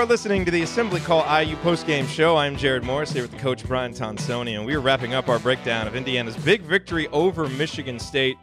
Are 0.00 0.06
listening 0.06 0.46
to 0.46 0.50
the 0.50 0.62
Assembly 0.62 0.98
Call 0.98 1.20
IU 1.24 1.56
postgame 1.56 2.08
show. 2.08 2.34
I'm 2.34 2.56
Jerod 2.56 2.84
Morris 2.84 3.12
here 3.12 3.20
with 3.20 3.36
Coach 3.36 3.66
Brian 3.66 3.92
Tonsoni, 3.92 4.56
and 4.56 4.64
we 4.64 4.74
are 4.74 4.80
wrapping 4.80 5.12
up 5.12 5.28
our 5.28 5.38
breakdown 5.38 5.86
of 5.86 5.94
Indiana's 5.94 6.38
big 6.38 6.62
victory 6.62 7.06
over 7.08 7.46
Michigan 7.50 7.98
State. 7.98 8.38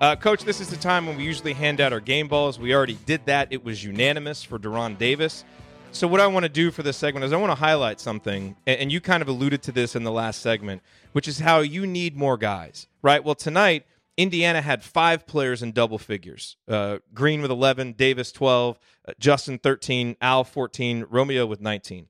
Uh, 0.00 0.16
Coach, 0.16 0.44
this 0.44 0.62
is 0.62 0.70
the 0.70 0.78
time 0.78 1.06
when 1.06 1.18
we 1.18 1.22
usually 1.22 1.52
hand 1.52 1.82
out 1.82 1.92
our 1.92 2.00
game 2.00 2.26
balls. 2.26 2.58
We 2.58 2.74
already 2.74 2.96
did 3.04 3.20
that. 3.26 3.48
It 3.50 3.62
was 3.62 3.84
unanimous 3.84 4.42
for 4.42 4.58
De'Ron 4.58 4.96
Davis. 4.96 5.44
So, 5.92 6.08
what 6.08 6.22
I 6.22 6.26
want 6.26 6.44
to 6.44 6.48
do 6.48 6.70
for 6.70 6.82
this 6.82 6.96
segment 6.96 7.26
is 7.26 7.34
I 7.34 7.36
want 7.36 7.50
to 7.50 7.54
highlight 7.54 8.00
something, 8.00 8.56
and 8.66 8.90
you 8.90 9.02
kind 9.02 9.20
of 9.20 9.28
alluded 9.28 9.62
to 9.64 9.72
this 9.72 9.94
in 9.94 10.04
the 10.04 10.10
last 10.10 10.40
segment, 10.40 10.80
which 11.12 11.28
is 11.28 11.38
how 11.38 11.60
you 11.60 11.86
need 11.86 12.16
more 12.16 12.38
guys, 12.38 12.86
right? 13.02 13.22
Well, 13.22 13.34
tonight, 13.34 13.84
Indiana 14.16 14.62
had 14.62 14.82
five 14.82 15.26
players 15.26 15.62
in 15.62 15.72
double 15.72 15.98
figures 15.98 16.56
uh, 16.68 16.98
Green 17.12 17.42
with 17.42 17.50
11, 17.50 17.92
Davis 17.92 18.30
12, 18.32 18.78
uh, 19.08 19.12
Justin 19.18 19.58
13, 19.58 20.16
Al 20.20 20.44
14, 20.44 21.06
Romeo 21.10 21.46
with 21.46 21.60
19. 21.60 22.08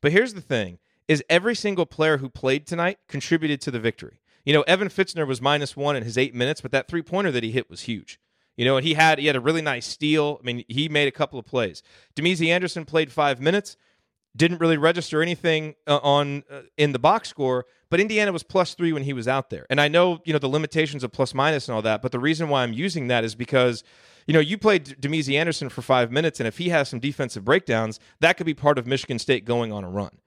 But 0.00 0.12
here's 0.12 0.34
the 0.34 0.40
thing 0.40 0.78
is 1.08 1.22
every 1.30 1.54
single 1.54 1.86
player 1.86 2.18
who 2.18 2.28
played 2.28 2.66
tonight 2.66 2.98
contributed 3.08 3.60
to 3.62 3.70
the 3.70 3.80
victory. 3.80 4.20
You 4.44 4.52
know, 4.52 4.62
Evan 4.62 4.88
Fitzner 4.88 5.26
was 5.26 5.40
minus 5.40 5.76
one 5.76 5.96
in 5.96 6.02
his 6.02 6.18
eight 6.18 6.34
minutes, 6.34 6.60
but 6.60 6.72
that 6.72 6.88
three 6.88 7.02
pointer 7.02 7.32
that 7.32 7.42
he 7.42 7.52
hit 7.52 7.70
was 7.70 7.82
huge. 7.82 8.20
You 8.56 8.64
know, 8.64 8.76
and 8.76 8.86
he 8.86 8.94
had 8.94 9.18
he 9.18 9.26
had 9.26 9.36
a 9.36 9.40
really 9.40 9.60
nice 9.60 9.86
steal. 9.86 10.38
I 10.40 10.46
mean, 10.46 10.64
he 10.68 10.88
made 10.88 11.08
a 11.08 11.12
couple 11.12 11.38
of 11.38 11.44
plays. 11.44 11.82
Damezi 12.14 12.48
Anderson 12.48 12.84
played 12.84 13.12
five 13.12 13.40
minutes, 13.40 13.76
didn't 14.34 14.60
really 14.60 14.78
register 14.78 15.20
anything 15.20 15.74
uh, 15.86 15.98
on 16.02 16.42
uh, 16.50 16.62
in 16.78 16.92
the 16.92 16.98
box 16.98 17.28
score, 17.28 17.66
but 17.90 18.00
Indiana 18.00 18.32
was 18.32 18.42
plus 18.42 18.74
three 18.74 18.92
when 18.92 19.04
he 19.04 19.12
was 19.12 19.28
out 19.28 19.50
there. 19.50 19.66
And 19.70 19.80
I 19.80 19.88
know 19.88 20.20
you 20.24 20.32
know 20.32 20.38
the 20.38 20.48
limitations 20.48 21.04
of 21.04 21.12
plus 21.12 21.34
minus 21.34 21.68
and 21.68 21.74
all 21.74 21.82
that, 21.82 22.02
but 22.02 22.12
the 22.12 22.18
reason 22.18 22.48
why 22.48 22.62
I'm 22.62 22.72
using 22.72 23.08
that 23.08 23.24
is 23.24 23.34
because 23.34 23.82
you 24.26 24.34
know, 24.34 24.40
you 24.40 24.58
played 24.58 24.84
Damezi 25.00 25.38
Anderson 25.38 25.68
for 25.68 25.82
five 25.82 26.10
minutes, 26.10 26.40
and 26.40 26.48
if 26.48 26.58
he 26.58 26.70
has 26.70 26.88
some 26.88 26.98
defensive 26.98 27.44
breakdowns, 27.44 28.00
that 28.20 28.36
could 28.36 28.46
be 28.46 28.54
part 28.54 28.76
of 28.76 28.86
Michigan 28.86 29.18
State 29.18 29.44
going 29.44 29.72
on 29.72 29.84
a 29.84 29.88
run. 29.88 30.18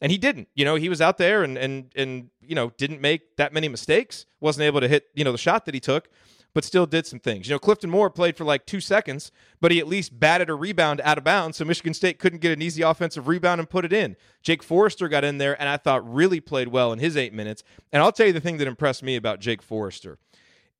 And 0.00 0.12
he 0.12 0.18
didn't. 0.18 0.48
You 0.54 0.64
know, 0.64 0.76
he 0.76 0.88
was 0.88 1.00
out 1.00 1.18
there 1.18 1.42
and 1.42 1.58
and 1.58 1.90
and 1.96 2.30
you 2.40 2.54
know 2.54 2.70
didn't 2.78 3.00
make 3.00 3.36
that 3.36 3.52
many 3.52 3.68
mistakes. 3.68 4.26
wasn't 4.40 4.64
able 4.64 4.80
to 4.80 4.86
hit 4.88 5.08
you 5.14 5.24
know 5.24 5.32
the 5.32 5.38
shot 5.38 5.64
that 5.66 5.74
he 5.74 5.80
took 5.80 6.08
but 6.54 6.64
still 6.64 6.86
did 6.86 7.06
some 7.06 7.18
things. 7.18 7.48
You 7.48 7.54
know, 7.54 7.58
Clifton 7.58 7.90
Moore 7.90 8.10
played 8.10 8.36
for 8.36 8.44
like 8.44 8.66
two 8.66 8.80
seconds, 8.80 9.30
but 9.60 9.70
he 9.70 9.78
at 9.78 9.88
least 9.88 10.18
batted 10.18 10.50
a 10.50 10.54
rebound 10.54 11.00
out 11.02 11.18
of 11.18 11.24
bounds, 11.24 11.56
so 11.56 11.64
Michigan 11.64 11.94
State 11.94 12.18
couldn't 12.18 12.40
get 12.40 12.52
an 12.52 12.62
easy 12.62 12.82
offensive 12.82 13.28
rebound 13.28 13.60
and 13.60 13.70
put 13.70 13.84
it 13.84 13.92
in. 13.92 14.16
Jake 14.42 14.62
Forrester 14.62 15.08
got 15.08 15.24
in 15.24 15.38
there 15.38 15.58
and 15.60 15.68
I 15.68 15.76
thought 15.76 16.12
really 16.12 16.40
played 16.40 16.68
well 16.68 16.92
in 16.92 16.98
his 16.98 17.16
eight 17.16 17.32
minutes. 17.32 17.62
And 17.92 18.02
I'll 18.02 18.12
tell 18.12 18.26
you 18.26 18.32
the 18.32 18.40
thing 18.40 18.58
that 18.58 18.68
impressed 18.68 19.02
me 19.02 19.16
about 19.16 19.40
Jake 19.40 19.62
Forrester 19.62 20.18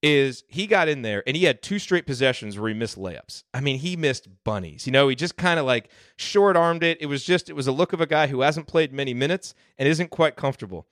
is 0.00 0.44
he 0.46 0.66
got 0.66 0.88
in 0.88 1.02
there 1.02 1.24
and 1.26 1.36
he 1.36 1.44
had 1.44 1.60
two 1.60 1.78
straight 1.78 2.06
possessions 2.06 2.58
where 2.58 2.68
he 2.68 2.74
missed 2.74 2.96
layups. 2.96 3.42
I 3.52 3.60
mean, 3.60 3.78
he 3.78 3.96
missed 3.96 4.28
bunnies. 4.44 4.86
You 4.86 4.92
know, 4.92 5.08
he 5.08 5.16
just 5.16 5.36
kind 5.36 5.58
of 5.58 5.66
like 5.66 5.90
short 6.16 6.56
armed 6.56 6.84
it. 6.84 6.98
It 7.00 7.06
was 7.06 7.24
just, 7.24 7.50
it 7.50 7.54
was 7.54 7.66
a 7.66 7.72
look 7.72 7.92
of 7.92 8.00
a 8.00 8.06
guy 8.06 8.28
who 8.28 8.42
hasn't 8.42 8.68
played 8.68 8.92
many 8.92 9.12
minutes 9.12 9.54
and 9.76 9.88
isn't 9.88 10.10
quite 10.10 10.36
comfortable 10.36 10.86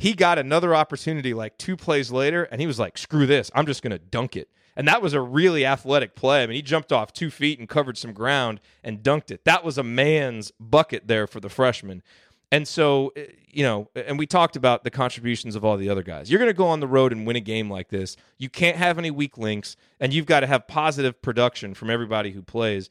he 0.00 0.14
got 0.14 0.38
another 0.38 0.74
opportunity 0.74 1.34
like 1.34 1.58
two 1.58 1.76
plays 1.76 2.10
later, 2.10 2.44
and 2.44 2.58
he 2.58 2.66
was 2.66 2.78
like, 2.78 2.96
screw 2.96 3.26
this. 3.26 3.50
I'm 3.54 3.66
just 3.66 3.82
going 3.82 3.90
to 3.90 3.98
dunk 3.98 4.34
it. 4.34 4.48
And 4.74 4.88
that 4.88 5.02
was 5.02 5.12
a 5.12 5.20
really 5.20 5.66
athletic 5.66 6.16
play. 6.16 6.42
I 6.42 6.46
mean, 6.46 6.54
he 6.54 6.62
jumped 6.62 6.90
off 6.90 7.12
two 7.12 7.30
feet 7.30 7.58
and 7.58 7.68
covered 7.68 7.98
some 7.98 8.14
ground 8.14 8.62
and 8.82 9.02
dunked 9.02 9.30
it. 9.30 9.44
That 9.44 9.62
was 9.62 9.76
a 9.76 9.82
man's 9.82 10.52
bucket 10.58 11.06
there 11.06 11.26
for 11.26 11.38
the 11.38 11.50
freshman. 11.50 12.02
And 12.50 12.66
so, 12.66 13.12
eh, 13.14 13.26
you 13.46 13.62
know, 13.62 13.90
and 13.94 14.18
we 14.18 14.26
talked 14.26 14.56
about 14.56 14.84
the 14.84 14.90
contributions 14.90 15.54
of 15.54 15.66
all 15.66 15.76
the 15.76 15.90
other 15.90 16.02
guys. 16.02 16.30
You're 16.30 16.38
going 16.38 16.48
to 16.48 16.54
go 16.54 16.68
on 16.68 16.80
the 16.80 16.88
road 16.88 17.12
and 17.12 17.26
win 17.26 17.36
a 17.36 17.40
game 17.40 17.68
like 17.70 17.90
this. 17.90 18.16
You 18.38 18.48
can't 18.48 18.78
have 18.78 18.98
any 18.98 19.10
weak 19.10 19.36
links, 19.36 19.76
and 20.00 20.14
you've 20.14 20.24
got 20.24 20.40
to 20.40 20.46
have 20.46 20.66
positive 20.66 21.20
production 21.20 21.74
from 21.74 21.90
everybody 21.90 22.30
who 22.30 22.40
plays. 22.40 22.88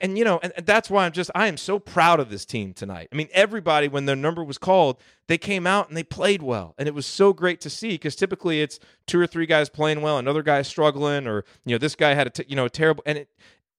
And, 0.00 0.16
you 0.16 0.24
know, 0.24 0.38
and, 0.42 0.52
and, 0.56 0.64
that's 0.64 0.88
why 0.88 1.04
I'm 1.04 1.12
just 1.12 1.30
I 1.34 1.48
am 1.48 1.56
so 1.56 1.78
proud 1.78 2.20
of 2.20 2.30
this 2.30 2.44
team 2.44 2.72
tonight. 2.72 3.08
I 3.12 3.16
mean, 3.16 3.28
everybody 3.32 3.88
when 3.88 4.06
their 4.06 4.16
number 4.16 4.42
was 4.44 4.58
called, 4.58 4.98
they 5.26 5.38
came 5.38 5.66
out 5.66 5.88
and 5.88 5.96
they 5.96 6.02
played 6.02 6.42
well, 6.42 6.74
and 6.78 6.88
it 6.88 6.94
was 6.94 7.06
so 7.06 7.32
great 7.32 7.60
to 7.62 7.70
see 7.70 7.90
because 7.90 8.16
typically 8.16 8.62
it's 8.62 8.78
two 9.06 9.20
or 9.20 9.26
three 9.26 9.46
guys 9.46 9.68
playing 9.68 10.00
well, 10.00 10.18
another 10.18 10.42
guy 10.42 10.62
struggling, 10.62 11.26
or 11.26 11.44
you 11.64 11.74
know 11.74 11.78
this 11.78 11.94
guy 11.94 12.14
had 12.14 12.26
a 12.26 12.30
t- 12.30 12.44
you 12.48 12.56
know 12.56 12.64
a 12.64 12.70
terrible, 12.70 13.02
and 13.06 13.18
it, 13.18 13.28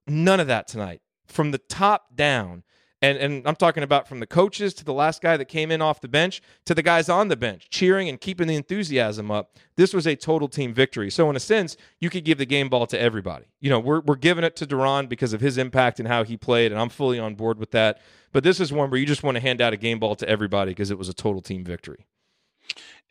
none 0.07 0.39
of 0.39 0.47
that 0.47 0.67
tonight 0.67 1.01
from 1.25 1.51
the 1.51 1.57
top 1.57 2.15
down 2.15 2.63
and 3.03 3.17
and 3.17 3.47
I'm 3.47 3.55
talking 3.55 3.83
about 3.83 4.07
from 4.07 4.21
the 4.21 4.25
coaches 4.25 4.73
to 4.75 4.85
the 4.85 4.93
last 4.93 5.21
guy 5.21 5.35
that 5.35 5.45
came 5.45 5.71
in 5.71 5.81
off 5.81 5.99
the 5.99 6.07
bench 6.07 6.41
to 6.65 6.73
the 6.73 6.81
guys 6.81 7.09
on 7.09 7.27
the 7.27 7.35
bench, 7.35 7.69
cheering 7.69 8.07
and 8.07 8.19
keeping 8.19 8.47
the 8.47 8.55
enthusiasm 8.55 9.29
up. 9.29 9.57
This 9.75 9.93
was 9.93 10.07
a 10.07 10.15
total 10.15 10.47
team 10.47 10.73
victory. 10.73 11.11
So 11.11 11.29
in 11.29 11.35
a 11.35 11.39
sense, 11.39 11.75
you 11.99 12.09
could 12.09 12.23
give 12.23 12.37
the 12.37 12.45
game 12.45 12.69
ball 12.69 12.87
to 12.87 12.99
everybody. 12.99 13.45
You 13.59 13.69
know, 13.69 13.79
we're 13.79 13.99
we're 13.99 14.15
giving 14.15 14.45
it 14.45 14.55
to 14.55 14.65
De'Ron 14.65 15.09
because 15.09 15.33
of 15.33 15.41
his 15.41 15.57
impact 15.57 15.99
and 15.99 16.07
how 16.07 16.23
he 16.23 16.37
played, 16.37 16.71
and 16.71 16.79
I'm 16.79 16.89
fully 16.89 17.19
on 17.19 17.35
board 17.35 17.59
with 17.59 17.71
that. 17.71 18.01
But 18.31 18.43
this 18.43 18.59
is 18.59 18.71
one 18.71 18.89
where 18.89 18.99
you 18.99 19.05
just 19.05 19.21
want 19.21 19.35
to 19.35 19.41
hand 19.41 19.59
out 19.59 19.73
a 19.73 19.77
game 19.77 19.99
ball 19.99 20.15
to 20.15 20.27
everybody 20.27 20.71
because 20.71 20.89
it 20.89 20.97
was 20.97 21.09
a 21.09 21.13
total 21.13 21.41
team 21.41 21.63
victory. 21.63 22.05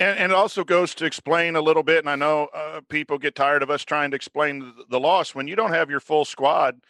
And, 0.00 0.18
and, 0.18 0.32
it 0.32 0.34
also 0.34 0.64
goes 0.64 0.94
to 0.96 1.04
explain 1.04 1.54
a 1.54 1.60
little 1.60 1.82
bit. 1.82 1.98
And 1.98 2.08
I 2.08 2.16
know 2.16 2.48
uh, 2.54 2.80
people 2.88 3.18
get 3.18 3.34
tired 3.34 3.62
of 3.62 3.70
us 3.70 3.84
trying 3.84 4.10
to 4.10 4.16
explain 4.16 4.60
the, 4.60 4.84
the 4.88 4.98
loss 4.98 5.34
when 5.34 5.46
you 5.46 5.54
don't 5.54 5.72
have 5.72 5.90
your 5.90 6.00
full 6.00 6.24
squad 6.24 6.80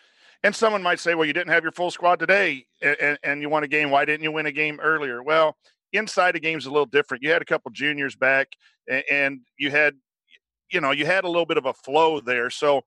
and 0.45 0.55
someone 0.55 0.83
might 0.83 1.01
say, 1.01 1.15
well, 1.15 1.27
you 1.27 1.33
didn't 1.33 1.53
have 1.53 1.63
your 1.63 1.73
full 1.73 1.91
squad 1.91 2.19
today 2.19 2.67
and, 2.83 3.19
and 3.23 3.43
you 3.43 3.49
won 3.49 3.63
a 3.63 3.69
game. 3.69 3.91
Why 3.91 4.05
didn't 4.05 4.25
you 4.25 4.33
win 4.33 4.47
a 4.47 4.53
game 4.53 4.81
earlier? 4.81 5.23
Well, 5.23 5.57
inside 5.93 6.33
the 6.33 6.41
game's 6.41 6.67
a 6.67 6.71
little 6.71 6.87
different. 6.87 7.23
You 7.23 7.31
had 7.31 7.43
a 7.43 7.47
couple 7.47 7.71
juniors 7.71 8.17
back 8.17 8.49
and 9.11 9.41
you 9.57 9.71
had, 9.71 9.95
you 10.71 10.81
know, 10.81 10.91
you 10.91 11.07
had 11.07 11.25
a 11.25 11.29
little 11.29 11.47
bit 11.47 11.59
of 11.59 11.67
a 11.67 11.73
flow 11.73 12.21
there. 12.21 12.51
So, 12.51 12.83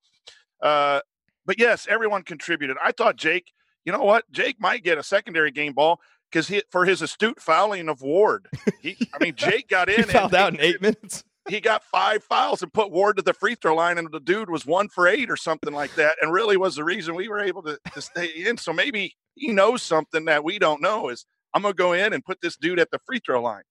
uh, 0.62 0.99
but 1.45 1.60
yes, 1.60 1.88
everyone 1.89 2.24
contributed. 2.24 2.78
I 2.84 2.91
thought 2.91 3.16
Jake, 3.16 3.51
you 3.86 3.91
know 3.91 4.03
what? 4.03 4.30
Jake 4.32 4.60
might 4.60 4.84
get 4.84 4.97
a 4.97 5.03
secondary 5.03 5.51
game 5.51 5.74
ball 5.74 6.01
because 6.32 6.47
he 6.47 6.64
for 6.72 6.86
his 6.86 7.01
astute 7.03 7.39
fouling 7.39 7.88
of 7.88 8.01
Ward. 8.01 8.47
He, 8.82 8.97
I 9.14 9.24
mean, 9.24 9.36
Jake 9.38 9.70
got 9.70 9.88
in. 9.88 9.97
he 10.06 10.12
fouled 10.12 10.34
out 10.34 10.53
in 10.53 10.60
eight 10.60 10.82
minutes 10.82 11.24
he 11.48 11.60
got 11.60 11.84
five 11.84 12.24
fouls 12.24 12.62
and 12.62 12.74
put 12.74 12.91
Ward 12.91 13.18
to 13.18 13.22
the 13.22 13.34
free 13.34 13.56
throw 13.56 13.76
line, 13.76 13.98
and 13.98 14.12
the 14.12 14.20
dude 14.20 14.50
was 14.50 14.66
one 14.66 14.89
for 14.89 15.08
eight 15.08 15.30
or 15.30 15.38
something 15.38 15.74
like 15.74 15.93
that, 15.96 16.18
and 16.22 16.32
really 16.32 16.58
was 16.58 16.76
the 16.76 16.84
reason 16.84 17.16
we 17.16 17.28
were 17.28 17.39
able 17.39 17.62
to, 17.64 17.80
to 17.93 18.02
stay 18.02 18.26
in. 18.26 18.58
So 18.58 18.74
maybe 18.74 19.16
he 19.36 19.52
knows 19.52 19.82
something 19.82 20.26
that 20.26 20.43
we 20.43 20.60
don't 20.60 20.82
know. 20.82 21.10
Is 21.10 21.26
I'm 21.54 21.62
gonna 21.62 21.74
go 21.74 21.93
in 21.93 22.14
and 22.14 22.24
put 22.24 22.41
this 22.41 22.58
dude 22.58 22.80
at 22.80 22.91
the 22.91 23.00
free 23.06 23.20
throw 23.26 23.41
line. 23.41 23.64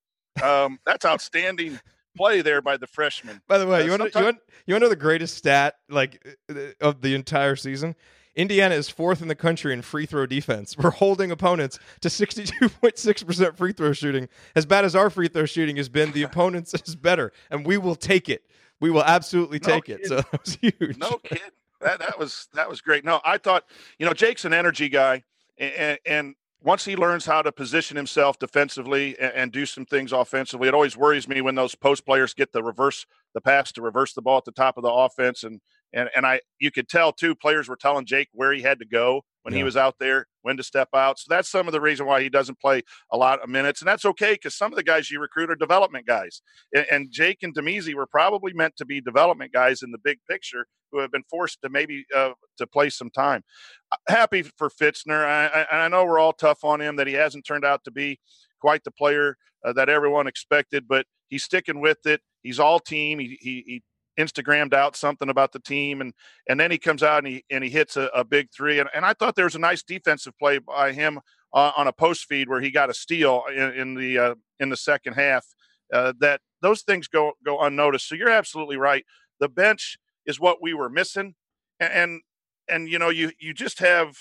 Um, 0.43 0.79
that's 0.87 1.05
outstanding 1.05 1.79
play 2.17 2.43
there 2.43 2.63
by 2.63 2.77
the 2.77 2.87
freshman. 2.87 3.41
By 3.49 3.59
the 3.59 3.67
way, 3.67 3.83
uh, 3.83 3.85
you 3.85 3.91
want, 3.91 4.13
to 4.13 4.19
you 4.19 4.25
want 4.25 4.39
you 4.67 4.75
want 4.75 4.83
to 4.83 4.87
know 4.87 4.91
the 4.91 4.97
greatest 4.97 5.37
stat 5.37 5.75
like 5.89 6.37
uh, 6.51 6.55
of 6.81 7.01
the 7.01 7.15
entire 7.15 7.57
season? 7.57 7.95
Indiana 8.37 8.75
is 8.75 8.89
fourth 8.89 9.23
in 9.23 9.29
the 9.29 9.35
country 9.35 9.73
in 9.73 9.83
free 9.83 10.07
throw 10.07 10.27
defense. 10.27 10.77
We're 10.83 10.91
holding 10.91 11.31
opponents 11.31 11.79
to 12.01 12.09
62.6% 12.09 13.57
free 13.57 13.73
throw 13.73 13.93
shooting. 13.93 14.29
As 14.57 14.67
bad 14.67 14.85
as 14.85 14.97
our 14.97 15.11
free 15.11 15.29
throw 15.29 15.47
shooting 15.47 15.77
has 15.77 15.89
been, 15.89 16.13
the 16.13 16.23
opponents 16.25 16.75
is 16.75 16.97
better, 16.97 17.33
and 17.51 17.67
we 17.67 17.79
will 17.79 17.97
take 17.97 18.29
it. 18.29 18.45
We 18.81 18.91
will 18.91 19.05
absolutely 19.05 19.61
take 19.61 19.89
it. 19.89 20.07
So 20.07 20.17
that 20.33 20.45
was 20.45 20.59
huge. 20.61 20.99
No 20.99 21.19
kidding. 21.23 21.43
That 21.81 21.99
that 22.01 22.19
was 22.19 22.49
that 22.55 22.69
was 22.69 22.81
great. 22.81 23.05
No, 23.05 23.21
I 23.25 23.39
thought 23.39 23.65
you 23.99 24.07
know 24.07 24.13
Jake's 24.13 24.45
an 24.45 24.53
energy 24.53 24.89
guy, 24.89 25.23
and, 25.59 25.99
and 26.07 26.35
once 26.63 26.85
he 26.85 26.97
learns 26.97 27.27
how 27.27 27.43
to 27.43 27.53
position 27.53 27.95
himself 27.95 28.39
defensively 28.39 29.19
and, 29.21 29.33
and, 29.35 29.53
do 29.53 29.67
some 29.67 29.85
things 29.85 30.13
offensively, 30.13 30.67
it 30.67 30.73
always 30.73 30.97
worries 30.97 31.29
me 31.29 31.43
when 31.43 31.55
those 31.55 31.75
post 31.75 32.07
players 32.07 32.33
get 32.33 32.53
the 32.53 32.63
reverse 32.63 33.05
the 33.35 33.41
pass 33.41 33.71
to 33.73 33.83
reverse 33.83 34.15
the 34.15 34.23
ball 34.23 34.39
at 34.39 34.47
the 34.47 34.53
top 34.53 34.79
of 34.79 34.83
the 34.83 34.91
offense 34.91 35.45
and 35.45 35.61
and 35.95 36.11
and 36.15 36.27
I 36.27 36.41
you 36.59 36.71
could 36.71 36.89
tell 36.89 37.13
too 37.13 37.35
players 37.35 37.69
were 37.69 37.77
telling 37.77 38.05
Jake 38.05 38.29
where 38.33 38.53
he 38.53 38.63
had 38.63 38.79
to 38.81 38.85
go 38.85 39.23
when 39.43 39.53
yeah. 39.53 39.59
he 39.59 39.65
was 39.65 39.77
out 39.77 39.97
there, 40.01 40.27
when 40.43 40.57
to 40.57 40.63
step 40.63 40.89
out. 40.95 41.19
So 41.19 41.27
that's 41.29 41.51
some 41.51 41.67
of 41.69 41.73
the 41.73 41.81
reason 41.81 42.07
why 42.07 42.23
he 42.23 42.31
doesn't 42.31 42.61
play 42.61 42.83
a 43.13 43.17
lot 43.17 43.43
of 43.43 43.49
minutes, 43.49 43.81
and 43.81 43.89
that's 43.89 44.05
okay 44.07 44.33
because 44.33 44.57
some 44.57 44.73
of 44.73 44.77
the 44.77 44.83
guys 44.83 45.11
you 45.11 45.21
recruit 45.21 45.51
are 45.51 45.57
development 45.57 46.07
guys, 46.07 46.43
and, 46.75 46.87
and 46.91 47.11
Jake 47.11 47.43
and 47.43 47.55
Damezi 47.55 47.95
were 47.95 48.07
probably 48.07 48.53
meant 48.53 48.77
to 48.77 48.85
be 48.85 49.01
development 49.01 49.53
guys 49.53 49.83
in 49.83 49.91
the 49.91 49.99
big 49.99 50.19
picture 50.29 50.67
who 50.91 51.01
have 51.01 51.11
been 51.11 51.25
forced 51.29 51.61
to 51.63 51.69
maybe 51.69 52.07
uh, 52.15 52.31
to 52.59 52.67
play 52.67 52.89
some 52.89 53.11
time. 53.11 53.43
Uh, 53.93 53.97
happy 54.09 54.43
for 54.43 54.71
Fitzner. 54.71 55.25
I, 55.25 55.67
I, 55.71 55.85
I 55.85 55.89
know 55.89 56.05
we're 56.05 56.19
all 56.19 56.33
tough 56.33 56.65
on 56.65 56.81
him 56.81 56.97
that 56.97 57.07
he 57.07 57.15
hasn't 57.15 57.45
turned 57.45 57.65
out 57.65 57.83
to 57.85 57.91
be 57.91 58.21
quite 58.61 58.85
the 58.85 58.93
player 58.93 59.37
uh, 59.65 59.73
that 59.73 59.89
everyone 59.89 60.27
expected, 60.27 60.87
but 60.89 61.07
he's 61.29 61.45
sticking 61.45 61.81
with 61.81 62.07
it. 62.07 62.21
He's 62.43 62.61
all 62.61 62.79
team. 62.79 63.19
He, 63.19 63.39
he, 63.41 63.65
he 63.67 63.83
Instagrammed 64.19 64.75
out 64.75 64.97
something 64.97 65.29
about 65.29 65.53
the 65.53 65.61
team, 65.61 66.01
and 66.01 66.13
and 66.49 66.59
then 66.59 66.71
he 66.71 66.79
comes 66.79 67.03
out 67.03 67.19
and 67.19 67.27
he 67.27 67.45
and 67.51 67.65
he 67.65 67.71
hits 67.71 67.97
a, 67.97 68.11
a 68.15 68.25
big 68.25 68.49
three. 68.53 68.79
And, 68.79 68.89
and 68.95 69.05
I 69.05 69.13
thought 69.13 69.35
there 69.35 69.45
was 69.45 69.55
a 69.55 69.61
nice 69.61 69.83
defensive 69.83 70.39
play 70.39 70.59
by 70.59 70.93
him 70.93 71.21
uh, 71.53 71.73
on 71.77 71.87
a 71.87 71.93
post 71.93 72.27
feed 72.27 72.49
where 72.49 72.61
he 72.61 72.71
got 72.71 72.91
a 72.91 72.95
steal 72.95 73.45
in, 73.55 73.73
in 73.73 73.95
the 73.95 74.19
uh, 74.19 74.35
in 74.61 74.69
the 74.69 74.77
second 74.77 75.15
half. 75.15 75.47
Uh, 75.93 76.13
that 76.21 76.41
those 76.63 76.83
things 76.83 77.09
go 77.09 77.33
go 77.45 77.61
unnoticed. 77.61 78.09
So 78.09 78.15
you're 78.15 78.31
absolutely 78.31 78.77
right. 78.77 79.05
The 79.41 79.49
bench 79.49 79.97
is 80.27 80.41
what 80.41 80.63
we 80.63 80.75
were 80.75 80.89
missing, 80.89 81.35
and 81.81 81.93
and, 81.93 82.21
and 82.69 82.89
you 82.89 82.99
know 82.99 83.11
you 83.11 83.33
you 83.39 83.53
just 83.53 83.79
have 83.81 84.17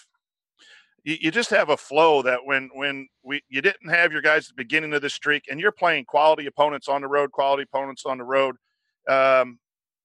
you, 1.04 1.32
just 1.32 1.50
have 1.50 1.70
a 1.70 1.78
flow 1.78 2.22
that 2.22 2.46
when 2.46 2.70
when 2.74 3.08
we 3.24 3.42
you 3.50 3.62
didn't 3.62 3.90
have 3.90 4.12
your 4.12 4.22
guys 4.22 4.46
at 4.46 4.56
the 4.56 4.64
beginning 4.64 4.94
of 4.94 5.02
the 5.02 5.10
streak 5.10 5.44
and 5.50 5.60
you're 5.60 5.72
playing 5.72 6.06
quality 6.06 6.46
opponents 6.46 6.88
on 6.88 7.02
the 7.02 7.08
road 7.08 7.32
quality 7.32 7.64
opponents 7.64 8.06
on 8.06 8.18
the 8.18 8.24
road 8.24 8.56
um, 9.10 9.60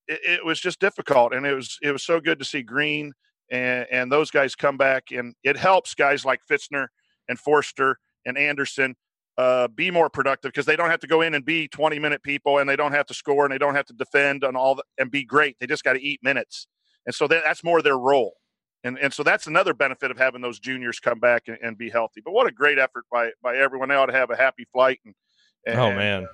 it, 0.08 0.20
it, 0.24 0.44
was 0.44 0.60
just 0.60 0.80
difficult, 0.80 1.32
and 1.32 1.46
it 1.46 1.54
was 1.54 1.78
it 1.82 1.92
was 1.92 2.02
so 2.02 2.20
good 2.20 2.38
to 2.38 2.44
see 2.44 2.62
Green 2.62 3.12
and 3.50 3.86
and 3.90 4.12
those 4.12 4.30
guys 4.30 4.54
come 4.54 4.76
back, 4.76 5.10
and 5.10 5.34
it 5.44 5.56
helps 5.56 5.94
guys 5.94 6.24
like 6.24 6.40
Fitzner 6.50 6.88
and 7.28 7.38
Forrester 7.38 7.98
and 8.26 8.36
Anderson 8.36 8.96
uh, 9.36 9.68
be 9.68 9.90
more 9.90 10.10
productive 10.10 10.50
because 10.52 10.66
they 10.66 10.76
don't 10.76 10.90
have 10.90 11.00
to 11.00 11.06
go 11.06 11.20
in 11.20 11.34
and 11.34 11.44
be 11.44 11.68
20 11.68 11.98
minute 11.98 12.22
people, 12.22 12.58
and 12.58 12.68
they 12.68 12.76
don't 12.76 12.92
have 12.92 13.06
to 13.06 13.14
score, 13.14 13.44
and 13.44 13.52
they 13.52 13.58
don't 13.58 13.74
have 13.74 13.86
to 13.86 13.94
defend 13.94 14.44
and 14.44 14.56
all 14.56 14.74
the, 14.74 14.84
and 14.98 15.10
be 15.10 15.24
great. 15.24 15.56
They 15.60 15.66
just 15.66 15.84
got 15.84 15.94
to 15.94 16.02
eat 16.02 16.20
minutes, 16.22 16.66
and 17.06 17.14
so 17.14 17.28
that, 17.28 17.44
that's 17.46 17.64
more 17.64 17.82
their 17.82 17.98
role. 17.98 18.34
And, 18.84 18.96
and 18.98 19.12
so 19.12 19.24
that's 19.24 19.48
another 19.48 19.74
benefit 19.74 20.12
of 20.12 20.18
having 20.18 20.40
those 20.40 20.60
juniors 20.60 21.00
come 21.00 21.18
back 21.18 21.48
and, 21.48 21.58
and 21.60 21.76
be 21.76 21.90
healthy. 21.90 22.20
But 22.24 22.32
what 22.32 22.46
a 22.46 22.52
great 22.52 22.78
effort 22.78 23.04
by 23.10 23.30
by 23.42 23.56
everyone! 23.56 23.88
They 23.88 23.96
ought 23.96 24.06
to 24.06 24.12
have 24.12 24.30
a 24.30 24.36
happy 24.36 24.66
flight 24.72 25.00
and, 25.04 25.14
and 25.66 25.80
oh 25.80 25.92
man, 25.92 26.28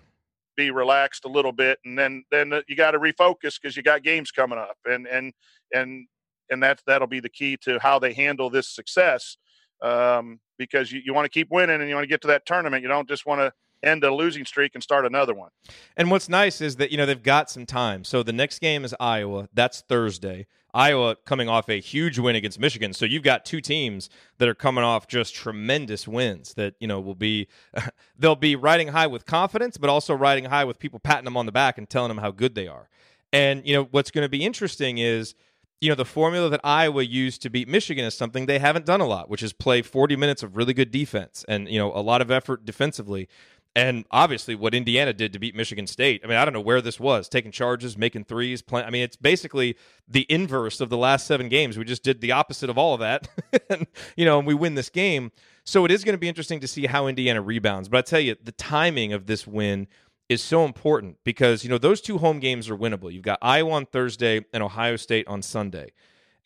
be 0.57 0.71
relaxed 0.71 1.25
a 1.25 1.29
little 1.29 1.53
bit, 1.53 1.79
and 1.85 1.99
then 1.99 2.25
then 2.31 2.53
you 2.69 2.77
got 2.77 2.93
to 2.93 2.99
refocus 2.99 3.61
because 3.61 3.77
you 3.77 3.83
got 3.83 4.03
games 4.03 4.31
coming 4.31 4.59
up, 4.59 4.77
and 4.85 5.07
and 5.07 5.33
and 5.73 6.07
and 6.51 6.63
that's 6.63 6.83
that'll 6.87 7.09
be 7.09 7.21
the 7.21 7.29
key 7.29 7.57
to 7.63 7.79
how 7.81 7.99
they 7.99 8.13
handle 8.13 8.51
this 8.51 8.69
success. 8.69 9.37
Um, 9.83 10.41
because 10.57 10.93
you, 10.93 11.03
you 11.05 11.13
want 11.13 11.25
to 11.25 11.29
keep 11.29 11.51
winning 11.51 11.81
and 11.81 11.89
you 11.89 11.95
want 11.95 12.05
to 12.05 12.09
get 12.09 12.23
to 12.23 12.29
that 12.29 12.47
tournament. 12.47 12.83
You 12.83 12.89
don't 12.89 13.09
just 13.09 13.27
want 13.27 13.41
to 13.41 13.53
end 13.83 14.03
a 14.05 14.15
losing 14.15 14.45
streak 14.45 14.73
and 14.75 14.83
start 14.83 15.05
another 15.05 15.35
one. 15.35 15.51
And 15.97 16.11
what's 16.11 16.29
nice 16.29 16.61
is 16.61 16.77
that 16.77 16.91
you 16.91 16.97
know 16.97 17.07
they've 17.07 17.23
got 17.23 17.51
some 17.51 17.67
time. 17.67 18.05
So 18.05 18.23
the 18.23 18.33
next 18.33 18.61
game 18.61 18.85
is 18.85 18.95
Iowa. 18.99 19.49
That's 19.53 19.83
Thursday. 19.83 20.47
Iowa 20.75 21.17
coming 21.25 21.49
off 21.49 21.69
a 21.69 21.81
huge 21.81 22.19
win 22.19 22.35
against 22.35 22.59
Michigan. 22.59 22.93
So 22.93 23.05
you've 23.05 23.23
got 23.23 23.45
two 23.45 23.61
teams 23.61 24.11
that 24.39 24.49
are 24.49 24.55
coming 24.55 24.83
off 24.83 25.07
just 25.07 25.35
tremendous 25.35 26.09
wins 26.09 26.55
that, 26.55 26.75
you 26.81 26.89
know, 26.89 27.01
will 27.01 27.15
be 27.15 27.47
they'll 28.19 28.35
be 28.35 28.57
riding 28.57 28.89
high 28.89 29.07
with 29.07 29.25
confidence, 29.25 29.77
but 29.77 29.89
also 29.89 30.15
riding 30.15 30.47
high 30.47 30.65
with 30.65 30.79
people 30.79 30.99
patting 30.99 31.25
them 31.25 31.37
on 31.37 31.47
the 31.47 31.53
back 31.53 31.79
and 31.79 31.89
telling 31.89 32.09
them 32.09 32.19
how 32.19 32.33
good 32.33 32.55
they 32.55 32.67
are. 32.67 32.89
And, 33.33 33.67
you 33.67 33.75
know, 33.75 33.89
what's 33.91 34.11
going 34.11 34.25
to 34.25 34.29
be 34.29 34.45
interesting 34.45 34.99
is 34.99 35.35
you 35.81 35.91
know, 35.91 35.95
the 35.95 36.05
formula 36.07 36.49
that 36.49 36.61
Iowa 36.65 37.03
used 37.03 37.43
to 37.43 37.51
beat 37.51 37.69
Michigan 37.69 38.07
is 38.07 38.15
something 38.15 38.47
they 38.47 38.59
haven't 38.59 38.87
done 38.87 39.03
a 39.03 39.07
lot, 39.07 39.29
which 39.29 39.43
is 39.43 39.53
play 39.53 39.83
40 39.83 40.17
minutes 40.17 40.43
of 40.43 40.57
really 40.57 40.73
good 40.73 40.91
defense 40.91 41.45
and, 41.47 41.69
you 41.69 41.79
know, 41.79 41.93
a 41.95 42.01
lot 42.01 42.23
of 42.23 42.31
effort 42.31 42.65
defensively. 42.65 43.29
And 43.77 44.05
obviously, 44.13 44.55
what 44.55 44.73
Indiana 44.73 45.13
did 45.13 45.33
to 45.33 45.41
beat 45.41 45.57
Michigan 45.57 45.89
State. 45.89 46.21
I 46.23 46.29
mean, 46.29 46.37
I 46.37 46.45
don't 46.45 46.55
know 46.55 46.61
where 46.61 46.81
this 46.81 47.01
was 47.01 47.29
taking 47.29 47.51
charges, 47.51 47.99
making 47.99 48.25
threes, 48.25 48.63
playing. 48.63 48.87
I 48.87 48.91
mean, 48.91 49.03
it's 49.03 49.17
basically 49.17 49.77
the 50.07 50.27
inverse 50.29 50.81
of 50.81 50.91
the 50.91 50.97
last 50.97 51.27
seven 51.27 51.49
games. 51.49 51.77
We 51.77 51.85
just 51.85 52.05
did 52.05 52.21
the 52.21 52.31
opposite 52.31 52.71
of 52.71 52.79
all 52.79 52.95
of 52.95 53.01
that. 53.01 53.29
and, 53.71 53.89
you 54.17 54.25
know, 54.25 54.39
and 54.39 54.47
we 54.47 54.55
win 54.55 54.77
this 54.77 54.91
game. 54.91 55.33
So 55.65 55.85
it 55.85 55.91
is 55.91 56.05
going 56.05 56.15
to 56.15 56.19
be 56.19 56.29
interesting 56.29 56.61
to 56.61 56.69
see 56.69 56.87
how 56.87 57.09
Indiana 57.09 57.43
rebounds. 57.43 57.89
But 57.89 57.99
I 57.99 58.03
tell 58.03 58.21
you, 58.21 58.37
the 58.41 58.53
timing 58.53 59.13
of 59.13 59.27
this 59.27 59.45
win 59.45 59.89
is 60.29 60.43
so 60.43 60.65
important 60.65 61.17
because, 61.25 61.65
you 61.65 61.71
know, 61.71 61.79
those 61.79 62.01
two 62.01 62.19
home 62.19 62.39
games 62.39 62.71
are 62.71 62.77
winnable. 62.77 63.13
You've 63.13 63.23
got 63.23 63.39
Iowa 63.43 63.73
on 63.73 63.87
Thursday 63.87 64.45
and 64.53 64.63
Ohio 64.63 64.97
State 64.97 65.27
on 65.27 65.43
Sunday. 65.43 65.91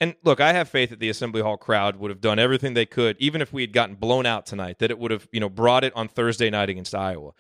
And 0.01 0.15
look, 0.23 0.41
I 0.41 0.53
have 0.53 0.69
faith 0.69 0.91
that 0.91 1.01
the 1.01 1.09
Assembly 1.09 1.43
Hall 1.43 1.57
crowd 1.57 1.97
would 1.97 2.11
have 2.11 2.21
done 2.21 2.39
everything 2.39 2.75
they 2.75 2.87
could, 2.87 3.17
even 3.19 3.43
if 3.43 3.53
we 3.53 3.63
had 3.63 3.73
gotten 3.73 3.97
blown 3.97 4.27
out 4.27 4.47
tonight, 4.47 4.79
that 4.79 4.91
it 4.91 4.99
would 4.99 5.11
have, 5.11 5.29
you 5.33 5.41
know, 5.41 5.49
brought 5.49 5.83
it 5.83 5.93
on 5.97 6.07
Thursday 6.07 6.51
night 6.51 6.71
against 6.71 6.95
Iowa. 6.95 7.33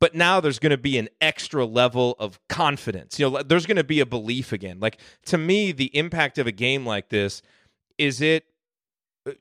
But 0.00 0.14
now 0.14 0.40
there's 0.40 0.58
going 0.58 0.70
to 0.70 0.76
be 0.76 0.98
an 0.98 1.08
extra 1.20 1.64
level 1.64 2.16
of 2.18 2.40
confidence. 2.48 3.18
You 3.18 3.30
know, 3.30 3.42
there's 3.42 3.64
going 3.64 3.76
to 3.76 3.84
be 3.84 4.00
a 4.00 4.06
belief 4.06 4.52
again. 4.52 4.80
Like 4.80 4.98
to 5.26 5.38
me, 5.38 5.72
the 5.72 5.96
impact 5.96 6.36
of 6.38 6.46
a 6.46 6.52
game 6.52 6.84
like 6.84 7.10
this 7.10 7.42
is 7.96 8.20
it 8.20 8.44
uh, 9.26 9.32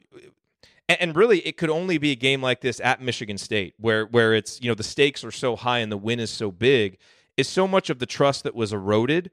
and 0.88 1.16
really 1.16 1.40
it 1.40 1.58
could 1.58 1.70
only 1.70 1.98
be 1.98 2.12
a 2.12 2.16
game 2.16 2.42
like 2.42 2.62
this 2.62 2.80
at 2.82 3.02
Michigan 3.02 3.38
State 3.38 3.74
where 3.78 4.06
where 4.06 4.34
it's, 4.34 4.62
you 4.62 4.70
know, 4.70 4.76
the 4.76 4.84
stakes 4.84 5.24
are 5.24 5.32
so 5.32 5.56
high 5.56 5.80
and 5.80 5.92
the 5.92 5.98
win 5.98 6.20
is 6.20 6.30
so 6.30 6.52
big, 6.52 6.98
is 7.36 7.50
so 7.50 7.68
much 7.68 7.90
of 7.90 8.00
the 8.00 8.06
trust 8.06 8.44
that 8.44 8.54
was 8.54 8.72
eroded 8.72 9.32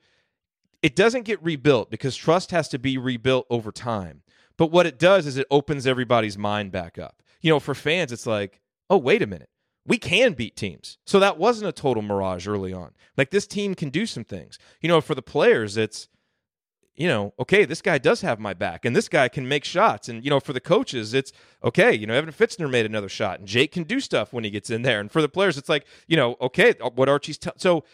it 0.82 0.96
doesn't 0.96 1.24
get 1.24 1.42
rebuilt 1.42 1.90
because 1.90 2.16
trust 2.16 2.50
has 2.50 2.68
to 2.68 2.78
be 2.78 2.96
rebuilt 2.96 3.46
over 3.50 3.70
time. 3.70 4.22
But 4.56 4.70
what 4.70 4.86
it 4.86 4.98
does 4.98 5.26
is 5.26 5.36
it 5.36 5.46
opens 5.50 5.86
everybody's 5.86 6.38
mind 6.38 6.72
back 6.72 6.98
up. 6.98 7.22
You 7.40 7.50
know, 7.50 7.60
for 7.60 7.74
fans, 7.74 8.12
it's 8.12 8.26
like, 8.26 8.60
oh, 8.88 8.98
wait 8.98 9.22
a 9.22 9.26
minute. 9.26 9.48
We 9.86 9.96
can 9.96 10.34
beat 10.34 10.56
teams. 10.56 10.98
So 11.06 11.18
that 11.20 11.38
wasn't 11.38 11.68
a 11.68 11.72
total 11.72 12.02
mirage 12.02 12.46
early 12.46 12.72
on. 12.72 12.90
Like 13.16 13.30
this 13.30 13.46
team 13.46 13.74
can 13.74 13.88
do 13.88 14.04
some 14.04 14.24
things. 14.24 14.58
You 14.80 14.88
know, 14.88 15.00
for 15.00 15.14
the 15.14 15.22
players, 15.22 15.76
it's, 15.76 16.08
you 16.94 17.08
know, 17.08 17.32
okay, 17.38 17.64
this 17.64 17.80
guy 17.80 17.96
does 17.96 18.20
have 18.20 18.38
my 18.38 18.52
back 18.52 18.84
and 18.84 18.94
this 18.94 19.08
guy 19.08 19.28
can 19.28 19.48
make 19.48 19.64
shots. 19.64 20.08
And, 20.08 20.22
you 20.22 20.28
know, 20.28 20.40
for 20.40 20.52
the 20.52 20.60
coaches, 20.60 21.14
it's 21.14 21.32
okay, 21.64 21.94
you 21.94 22.06
know, 22.06 22.12
Evan 22.12 22.32
Fitzner 22.32 22.70
made 22.70 22.84
another 22.84 23.08
shot 23.08 23.38
and 23.38 23.48
Jake 23.48 23.72
can 23.72 23.84
do 23.84 24.00
stuff 24.00 24.34
when 24.34 24.44
he 24.44 24.50
gets 24.50 24.68
in 24.68 24.82
there. 24.82 25.00
And 25.00 25.10
for 25.10 25.22
the 25.22 25.28
players, 25.28 25.56
it's 25.56 25.70
like, 25.70 25.86
you 26.06 26.16
know, 26.16 26.36
okay, 26.42 26.74
uh, 26.82 26.90
what 26.90 27.08
Archie's 27.08 27.38
t- 27.38 27.50
so 27.56 27.84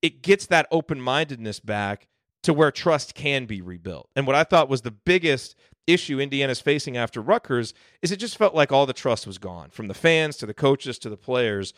it 0.00 0.22
gets 0.22 0.46
that 0.46 0.66
open 0.70 1.00
mindedness 1.00 1.60
back 1.60 2.08
to 2.44 2.54
where 2.54 2.70
trust 2.70 3.14
can 3.14 3.46
be 3.46 3.60
rebuilt. 3.60 4.08
And 4.14 4.26
what 4.26 4.36
I 4.36 4.44
thought 4.44 4.68
was 4.68 4.82
the 4.82 4.90
biggest 4.90 5.56
issue 5.86 6.20
Indiana's 6.20 6.60
facing 6.60 6.96
after 6.96 7.20
Rutgers 7.20 7.74
is 8.02 8.12
it 8.12 8.16
just 8.16 8.38
felt 8.38 8.54
like 8.54 8.70
all 8.70 8.86
the 8.86 8.92
trust 8.92 9.26
was 9.26 9.38
gone 9.38 9.70
from 9.70 9.88
the 9.88 9.94
fans 9.94 10.36
to 10.38 10.46
the 10.46 10.54
coaches 10.54 10.98
to 11.00 11.10
the 11.10 11.16
players. 11.16 11.74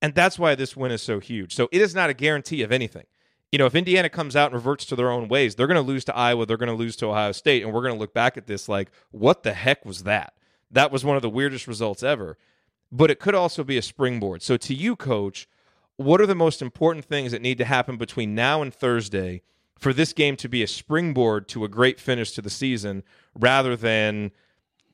And 0.00 0.14
that's 0.14 0.38
why 0.38 0.54
this 0.54 0.76
win 0.76 0.92
is 0.92 1.02
so 1.02 1.20
huge. 1.20 1.54
So 1.54 1.68
it 1.72 1.80
is 1.80 1.94
not 1.94 2.10
a 2.10 2.14
guarantee 2.14 2.62
of 2.62 2.72
anything. 2.72 3.04
You 3.52 3.58
know, 3.58 3.66
if 3.66 3.74
Indiana 3.74 4.08
comes 4.08 4.36
out 4.36 4.46
and 4.46 4.54
reverts 4.54 4.84
to 4.86 4.96
their 4.96 5.10
own 5.10 5.28
ways, 5.28 5.54
they're 5.54 5.66
going 5.66 5.76
to 5.76 5.80
lose 5.80 6.04
to 6.06 6.16
Iowa, 6.16 6.46
they're 6.46 6.56
going 6.56 6.68
to 6.68 6.74
lose 6.74 6.96
to 6.96 7.06
Ohio 7.06 7.32
State, 7.32 7.62
and 7.62 7.72
we're 7.72 7.82
going 7.82 7.94
to 7.94 7.98
look 7.98 8.12
back 8.12 8.36
at 8.36 8.46
this 8.46 8.68
like, 8.68 8.90
what 9.10 9.42
the 9.42 9.54
heck 9.54 9.84
was 9.84 10.02
that? 10.02 10.34
That 10.70 10.92
was 10.92 11.04
one 11.04 11.16
of 11.16 11.22
the 11.22 11.30
weirdest 11.30 11.66
results 11.66 12.02
ever. 12.02 12.38
But 12.92 13.10
it 13.10 13.20
could 13.20 13.34
also 13.34 13.64
be 13.64 13.78
a 13.78 13.82
springboard. 13.82 14.42
So 14.42 14.56
to 14.56 14.74
you, 14.74 14.96
coach, 14.96 15.48
what 15.96 16.20
are 16.20 16.26
the 16.26 16.34
most 16.34 16.60
important 16.60 17.04
things 17.04 17.32
that 17.32 17.42
need 17.42 17.58
to 17.58 17.64
happen 17.64 17.96
between 17.96 18.34
now 18.34 18.62
and 18.62 18.74
Thursday 18.74 19.42
for 19.78 19.92
this 19.92 20.12
game 20.12 20.36
to 20.36 20.48
be 20.48 20.62
a 20.62 20.66
springboard 20.66 21.48
to 21.48 21.64
a 21.64 21.68
great 21.68 22.00
finish 22.00 22.32
to 22.32 22.42
the 22.42 22.50
season 22.50 23.02
rather 23.34 23.76
than 23.76 24.32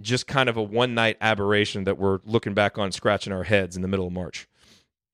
just 0.01 0.27
kind 0.27 0.49
of 0.49 0.57
a 0.57 0.63
one 0.63 0.95
night 0.95 1.17
aberration 1.21 1.85
that 1.85 1.99
we're 1.99 2.21
looking 2.25 2.55
back 2.55 2.79
on 2.79 2.91
scratching 2.93 3.33
our 3.33 3.45
heads 3.45 3.77
in 3.77 3.83
the 3.83 3.89
middle 3.89 4.07
of 4.07 4.13
March. 4.13 4.49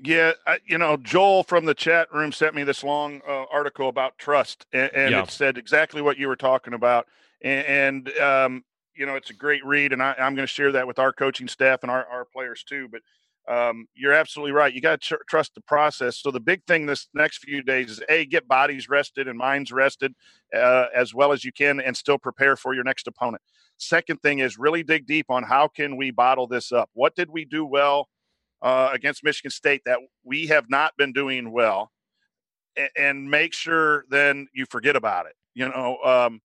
Yeah, 0.00 0.32
I, 0.46 0.58
you 0.64 0.78
know, 0.78 0.96
Joel 0.96 1.42
from 1.42 1.64
the 1.64 1.74
chat 1.74 2.12
room 2.14 2.30
sent 2.30 2.54
me 2.54 2.62
this 2.62 2.84
long 2.84 3.20
uh, 3.28 3.44
article 3.52 3.88
about 3.88 4.16
trust, 4.16 4.64
and, 4.72 4.90
and 4.94 5.10
yeah. 5.10 5.22
it 5.22 5.30
said 5.30 5.58
exactly 5.58 6.00
what 6.00 6.18
you 6.18 6.28
were 6.28 6.36
talking 6.36 6.72
about. 6.72 7.08
And, 7.42 7.66
and 8.06 8.18
um, 8.18 8.64
you 8.94 9.06
know, 9.06 9.16
it's 9.16 9.30
a 9.30 9.34
great 9.34 9.64
read, 9.64 9.92
and 9.92 10.02
I, 10.02 10.14
am 10.18 10.36
going 10.36 10.46
to 10.46 10.52
share 10.52 10.72
that 10.72 10.86
with 10.86 11.00
our 11.00 11.12
coaching 11.12 11.48
staff 11.48 11.80
and 11.82 11.90
our, 11.90 12.06
our 12.06 12.24
players 12.24 12.62
too. 12.62 12.88
But 12.88 13.02
um, 13.48 13.86
you're 13.94 14.12
absolutely 14.12 14.52
right. 14.52 14.74
You 14.74 14.82
got 14.82 15.00
to 15.00 15.08
tr- 15.08 15.22
trust 15.28 15.54
the 15.54 15.62
process. 15.62 16.18
So 16.18 16.30
the 16.30 16.40
big 16.40 16.64
thing 16.66 16.84
this 16.84 17.08
next 17.14 17.38
few 17.38 17.62
days 17.62 17.90
is 17.90 18.02
a 18.08 18.26
get 18.26 18.46
bodies 18.46 18.88
rested 18.88 19.26
and 19.26 19.38
minds 19.38 19.72
rested 19.72 20.14
uh, 20.54 20.86
as 20.94 21.14
well 21.14 21.32
as 21.32 21.44
you 21.44 21.52
can, 21.52 21.80
and 21.80 21.96
still 21.96 22.18
prepare 22.18 22.56
for 22.56 22.74
your 22.74 22.84
next 22.84 23.06
opponent. 23.06 23.42
Second 23.78 24.20
thing 24.20 24.40
is 24.40 24.58
really 24.58 24.82
dig 24.82 25.06
deep 25.06 25.26
on 25.30 25.44
how 25.44 25.66
can 25.66 25.96
we 25.96 26.10
bottle 26.10 26.46
this 26.46 26.72
up. 26.72 26.90
What 26.92 27.14
did 27.14 27.30
we 27.30 27.46
do 27.46 27.64
well 27.64 28.08
uh, 28.60 28.90
against 28.92 29.24
Michigan 29.24 29.50
State 29.50 29.82
that 29.86 29.98
we 30.24 30.48
have 30.48 30.68
not 30.68 30.92
been 30.98 31.12
doing 31.12 31.50
well, 31.50 31.90
and, 32.76 32.90
and 32.96 33.30
make 33.30 33.54
sure 33.54 34.04
then 34.10 34.48
you 34.52 34.66
forget 34.66 34.94
about 34.94 35.26
it. 35.26 35.34
You 35.54 35.68
know. 35.68 35.96
Um, 36.04 36.40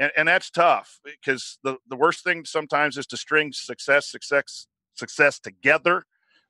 and, 0.00 0.12
and 0.16 0.28
that's 0.28 0.48
tough 0.50 1.00
because 1.04 1.58
the, 1.64 1.76
the 1.88 1.96
worst 1.96 2.22
thing 2.22 2.44
sometimes 2.44 2.96
is 2.96 3.06
to 3.08 3.16
string 3.16 3.52
success, 3.52 4.08
success, 4.08 4.68
success 4.94 5.40
together 5.40 6.04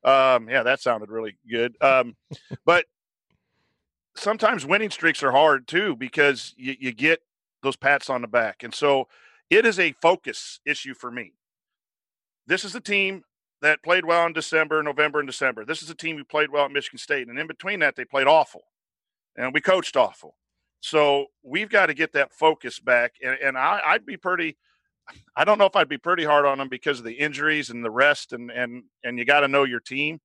um, 0.04 0.48
yeah, 0.48 0.62
that 0.62 0.80
sounded 0.80 1.10
really 1.10 1.36
good. 1.50 1.76
Um, 1.80 2.16
but 2.64 2.86
sometimes 4.16 4.66
winning 4.66 4.90
streaks 4.90 5.22
are 5.22 5.32
hard 5.32 5.66
too 5.66 5.96
because 5.96 6.54
you, 6.56 6.74
you 6.78 6.92
get 6.92 7.20
those 7.62 7.76
pats 7.76 8.10
on 8.10 8.22
the 8.22 8.28
back. 8.28 8.62
And 8.62 8.74
so 8.74 9.08
it 9.50 9.64
is 9.66 9.78
a 9.78 9.92
focus 9.92 10.60
issue 10.64 10.94
for 10.94 11.10
me. 11.10 11.32
This 12.46 12.64
is 12.64 12.72
the 12.72 12.80
team 12.80 13.22
that 13.60 13.82
played 13.82 14.04
well 14.04 14.24
in 14.26 14.32
December, 14.32 14.82
November, 14.82 15.18
and 15.18 15.28
December. 15.28 15.64
This 15.64 15.82
is 15.82 15.90
a 15.90 15.94
team 15.94 16.16
who 16.16 16.24
played 16.24 16.50
well 16.50 16.66
at 16.66 16.70
Michigan 16.70 16.98
State. 16.98 17.28
And 17.28 17.38
in 17.38 17.46
between 17.46 17.80
that, 17.80 17.96
they 17.96 18.04
played 18.04 18.26
awful. 18.26 18.62
And 19.36 19.52
we 19.52 19.60
coached 19.60 19.96
awful. 19.96 20.36
So 20.80 21.26
we've 21.42 21.68
got 21.68 21.86
to 21.86 21.94
get 21.94 22.12
that 22.12 22.32
focus 22.32 22.78
back. 22.78 23.14
And, 23.22 23.36
and 23.42 23.58
I, 23.58 23.80
I'd 23.84 24.06
be 24.06 24.16
pretty 24.16 24.56
I 25.36 25.44
don't 25.44 25.58
know 25.58 25.66
if 25.66 25.76
I'd 25.76 25.88
be 25.88 25.98
pretty 25.98 26.24
hard 26.24 26.46
on 26.46 26.58
them 26.58 26.68
because 26.68 26.98
of 26.98 27.04
the 27.04 27.14
injuries 27.14 27.70
and 27.70 27.84
the 27.84 27.90
rest, 27.90 28.32
and 28.32 28.50
and 28.50 28.84
and 29.04 29.18
you 29.18 29.24
got 29.24 29.40
to 29.40 29.48
know 29.48 29.64
your 29.64 29.80
team. 29.80 30.20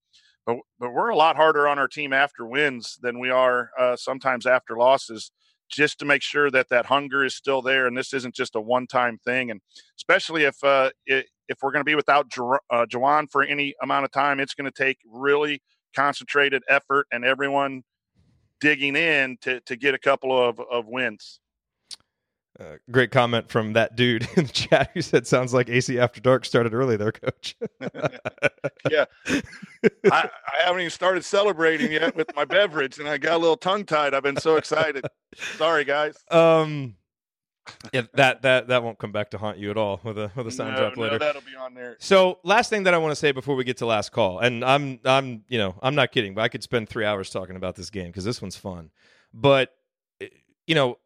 But 0.46 0.58
but 0.80 0.92
we're 0.92 1.10
a 1.10 1.16
lot 1.16 1.36
harder 1.36 1.68
on 1.68 1.80
our 1.80 1.88
team 1.88 2.14
after 2.14 2.46
wins 2.46 2.98
than 3.02 3.20
we 3.20 3.30
are 3.30 3.70
uh, 3.80 3.96
sometimes 3.96 4.46
after 4.46 4.76
losses, 4.76 5.32
just 5.70 6.00
to 6.00 6.06
make 6.06 6.22
sure 6.22 6.52
that 6.52 6.70
that 6.70 6.88
hunger 6.88 7.24
is 7.24 7.36
still 7.36 7.62
there, 7.62 7.88
and 7.88 7.98
this 7.98 8.14
isn't 8.14 8.36
just 8.36 8.56
a 8.56 8.62
one-time 8.62 9.20
thing. 9.26 9.52
And 9.52 9.62
especially 9.98 10.44
if 10.44 10.62
uh, 10.64 10.92
it, 11.06 11.28
if 11.48 11.60
we're 11.62 11.72
going 11.72 11.82
to 11.82 11.90
be 11.90 11.96
without 11.96 12.30
Ju- 12.30 12.60
uh, 12.70 12.86
Juwan 12.86 13.32
for 13.32 13.44
any 13.44 13.74
amount 13.82 14.06
of 14.06 14.12
time, 14.12 14.40
it's 14.40 14.54
going 14.54 14.70
to 14.70 14.84
take 14.84 14.98
really 15.06 15.62
concentrated 15.96 16.64
effort 16.70 17.08
and 17.12 17.24
everyone 17.24 17.84
digging 18.60 18.96
in 18.96 19.38
to 19.42 19.60
to 19.62 19.76
get 19.76 19.94
a 19.94 20.00
couple 20.00 20.32
of 20.32 20.60
of 20.60 20.88
wins. 20.88 21.40
Uh, 22.60 22.76
great 22.92 23.10
comment 23.10 23.50
from 23.50 23.74
that 23.74 23.96
dude 23.96 24.28
in 24.36 24.46
the 24.46 24.52
chat 24.52 24.92
who 24.94 25.02
said, 25.02 25.26
"Sounds 25.26 25.54
like 25.54 25.70
AC 25.70 25.98
After 25.98 26.22
Dark 26.22 26.46
started 26.46 26.74
early 26.74 26.98
there, 26.98 27.12
Coach." 27.12 27.56
yeah, 28.92 29.06
I, 29.28 30.30
I, 30.30 30.64
haven't 30.64 30.82
even 30.82 30.92
started 30.92 31.26
celebrating 31.26 31.92
yet 31.92 32.16
with 32.16 32.34
my 32.36 32.46
beverage, 32.46 33.00
and 33.00 33.08
I 33.08 33.18
got 33.18 33.36
a 33.36 33.38
little 33.38 33.58
tongue 33.58 33.86
tied. 33.86 34.14
I've 34.14 34.24
been 34.24 34.38
so 34.38 34.58
excited. 34.58 35.04
Sorry, 35.58 35.84
guys. 35.84 36.16
Um, 36.30 36.96
yeah, 37.92 38.04
that 38.14 38.42
that 38.44 38.68
that 38.68 38.84
won't 38.84 39.00
come 39.00 39.12
back 39.12 39.32
to 39.32 39.38
haunt 39.38 39.58
you 39.58 39.72
at 39.72 39.78
all 39.78 40.00
with 40.04 40.18
a 40.18 40.32
with 40.36 40.48
a 40.48 40.52
sound 40.52 40.74
no, 40.74 40.80
drop 40.80 40.98
later. 40.98 41.14
No, 41.14 41.26
that'll 41.26 41.42
be 41.42 41.56
on 41.56 41.74
there. 41.74 41.96
So, 42.00 42.40
last 42.44 42.70
thing 42.70 42.84
that 42.84 42.94
I 42.94 42.98
want 42.98 43.12
to 43.12 43.16
say 43.16 43.32
before 43.32 43.56
we 43.56 43.64
get 43.64 43.78
to 43.78 43.86
last 43.86 44.12
call, 44.12 44.40
and 44.40 44.64
I'm 44.64 45.00
I'm 45.06 45.44
you 45.48 45.58
know 45.58 45.76
I'm 45.82 45.96
not 45.96 46.12
kidding, 46.12 46.36
but 46.36 46.42
I 46.42 46.50
could 46.50 46.64
spend 46.64 46.90
three 46.90 47.06
hours 47.06 47.30
talking 47.30 47.56
about 47.56 47.76
this 47.76 47.90
game 47.90 48.08
because 48.08 48.26
this 48.26 48.42
one's 48.42 48.58
fun. 48.58 48.92
But 49.34 49.74
eh, 50.22 50.28
you 50.68 50.76
know, 50.76 50.98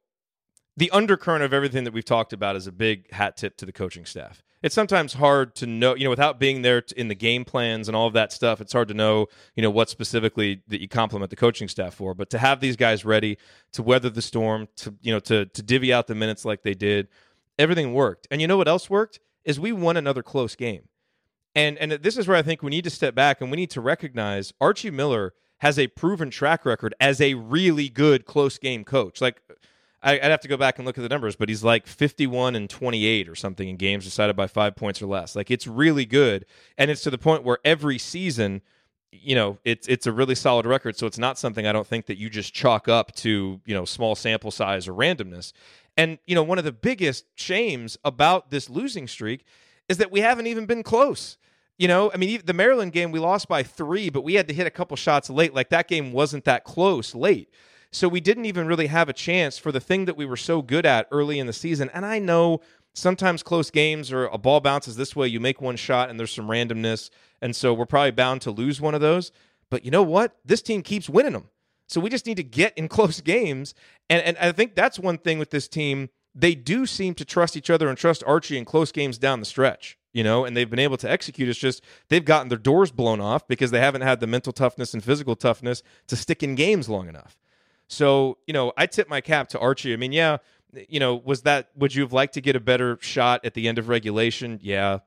the 0.77 0.91
undercurrent 0.91 1.43
of 1.43 1.53
everything 1.53 1.83
that 1.83 1.93
we've 1.93 2.05
talked 2.05 2.31
about 2.31 2.55
is 2.55 2.67
a 2.67 2.71
big 2.71 3.11
hat 3.11 3.35
tip 3.35 3.57
to 3.57 3.65
the 3.65 3.71
coaching 3.71 4.05
staff. 4.05 4.43
It's 4.63 4.75
sometimes 4.75 5.13
hard 5.13 5.55
to 5.55 5.67
know, 5.67 5.95
you 5.95 6.03
know, 6.03 6.09
without 6.09 6.39
being 6.39 6.61
there 6.61 6.83
in 6.95 7.07
the 7.07 7.15
game 7.15 7.45
plans 7.45 7.87
and 7.87 7.95
all 7.95 8.07
of 8.07 8.13
that 8.13 8.31
stuff. 8.31 8.61
It's 8.61 8.73
hard 8.73 8.87
to 8.87 8.93
know, 8.93 9.27
you 9.55 9.61
know, 9.61 9.69
what 9.69 9.89
specifically 9.89 10.61
that 10.67 10.81
you 10.81 10.87
compliment 10.87 11.29
the 11.29 11.35
coaching 11.35 11.67
staff 11.67 11.93
for. 11.93 12.13
But 12.13 12.29
to 12.31 12.37
have 12.37 12.59
these 12.59 12.75
guys 12.75 13.05
ready 13.05 13.37
to 13.73 13.83
weather 13.83 14.09
the 14.09 14.21
storm, 14.21 14.67
to 14.77 14.95
you 15.01 15.11
know, 15.11 15.19
to 15.21 15.45
to 15.45 15.63
divvy 15.63 15.91
out 15.91 16.07
the 16.07 16.15
minutes 16.15 16.45
like 16.45 16.63
they 16.63 16.73
did, 16.73 17.07
everything 17.59 17.93
worked. 17.93 18.27
And 18.31 18.41
you 18.41 18.47
know 18.47 18.57
what 18.57 18.67
else 18.67 18.89
worked 18.89 19.19
is 19.45 19.59
we 19.59 19.71
won 19.71 19.97
another 19.97 20.23
close 20.23 20.55
game. 20.55 20.83
And 21.55 21.77
and 21.77 21.91
this 21.91 22.17
is 22.17 22.27
where 22.27 22.37
I 22.37 22.41
think 22.41 22.61
we 22.61 22.69
need 22.69 22.83
to 22.83 22.91
step 22.91 23.15
back 23.15 23.41
and 23.41 23.49
we 23.51 23.57
need 23.57 23.71
to 23.71 23.81
recognize 23.81 24.53
Archie 24.59 24.91
Miller 24.91 25.33
has 25.59 25.79
a 25.79 25.87
proven 25.87 26.29
track 26.29 26.65
record 26.65 26.93
as 26.99 27.19
a 27.21 27.33
really 27.35 27.89
good 27.89 28.25
close 28.25 28.57
game 28.57 28.83
coach. 28.83 29.21
Like 29.21 29.41
I, 30.01 30.13
would 30.13 30.23
have 30.23 30.41
to 30.41 30.47
go 30.47 30.57
back 30.57 30.77
and 30.77 30.85
look 30.85 30.97
at 30.97 31.01
the 31.01 31.09
numbers, 31.09 31.35
but 31.35 31.49
he's 31.49 31.63
like 31.63 31.87
51 31.87 32.55
and 32.55 32.69
28 32.69 33.27
or 33.27 33.35
something 33.35 33.67
in 33.67 33.77
games 33.77 34.05
decided 34.05 34.35
by 34.35 34.47
five 34.47 34.75
points 34.75 35.01
or 35.01 35.07
less. 35.07 35.35
Like 35.35 35.49
it's 35.49 35.67
really 35.67 36.05
good, 36.05 36.45
and 36.77 36.91
it's 36.91 37.01
to 37.01 37.09
the 37.09 37.17
point 37.17 37.43
where 37.43 37.57
every 37.65 37.97
season, 37.97 38.61
you 39.11 39.35
know, 39.35 39.57
it's 39.63 39.87
it's 39.87 40.05
a 40.05 40.11
really 40.11 40.35
solid 40.35 40.65
record. 40.65 40.97
So 40.97 41.07
it's 41.07 41.17
not 41.17 41.37
something 41.37 41.65
I 41.65 41.71
don't 41.71 41.87
think 41.87 42.05
that 42.05 42.17
you 42.17 42.29
just 42.29 42.53
chalk 42.53 42.87
up 42.87 43.13
to 43.15 43.59
you 43.65 43.73
know 43.73 43.85
small 43.85 44.15
sample 44.15 44.51
size 44.51 44.87
or 44.87 44.93
randomness. 44.93 45.53
And, 45.97 46.19
you 46.27 46.35
know, 46.35 46.43
one 46.43 46.59
of 46.59 46.63
the 46.63 46.71
biggest 46.71 47.25
shames 47.33 47.97
about 48.05 48.51
this 48.51 48.69
losing 48.69 49.07
streak 49.07 49.43
is 49.89 49.97
that 49.97 50.11
we 50.11 50.21
haven't 50.21 50.45
even 50.45 50.67
been 50.67 50.83
close. 50.83 51.37
You 51.79 51.87
know, 51.87 52.11
I 52.13 52.17
mean, 52.17 52.41
the 52.45 52.53
Maryland 52.53 52.91
game, 52.91 53.11
we 53.11 53.19
lost 53.19 53.47
by 53.47 53.63
three, 53.63 54.09
but 54.09 54.23
we 54.23 54.35
had 54.35 54.47
to 54.47 54.53
hit 54.53 54.67
a 54.67 54.71
couple 54.71 54.95
shots 54.95 55.29
late. 55.29 55.53
Like 55.53 55.69
that 55.69 55.87
game 55.87 56.11
wasn't 56.11 56.45
that 56.45 56.63
close 56.63 57.15
late. 57.15 57.49
So 57.91 58.07
we 58.07 58.19
didn't 58.19 58.45
even 58.45 58.67
really 58.67 58.87
have 58.87 59.09
a 59.09 59.13
chance 59.13 59.57
for 59.57 59.71
the 59.71 59.79
thing 59.79 60.05
that 60.05 60.17
we 60.17 60.25
were 60.25 60.37
so 60.37 60.61
good 60.61 60.85
at 60.85 61.07
early 61.11 61.39
in 61.39 61.47
the 61.47 61.53
season. 61.53 61.89
And 61.93 62.05
I 62.05 62.19
know 62.19 62.61
sometimes 62.93 63.43
close 63.43 63.69
games 63.69 64.11
or 64.11 64.25
a 64.25 64.37
ball 64.37 64.59
bounces 64.59 64.95
this 64.95 65.15
way, 65.15 65.27
you 65.27 65.39
make 65.39 65.61
one 65.61 65.75
shot 65.75 66.09
and 66.09 66.19
there's 66.19 66.33
some 66.33 66.47
randomness. 66.47 67.09
And 67.41 67.55
so 67.55 67.73
we're 67.73 67.85
probably 67.85 68.11
bound 68.11 68.41
to 68.41 68.51
lose 68.51 68.81
one 68.81 68.95
of 68.95 69.01
those. 69.01 69.31
But 69.69 69.85
you 69.85 69.91
know 69.91 70.03
what? 70.03 70.35
This 70.45 70.61
team 70.61 70.81
keeps 70.81 71.09
winning 71.09 71.33
them. 71.33 71.49
So 71.87 72.01
we 72.01 72.09
just 72.09 72.25
need 72.25 72.37
to 72.37 72.43
get 72.43 72.77
in 72.77 72.87
close 72.89 73.21
games. 73.21 73.73
And, 74.09 74.21
and 74.21 74.37
I 74.37 74.51
think 74.51 74.75
that's 74.75 74.99
one 74.99 75.17
thing 75.17 75.39
with 75.39 75.51
this 75.51 75.67
team. 75.67 76.09
They 76.35 76.53
do 76.53 76.85
seem 76.85 77.15
to 77.15 77.25
trust 77.25 77.57
each 77.57 77.69
other 77.69 77.87
and 77.87 77.97
trust 77.97 78.23
Archie 78.25 78.57
in 78.57 78.65
close 78.65 78.91
games 78.91 79.17
down 79.17 79.39
the 79.39 79.45
stretch, 79.45 79.97
you 80.13 80.23
know, 80.23 80.45
and 80.45 80.55
they've 80.55 80.69
been 80.69 80.77
able 80.77 80.97
to 80.97 81.09
execute. 81.09 81.49
It's 81.49 81.57
just 81.57 81.83
they've 82.09 82.23
gotten 82.23 82.49
their 82.49 82.59
doors 82.59 82.91
blown 82.91 83.19
off 83.19 83.47
because 83.47 83.71
they 83.71 83.79
haven't 83.79 84.01
had 84.01 84.19
the 84.19 84.27
mental 84.27 84.53
toughness 84.53 84.93
and 84.93 85.03
physical 85.03 85.35
toughness 85.35 85.81
to 86.07 86.15
stick 86.15 86.43
in 86.43 86.53
games 86.53 86.89
long 86.89 87.09
enough. 87.09 87.37
So, 87.87 88.37
you 88.47 88.53
know, 88.53 88.73
I 88.77 88.85
tip 88.85 89.09
my 89.09 89.21
cap 89.21 89.49
to 89.49 89.59
Archie. 89.59 89.93
I 89.93 89.97
mean, 89.97 90.11
yeah, 90.11 90.37
you 90.89 90.99
know, 90.99 91.15
was 91.15 91.43
that 91.43 91.69
would 91.75 91.95
you 91.95 92.01
have 92.03 92.13
liked 92.13 92.33
to 92.33 92.41
get 92.41 92.55
a 92.55 92.59
better 92.59 92.97
shot 93.01 93.45
at 93.45 93.53
the 93.53 93.67
end 93.67 93.79
of 93.79 93.87
regulation? 93.89 94.59
Yeah. 94.61 94.99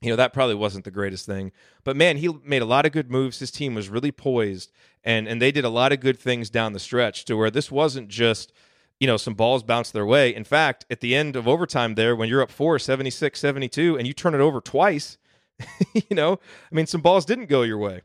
You 0.00 0.10
know, 0.10 0.16
that 0.16 0.34
probably 0.34 0.54
wasn't 0.54 0.84
the 0.84 0.90
greatest 0.90 1.24
thing. 1.24 1.52
But 1.82 1.96
man, 1.96 2.18
he 2.18 2.28
made 2.44 2.60
a 2.60 2.66
lot 2.66 2.84
of 2.84 2.92
good 2.92 3.10
moves. 3.10 3.38
His 3.38 3.50
team 3.50 3.74
was 3.74 3.88
really 3.88 4.12
poised 4.12 4.70
and 5.04 5.28
and 5.28 5.40
they 5.40 5.52
did 5.52 5.64
a 5.64 5.68
lot 5.68 5.92
of 5.92 6.00
good 6.00 6.18
things 6.18 6.50
down 6.50 6.72
the 6.72 6.78
stretch 6.78 7.24
to 7.26 7.36
where 7.36 7.50
this 7.50 7.70
wasn't 7.70 8.08
just 8.08 8.52
you 8.98 9.06
know 9.06 9.16
some 9.16 9.34
balls 9.34 9.62
bounced 9.62 9.92
their 9.92 10.06
way 10.06 10.34
in 10.34 10.44
fact 10.44 10.86
at 10.90 11.00
the 11.00 11.14
end 11.14 11.36
of 11.36 11.46
overtime 11.46 11.94
there 11.94 12.16
when 12.16 12.28
you're 12.28 12.42
up 12.42 12.50
4 12.50 12.78
76 12.78 13.38
72 13.38 13.98
and 13.98 14.06
you 14.06 14.12
turn 14.12 14.34
it 14.34 14.40
over 14.40 14.60
twice 14.60 15.18
you 15.94 16.02
know 16.16 16.38
i 16.72 16.74
mean 16.74 16.86
some 16.86 17.02
balls 17.02 17.24
didn't 17.24 17.46
go 17.46 17.62
your 17.62 17.78
way 17.78 18.00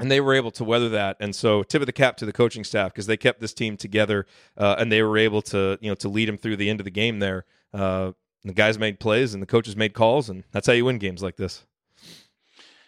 and 0.00 0.10
they 0.10 0.20
were 0.20 0.34
able 0.34 0.50
to 0.52 0.64
weather 0.64 0.88
that. 0.90 1.16
And 1.20 1.34
so 1.34 1.62
tip 1.62 1.82
of 1.82 1.86
the 1.86 1.92
cap 1.92 2.16
to 2.18 2.26
the 2.26 2.32
coaching 2.32 2.64
staff 2.64 2.92
because 2.92 3.06
they 3.06 3.16
kept 3.16 3.40
this 3.40 3.54
team 3.54 3.76
together 3.76 4.26
uh, 4.56 4.76
and 4.78 4.90
they 4.90 5.02
were 5.02 5.18
able 5.18 5.42
to 5.42 5.78
you 5.80 5.90
know 5.90 5.94
to 5.96 6.08
lead 6.08 6.28
them 6.28 6.36
through 6.36 6.56
the 6.56 6.70
end 6.70 6.80
of 6.80 6.84
the 6.84 6.90
game 6.90 7.18
there. 7.18 7.44
Uh, 7.72 8.12
the 8.44 8.52
guys 8.52 8.78
made 8.78 9.00
plays 9.00 9.34
and 9.34 9.42
the 9.42 9.46
coaches 9.46 9.76
made 9.76 9.94
calls 9.94 10.28
and 10.28 10.44
that's 10.52 10.66
how 10.66 10.72
you 10.72 10.84
win 10.84 10.98
games 10.98 11.22
like 11.22 11.36
this. 11.36 11.64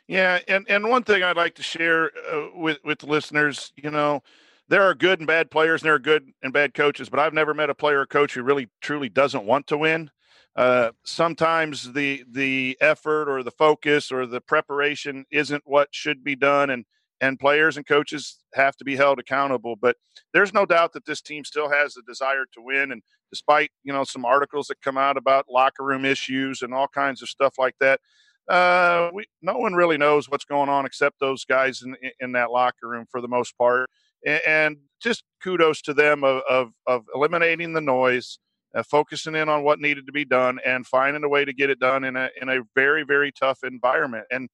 Yeah 0.06 0.40
and 0.46 0.64
and 0.68 0.88
one 0.88 1.02
thing 1.02 1.24
i'd 1.24 1.36
like 1.36 1.56
to 1.56 1.64
share 1.64 2.12
uh, 2.32 2.46
with 2.54 2.78
with 2.84 3.00
the 3.00 3.06
listeners 3.06 3.72
you 3.76 3.90
know 3.90 4.22
there 4.68 4.82
are 4.82 4.94
good 4.94 5.18
and 5.18 5.26
bad 5.26 5.50
players 5.50 5.82
and 5.82 5.88
there 5.88 5.94
are 5.94 5.98
good 5.98 6.30
and 6.44 6.52
bad 6.52 6.74
coaches 6.74 7.08
but 7.08 7.18
i've 7.18 7.34
never 7.34 7.54
met 7.54 7.70
a 7.70 7.74
player 7.74 8.02
or 8.02 8.06
coach 8.06 8.34
who 8.34 8.44
really 8.44 8.68
truly 8.80 9.08
doesn't 9.08 9.44
want 9.44 9.66
to 9.66 9.78
win. 9.78 10.10
Uh, 10.54 10.90
sometimes 11.04 11.92
the 11.92 12.24
the 12.30 12.78
effort 12.80 13.28
or 13.28 13.42
the 13.42 13.50
focus 13.50 14.10
or 14.10 14.24
the 14.24 14.40
preparation 14.40 15.26
isn't 15.30 15.62
what 15.66 15.88
should 15.92 16.24
be 16.24 16.34
done 16.34 16.70
and 16.70 16.86
and 17.20 17.38
players 17.38 17.76
and 17.76 17.86
coaches 17.86 18.38
have 18.54 18.76
to 18.76 18.84
be 18.84 18.96
held 18.96 19.18
accountable. 19.18 19.76
But 19.80 19.96
there's 20.32 20.52
no 20.52 20.66
doubt 20.66 20.92
that 20.92 21.06
this 21.06 21.20
team 21.20 21.44
still 21.44 21.70
has 21.70 21.94
the 21.94 22.02
desire 22.06 22.44
to 22.54 22.60
win. 22.60 22.92
And 22.92 23.02
despite 23.30 23.70
you 23.84 23.92
know 23.92 24.04
some 24.04 24.24
articles 24.24 24.66
that 24.68 24.82
come 24.82 24.98
out 24.98 25.16
about 25.16 25.46
locker 25.50 25.84
room 25.84 26.04
issues 26.04 26.62
and 26.62 26.74
all 26.74 26.88
kinds 26.88 27.22
of 27.22 27.28
stuff 27.28 27.54
like 27.58 27.74
that, 27.80 28.00
uh, 28.48 29.10
we 29.12 29.26
no 29.42 29.58
one 29.58 29.74
really 29.74 29.96
knows 29.98 30.28
what's 30.28 30.44
going 30.44 30.68
on 30.68 30.86
except 30.86 31.20
those 31.20 31.44
guys 31.44 31.82
in 31.82 31.96
in 32.20 32.32
that 32.32 32.50
locker 32.50 32.88
room 32.88 33.06
for 33.10 33.20
the 33.20 33.28
most 33.28 33.56
part. 33.56 33.88
And, 34.24 34.40
and 34.46 34.76
just 35.00 35.24
kudos 35.42 35.82
to 35.82 35.94
them 35.94 36.24
of 36.24 36.42
of, 36.48 36.70
of 36.86 37.04
eliminating 37.14 37.72
the 37.72 37.80
noise. 37.80 38.38
Uh, 38.74 38.82
focusing 38.82 39.34
in 39.34 39.48
on 39.48 39.62
what 39.62 39.80
needed 39.80 40.04
to 40.04 40.12
be 40.12 40.24
done 40.24 40.58
and 40.66 40.86
finding 40.86 41.24
a 41.24 41.28
way 41.28 41.46
to 41.46 41.52
get 41.54 41.70
it 41.70 41.78
done 41.78 42.04
in 42.04 42.14
a 42.14 42.28
in 42.42 42.50
a 42.50 42.58
very 42.74 43.04
very 43.04 43.32
tough 43.32 43.60
environment 43.64 44.26
and 44.30 44.50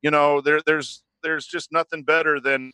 you 0.00 0.10
know 0.10 0.40
there 0.40 0.62
there's 0.64 1.02
there's 1.22 1.46
just 1.46 1.72
nothing 1.72 2.02
better 2.02 2.40
than 2.40 2.72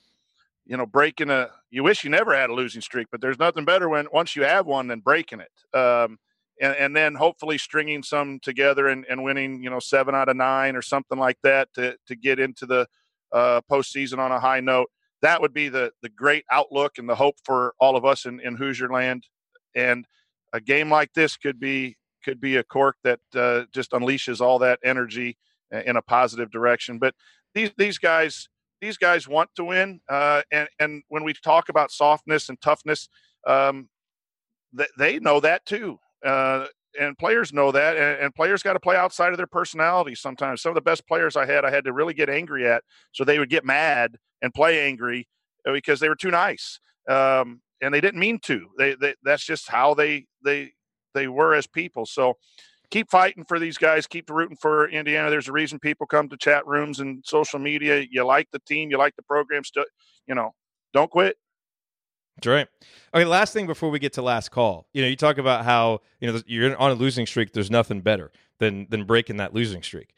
you 0.67 0.77
know 0.77 0.87
breaking 0.87 1.31
a 1.31 1.51
you 1.71 1.83
wish 1.83 2.05
you 2.05 2.11
never 2.11 2.35
had 2.35 2.51
a 2.51 2.55
losing 2.55 2.81
streak 2.81 3.09
but 3.11 3.21
there's 3.21 3.39
nothing 3.39 3.65
better 3.65 3.89
when 3.89 4.07
once 4.13 4.35
you 4.35 4.45
have 4.45 4.67
one 4.67 4.89
than 4.89 5.01
breaking 5.01 5.41
it. 5.41 5.79
Um, 5.79 6.19
and, 6.61 6.77
and 6.77 6.97
then 6.97 7.17
hopefully 7.17 7.59
stringing 7.59 8.05
some 8.05 8.39
together 8.41 8.87
and, 8.87 9.05
and 9.11 9.25
winning 9.25 9.63
you 9.63 9.71
know 9.71 9.81
seven 9.81 10.15
out 10.15 10.29
of 10.29 10.37
nine 10.37 10.77
or 10.77 10.83
something 10.83 11.19
like 11.19 11.39
that 11.43 11.69
to, 11.75 11.97
to 12.07 12.15
get 12.15 12.39
into 12.39 12.67
the 12.67 12.87
uh, 13.33 13.61
postseason 13.71 14.19
on 14.19 14.31
a 14.33 14.41
high 14.41 14.61
note. 14.61 14.91
That 15.23 15.41
would 15.41 15.53
be 15.53 15.69
the 15.69 15.93
the 16.03 16.09
great 16.09 16.45
outlook 16.51 16.99
and 16.99 17.09
the 17.09 17.15
hope 17.15 17.37
for 17.45 17.75
all 17.81 17.97
of 17.97 18.05
us 18.05 18.25
in, 18.27 18.41
in 18.41 18.57
Hoosier 18.57 18.89
land 18.89 19.27
and 19.75 20.07
a 20.53 20.61
game 20.61 20.91
like 20.91 21.13
this 21.15 21.37
could 21.37 21.59
be 21.59 21.97
could 22.25 22.41
be 22.41 22.57
a 22.57 22.65
cork 22.65 22.97
that 23.05 23.21
uh, 23.35 23.65
just 23.73 23.91
unleashes 23.91 24.41
all 24.41 24.59
that 24.61 24.79
energy 24.83 25.37
in 25.85 25.97
a 25.97 26.03
positive 26.03 26.51
direction. 26.51 26.99
But 26.99 27.15
these 27.55 27.71
these 27.79 27.99
guys 27.99 28.49
these 28.81 28.97
guys 28.99 29.27
want 29.27 29.51
to 29.57 29.65
win, 29.65 30.01
uh, 30.11 30.43
and 30.53 30.69
and 30.79 31.03
when 31.09 31.25
we 31.25 31.33
talk 31.33 31.69
about 31.69 31.91
softness 31.91 32.49
and 32.49 32.61
toughness, 32.61 33.09
um, 33.47 33.89
they, 34.73 34.87
they 34.99 35.19
know 35.19 35.41
that 35.41 35.65
too. 35.65 35.99
Uh, 36.25 36.67
and 36.99 37.19
players 37.19 37.53
know 37.53 37.73
that, 37.73 37.97
and, 37.97 38.25
and 38.25 38.35
players 38.35 38.63
got 38.63 38.75
to 38.75 38.81
play 38.81 38.97
outside 38.97 39.33
of 39.33 39.37
their 39.37 39.47
personality 39.47 40.15
sometimes. 40.15 40.63
Some 40.63 40.71
of 40.71 40.75
the 40.75 40.81
best 40.81 41.07
players 41.09 41.37
I 41.37 41.47
had, 41.47 41.65
I 41.65 41.71
had 41.71 41.85
to 41.85 41.93
really 41.93 42.15
get 42.15 42.29
angry 42.29 42.69
at, 42.69 42.85
so 43.13 43.25
they 43.25 43.39
would 43.39 43.51
get 43.51 43.65
mad 43.65 44.17
and 44.43 44.53
play 44.55 44.87
angry 44.87 45.29
uh, 45.67 45.73
because 45.73 46.01
they 46.01 46.09
were 46.09 46.17
too 46.17 46.31
nice, 46.31 46.79
um, 47.09 47.61
and 47.81 47.93
they 47.93 48.01
didn't 48.01 48.21
mean 48.21 48.39
to. 48.41 48.69
They, 48.79 48.95
they 48.95 49.15
that's 49.23 49.45
just 49.45 49.69
how 49.69 49.95
they 49.95 50.27
they 50.45 50.73
they 51.15 51.29
were 51.29 51.55
as 51.55 51.67
people. 51.67 52.07
So 52.07 52.35
keep 52.91 53.11
fighting 53.11 53.45
for 53.45 53.59
these 53.59 53.79
guys. 53.79 54.07
Keep 54.07 54.31
rooting 54.31 54.57
for 54.57 54.89
Indiana. 54.89 55.31
There's 55.31 55.49
a 55.49 55.53
reason 55.53 55.79
people 55.79 56.07
come 56.07 56.29
to 56.29 56.37
chat 56.37 56.67
rooms 56.67 57.01
and 57.01 57.23
social 57.25 57.59
media. 57.59 58.05
You 58.11 58.25
like 58.25 58.51
the 58.51 58.61
team, 58.61 58.91
you 58.91 58.99
like 58.99 59.17
the 59.17 59.23
program. 59.23 59.65
Still, 59.65 59.85
you 60.27 60.35
know, 60.35 60.55
don't 60.93 61.11
quit. 61.11 61.37
That's 62.37 62.47
right. 62.47 62.69
Okay, 63.15 63.25
last 63.25 63.53
thing 63.53 63.67
before 63.67 63.91
we 63.91 63.99
get 63.99 64.15
to 64.15 64.23
last 64.23 64.51
call. 64.51 64.89
You 64.93 65.03
know, 65.03 65.09
you 65.09 65.17
talk 65.17 65.39
about 65.39 65.65
how 65.65 66.01
you 66.21 66.31
know 66.31 66.41
you're 66.47 66.77
on 66.77 66.91
a 66.91 66.95
losing 66.95 67.27
streak. 67.27 67.53
There's 67.53 67.71
nothing 67.71 68.01
better 68.01 68.33
than 68.59 68.87
than 68.91 69.05
breaking 69.05 69.37
that 69.37 69.55
losing 69.55 69.83
streak. 69.83 70.15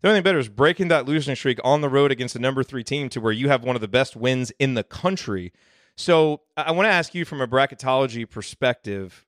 The 0.00 0.08
only 0.08 0.18
thing 0.18 0.24
better 0.24 0.38
is 0.38 0.48
breaking 0.48 0.88
that 0.88 1.06
losing 1.06 1.34
streak 1.34 1.58
on 1.64 1.80
the 1.80 1.88
road 1.88 2.12
against 2.12 2.36
a 2.36 2.38
number 2.38 2.62
three 2.62 2.84
team 2.84 3.08
to 3.10 3.20
where 3.20 3.32
you 3.32 3.48
have 3.48 3.64
one 3.64 3.74
of 3.74 3.82
the 3.82 3.88
best 3.88 4.14
wins 4.14 4.52
in 4.58 4.74
the 4.74 4.84
country. 4.84 5.52
So 5.96 6.42
I 6.56 6.70
want 6.70 6.86
to 6.86 6.92
ask 6.92 7.14
you 7.14 7.24
from 7.24 7.40
a 7.40 7.48
bracketology 7.48 8.28
perspective 8.28 9.26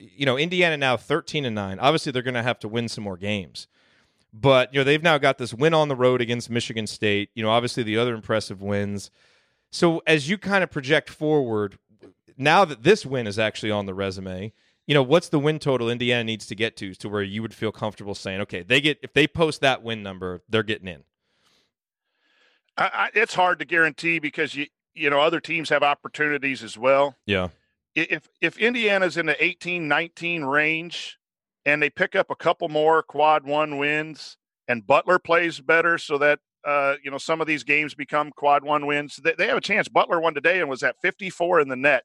you 0.00 0.26
know, 0.26 0.38
Indiana 0.38 0.76
now 0.76 0.96
13 0.96 1.44
and 1.44 1.54
9. 1.54 1.78
Obviously, 1.78 2.12
they're 2.12 2.22
going 2.22 2.34
to 2.34 2.42
have 2.42 2.58
to 2.60 2.68
win 2.68 2.88
some 2.88 3.04
more 3.04 3.16
games. 3.16 3.68
But, 4.32 4.72
you 4.72 4.80
know, 4.80 4.84
they've 4.84 5.02
now 5.02 5.18
got 5.18 5.38
this 5.38 5.52
win 5.52 5.74
on 5.74 5.88
the 5.88 5.96
road 5.96 6.20
against 6.20 6.50
Michigan 6.50 6.86
State. 6.86 7.30
You 7.34 7.42
know, 7.42 7.50
obviously 7.50 7.82
the 7.82 7.98
other 7.98 8.14
impressive 8.14 8.62
wins. 8.62 9.10
So, 9.70 10.02
as 10.06 10.28
you 10.28 10.38
kind 10.38 10.64
of 10.64 10.70
project 10.70 11.10
forward, 11.10 11.78
now 12.36 12.64
that 12.64 12.82
this 12.82 13.04
win 13.04 13.26
is 13.26 13.38
actually 13.38 13.70
on 13.70 13.86
the 13.86 13.94
resume, 13.94 14.52
you 14.86 14.94
know, 14.94 15.02
what's 15.02 15.28
the 15.28 15.38
win 15.38 15.58
total 15.58 15.90
Indiana 15.90 16.24
needs 16.24 16.46
to 16.46 16.54
get 16.54 16.76
to 16.78 16.94
to 16.94 17.08
where 17.08 17.22
you 17.22 17.42
would 17.42 17.54
feel 17.54 17.70
comfortable 17.70 18.14
saying, 18.14 18.40
okay, 18.40 18.62
they 18.62 18.80
get 18.80 18.98
if 19.02 19.12
they 19.12 19.26
post 19.26 19.60
that 19.60 19.82
win 19.82 20.02
number, 20.02 20.42
they're 20.48 20.62
getting 20.62 20.88
in. 20.88 21.04
I, 22.76 22.84
I, 22.84 23.10
it's 23.14 23.34
hard 23.34 23.58
to 23.60 23.64
guarantee 23.64 24.18
because 24.18 24.54
you 24.54 24.66
you 24.94 25.10
know 25.10 25.20
other 25.20 25.40
teams 25.40 25.68
have 25.68 25.84
opportunities 25.84 26.64
as 26.64 26.76
well. 26.76 27.16
Yeah 27.26 27.48
if 27.94 28.28
if 28.40 28.58
Indiana's 28.58 29.16
in 29.16 29.26
the 29.26 29.42
18 29.42 29.88
19 29.88 30.44
range 30.44 31.18
and 31.64 31.82
they 31.82 31.90
pick 31.90 32.14
up 32.14 32.30
a 32.30 32.36
couple 32.36 32.68
more 32.68 33.02
quad 33.02 33.44
one 33.44 33.78
wins 33.78 34.36
and 34.68 34.86
Butler 34.86 35.18
plays 35.18 35.60
better 35.60 35.98
so 35.98 36.18
that 36.18 36.38
uh, 36.66 36.94
you 37.02 37.10
know 37.10 37.18
some 37.18 37.40
of 37.40 37.46
these 37.46 37.64
games 37.64 37.94
become 37.94 38.30
quad 38.30 38.62
one 38.62 38.86
wins 38.86 39.16
they, 39.22 39.34
they 39.36 39.48
have 39.48 39.56
a 39.56 39.62
chance. 39.62 39.88
Butler 39.88 40.20
won 40.20 40.34
today 40.34 40.60
and 40.60 40.68
was 40.68 40.82
at 40.82 40.96
54 41.02 41.60
in 41.60 41.68
the 41.68 41.76
net. 41.76 42.04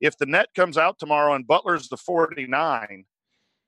If 0.00 0.16
the 0.16 0.26
net 0.26 0.48
comes 0.56 0.78
out 0.78 0.98
tomorrow 0.98 1.34
and 1.34 1.46
Butler's 1.46 1.88
the 1.88 1.96
49 1.96 3.04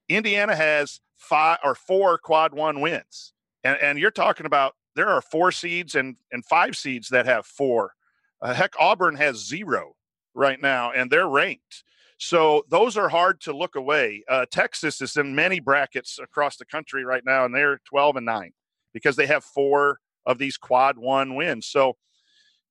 Indiana 0.08 0.56
has 0.56 1.00
five 1.16 1.58
or 1.62 1.74
four 1.74 2.18
quad 2.18 2.54
one 2.54 2.80
wins. 2.80 3.32
And 3.64 3.78
and 3.80 3.98
you're 3.98 4.10
talking 4.10 4.46
about 4.46 4.74
there 4.96 5.08
are 5.08 5.22
four 5.22 5.52
seeds 5.52 5.94
and 5.94 6.16
and 6.32 6.44
five 6.44 6.76
seeds 6.76 7.08
that 7.10 7.26
have 7.26 7.46
four. 7.46 7.92
Uh, 8.40 8.52
heck 8.52 8.72
Auburn 8.80 9.14
has 9.16 9.36
zero 9.46 9.94
right 10.34 10.60
now, 10.60 10.92
and 10.92 11.10
they're 11.10 11.28
ranked. 11.28 11.84
So 12.18 12.64
those 12.68 12.96
are 12.96 13.08
hard 13.08 13.40
to 13.42 13.56
look 13.56 13.74
away. 13.74 14.22
Uh, 14.28 14.46
Texas 14.50 15.00
is 15.00 15.16
in 15.16 15.34
many 15.34 15.58
brackets 15.58 16.18
across 16.22 16.56
the 16.56 16.64
country 16.64 17.04
right 17.04 17.24
now, 17.24 17.44
and 17.44 17.54
they're 17.54 17.80
12 17.86 18.16
and 18.16 18.26
9 18.26 18.52
because 18.92 19.16
they 19.16 19.26
have 19.26 19.44
four 19.44 19.98
of 20.24 20.38
these 20.38 20.56
quad 20.56 20.98
one 20.98 21.34
wins. 21.34 21.66
So 21.66 21.96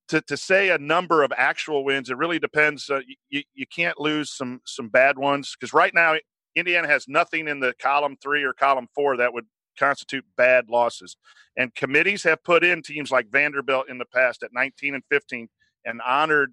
to, 0.08 0.20
to 0.22 0.36
say 0.36 0.70
a 0.70 0.78
number 0.78 1.22
of 1.22 1.32
actual 1.36 1.84
wins, 1.84 2.10
it 2.10 2.16
really 2.16 2.38
depends. 2.38 2.88
Uh, 2.88 3.00
you, 3.28 3.42
you 3.54 3.66
can't 3.66 4.00
lose 4.00 4.30
some 4.30 4.60
some 4.64 4.88
bad 4.88 5.18
ones 5.18 5.54
because 5.58 5.72
right 5.72 5.92
now 5.94 6.16
Indiana 6.56 6.88
has 6.88 7.06
nothing 7.08 7.48
in 7.48 7.60
the 7.60 7.74
column 7.80 8.16
three 8.22 8.42
or 8.42 8.52
column 8.52 8.88
four 8.94 9.16
that 9.16 9.32
would 9.32 9.46
constitute 9.78 10.24
bad 10.36 10.68
losses. 10.68 11.16
And 11.56 11.74
committees 11.74 12.22
have 12.24 12.44
put 12.44 12.64
in 12.64 12.82
teams 12.82 13.10
like 13.10 13.30
Vanderbilt 13.30 13.88
in 13.88 13.98
the 13.98 14.06
past 14.06 14.42
at 14.42 14.52
19 14.52 14.94
and 14.94 15.04
15 15.10 15.48
and 15.84 16.00
honored 16.06 16.52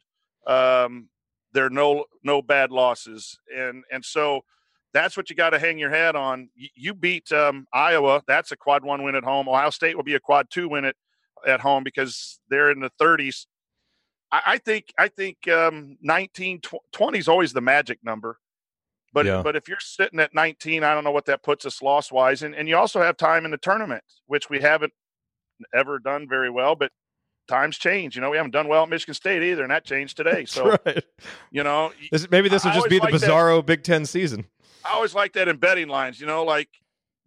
um, 0.49 1.09
there 1.53 1.65
are 1.65 1.69
no 1.69 2.05
no 2.23 2.41
bad 2.41 2.71
losses, 2.71 3.39
and 3.55 3.83
and 3.91 4.03
so 4.03 4.41
that's 4.93 5.15
what 5.15 5.29
you 5.29 5.35
got 5.35 5.51
to 5.51 5.59
hang 5.59 5.77
your 5.77 5.91
head 5.91 6.15
on. 6.15 6.49
You, 6.55 6.69
you 6.75 6.93
beat 6.93 7.31
um, 7.31 7.67
Iowa. 7.73 8.23
That's 8.27 8.51
a 8.51 8.57
quad 8.57 8.83
one 8.83 9.03
win 9.03 9.15
at 9.15 9.23
home. 9.23 9.47
Ohio 9.47 9.69
State 9.69 9.95
will 9.95 10.03
be 10.03 10.15
a 10.15 10.19
quad 10.19 10.47
two 10.49 10.67
win 10.67 10.85
at, 10.85 10.95
at 11.47 11.59
home 11.59 11.83
because 11.83 12.39
they're 12.49 12.71
in 12.71 12.79
the 12.79 12.91
30s. 12.99 13.45
I, 14.31 14.41
I 14.45 14.57
think 14.57 14.85
I 14.97 15.07
think 15.07 15.47
um, 15.47 15.97
19, 16.01 16.61
20 16.91 17.19
is 17.19 17.27
always 17.27 17.53
the 17.53 17.61
magic 17.61 17.99
number. 18.03 18.39
But 19.13 19.25
yeah. 19.25 19.41
but 19.41 19.55
if 19.55 19.67
you're 19.67 19.79
sitting 19.79 20.19
at 20.19 20.35
19, 20.35 20.83
I 20.83 20.93
don't 20.93 21.03
know 21.03 21.11
what 21.11 21.25
that 21.25 21.43
puts 21.43 21.65
us 21.65 21.81
loss 21.81 22.11
wise. 22.11 22.43
And, 22.43 22.53
and 22.55 22.67
you 22.67 22.77
also 22.77 23.01
have 23.01 23.17
time 23.17 23.45
in 23.45 23.51
the 23.51 23.57
tournament, 23.57 24.03
which 24.27 24.49
we 24.49 24.59
haven't 24.59 24.93
ever 25.73 25.99
done 25.99 26.27
very 26.29 26.49
well. 26.49 26.75
But 26.75 26.91
times 27.49 27.77
change. 27.77 28.15
You 28.15 28.21
know, 28.21 28.29
we 28.29 28.37
haven't 28.37 28.51
done 28.51 28.67
well 28.67 28.83
at 28.83 28.89
Michigan 28.89 29.13
State 29.13 29.43
either, 29.43 29.63
and 29.63 29.71
that 29.71 29.83
changed 29.83 30.15
today. 30.15 30.45
So, 30.49 30.77
right. 30.85 31.03
you 31.51 31.63
know, 31.63 31.91
this, 32.11 32.29
maybe 32.31 32.49
this 32.49 32.63
will 32.63 32.71
just 32.71 32.89
be 32.89 32.97
the 32.97 33.07
bizarro 33.07 33.57
that, 33.57 33.65
Big 33.65 33.83
Ten 33.83 34.05
season. 34.05 34.45
I 34.83 34.93
always 34.93 35.13
like 35.13 35.33
that 35.33 35.47
in 35.47 35.57
betting 35.57 35.87
lines. 35.87 36.19
You 36.19 36.27
know, 36.27 36.43
like 36.43 36.69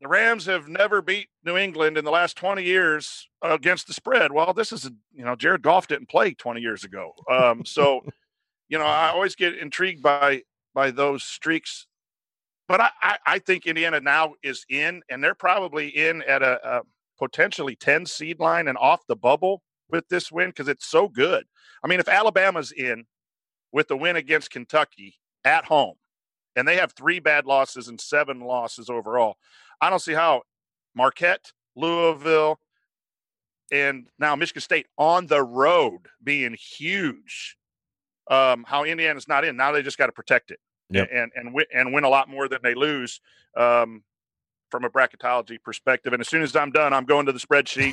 the 0.01 0.09
Rams 0.09 0.47
have 0.47 0.69
never 0.69 1.03
beat 1.03 1.29
New 1.45 1.57
England 1.57 1.99
in 1.99 2.05
the 2.05 2.11
last 2.11 2.37
20 2.37 2.63
years 2.63 3.29
against 3.43 3.87
the 3.87 3.93
spread. 3.93 4.33
Well, 4.33 4.53
this 4.53 4.73
is 4.73 4.87
a, 4.87 4.91
you 5.13 5.25
know, 5.25 5.37
Jared 5.37 5.63
Goff 5.63 5.87
didn't 5.87 6.09
play 6.09 6.35
20 6.35 6.61
years 6.61 6.85
ago. 6.85 7.13
Um, 7.31 7.65
so, 7.65 8.01
you 8.69 8.79
know, 8.79 8.87
I 8.87 9.11
always 9.11 9.35
get 9.37 9.57
intrigued 9.57 10.03
by 10.03 10.43
by 10.75 10.91
those 10.91 11.23
streaks. 11.23 11.87
But 12.67 12.81
I, 12.81 12.91
I, 13.03 13.17
I 13.27 13.39
think 13.39 13.67
Indiana 13.67 14.01
now 14.01 14.35
is 14.43 14.65
in, 14.69 15.03
and 15.11 15.23
they're 15.23 15.35
probably 15.35 15.89
in 15.89 16.23
at 16.23 16.43
a, 16.43 16.79
a 16.79 16.83
potentially 17.19 17.77
10 17.77 18.07
seed 18.07 18.41
line 18.41 18.69
and 18.69 18.79
off 18.79 19.07
the 19.07 19.17
bubble 19.17 19.63
with 19.93 20.09
this 20.09 20.33
win 20.33 20.49
because 20.49 20.67
it's 20.67 20.87
so 20.87 21.07
good. 21.07 21.45
I 21.85 21.89
mean, 21.89 22.01
if 22.01 22.09
Alabama's 22.09 22.73
in 22.73 23.05
with 23.71 23.89
the 23.89 23.97
win 23.97 24.17
against 24.17 24.51
Kentucky 24.51 25.19
at 25.45 25.67
home, 25.67 25.95
and 26.57 26.67
they 26.67 26.77
have 26.77 26.93
three 26.93 27.21
bad 27.21 27.47
losses 27.47 27.89
and 27.89 28.01
seven 28.01 28.41
losses 28.41 28.91
overall, 28.91 29.37
I 29.81 29.91
don't 29.91 30.01
see 30.01 30.13
how 30.13 30.43
Marquette, 30.95 31.53
Louisville, 31.77 32.59
and 33.71 34.09
now 34.19 34.35
Michigan 34.35 34.61
State 34.61 34.87
on 34.99 35.27
the 35.27 35.43
road 35.43 36.09
being 36.23 36.55
huge. 36.55 37.57
Um, 38.31 38.65
how 38.67 38.85
Indiana's 38.85 39.29
not 39.29 39.45
in 39.45 39.57
now? 39.57 39.73
They 39.73 39.83
just 39.83 39.99
got 39.99 40.07
to 40.07 40.13
protect 40.13 40.51
it 40.51 40.61
yep. 40.91 41.09
and 41.13 41.33
and 41.35 41.55
win, 41.55 41.67
and 41.75 41.93
win 41.93 42.05
a 42.05 42.09
lot 42.09 42.29
more 42.29 42.49
than 42.49 42.61
they 42.63 42.75
lose. 42.75 43.21
Um, 43.57 44.05
from 44.71 44.85
a 44.85 44.89
bracketology 44.89 45.63
perspective. 45.63 46.15
And 46.15 46.21
as 46.23 46.29
soon 46.29 46.41
as 46.41 46.57
I'm 46.57 46.73
done, 46.73 46.95
I'm 46.95 47.05
going 47.05 47.27
to 47.27 47.33
the 47.33 47.39
spreadsheet 47.39 47.93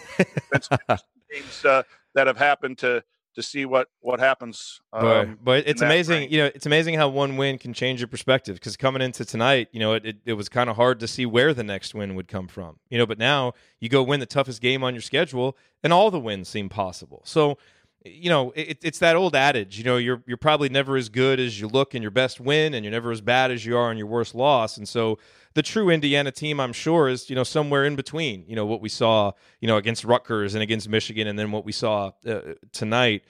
games 1.32 1.66
uh, 1.66 1.84
that 2.16 2.28
have 2.28 2.38
happened 2.38 2.78
to 2.80 3.04
to 3.36 3.44
see 3.44 3.66
what 3.66 3.88
what 4.02 4.20
happens. 4.20 4.82
Um, 4.92 5.02
but, 5.02 5.44
but 5.44 5.68
it's 5.68 5.82
amazing, 5.82 6.32
you 6.32 6.40
know, 6.40 6.46
it's 6.54 6.66
amazing 6.66 6.96
how 6.96 7.10
one 7.10 7.38
win 7.38 7.58
can 7.58 7.74
change 7.74 8.02
your 8.02 8.08
perspective. 8.08 8.56
Because 8.56 8.76
coming 8.76 9.02
into 9.02 9.24
tonight, 9.24 9.70
you 9.72 9.80
know, 9.80 9.94
it, 9.94 10.06
it, 10.06 10.18
it 10.26 10.34
was 10.34 10.50
kind 10.50 10.70
of 10.70 10.76
hard 10.76 11.00
to 11.00 11.08
see 11.08 11.26
where 11.26 11.54
the 11.54 11.64
next 11.64 11.94
win 11.94 12.16
would 12.16 12.28
come 12.28 12.48
from. 12.48 12.80
You 12.90 12.98
know, 12.98 13.06
but 13.06 13.18
now 13.18 13.54
you 13.80 13.90
go 13.90 14.04
win 14.04 14.20
the 14.20 14.26
toughest 14.26 14.62
game 14.62 14.84
on 14.84 14.94
your 14.94 15.02
schedule, 15.02 15.58
and 15.84 15.94
all 15.94 16.12
the 16.12 16.20
wins 16.20 16.50
seem 16.50 16.70
possible. 16.70 17.22
So 17.26 17.58
you 18.06 18.30
know, 18.30 18.52
it, 18.56 18.80
it's 18.82 19.00
that 19.00 19.16
old 19.16 19.36
adage. 19.36 19.78
You 19.78 19.84
know, 19.84 19.98
you're 19.98 20.24
you're 20.26 20.38
probably 20.38 20.70
never 20.70 20.96
as 20.96 21.10
good 21.10 21.40
as 21.40 21.60
you 21.60 21.68
look 21.68 21.96
in 21.96 22.02
your 22.02 22.12
best 22.12 22.40
win, 22.40 22.74
and 22.74 22.84
you're 22.84 22.92
never 22.92 23.12
as 23.12 23.22
bad 23.22 23.52
as 23.52 23.66
you 23.66 23.78
are 23.78 23.92
in 23.92 23.98
your 23.98 24.08
worst 24.08 24.36
loss. 24.36 24.78
And 24.78 24.88
so, 24.88 25.20
the 25.60 25.64
true 25.64 25.90
Indiana 25.90 26.32
team, 26.32 26.58
I'm 26.58 26.72
sure, 26.72 27.10
is 27.10 27.30
you 27.30 27.36
know 27.36 27.44
somewhere 27.44 27.84
in 27.84 27.98
between. 27.98 28.46
You 28.48 28.56
know 28.56 28.66
what 28.66 28.80
we 28.80 28.88
saw, 28.88 29.34
you 29.60 29.68
know, 29.68 29.76
against 29.76 30.06
Rutgers 30.06 30.54
and 30.54 30.64
against 30.64 30.88
Michigan, 30.88 31.28
and 31.28 31.38
then 31.38 31.52
what 31.52 31.66
we 31.66 31.74
saw 31.74 32.12
uh, 32.26 32.54
tonight. 32.72 33.26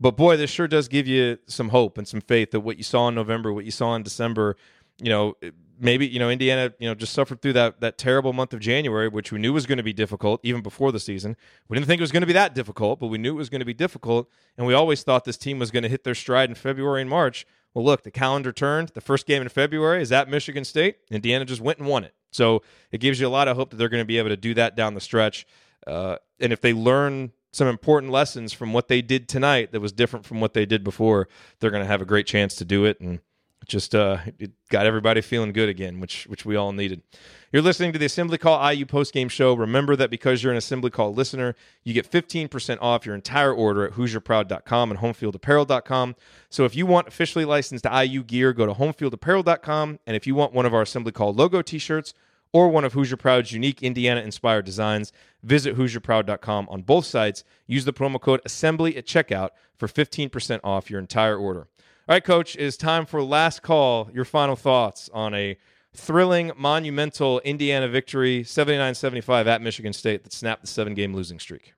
But 0.00 0.16
boy, 0.16 0.38
this 0.38 0.48
sure 0.48 0.66
does 0.66 0.88
give 0.88 1.06
you 1.06 1.36
some 1.46 1.68
hope 1.68 1.98
and 1.98 2.08
some 2.08 2.22
faith 2.22 2.52
that 2.52 2.60
what 2.60 2.78
you 2.78 2.84
saw 2.84 3.08
in 3.08 3.14
November, 3.14 3.52
what 3.52 3.66
you 3.66 3.70
saw 3.70 3.94
in 3.96 4.02
December, 4.02 4.56
you 4.98 5.10
know, 5.10 5.36
maybe 5.78 6.06
you 6.06 6.18
know 6.18 6.30
Indiana, 6.30 6.72
you 6.78 6.88
know, 6.88 6.94
just 6.94 7.12
suffered 7.12 7.42
through 7.42 7.52
that 7.52 7.82
that 7.82 7.98
terrible 7.98 8.32
month 8.32 8.54
of 8.54 8.60
January, 8.60 9.08
which 9.08 9.30
we 9.30 9.38
knew 9.38 9.52
was 9.52 9.66
going 9.66 9.76
to 9.76 9.84
be 9.84 9.92
difficult 9.92 10.40
even 10.42 10.62
before 10.62 10.90
the 10.90 11.00
season. 11.00 11.36
We 11.68 11.76
didn't 11.76 11.86
think 11.86 12.00
it 12.00 12.02
was 12.02 12.12
going 12.12 12.22
to 12.22 12.26
be 12.26 12.32
that 12.32 12.54
difficult, 12.54 12.98
but 12.98 13.08
we 13.08 13.18
knew 13.18 13.34
it 13.34 13.36
was 13.36 13.50
going 13.50 13.60
to 13.60 13.66
be 13.66 13.74
difficult, 13.74 14.30
and 14.56 14.66
we 14.66 14.72
always 14.72 15.02
thought 15.02 15.26
this 15.26 15.36
team 15.36 15.58
was 15.58 15.70
going 15.70 15.82
to 15.82 15.90
hit 15.90 16.02
their 16.02 16.14
stride 16.14 16.48
in 16.48 16.54
February 16.54 17.02
and 17.02 17.10
March. 17.10 17.46
Well, 17.74 17.84
look, 17.84 18.04
the 18.04 18.10
calendar 18.10 18.52
turned. 18.52 18.90
The 18.90 19.00
first 19.00 19.26
game 19.26 19.42
in 19.42 19.48
February 19.48 20.00
is 20.00 20.12
at 20.12 20.28
Michigan 20.28 20.64
State. 20.64 20.98
Indiana 21.10 21.44
just 21.44 21.60
went 21.60 21.78
and 21.78 21.88
won 21.88 22.04
it. 22.04 22.14
So 22.30 22.62
it 22.90 22.98
gives 22.98 23.20
you 23.20 23.26
a 23.26 23.28
lot 23.28 23.48
of 23.48 23.56
hope 23.56 23.70
that 23.70 23.76
they're 23.76 23.88
going 23.88 24.00
to 24.00 24.06
be 24.06 24.18
able 24.18 24.28
to 24.30 24.36
do 24.36 24.54
that 24.54 24.76
down 24.76 24.94
the 24.94 25.00
stretch. 25.00 25.46
Uh, 25.86 26.16
and 26.40 26.52
if 26.52 26.60
they 26.60 26.72
learn 26.72 27.32
some 27.52 27.68
important 27.68 28.12
lessons 28.12 28.52
from 28.52 28.72
what 28.72 28.88
they 28.88 29.02
did 29.02 29.28
tonight 29.28 29.72
that 29.72 29.80
was 29.80 29.92
different 29.92 30.24
from 30.24 30.40
what 30.40 30.54
they 30.54 30.66
did 30.66 30.82
before, 30.82 31.28
they're 31.60 31.70
going 31.70 31.82
to 31.82 31.88
have 31.88 32.02
a 32.02 32.06
great 32.06 32.26
chance 32.26 32.54
to 32.56 32.64
do 32.64 32.84
it. 32.84 33.00
And 33.00 33.20
just 33.66 33.94
uh, 33.94 34.18
it 34.38 34.52
got 34.68 34.86
everybody 34.86 35.20
feeling 35.20 35.52
good 35.52 35.68
again, 35.68 36.00
which 36.00 36.26
which 36.26 36.44
we 36.44 36.56
all 36.56 36.72
needed. 36.72 37.02
You're 37.52 37.62
listening 37.62 37.92
to 37.92 37.98
the 38.00 38.06
Assembly 38.06 38.36
Call 38.36 38.72
IU 38.72 38.84
postgame 38.84 39.30
show. 39.30 39.54
Remember 39.54 39.94
that 39.94 40.10
because 40.10 40.42
you're 40.42 40.50
an 40.50 40.58
Assembly 40.58 40.90
Call 40.90 41.14
listener, 41.14 41.54
you 41.84 41.94
get 41.94 42.10
15% 42.10 42.78
off 42.80 43.06
your 43.06 43.14
entire 43.14 43.52
order 43.52 43.86
at 43.86 43.92
HoosierProud.com 43.92 44.90
and 44.90 44.98
HomeFieldApparel.com. 44.98 46.16
So 46.50 46.64
if 46.64 46.74
you 46.74 46.84
want 46.84 47.06
officially 47.06 47.44
licensed 47.44 47.86
IU 47.86 48.24
gear, 48.24 48.52
go 48.52 48.66
to 48.66 48.74
HomeFieldApparel.com. 48.74 50.00
And 50.04 50.16
if 50.16 50.26
you 50.26 50.34
want 50.34 50.52
one 50.52 50.66
of 50.66 50.74
our 50.74 50.82
Assembly 50.82 51.12
Call 51.12 51.32
logo 51.32 51.62
T-shirts 51.62 52.12
or 52.52 52.70
one 52.70 52.84
of 52.84 52.92
Hoosier 52.92 53.16
Proud's 53.16 53.52
unique 53.52 53.84
Indiana-inspired 53.84 54.64
designs, 54.64 55.12
visit 55.44 55.76
HoosierProud.com 55.76 56.68
on 56.68 56.82
both 56.82 57.06
sites. 57.06 57.44
Use 57.68 57.84
the 57.84 57.92
promo 57.92 58.20
code 58.20 58.40
Assembly 58.44 58.96
at 58.96 59.06
checkout 59.06 59.50
for 59.76 59.86
15% 59.86 60.58
off 60.64 60.90
your 60.90 60.98
entire 60.98 61.36
order. 61.36 61.68
All 62.06 62.14
right, 62.14 62.22
coach, 62.22 62.54
it 62.54 62.60
is 62.60 62.76
time 62.76 63.06
for 63.06 63.22
last 63.22 63.62
call. 63.62 64.10
Your 64.12 64.26
final 64.26 64.56
thoughts 64.56 65.08
on 65.14 65.32
a 65.32 65.56
thrilling, 65.94 66.52
monumental 66.54 67.40
Indiana 67.40 67.88
victory, 67.88 68.44
79 68.44 68.94
75 68.94 69.46
at 69.46 69.62
Michigan 69.62 69.94
State 69.94 70.22
that 70.22 70.34
snapped 70.34 70.60
the 70.60 70.66
seven 70.66 70.92
game 70.92 71.14
losing 71.14 71.38
streak. 71.38 71.72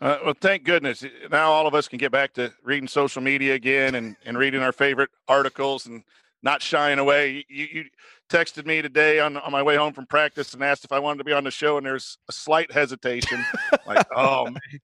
Uh, 0.00 0.18
well, 0.24 0.34
thank 0.40 0.64
goodness. 0.64 1.04
Now 1.30 1.52
all 1.52 1.68
of 1.68 1.74
us 1.74 1.86
can 1.86 1.98
get 1.98 2.10
back 2.10 2.32
to 2.32 2.52
reading 2.64 2.88
social 2.88 3.22
media 3.22 3.54
again 3.54 3.94
and, 3.94 4.16
and 4.26 4.36
reading 4.36 4.60
our 4.60 4.72
favorite 4.72 5.10
articles 5.28 5.86
and 5.86 6.02
not 6.42 6.60
shying 6.60 6.98
away. 6.98 7.44
You, 7.48 7.68
you 7.72 7.84
texted 8.28 8.66
me 8.66 8.82
today 8.82 9.20
on, 9.20 9.36
on 9.36 9.52
my 9.52 9.62
way 9.62 9.76
home 9.76 9.92
from 9.92 10.06
practice 10.06 10.52
and 10.52 10.64
asked 10.64 10.84
if 10.84 10.90
I 10.90 10.98
wanted 10.98 11.18
to 11.18 11.24
be 11.24 11.32
on 11.32 11.44
the 11.44 11.52
show, 11.52 11.76
and 11.76 11.86
there's 11.86 12.18
a 12.28 12.32
slight 12.32 12.72
hesitation. 12.72 13.44
like, 13.86 14.04
oh, 14.16 14.46
man, 14.46 14.80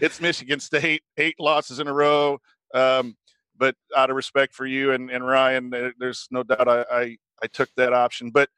it's 0.00 0.20
Michigan 0.20 0.58
State, 0.58 1.04
eight 1.18 1.36
losses 1.38 1.78
in 1.78 1.86
a 1.86 1.92
row. 1.92 2.40
Um, 2.74 3.16
but 3.58 3.74
out 3.96 4.10
of 4.10 4.16
respect 4.16 4.54
for 4.54 4.66
you 4.66 4.92
and, 4.92 5.10
and 5.10 5.26
Ryan, 5.26 5.70
there's 5.98 6.28
no 6.30 6.42
doubt 6.42 6.68
I, 6.68 6.84
I, 6.90 7.16
I 7.42 7.46
took 7.46 7.68
that 7.76 7.92
option. 7.92 8.30
But 8.30 8.48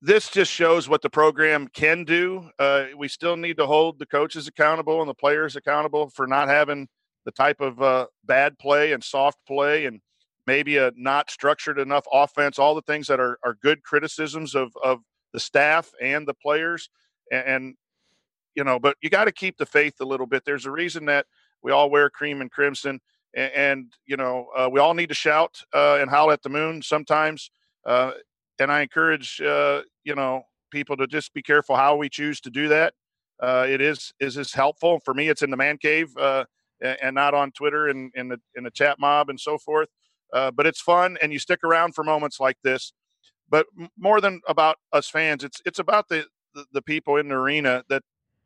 this 0.00 0.28
just 0.30 0.52
shows 0.52 0.88
what 0.88 1.02
the 1.02 1.10
program 1.10 1.68
can 1.68 2.04
do. 2.04 2.50
Uh, 2.58 2.86
we 2.96 3.08
still 3.08 3.36
need 3.36 3.56
to 3.56 3.66
hold 3.66 3.98
the 3.98 4.06
coaches 4.06 4.46
accountable 4.46 5.00
and 5.00 5.08
the 5.08 5.14
players 5.14 5.56
accountable 5.56 6.10
for 6.10 6.26
not 6.26 6.48
having 6.48 6.88
the 7.24 7.32
type 7.32 7.60
of 7.60 7.80
uh, 7.80 8.06
bad 8.24 8.58
play 8.58 8.92
and 8.92 9.02
soft 9.02 9.38
play 9.46 9.86
and 9.86 10.00
maybe 10.46 10.76
a 10.76 10.92
not 10.96 11.30
structured 11.30 11.78
enough 11.78 12.04
offense. 12.12 12.58
All 12.58 12.74
the 12.74 12.82
things 12.82 13.06
that 13.06 13.18
are, 13.18 13.38
are 13.42 13.56
good 13.62 13.82
criticisms 13.82 14.54
of 14.54 14.72
of 14.82 15.00
the 15.32 15.40
staff 15.40 15.90
and 16.00 16.28
the 16.28 16.34
players. 16.34 16.90
And, 17.30 17.46
and 17.46 17.74
you 18.54 18.64
know, 18.64 18.78
but 18.78 18.96
you 19.02 19.10
got 19.10 19.24
to 19.24 19.32
keep 19.32 19.56
the 19.56 19.66
faith 19.66 19.94
a 20.00 20.04
little 20.04 20.26
bit. 20.26 20.44
There's 20.44 20.66
a 20.66 20.70
reason 20.70 21.06
that 21.06 21.26
we 21.62 21.72
all 21.72 21.90
wear 21.90 22.10
cream 22.10 22.40
and 22.40 22.50
crimson 22.50 23.00
and, 23.36 23.52
and 23.54 23.92
you 24.06 24.16
know 24.16 24.48
uh, 24.56 24.68
we 24.70 24.80
all 24.80 24.94
need 24.94 25.08
to 25.08 25.14
shout 25.14 25.62
uh, 25.74 25.98
and 26.00 26.10
howl 26.10 26.30
at 26.30 26.42
the 26.42 26.48
moon 26.48 26.82
sometimes. 26.82 27.50
Uh, 27.86 28.12
and 28.58 28.70
I 28.70 28.82
encourage 28.82 29.40
uh, 29.40 29.82
you 30.04 30.14
know 30.14 30.42
people 30.70 30.96
to 30.96 31.06
just 31.06 31.32
be 31.34 31.42
careful 31.42 31.76
how 31.76 31.96
we 31.96 32.08
choose 32.08 32.40
to 32.42 32.50
do 32.50 32.68
that. 32.68 32.94
Uh, 33.42 33.66
it 33.68 33.80
is 33.80 34.12
is 34.20 34.34
this 34.34 34.52
helpful 34.52 35.00
for 35.04 35.14
me? 35.14 35.28
It's 35.28 35.42
in 35.42 35.50
the 35.50 35.56
man 35.56 35.78
cave 35.78 36.16
uh, 36.16 36.44
and 36.80 37.14
not 37.14 37.34
on 37.34 37.52
Twitter 37.52 37.88
and 37.88 38.10
in 38.14 38.28
the 38.28 38.40
in 38.54 38.64
the 38.64 38.70
chat 38.70 38.98
mob 38.98 39.28
and 39.30 39.38
so 39.38 39.58
forth. 39.58 39.88
but 40.32 40.66
it's 40.66 40.80
fun, 40.80 41.16
and 41.22 41.32
you 41.32 41.38
stick 41.38 41.60
around 41.64 41.94
for 41.94 42.04
moments 42.04 42.40
like 42.40 42.56
this. 42.62 42.92
But 43.50 43.66
more 43.98 44.20
than 44.20 44.40
about 44.48 44.76
us 44.92 45.08
fans, 45.08 45.44
it's 45.44 45.60
it's 45.66 45.78
about 45.78 46.08
the, 46.08 46.24
the, 46.54 46.64
the 46.72 46.82
people 46.82 47.16
in 47.16 47.28
the 47.28 47.34
arena 47.34 47.84
that 47.88 48.02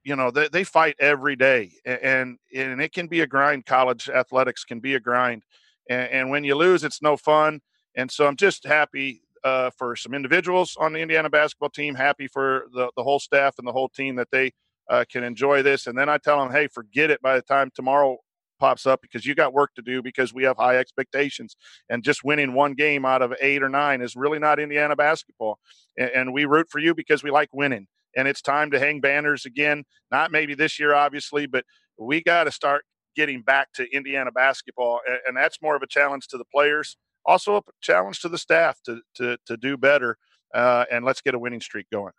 you 0.09 0.17
know 0.17 0.31
they, 0.31 0.49
they 0.49 0.65
fight 0.65 0.97
every 0.99 1.37
day 1.37 1.71
and 1.85 2.39
and 2.55 2.81
it 2.81 2.93
can 2.93 3.07
be 3.07 3.21
a 3.21 3.27
grind. 3.27 3.67
College 3.67 4.09
athletics 4.09 4.65
can 4.65 4.81
be 4.81 4.95
a 4.95 5.01
grind 5.01 5.43
and, 5.91 6.11
and 6.11 6.31
when 6.31 6.45
you 6.45 6.55
lose 6.55 6.83
it's 6.83 7.03
no 7.03 7.17
fun. 7.17 7.61
And 7.95 8.11
so 8.11 8.27
i'm 8.27 8.37
just 8.37 8.65
happy 8.67 9.23
uh, 9.45 9.71
for 9.77 9.95
some 9.95 10.15
individuals 10.15 10.77
on 10.81 10.93
the 10.93 11.01
indiana 11.01 11.29
basketball 11.29 11.71
team 11.71 11.95
happy 11.95 12.27
for 12.27 12.67
the, 12.73 12.91
the 12.97 13.03
whole 13.03 13.21
staff 13.21 13.55
and 13.59 13.69
the 13.69 13.73
whole 13.73 13.89
team 13.89 14.17
that 14.17 14.29
they 14.33 14.53
uh, 14.91 15.05
can 15.13 15.23
enjoy 15.23 15.63
this. 15.63 15.87
And 15.87 15.97
then 15.99 16.09
i 16.09 16.17
tell 16.17 16.39
them 16.41 16.53
hey 16.53 16.69
forget 16.69 17.11
it 17.11 17.21
by 17.21 17.37
the 17.37 17.43
time 17.43 17.71
tomorrow 17.75 18.17
pops 18.59 18.87
up 18.87 19.01
because 19.03 19.25
you 19.27 19.35
got 19.35 19.53
work 19.53 19.75
to 19.75 19.83
do 19.83 20.03
because 20.03 20.35
we 20.35 20.43
have 20.43 20.57
high 20.57 20.79
expectations 20.79 21.55
and 21.91 22.03
just 22.03 22.25
winning 22.25 22.55
one 22.55 22.75
game 22.75 23.05
out 23.05 23.23
of 23.23 23.33
eight 23.41 23.63
or 23.63 23.69
nine 23.69 24.01
is 24.01 24.17
really 24.17 24.39
not 24.39 24.59
indiana 24.59 24.97
basketball. 24.97 25.59
And, 25.99 26.11
and 26.11 26.33
we 26.33 26.47
root 26.47 26.69
for 26.71 26.79
you 26.79 26.95
because 26.95 27.23
we 27.23 27.31
like 27.31 27.51
winning 27.53 27.87
and 28.19 28.29
it's 28.29 28.43
time 28.43 28.71
to 28.73 28.79
hang 28.79 29.01
banners 29.01 29.47
again. 29.47 29.85
Not 30.11 30.33
maybe 30.33 30.55
this 30.55 30.79
year, 30.79 30.95
obviously, 30.95 31.47
but 31.47 31.65
we 31.97 32.23
got 32.23 32.45
to 32.45 32.53
start 32.53 32.85
getting 33.17 33.43
back 33.43 33.73
to 33.75 33.87
Indiana 33.95 34.31
basketball, 34.31 35.01
and, 35.27 35.37
that's 35.37 35.63
more 35.63 35.75
of 35.75 35.83
a 35.83 35.87
challenge 35.87 36.27
to 36.29 36.39
the 36.39 36.45
players 36.45 36.97
also 37.29 37.57
a 37.57 37.63
challenge 37.81 38.21
to 38.21 38.29
the 38.29 38.39
staff 38.39 38.81
to 38.83 39.01
to 39.15 39.37
to 39.47 39.57
do 39.57 39.77
better. 39.77 40.17
Uh, 40.53 40.87
and 40.91 41.05
let's 41.05 41.21
get 41.21 41.35
a 41.35 41.39
winning 41.39 41.61
streak 41.61 41.87
going. 41.93 42.13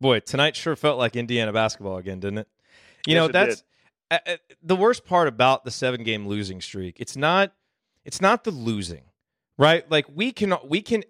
Boy, 0.00 0.18
tonight 0.20 0.56
sure 0.56 0.74
felt 0.74 0.98
like 0.98 1.14
Indiana 1.14 1.52
basketball 1.52 1.96
again, 1.96 2.18
didn't 2.18 2.38
it? 2.38 2.48
You 3.06 3.14
Yes, 3.14 3.20
know, 3.20 3.28
that's 3.28 3.62
uh, 4.10 4.18
uh, 4.26 4.36
the 4.62 4.74
worst 4.74 5.06
part 5.06 5.28
about 5.28 5.64
the 5.64 5.70
seven 5.70 6.02
game 6.02 6.26
losing 6.26 6.60
streak. 6.60 6.96
It's 6.98 7.16
not 7.16 7.52
it's 8.04 8.20
not 8.20 8.44
the 8.44 8.50
losing, 8.50 9.04
right? 9.56 9.88
Like 9.90 10.06
we 10.12 10.32
can 10.32 10.54
we 10.64 10.82
can 10.82 11.04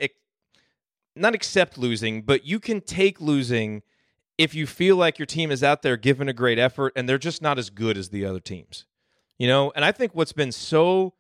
not 1.17 1.35
accept 1.35 1.79
losing, 1.79 2.23
but 2.23 2.45
you 2.45 2.61
can 2.61 2.81
take 2.83 3.21
losing 3.21 3.83
if 4.39 4.55
you 4.55 4.67
feel 4.67 4.97
like 4.97 5.19
your 5.19 5.27
team 5.27 5.51
is 5.51 5.63
out 5.63 5.83
there 5.83 5.97
giving 5.97 6.29
a 6.29 6.33
great 6.33 6.59
effort 6.59 6.93
and 6.97 7.09
they're 7.09 7.19
just 7.19 7.43
not 7.43 7.59
as 7.59 7.69
good 7.69 7.99
as 7.99 8.09
the 8.09 8.25
other 8.25 8.41
teams. 8.41 8.87
You 9.37 9.49
know, 9.49 9.73
and 9.75 9.85
I 9.85 9.93
think 9.93 10.15
what's 10.15 10.33
been 10.33 10.53
so 10.53 11.15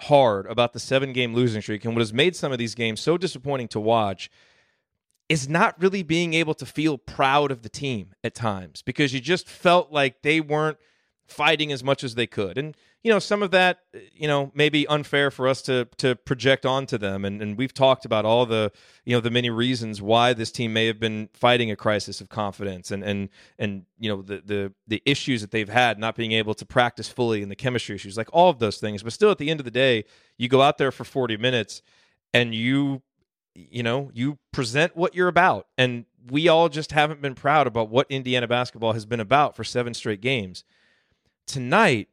hard 0.00 0.46
about 0.46 0.72
the 0.72 0.80
seven 0.80 1.12
game 1.12 1.34
losing 1.34 1.62
streak 1.62 1.84
and 1.84 1.94
what 1.94 2.00
has 2.00 2.12
made 2.12 2.34
some 2.34 2.52
of 2.52 2.58
these 2.58 2.74
games 2.74 3.00
so 3.00 3.16
disappointing 3.16 3.68
to 3.68 3.80
watch 3.80 4.30
is 5.28 5.48
not 5.48 5.80
really 5.80 6.02
being 6.02 6.34
able 6.34 6.54
to 6.54 6.66
feel 6.66 6.98
proud 6.98 7.50
of 7.50 7.62
the 7.62 7.68
team 7.68 8.14
at 8.24 8.34
times 8.34 8.82
because 8.82 9.14
you 9.14 9.20
just 9.20 9.48
felt 9.48 9.92
like 9.92 10.22
they 10.22 10.40
weren't 10.40 10.78
fighting 11.30 11.72
as 11.72 11.82
much 11.84 12.04
as 12.04 12.14
they 12.14 12.26
could. 12.26 12.58
And 12.58 12.76
you 13.02 13.10
know, 13.10 13.18
some 13.18 13.42
of 13.42 13.50
that, 13.52 13.80
you 14.12 14.28
know, 14.28 14.52
may 14.54 14.68
be 14.68 14.86
unfair 14.86 15.30
for 15.30 15.48
us 15.48 15.62
to 15.62 15.86
to 15.98 16.16
project 16.16 16.66
onto 16.66 16.98
them. 16.98 17.24
And 17.24 17.40
and 17.40 17.56
we've 17.56 17.72
talked 17.72 18.04
about 18.04 18.24
all 18.24 18.44
the, 18.46 18.72
you 19.04 19.16
know, 19.16 19.20
the 19.20 19.30
many 19.30 19.48
reasons 19.48 20.02
why 20.02 20.32
this 20.34 20.52
team 20.52 20.72
may 20.72 20.86
have 20.86 21.00
been 21.00 21.28
fighting 21.32 21.70
a 21.70 21.76
crisis 21.76 22.20
of 22.20 22.28
confidence 22.28 22.90
and 22.90 23.02
and 23.02 23.28
and 23.58 23.86
you 23.98 24.10
know 24.10 24.22
the 24.22 24.42
the 24.44 24.72
the 24.86 25.02
issues 25.06 25.40
that 25.40 25.50
they've 25.50 25.68
had 25.68 25.98
not 25.98 26.14
being 26.16 26.32
able 26.32 26.54
to 26.54 26.66
practice 26.66 27.08
fully 27.08 27.42
and 27.42 27.50
the 27.50 27.56
chemistry 27.56 27.94
issues, 27.94 28.16
like 28.16 28.28
all 28.32 28.50
of 28.50 28.58
those 28.58 28.78
things. 28.78 29.02
But 29.02 29.12
still 29.12 29.30
at 29.30 29.38
the 29.38 29.50
end 29.50 29.60
of 29.60 29.64
the 29.64 29.70
day, 29.70 30.04
you 30.36 30.48
go 30.48 30.60
out 30.60 30.78
there 30.78 30.92
for 30.92 31.04
40 31.04 31.36
minutes 31.36 31.82
and 32.34 32.54
you 32.54 33.02
you 33.54 33.82
know, 33.82 34.10
you 34.14 34.38
present 34.52 34.96
what 34.96 35.14
you're 35.14 35.28
about. 35.28 35.66
And 35.76 36.06
we 36.30 36.48
all 36.48 36.68
just 36.68 36.92
haven't 36.92 37.20
been 37.20 37.34
proud 37.34 37.66
about 37.66 37.88
what 37.88 38.06
Indiana 38.10 38.46
basketball 38.46 38.92
has 38.92 39.06
been 39.06 39.20
about 39.20 39.56
for 39.56 39.64
seven 39.64 39.94
straight 39.94 40.20
games. 40.20 40.64
Tonight, 41.50 42.06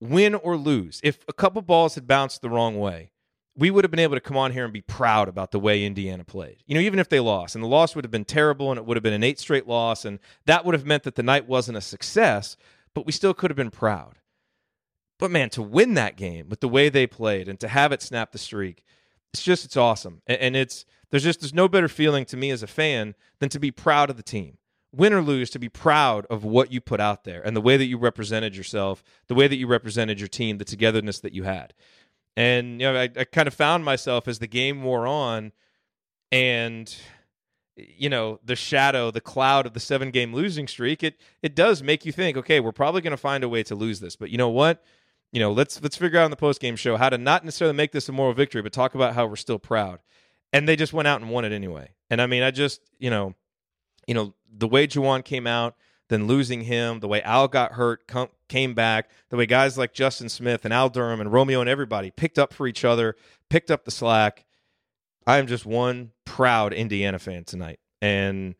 win 0.00 0.34
or 0.34 0.56
lose, 0.56 1.02
if 1.04 1.22
a 1.28 1.34
couple 1.34 1.60
balls 1.60 1.96
had 1.96 2.06
bounced 2.06 2.40
the 2.40 2.48
wrong 2.48 2.78
way, 2.78 3.12
we 3.54 3.70
would 3.70 3.84
have 3.84 3.90
been 3.90 4.00
able 4.00 4.16
to 4.16 4.22
come 4.22 4.38
on 4.38 4.52
here 4.52 4.64
and 4.64 4.72
be 4.72 4.80
proud 4.80 5.28
about 5.28 5.50
the 5.50 5.60
way 5.60 5.84
Indiana 5.84 6.24
played. 6.24 6.62
You 6.66 6.74
know, 6.74 6.80
even 6.80 6.98
if 6.98 7.10
they 7.10 7.20
lost, 7.20 7.54
and 7.54 7.62
the 7.62 7.68
loss 7.68 7.94
would 7.94 8.04
have 8.04 8.10
been 8.10 8.24
terrible 8.24 8.70
and 8.70 8.78
it 8.78 8.86
would 8.86 8.96
have 8.96 9.02
been 9.02 9.12
an 9.12 9.22
eight 9.22 9.38
straight 9.38 9.68
loss, 9.68 10.06
and 10.06 10.18
that 10.46 10.64
would 10.64 10.72
have 10.72 10.86
meant 10.86 11.02
that 11.02 11.14
the 11.14 11.22
night 11.22 11.46
wasn't 11.46 11.76
a 11.76 11.82
success, 11.82 12.56
but 12.94 13.04
we 13.04 13.12
still 13.12 13.34
could 13.34 13.50
have 13.50 13.56
been 13.56 13.70
proud. 13.70 14.18
But 15.18 15.30
man, 15.30 15.50
to 15.50 15.62
win 15.62 15.92
that 15.94 16.16
game 16.16 16.48
with 16.48 16.60
the 16.60 16.68
way 16.68 16.88
they 16.88 17.06
played 17.06 17.48
and 17.48 17.60
to 17.60 17.68
have 17.68 17.92
it 17.92 18.00
snap 18.00 18.32
the 18.32 18.38
streak, 18.38 18.82
it's 19.34 19.42
just 19.42 19.66
it's 19.66 19.76
awesome 19.76 20.22
and 20.26 20.56
it's 20.56 20.86
there's 21.10 21.22
just 21.22 21.40
there's 21.40 21.54
no 21.54 21.68
better 21.68 21.88
feeling 21.88 22.24
to 22.24 22.36
me 22.36 22.50
as 22.50 22.62
a 22.62 22.66
fan 22.66 23.14
than 23.38 23.48
to 23.50 23.60
be 23.60 23.70
proud 23.70 24.10
of 24.10 24.16
the 24.16 24.22
team 24.22 24.56
win 24.92 25.12
or 25.12 25.22
lose 25.22 25.50
to 25.50 25.58
be 25.58 25.68
proud 25.68 26.26
of 26.26 26.44
what 26.44 26.72
you 26.72 26.80
put 26.80 27.00
out 27.00 27.24
there 27.24 27.40
and 27.42 27.56
the 27.56 27.60
way 27.60 27.76
that 27.76 27.86
you 27.86 27.98
represented 27.98 28.56
yourself 28.56 29.02
the 29.28 29.34
way 29.34 29.46
that 29.46 29.56
you 29.56 29.66
represented 29.66 30.18
your 30.18 30.28
team 30.28 30.58
the 30.58 30.64
togetherness 30.64 31.20
that 31.20 31.32
you 31.32 31.44
had 31.44 31.74
and 32.36 32.80
you 32.80 32.86
know 32.86 32.98
i, 32.98 33.08
I 33.16 33.24
kind 33.24 33.48
of 33.48 33.54
found 33.54 33.84
myself 33.84 34.26
as 34.26 34.38
the 34.38 34.46
game 34.46 34.82
wore 34.82 35.06
on 35.06 35.52
and 36.32 36.94
you 37.76 38.08
know 38.08 38.40
the 38.44 38.56
shadow 38.56 39.10
the 39.10 39.20
cloud 39.20 39.66
of 39.66 39.74
the 39.74 39.80
seven 39.80 40.10
game 40.10 40.34
losing 40.34 40.66
streak 40.66 41.02
it 41.02 41.18
it 41.42 41.54
does 41.54 41.82
make 41.82 42.04
you 42.04 42.12
think 42.12 42.36
okay 42.36 42.60
we're 42.60 42.72
probably 42.72 43.00
going 43.00 43.12
to 43.12 43.16
find 43.16 43.44
a 43.44 43.48
way 43.48 43.62
to 43.62 43.74
lose 43.74 44.00
this 44.00 44.16
but 44.16 44.30
you 44.30 44.38
know 44.38 44.48
what 44.48 44.84
you 45.32 45.38
know, 45.38 45.52
let's 45.52 45.80
let's 45.82 45.96
figure 45.96 46.18
out 46.18 46.24
in 46.24 46.30
the 46.30 46.36
post 46.36 46.60
game 46.60 46.76
show 46.76 46.96
how 46.96 47.08
to 47.08 47.18
not 47.18 47.44
necessarily 47.44 47.76
make 47.76 47.92
this 47.92 48.08
a 48.08 48.12
moral 48.12 48.34
victory, 48.34 48.62
but 48.62 48.72
talk 48.72 48.94
about 48.94 49.14
how 49.14 49.26
we're 49.26 49.36
still 49.36 49.58
proud. 49.58 50.00
And 50.52 50.68
they 50.68 50.74
just 50.74 50.92
went 50.92 51.06
out 51.06 51.20
and 51.20 51.30
won 51.30 51.44
it 51.44 51.52
anyway. 51.52 51.92
And 52.10 52.20
I 52.20 52.26
mean, 52.26 52.42
I 52.42 52.50
just 52.50 52.80
you 52.98 53.10
know, 53.10 53.34
you 54.06 54.14
know, 54.14 54.34
the 54.52 54.68
way 54.68 54.86
Juwan 54.86 55.24
came 55.24 55.46
out, 55.46 55.76
then 56.08 56.26
losing 56.26 56.62
him, 56.62 57.00
the 57.00 57.08
way 57.08 57.22
Al 57.22 57.48
got 57.48 57.72
hurt, 57.72 58.06
com- 58.06 58.28
came 58.48 58.74
back, 58.74 59.10
the 59.30 59.36
way 59.36 59.46
guys 59.46 59.78
like 59.78 59.94
Justin 59.94 60.28
Smith 60.28 60.64
and 60.64 60.74
Al 60.74 60.88
Durham 60.88 61.20
and 61.20 61.32
Romeo 61.32 61.60
and 61.60 61.70
everybody 61.70 62.10
picked 62.10 62.38
up 62.38 62.52
for 62.52 62.66
each 62.66 62.84
other, 62.84 63.16
picked 63.48 63.70
up 63.70 63.84
the 63.84 63.90
slack. 63.90 64.44
I 65.26 65.38
am 65.38 65.46
just 65.46 65.64
one 65.64 66.12
proud 66.24 66.72
Indiana 66.72 67.18
fan 67.18 67.44
tonight, 67.44 67.78
and 68.02 68.54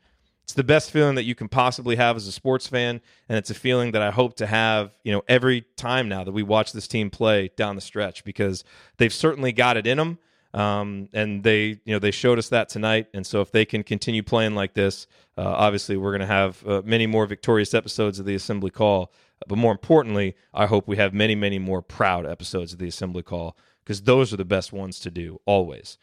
it's 0.45 0.53
the 0.53 0.65
best 0.65 0.91
feeling 0.91 1.17
that 1.17 1.25
you 1.25 1.35
can 1.35 1.49
possibly 1.49 1.97
have 1.97 2.17
as 2.17 2.27
a 2.27 2.33
sports 2.33 2.67
fan. 2.67 3.01
And 3.29 3.39
it's 3.39 3.51
a 3.51 3.55
feeling 3.55 3.93
that 3.93 4.03
i 4.03 4.11
hope 4.11 4.37
to 4.37 4.47
have 4.47 4.97
you 5.03 5.13
know 5.13 5.23
every 5.29 5.63
time 5.77 6.09
now 6.09 6.23
that 6.23 6.33
we 6.33 6.43
watch 6.43 6.73
this 6.73 6.87
team 6.87 7.11
play 7.11 7.51
down 7.57 7.75
the 7.75 7.81
stretch 7.81 8.25
because 8.25 8.65
they've 8.99 9.13
certainly 9.13 9.53
got 9.53 9.77
it 9.77 9.87
in 9.87 9.99
them 9.99 10.19
um, 10.53 11.09
and 11.13 11.43
they 11.43 11.81
you 11.85 11.93
know 11.93 11.99
they 11.99 12.11
showed 12.11 12.39
us 12.39 12.49
that 12.49 12.69
tonight 12.69 13.07
and 13.15 13.27
so 13.27 13.41
if 13.41 13.53
they 13.53 13.65
can 13.65 13.83
continue 13.83 14.23
playing 14.23 14.55
like 14.55 14.75
this 14.75 15.07
uh, 15.39 15.43
obviously 15.43 15.97
we're 15.97 16.11
going 16.11 16.21
to 16.21 16.27
have 16.27 16.67
uh, 16.67 16.83
many 16.85 17.07
more 17.07 17.27
victorious 17.27 17.75
episodes 17.75 18.19
of 18.19 18.27
the 18.27 18.35
assembly 18.35 18.71
call 18.71 19.13
but 19.47 19.57
more 19.57 19.73
importantly 19.73 20.35
i 20.53 20.67
hope 20.67 20.89
we 20.89 20.97
have 20.97 21.15
many 21.15 21.35
many 21.35 21.59
more 21.59 21.83
proud 21.83 22.27
episodes 22.27 22.73
of 22.73 22.79
the 22.79 22.89
assembly 22.89 23.23
call 23.23 23.57
because 23.85 24.03
those 24.03 24.33
are 24.33 24.37
the 24.37 24.45
best 24.45 24.73
ones 24.73 24.99
to 24.99 25.11
do 25.11 25.41
always 25.47 25.99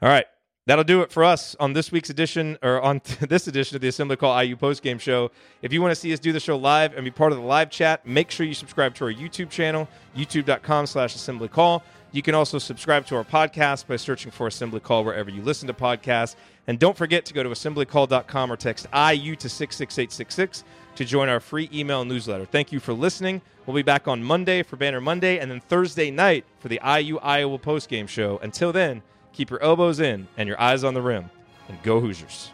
all 0.00 0.08
right 0.08 0.26
That'll 0.64 0.84
do 0.84 1.02
it 1.02 1.10
for 1.10 1.24
us 1.24 1.56
on 1.58 1.72
this 1.72 1.90
week's 1.90 2.08
edition, 2.08 2.56
or 2.62 2.80
on 2.80 3.00
this 3.20 3.48
edition 3.48 3.74
of 3.74 3.80
the 3.82 3.88
Assembly 3.88 4.16
Call 4.16 4.40
IU 4.40 4.56
postgame 4.56 5.00
show. 5.00 5.32
If 5.60 5.72
you 5.72 5.82
want 5.82 5.90
to 5.90 5.96
see 5.96 6.12
us 6.12 6.20
do 6.20 6.32
the 6.32 6.38
show 6.38 6.56
live 6.56 6.94
and 6.94 7.04
be 7.04 7.10
part 7.10 7.32
of 7.32 7.38
the 7.38 7.44
live 7.44 7.68
chat, 7.68 8.06
make 8.06 8.30
sure 8.30 8.46
you 8.46 8.54
subscribe 8.54 8.94
to 8.96 9.04
our 9.06 9.12
YouTube 9.12 9.50
channel, 9.50 9.88
youtube.com 10.16 10.86
slash 10.86 11.16
assembly 11.16 11.48
call. 11.48 11.82
You 12.12 12.22
can 12.22 12.34
also 12.34 12.58
subscribe 12.58 13.06
to 13.06 13.16
our 13.16 13.24
podcast 13.24 13.86
by 13.86 13.96
searching 13.96 14.30
for 14.30 14.46
Assembly 14.46 14.80
Call 14.80 15.04
wherever 15.04 15.30
you 15.30 15.42
listen 15.42 15.66
to 15.66 15.74
podcasts. 15.74 16.36
And 16.66 16.78
don't 16.78 16.96
forget 16.96 17.24
to 17.26 17.34
go 17.34 17.42
to 17.42 17.48
assemblycall.com 17.48 18.52
or 18.52 18.56
text 18.56 18.86
IU 18.94 19.34
to 19.36 19.48
66866 19.48 20.64
to 20.94 21.04
join 21.04 21.28
our 21.28 21.40
free 21.40 21.68
email 21.72 22.04
newsletter. 22.04 22.44
Thank 22.44 22.70
you 22.70 22.78
for 22.78 22.92
listening. 22.92 23.40
We'll 23.66 23.74
be 23.74 23.82
back 23.82 24.06
on 24.06 24.22
Monday 24.22 24.62
for 24.62 24.76
Banner 24.76 25.00
Monday 25.00 25.38
and 25.38 25.50
then 25.50 25.60
Thursday 25.60 26.10
night 26.10 26.44
for 26.60 26.68
the 26.68 26.80
IU 26.84 27.18
Iowa 27.18 27.58
postgame 27.58 28.08
show. 28.08 28.38
Until 28.42 28.72
then, 28.72 29.02
Keep 29.32 29.50
your 29.50 29.62
elbows 29.62 30.00
in 30.00 30.28
and 30.36 30.46
your 30.46 30.60
eyes 30.60 30.84
on 30.84 30.94
the 30.94 31.02
rim. 31.02 31.30
And 31.68 31.82
go 31.82 32.00
Hoosiers. 32.00 32.50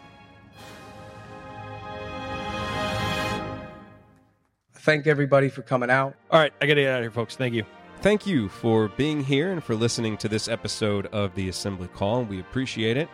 Thank 4.73 5.07
everybody 5.07 5.49
for 5.49 5.61
coming 5.61 5.89
out. 5.89 6.15
All 6.31 6.39
right, 6.39 6.53
I 6.61 6.65
got 6.65 6.75
to 6.75 6.81
get 6.81 6.89
out 6.89 6.99
of 6.99 7.03
here, 7.03 7.11
folks. 7.11 7.35
Thank 7.35 7.53
you. 7.53 7.65
Thank 8.01 8.25
you 8.25 8.47
for 8.47 8.87
being 8.87 9.25
here 9.25 9.51
and 9.51 9.61
for 9.61 9.75
listening 9.75 10.15
to 10.19 10.29
this 10.29 10.47
episode 10.47 11.07
of 11.07 11.35
the 11.35 11.49
Assembly 11.49 11.89
Call. 11.89 12.23
We 12.23 12.39
appreciate 12.39 12.95
it. 12.95 13.09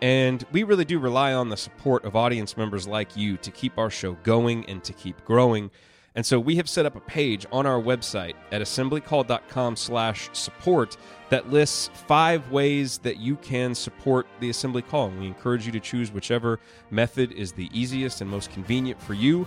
And 0.00 0.42
we 0.52 0.62
really 0.62 0.86
do 0.86 0.98
rely 0.98 1.34
on 1.34 1.50
the 1.50 1.56
support 1.58 2.06
of 2.06 2.16
audience 2.16 2.56
members 2.56 2.88
like 2.88 3.14
you 3.14 3.36
to 3.36 3.50
keep 3.50 3.76
our 3.78 3.90
show 3.90 4.14
going 4.22 4.64
and 4.70 4.82
to 4.84 4.94
keep 4.94 5.22
growing. 5.26 5.70
And 6.14 6.24
so 6.24 6.40
we 6.40 6.56
have 6.56 6.66
set 6.66 6.86
up 6.86 6.96
a 6.96 7.00
page 7.00 7.44
on 7.52 7.66
our 7.66 7.78
website 7.78 8.32
at 8.50 8.62
assemblycall.com 8.62 9.76
slash 9.76 10.30
support 10.32 10.96
that 11.28 11.50
lists 11.50 11.90
five 12.06 12.50
ways 12.50 12.98
that 12.98 13.18
you 13.18 13.36
can 13.36 13.74
support 13.74 14.26
the 14.40 14.48
assembly 14.48 14.80
call. 14.80 15.08
And 15.08 15.20
we 15.20 15.26
encourage 15.26 15.66
you 15.66 15.72
to 15.72 15.80
choose 15.80 16.10
whichever 16.10 16.58
method 16.90 17.32
is 17.32 17.52
the 17.52 17.68
easiest 17.78 18.22
and 18.22 18.30
most 18.30 18.50
convenient 18.50 19.00
for 19.02 19.12
you. 19.12 19.46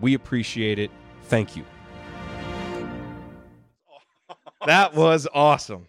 we 0.00 0.14
appreciate 0.14 0.78
it. 0.78 0.90
Thank 1.24 1.56
you. 1.56 1.64
That 4.66 4.94
was 4.94 5.28
awesome. 5.32 5.86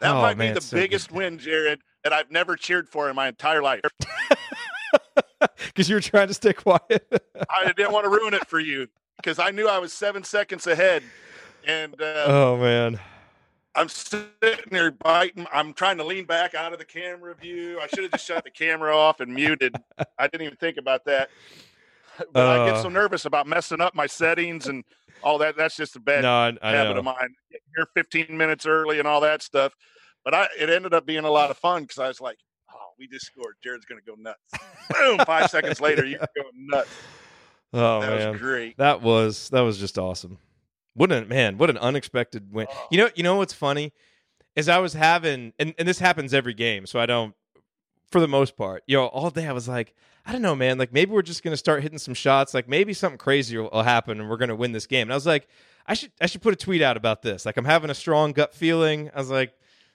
That 0.00 0.10
Oh, 0.14 0.20
might 0.20 0.36
man, 0.36 0.48
be 0.48 0.52
the 0.52 0.56
it's 0.58 0.66
so 0.66 0.76
good. 0.76 0.82
biggest 0.82 1.10
win, 1.12 1.38
Jerod, 1.38 1.78
that 2.04 2.12
I've 2.12 2.30
never 2.30 2.56
cheered 2.56 2.88
for 2.90 3.08
in 3.08 3.16
my 3.16 3.28
entire 3.28 3.62
life. 3.62 3.80
Because 5.66 5.88
you 5.88 5.94
were 5.94 6.00
trying 6.00 6.26
to 6.26 6.34
stay 6.34 6.52
quiet. 6.52 7.06
I 7.50 7.72
didn't 7.76 7.92
want 7.92 8.04
to 8.04 8.10
ruin 8.10 8.34
it 8.34 8.44
for 8.48 8.58
you 8.58 8.88
because 9.18 9.38
I 9.38 9.50
knew 9.52 9.68
I 9.68 9.78
was 9.78 9.92
seven 9.92 10.24
seconds 10.24 10.66
ahead. 10.66 11.04
And 11.64 11.94
uh, 12.02 12.24
oh, 12.26 12.56
man. 12.56 12.98
I'm 13.76 13.88
sitting 13.88 14.26
there 14.72 14.90
biting. 14.90 15.46
I'm 15.52 15.72
trying 15.74 15.96
to 15.98 16.04
lean 16.04 16.24
back 16.24 16.56
out 16.56 16.72
of 16.72 16.80
the 16.80 16.84
camera 16.84 17.34
view. 17.36 17.78
I 17.80 17.86
should 17.86 18.02
have 18.02 18.10
just 18.12 18.26
shut 18.26 18.42
the 18.42 18.50
camera 18.50 18.96
off 18.96 19.20
and 19.20 19.32
muted. 19.32 19.76
I 20.18 20.26
didn't 20.26 20.44
even 20.46 20.56
think 20.56 20.76
about 20.76 21.04
that. 21.04 21.30
But 22.32 22.46
I 22.46 22.58
Uh. 22.68 22.72
get 22.72 22.82
so 22.82 22.88
nervous 22.88 23.24
about 23.24 23.46
messing 23.46 23.80
up 23.80 23.94
my 23.94 24.06
settings 24.06 24.66
and 24.66 24.84
all 25.22 25.38
that. 25.38 25.56
That's 25.56 25.76
just 25.76 25.96
a 25.96 26.00
bad 26.00 26.22
No, 26.22 26.32
I, 26.32 26.56
I 26.62 26.72
habit 26.72 26.94
know. 26.94 26.98
of 27.00 27.04
mine. 27.04 27.34
Here 27.50 27.86
15 27.94 28.36
minutes 28.36 28.66
early 28.66 28.98
and 28.98 29.06
all 29.08 29.20
that 29.22 29.42
stuff. 29.42 29.72
but 30.24 30.34
I 30.34 30.48
it 30.58 30.68
ended 30.70 30.94
up 30.94 31.06
being 31.06 31.24
a 31.24 31.30
lot 31.30 31.50
of 31.50 31.56
fun 31.58 31.82
because 31.82 31.98
I 31.98 32.08
was 32.08 32.20
like, 32.20 32.38
oh, 32.74 32.88
we 32.98 33.06
just 33.08 33.26
scored. 33.26 33.54
Jerod's 33.62 33.84
gonna 33.86 34.00
go 34.06 34.14
nuts. 34.18 34.40
Boom! 34.90 35.18
Five 35.26 35.50
seconds 35.50 35.80
later, 35.80 36.04
you're 36.04 36.18
going 36.36 36.52
nuts. 36.54 36.90
Oh 37.74 38.00
that 38.00 38.16
man, 38.18 38.30
was 38.32 38.40
great. 38.40 38.78
that 38.78 39.02
was 39.02 39.50
that 39.50 39.60
was 39.60 39.76
just 39.78 39.98
awesome. 39.98 40.38
What 40.94 41.12
a 41.12 41.26
man! 41.26 41.58
What 41.58 41.68
an 41.68 41.76
unexpected 41.76 42.50
win. 42.50 42.66
Oh. 42.70 42.86
You 42.90 42.96
know, 42.98 43.10
you 43.14 43.22
know 43.22 43.36
what's 43.36 43.52
funny 43.52 43.92
is 44.56 44.70
I 44.70 44.78
was 44.78 44.94
having, 44.94 45.52
and, 45.58 45.74
and 45.78 45.86
this 45.86 45.98
happens 45.98 46.32
every 46.32 46.54
game, 46.54 46.86
so 46.86 46.98
I 46.98 47.04
don't, 47.06 47.34
for 48.10 48.20
the 48.20 48.28
most 48.28 48.56
part, 48.56 48.82
you 48.86 48.96
know, 48.96 49.06
all 49.06 49.30
day 49.30 49.46
I 49.46 49.52
was 49.52 49.68
like, 49.68 49.94
I 50.26 50.32
don't 50.32 50.42
know, 50.42 50.54
man. 50.54 50.78
Like 50.78 50.92
maybe 50.92 51.12
we're 51.12 51.22
just 51.22 51.42
gonna 51.42 51.56
start 51.56 51.82
hitting 51.82 51.98
some 51.98 52.14
shots. 52.14 52.52
Like 52.54 52.68
maybe 52.68 52.92
something 52.92 53.18
crazy 53.18 53.56
will, 53.56 53.70
will 53.72 53.82
happen, 53.82 54.20
and 54.20 54.28
we're 54.28 54.36
gonna 54.36 54.56
win 54.56 54.72
this 54.72 54.86
game. 54.86 55.02
And 55.02 55.12
I 55.12 55.16
was 55.16 55.26
like, 55.26 55.48
I 55.86 55.94
should 55.94 56.12
I 56.20 56.26
should 56.26 56.42
put 56.42 56.52
a 56.52 56.56
tweet 56.56 56.82
out 56.82 56.96
about 56.96 57.22
this. 57.22 57.46
Like 57.46 57.56
I'm 57.56 57.64
having 57.64 57.90
a 57.90 57.94
strong 57.94 58.32
gut 58.32 58.54
feeling. 58.54 59.10
I 59.14 59.18
was 59.18 59.30
like, 59.30 59.54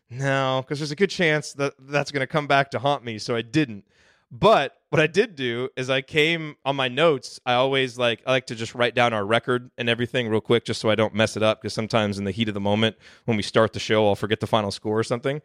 no, 0.10 0.64
because 0.64 0.80
there's 0.80 0.92
a 0.92 0.96
good 0.96 1.12
chance 1.12 1.54
that 1.54 1.74
that's 1.80 2.12
gonna 2.12 2.28
come 2.28 2.48
back 2.48 2.72
to 2.72 2.80
haunt 2.80 3.04
me. 3.04 3.20
So 3.20 3.36
I 3.36 3.42
didn't. 3.42 3.86
But 4.32 4.76
what 4.90 5.00
I 5.00 5.06
did 5.06 5.36
do 5.36 5.70
is 5.78 5.92
I 5.92 6.02
came 6.02 6.56
on 6.66 6.76
my 6.76 6.88
notes. 6.88 7.40
I 7.46 7.54
always 7.54 8.00
like 8.00 8.24
I 8.26 8.32
like 8.32 8.48
to 8.48 8.56
just 8.56 8.74
write 8.74 8.96
down 8.96 9.14
our 9.14 9.24
record 9.24 9.70
and 9.78 9.88
everything 9.88 10.28
real 10.30 10.42
quick, 10.42 10.66
just 10.66 10.82
so 10.82 10.90
I 10.90 10.96
don't 10.96 11.14
mess 11.14 11.38
it 11.38 11.44
up. 11.44 11.62
Because 11.62 11.74
sometimes 11.74 12.18
in 12.18 12.24
the 12.24 12.32
heat 12.32 12.48
of 12.48 12.56
the 12.56 12.60
moment 12.60 12.96
when 13.26 13.38
we 13.38 13.44
start 13.44 13.74
the 13.74 13.80
show, 13.80 14.08
I'll 14.08 14.16
forget 14.16 14.40
the 14.40 14.48
final 14.48 14.72
score 14.72 14.98
or 14.98 15.04
something. 15.04 15.44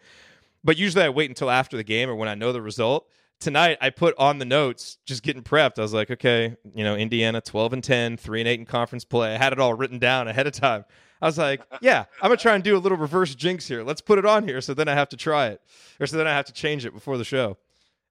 But 0.65 0.77
usually 0.77 1.05
I 1.05 1.09
wait 1.09 1.31
until 1.31 1.51
after 1.51 1.77
the 1.77 1.85
game 1.85 2.11
or 2.11 2.15
when 2.15 2.29
I 2.29 2.35
know 2.35 2.53
the 2.53 2.63
result. 2.63 3.09
Tonight 3.41 3.79
I 3.81 3.91
put 3.91 4.17
on 4.19 4.39
the 4.39 4.45
notes, 4.45 4.99
just 5.07 5.23
getting 5.23 5.43
prepped. 5.43 5.79
I 5.79 5.83
was 5.83 5.95
like, 5.95 6.11
okay, 6.11 6.57
you 6.75 6.83
know, 6.83 6.97
Indiana 6.97 7.41
12 7.41 7.73
and 7.75 7.85
10, 7.85 8.17
3 8.17 8.41
and 8.41 8.49
8 8.49 8.61
in 8.61 8.67
conference 8.67 9.05
play. 9.05 9.35
I 9.35 9.39
had 9.39 9.53
it 9.53 9.61
all 9.61 9.75
written 9.75 10.01
down 10.01 10.27
ahead 10.27 10.49
of 10.49 10.53
time. 10.53 10.85
I 11.21 11.27
was 11.27 11.39
like, 11.39 11.63
yeah, 11.81 12.05
I'm 12.21 12.29
gonna 12.29 12.37
try 12.37 12.55
and 12.55 12.63
do 12.63 12.77
a 12.77 12.79
little 12.79 12.99
reverse 12.99 13.35
jinx 13.35 13.67
here. 13.67 13.83
Let's 13.83 14.01
put 14.01 14.19
it 14.19 14.27
on 14.27 14.47
here 14.47 14.61
so 14.61 14.75
then 14.75 14.89
I 14.89 14.95
have 14.95 15.09
to 15.11 15.17
try 15.17 15.49
it. 15.49 15.61
Or 16.01 16.07
so 16.07 16.17
then 16.17 16.27
I 16.27 16.33
have 16.33 16.47
to 16.47 16.53
change 16.53 16.85
it 16.85 16.93
before 16.93 17.19
the 17.19 17.25
show. 17.25 17.59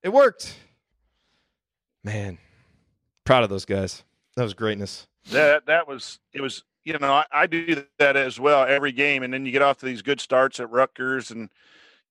It 0.03 0.09
worked. 0.09 0.57
Man, 2.03 2.37
proud 3.25 3.43
of 3.43 3.49
those 3.49 3.65
guys. 3.65 4.03
That 4.35 4.43
was 4.43 4.53
greatness. 4.53 5.07
That 5.31 5.65
that 5.65 5.87
was 5.87 6.19
it 6.33 6.41
was 6.41 6.63
you 6.83 6.97
know 6.97 7.11
I, 7.11 7.25
I 7.31 7.47
do 7.47 7.83
that 7.97 8.15
as 8.15 8.39
well 8.39 8.63
every 8.63 8.91
game, 8.91 9.23
and 9.23 9.33
then 9.33 9.45
you 9.45 9.51
get 9.51 9.61
off 9.61 9.77
to 9.77 9.85
these 9.85 10.01
good 10.01 10.21
starts 10.21 10.59
at 10.59 10.69
Rutgers, 10.69 11.31
and 11.31 11.49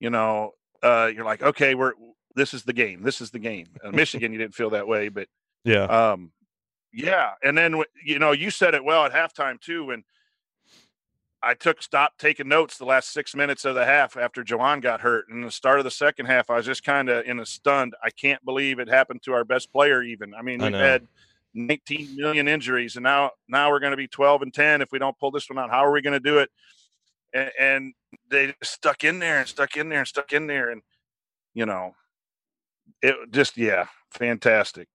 you 0.00 0.10
know 0.10 0.52
uh, 0.82 1.10
you're 1.14 1.24
like, 1.24 1.42
okay, 1.42 1.74
we're 1.74 1.92
this 2.34 2.52
is 2.54 2.64
the 2.64 2.72
game. 2.72 3.02
This 3.02 3.20
is 3.20 3.30
the 3.30 3.38
game. 3.38 3.66
Uh, 3.82 3.90
Michigan, 3.92 4.32
you 4.32 4.38
didn't 4.38 4.54
feel 4.54 4.70
that 4.70 4.86
way, 4.86 5.08
but 5.08 5.28
Yeah. 5.64 5.84
um, 5.84 6.32
yeah. 6.92 7.32
And 7.42 7.56
then 7.56 7.82
you 8.04 8.18
know 8.18 8.32
you 8.32 8.50
said 8.50 8.74
it 8.74 8.84
well 8.84 9.04
at 9.04 9.12
halftime 9.12 9.60
too, 9.60 9.86
when 9.86 10.04
I 11.42 11.54
took 11.54 11.82
stopped 11.82 12.18
taking 12.20 12.48
notes 12.48 12.76
the 12.78 12.84
last 12.86 13.12
six 13.12 13.34
minutes 13.34 13.64
of 13.64 13.74
the 13.74 13.84
half 13.84 14.16
after 14.16 14.42
Juwan 14.42 14.80
got 14.82 15.00
hurt, 15.00 15.26
and 15.28 15.44
the 15.44 15.50
start 15.50 15.78
of 15.78 15.84
the 15.84 15.90
second 15.90 16.26
half, 16.26 16.50
I 16.50 16.56
was 16.56 16.66
just 16.66 16.82
kind 16.82 17.08
of 17.08 17.24
in 17.26 17.38
a 17.38 17.46
stunned. 17.46 17.94
I 18.02 18.10
can't 18.10 18.44
believe 18.44 18.78
it 18.78 18.88
happened 18.88 19.22
to 19.24 19.32
our 19.32 19.44
best 19.44 19.72
player. 19.72 20.02
Even 20.02 20.34
I 20.34 20.42
mean, 20.42 20.60
I 20.60 20.64
we've 20.64 20.72
know. 20.72 20.78
had 20.78 21.06
19 21.54 22.16
million 22.16 22.48
injuries, 22.48 22.96
and 22.96 23.04
now 23.04 23.30
now 23.48 23.70
we're 23.70 23.80
going 23.80 23.92
to 23.92 23.96
be 23.96 24.08
12 24.08 24.42
and 24.42 24.52
10 24.52 24.82
if 24.82 24.92
we 24.92 24.98
don't 24.98 25.18
pull 25.18 25.30
this 25.30 25.48
one 25.48 25.58
out. 25.58 25.70
How 25.70 25.84
are 25.84 25.92
we 25.92 26.02
going 26.02 26.12
to 26.14 26.20
do 26.20 26.38
it? 26.38 26.50
And, 27.32 27.50
and 27.58 27.94
they 28.30 28.54
stuck 28.62 29.04
in 29.04 29.18
there 29.18 29.38
and 29.38 29.48
stuck 29.48 29.76
in 29.76 29.88
there 29.88 30.00
and 30.00 30.08
stuck 30.08 30.32
in 30.32 30.46
there, 30.46 30.70
and 30.70 30.82
you 31.54 31.66
know, 31.66 31.94
it 33.02 33.14
just 33.30 33.56
yeah, 33.56 33.86
fantastic. 34.10 34.88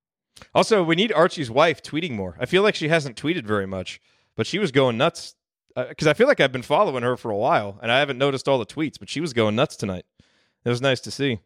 Also, 0.53 0.83
we 0.83 0.95
need 0.95 1.11
Archie's 1.11 1.51
wife 1.51 1.83
tweeting 1.83 2.11
more. 2.11 2.35
I 2.39 2.45
feel 2.45 2.63
like 2.63 2.75
she 2.75 2.87
hasn't 2.87 3.21
tweeted 3.21 3.45
very 3.45 3.67
much, 3.67 4.01
but 4.35 4.47
she 4.47 4.59
was 4.59 4.71
going 4.71 4.97
nuts 4.97 5.35
because 5.75 6.07
I 6.07 6.13
feel 6.13 6.27
like 6.27 6.39
I've 6.39 6.51
been 6.51 6.61
following 6.61 7.03
her 7.03 7.15
for 7.15 7.31
a 7.31 7.37
while 7.37 7.79
and 7.81 7.91
I 7.91 7.99
haven't 7.99 8.17
noticed 8.17 8.47
all 8.47 8.59
the 8.59 8.65
tweets, 8.65 8.99
but 8.99 9.09
she 9.09 9.21
was 9.21 9.33
going 9.33 9.55
nuts 9.55 9.75
tonight. 9.75 10.05
It 10.65 10.69
was 10.69 10.81
nice 10.81 10.99
to 11.01 11.11
see. 11.11 11.39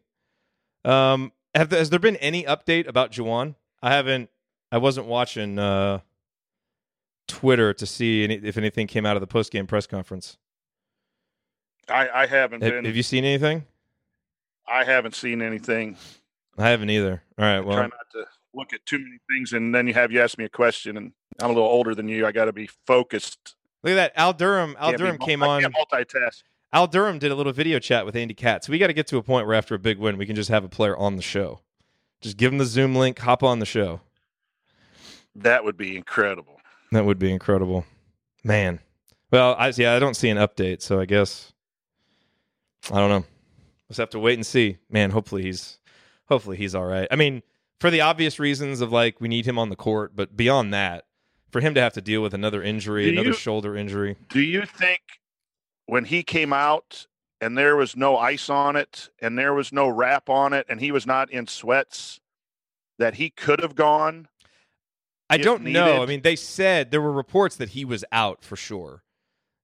Um, 0.84 1.32
have 1.54 1.70
has 1.70 1.90
there 1.90 1.98
been 1.98 2.16
any 2.16 2.44
update 2.44 2.86
about 2.86 3.12
Juwan? 3.12 3.54
I 3.82 3.92
haven't. 3.92 4.30
I 4.70 4.78
wasn't 4.78 5.06
watching 5.06 5.58
uh, 5.58 6.00
Twitter 7.28 7.72
to 7.72 7.86
see 7.86 8.24
any, 8.24 8.34
if 8.34 8.58
anything 8.58 8.86
came 8.86 9.06
out 9.06 9.16
of 9.16 9.20
the 9.20 9.26
post 9.26 9.52
game 9.52 9.66
press 9.66 9.86
conference. 9.86 10.36
I, 11.88 12.08
I 12.08 12.26
haven't 12.26 12.62
Have, 12.62 12.72
been. 12.72 12.84
have 12.84 12.96
you 12.96 13.02
seen 13.02 13.24
anything? 13.24 13.64
I 14.68 14.84
haven't 14.84 15.14
seen 15.14 15.42
anything. 15.42 15.96
I 16.58 16.68
haven't 16.70 16.90
either. 16.90 17.22
All 17.38 17.44
right. 17.44 17.58
Try 17.58 17.66
Well, 17.66 17.76
try 17.76 17.86
not 17.86 18.10
to 18.12 18.24
look 18.54 18.72
at 18.72 18.84
too 18.86 18.98
many 18.98 19.18
things, 19.30 19.52
and 19.52 19.74
then 19.74 19.86
you 19.86 19.94
have 19.94 20.10
you 20.10 20.20
ask 20.20 20.36
me 20.38 20.44
a 20.44 20.48
question, 20.48 20.96
and 20.96 21.12
I'm 21.40 21.50
a 21.50 21.52
little 21.52 21.68
older 21.68 21.94
than 21.94 22.08
you. 22.08 22.26
I 22.26 22.32
got 22.32 22.46
to 22.46 22.52
be 22.52 22.68
focused. 22.86 23.54
look 23.84 23.92
at 23.92 23.96
that. 23.96 24.12
Al 24.16 24.32
Durham. 24.32 24.76
Al 24.78 24.92
Durham 24.94 25.18
came 25.18 25.42
I 25.42 25.46
on. 25.46 25.62
multitask. 25.72 26.42
Al 26.72 26.86
Durham 26.88 27.18
did 27.18 27.30
a 27.30 27.34
little 27.34 27.52
video 27.52 27.78
chat 27.78 28.04
with 28.04 28.16
Andy 28.16 28.34
Katz. 28.34 28.68
We 28.68 28.78
got 28.78 28.88
to 28.88 28.92
get 28.92 29.06
to 29.08 29.18
a 29.18 29.22
point 29.22 29.46
where 29.46 29.54
after 29.54 29.74
a 29.74 29.78
big 29.78 29.98
win, 29.98 30.16
we 30.18 30.26
can 30.26 30.34
just 30.34 30.50
have 30.50 30.64
a 30.64 30.68
player 30.68 30.96
on 30.96 31.16
the 31.16 31.22
show. 31.22 31.60
Just 32.20 32.36
give 32.36 32.50
him 32.52 32.58
the 32.58 32.64
Zoom 32.64 32.94
link, 32.94 33.18
hop 33.20 33.42
on 33.42 33.60
the 33.60 33.66
show. 33.66 34.00
That 35.36 35.64
would 35.64 35.76
be 35.76 35.96
incredible. 35.96 36.60
That 36.92 37.04
would 37.04 37.18
be 37.18 37.30
incredible, 37.30 37.84
man. 38.42 38.80
Well, 39.30 39.54
I 39.58 39.68
yeah, 39.76 39.94
I 39.94 39.98
don't 39.98 40.14
see 40.14 40.28
an 40.30 40.38
update, 40.38 40.80
so 40.82 40.98
I 41.00 41.04
guess 41.04 41.52
I 42.92 42.98
don't 42.98 43.10
know. 43.10 43.24
Let's 43.88 43.98
have 43.98 44.10
to 44.10 44.18
wait 44.18 44.34
and 44.34 44.46
see. 44.46 44.78
Man, 44.90 45.10
hopefully 45.10 45.42
he's 45.42 45.78
hopefully 46.28 46.56
he's 46.56 46.74
all 46.74 46.86
right. 46.86 47.08
I 47.10 47.16
mean, 47.16 47.42
for 47.80 47.90
the 47.90 48.00
obvious 48.00 48.38
reasons 48.38 48.80
of 48.80 48.92
like 48.92 49.20
we 49.20 49.28
need 49.28 49.46
him 49.46 49.58
on 49.58 49.68
the 49.70 49.76
court, 49.76 50.12
but 50.16 50.36
beyond 50.36 50.72
that, 50.74 51.04
for 51.50 51.60
him 51.60 51.74
to 51.74 51.80
have 51.80 51.92
to 51.94 52.00
deal 52.00 52.22
with 52.22 52.34
another 52.34 52.62
injury, 52.62 53.04
Do 53.06 53.12
another 53.12 53.28
you- 53.28 53.34
shoulder 53.34 53.76
injury. 53.76 54.16
Do 54.28 54.40
you 54.40 54.66
think 54.66 55.00
when 55.86 56.04
he 56.04 56.22
came 56.22 56.52
out 56.52 57.06
and 57.40 57.56
there 57.56 57.76
was 57.76 57.94
no 57.96 58.16
ice 58.16 58.48
on 58.50 58.76
it 58.76 59.08
and 59.20 59.38
there 59.38 59.54
was 59.54 59.72
no 59.72 59.88
wrap 59.88 60.28
on 60.28 60.52
it 60.52 60.66
and 60.68 60.80
he 60.80 60.90
was 60.90 61.06
not 61.06 61.30
in 61.30 61.46
sweats 61.46 62.20
that 62.98 63.14
he 63.14 63.30
could 63.30 63.60
have 63.60 63.74
gone? 63.74 64.26
I 65.28 65.38
don't 65.38 65.62
know. 65.64 66.02
I 66.02 66.06
mean, 66.06 66.22
they 66.22 66.36
said 66.36 66.90
there 66.92 67.02
were 67.02 67.12
reports 67.12 67.56
that 67.56 67.70
he 67.70 67.84
was 67.84 68.04
out 68.12 68.44
for 68.44 68.54
sure. 68.56 69.02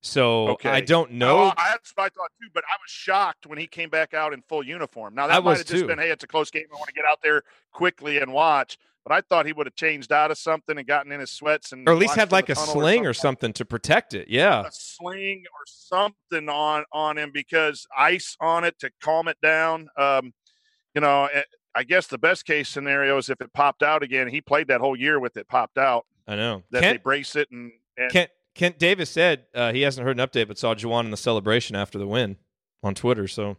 So 0.03 0.49
Okay. 0.49 0.69
I 0.69 0.81
don't 0.81 1.13
know. 1.13 1.39
Oh, 1.39 1.53
I, 1.57 1.71
that's 1.71 1.93
what 1.95 2.05
I 2.05 2.09
thought 2.09 2.31
too, 2.41 2.49
but 2.53 2.65
I 2.69 2.75
was 2.75 2.91
shocked 2.91 3.47
when 3.47 3.59
he 3.59 3.67
came 3.67 3.89
back 3.89 4.15
out 4.15 4.33
in 4.33 4.43
full 4.43 4.65
uniform. 4.65 5.15
Now 5.15 5.29
that 5.29 5.43
might 5.45 5.59
have 5.59 5.67
just 5.67 5.83
too. 5.83 5.87
been, 5.87 5.99
hey, 5.99 6.11
it's 6.11 6.25
a 6.25 6.27
close 6.27 6.51
game. 6.51 6.65
I 6.73 6.77
want 6.77 6.89
to 6.89 6.95
get 6.95 7.05
out 7.05 7.21
there 7.23 7.43
quickly 7.73 8.19
and 8.19 8.33
watch. 8.33 8.79
But 9.05 9.13
I 9.13 9.21
thought 9.21 9.47
he 9.47 9.53
would 9.53 9.67
have 9.67 9.75
changed 9.75 10.13
out 10.13 10.31
of 10.31 10.39
something 10.39 10.79
and 10.79 10.87
gotten 10.87 11.11
in 11.11 11.19
his 11.19 11.31
sweats 11.31 11.73
and 11.73 11.89
or 11.89 11.93
at 11.93 11.99
least 11.99 12.15
had 12.15 12.31
like 12.31 12.49
a 12.49 12.55
sling 12.55 13.05
or 13.05 13.13
something 13.13 13.53
to 13.55 13.65
protect 13.65 14.15
it. 14.15 14.29
Yeah. 14.29 14.67
a 14.67 14.71
sling 14.71 15.43
or 15.53 15.65
something 15.67 16.49
on 16.49 16.85
on 16.93 17.19
him 17.19 17.33
because 17.35 17.85
ice 17.97 18.37
on 18.41 18.63
it 18.63 18.79
to 18.79 18.91
calm 19.03 19.27
it 19.27 19.39
down. 19.43 19.89
Um, 19.97 20.33
you 20.95 21.01
know, 21.01 21.29
eh, 21.33 21.43
I 21.75 21.83
guess 21.83 22.07
the 22.07 22.19
best 22.19 22.45
case 22.45 22.69
scenario 22.69 23.19
is 23.19 23.29
if 23.29 23.41
it 23.41 23.53
popped 23.53 23.83
out 23.83 24.05
again. 24.05 24.29
He 24.29 24.41
played 24.41 24.69
that 24.69 24.81
whole 24.81 24.95
year 24.95 25.19
with 25.19 25.37
it 25.37 25.49
popped 25.49 25.79
out. 25.79 26.07
I 26.29 26.37
know. 26.37 26.63
That 26.71 26.83
they 26.83 26.97
brace 26.99 27.35
it 27.35 27.51
and, 27.51 27.73
and 27.97 28.11
Kent, 28.11 28.31
Kent 28.55 28.79
Davis 28.79 29.11
said 29.11 29.45
uh, 29.55 29.73
he 29.73 29.83
hasn't 29.83 30.07
heard 30.07 30.19
an 30.19 30.27
update, 30.27 30.49
but 30.49 30.59
saw 30.59 30.75
Juwan 30.75 31.05
in 31.05 31.11
the 31.11 31.17
celebration 31.17 31.75
after 31.77 31.99
the 31.99 32.07
win 32.07 32.37
on 32.83 32.95
Twitter. 32.95 33.27
So 33.27 33.57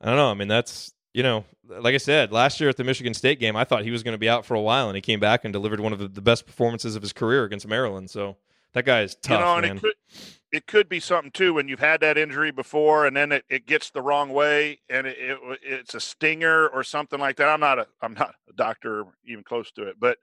I 0.00 0.06
don't 0.06 0.16
know. 0.16 0.30
I 0.30 0.34
mean, 0.34 0.48
that's 0.48 0.92
you 1.14 1.22
know, 1.22 1.44
like 1.66 1.94
I 1.94 1.98
said 1.98 2.32
last 2.32 2.60
year 2.60 2.68
at 2.68 2.76
the 2.76 2.84
Michigan 2.84 3.14
State 3.14 3.40
game, 3.40 3.56
I 3.56 3.64
thought 3.64 3.84
he 3.84 3.90
was 3.90 4.02
going 4.02 4.12
to 4.12 4.18
be 4.18 4.28
out 4.28 4.44
for 4.44 4.54
a 4.54 4.60
while, 4.60 4.88
and 4.88 4.96
he 4.96 5.00
came 5.00 5.20
back 5.20 5.44
and 5.44 5.52
delivered 5.52 5.80
one 5.80 5.92
of 5.92 5.98
the, 5.98 6.08
the 6.08 6.20
best 6.20 6.46
performances 6.46 6.96
of 6.96 7.02
his 7.02 7.12
career 7.12 7.44
against 7.44 7.66
Maryland. 7.66 8.10
So 8.10 8.36
that 8.74 8.84
guy 8.84 9.02
is 9.02 9.14
tough, 9.14 9.38
you 9.38 9.44
know, 9.44 9.56
and 9.56 9.62
man. 9.62 9.76
it 9.76 9.80
could 9.80 9.94
it 10.52 10.66
could 10.66 10.88
be 10.88 11.00
something 11.00 11.30
too 11.30 11.54
when 11.54 11.68
you've 11.68 11.80
had 11.80 12.00
that 12.00 12.16
injury 12.16 12.50
before 12.50 13.06
and 13.06 13.16
then 13.16 13.32
it, 13.32 13.44
it 13.48 13.66
gets 13.66 13.90
the 13.90 14.00
wrong 14.00 14.32
way 14.32 14.78
and 14.88 15.06
it, 15.06 15.16
it 15.18 15.38
it's 15.62 15.94
a 15.94 16.00
stinger 16.00 16.68
or 16.68 16.84
something 16.84 17.18
like 17.18 17.36
that. 17.36 17.48
I'm 17.48 17.60
not 17.60 17.78
a 17.78 17.86
I'm 18.02 18.14
not 18.14 18.34
a 18.48 18.52
doctor 18.52 19.04
even 19.24 19.44
close 19.44 19.70
to 19.72 19.84
it, 19.88 19.96
but 19.98 20.18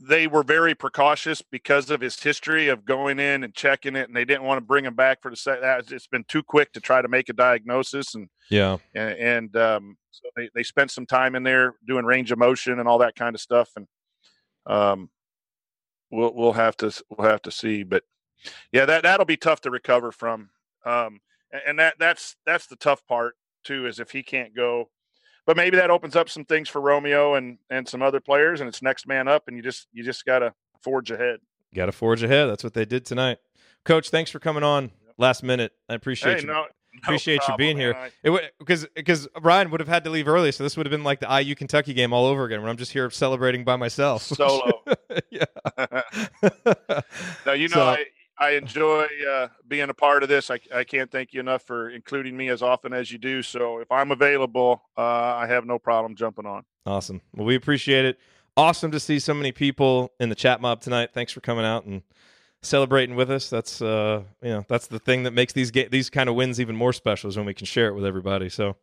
they 0.00 0.26
were 0.26 0.42
very 0.42 0.74
precautious 0.74 1.40
because 1.40 1.90
of 1.90 2.00
his 2.00 2.20
history 2.20 2.68
of 2.68 2.84
going 2.84 3.18
in 3.18 3.44
and 3.44 3.54
checking 3.54 3.96
it, 3.96 4.08
and 4.08 4.16
they 4.16 4.24
didn't 4.24 4.42
want 4.42 4.58
to 4.58 4.64
bring 4.64 4.84
him 4.84 4.94
back 4.94 5.22
for 5.22 5.30
the 5.30 5.36
set. 5.36 5.60
It's 5.90 6.06
been 6.06 6.24
too 6.24 6.42
quick 6.42 6.72
to 6.72 6.80
try 6.80 7.00
to 7.00 7.08
make 7.08 7.28
a 7.28 7.32
diagnosis, 7.32 8.14
and 8.14 8.28
yeah, 8.50 8.78
and, 8.94 9.18
and 9.18 9.56
um, 9.56 9.96
so 10.10 10.28
they, 10.36 10.50
they 10.54 10.62
spent 10.62 10.90
some 10.90 11.06
time 11.06 11.34
in 11.34 11.42
there 11.42 11.74
doing 11.86 12.04
range 12.04 12.32
of 12.32 12.38
motion 12.38 12.78
and 12.80 12.88
all 12.88 12.98
that 12.98 13.14
kind 13.14 13.34
of 13.34 13.40
stuff, 13.40 13.70
and 13.76 13.86
um, 14.66 15.10
we'll 16.10 16.34
we'll 16.34 16.52
have 16.52 16.76
to 16.78 16.92
we'll 17.10 17.28
have 17.28 17.42
to 17.42 17.50
see, 17.50 17.82
but 17.82 18.02
yeah, 18.72 18.84
that 18.86 19.04
that'll 19.04 19.26
be 19.26 19.36
tough 19.36 19.60
to 19.62 19.70
recover 19.70 20.10
from, 20.12 20.50
um, 20.84 21.20
and, 21.52 21.62
and 21.68 21.78
that 21.78 21.94
that's 21.98 22.36
that's 22.44 22.66
the 22.66 22.76
tough 22.76 23.06
part 23.06 23.36
too, 23.62 23.86
is 23.86 24.00
if 24.00 24.10
he 24.10 24.22
can't 24.22 24.54
go. 24.54 24.90
But 25.46 25.56
maybe 25.56 25.76
that 25.76 25.90
opens 25.90 26.16
up 26.16 26.28
some 26.30 26.44
things 26.44 26.68
for 26.68 26.80
Romeo 26.80 27.34
and 27.34 27.58
and 27.70 27.86
some 27.88 28.02
other 28.02 28.20
players, 28.20 28.60
and 28.60 28.68
it's 28.68 28.80
next 28.82 29.06
man 29.06 29.28
up, 29.28 29.44
and 29.48 29.56
you 29.56 29.62
just 29.62 29.88
you 29.92 30.02
just 30.02 30.24
gotta 30.24 30.54
forge 30.82 31.10
ahead. 31.10 31.40
got 31.74 31.86
to 31.86 31.92
forge 31.92 32.22
ahead. 32.22 32.48
That's 32.48 32.62
what 32.64 32.74
they 32.74 32.84
did 32.84 33.04
tonight. 33.04 33.38
Coach, 33.84 34.10
thanks 34.10 34.30
for 34.30 34.38
coming 34.38 34.62
on 34.62 34.90
last 35.18 35.42
minute. 35.42 35.72
I 35.88 35.94
appreciate 35.94 36.36
Hey, 36.36 36.40
you. 36.42 36.46
no, 36.46 36.52
no 36.62 36.66
appreciate 37.02 37.40
you 37.48 37.56
being 37.56 37.76
here. 37.76 37.92
man. 37.92 38.10
I- 38.24 38.28
It 38.36 38.54
because 38.58 38.86
because 38.94 39.28
Ryan 39.42 39.70
would 39.70 39.80
have 39.80 39.88
had 39.88 40.04
to 40.04 40.10
leave 40.10 40.28
early, 40.28 40.52
so 40.52 40.62
this 40.62 40.76
would 40.76 40.86
have 40.86 40.90
been 40.90 41.04
like 41.04 41.20
the 41.20 41.26
IU 41.42 41.54
Kentucky 41.54 41.92
game 41.94 42.12
all 42.14 42.24
over 42.26 42.44
again, 42.44 42.60
where 42.62 42.70
I'm 42.70 42.76
just 42.76 42.92
here 42.92 43.10
celebrating 43.10 43.64
by 43.64 43.76
myself. 43.76 44.22
Solo. 44.22 44.82
yeah. 45.30 45.44
now 47.46 47.52
you 47.52 47.68
know 47.68 47.74
So- 47.74 47.82
I, 47.84 48.04
I 48.36 48.50
enjoy 48.52 49.06
uh, 49.28 49.48
being 49.68 49.90
a 49.90 49.94
part 49.94 50.22
of 50.22 50.28
this. 50.28 50.50
I, 50.50 50.58
I 50.74 50.84
can't 50.84 51.10
thank 51.10 51.32
you 51.32 51.40
enough 51.40 51.62
for 51.62 51.90
including 51.90 52.36
me 52.36 52.48
as 52.48 52.62
often 52.62 52.92
as 52.92 53.12
you 53.12 53.18
do. 53.18 53.42
So 53.42 53.78
if 53.78 53.90
I'm 53.92 54.10
available, 54.10 54.82
uh, 54.96 55.02
I 55.02 55.46
have 55.46 55.66
no 55.66 55.78
problem 55.78 56.16
jumping 56.16 56.46
on. 56.46 56.64
Awesome. 56.84 57.20
Well, 57.34 57.46
we 57.46 57.54
appreciate 57.54 58.04
it. 58.04 58.18
Awesome 58.56 58.90
to 58.90 59.00
see 59.00 59.18
so 59.18 59.34
many 59.34 59.52
people 59.52 60.12
in 60.20 60.28
the 60.28 60.34
chat 60.34 60.60
mob 60.60 60.80
tonight. 60.80 61.10
Thanks 61.12 61.32
for 61.32 61.40
coming 61.40 61.64
out 61.64 61.84
and 61.86 62.02
celebrating 62.62 63.16
with 63.16 63.30
us. 63.30 63.50
That's 63.50 63.80
uh, 63.80 64.22
you 64.42 64.50
know, 64.50 64.64
that's 64.68 64.86
the 64.86 64.98
thing 64.98 65.24
that 65.24 65.32
makes 65.32 65.52
these 65.52 65.70
ga- 65.70 65.88
these 65.88 66.10
kind 66.10 66.28
of 66.28 66.34
wins 66.34 66.60
even 66.60 66.76
more 66.76 66.92
special 66.92 67.30
is 67.30 67.36
when 67.36 67.46
we 67.46 67.54
can 67.54 67.66
share 67.66 67.88
it 67.88 67.94
with 67.94 68.04
everybody. 68.04 68.48
So, 68.48 68.76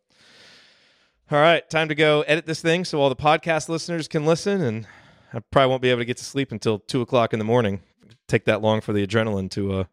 all 1.29 1.39
right, 1.39 1.67
time 1.69 1.87
to 1.89 1.95
go 1.95 2.21
edit 2.21 2.45
this 2.45 2.61
thing 2.61 2.85
so 2.85 2.99
all 2.99 3.09
the 3.09 3.15
podcast 3.15 3.69
listeners 3.69 4.07
can 4.07 4.25
listen. 4.25 4.61
And 4.61 4.87
I 5.33 5.39
probably 5.39 5.69
won't 5.69 5.81
be 5.81 5.89
able 5.89 6.01
to 6.01 6.05
get 6.05 6.17
to 6.17 6.25
sleep 6.25 6.51
until 6.51 6.79
two 6.79 7.01
o'clock 7.01 7.33
in 7.33 7.39
the 7.39 7.45
morning. 7.45 7.81
Take 8.27 8.45
that 8.45 8.61
long 8.61 8.81
for 8.81 8.93
the 8.93 9.05
adrenaline 9.05 9.49
to 9.51 9.73
uh 9.73 9.83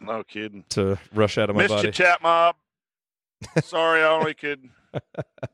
No 0.00 0.22
kidding. 0.24 0.64
to 0.70 0.98
rush 1.12 1.38
out 1.38 1.50
of 1.50 1.56
my 1.56 1.62
Missed 1.62 1.74
body. 1.74 1.88
you, 1.88 1.92
chat 1.92 2.22
mob. 2.22 2.56
Sorry, 3.62 4.02
I 4.02 4.08
only 4.08 4.34
could 4.34 4.68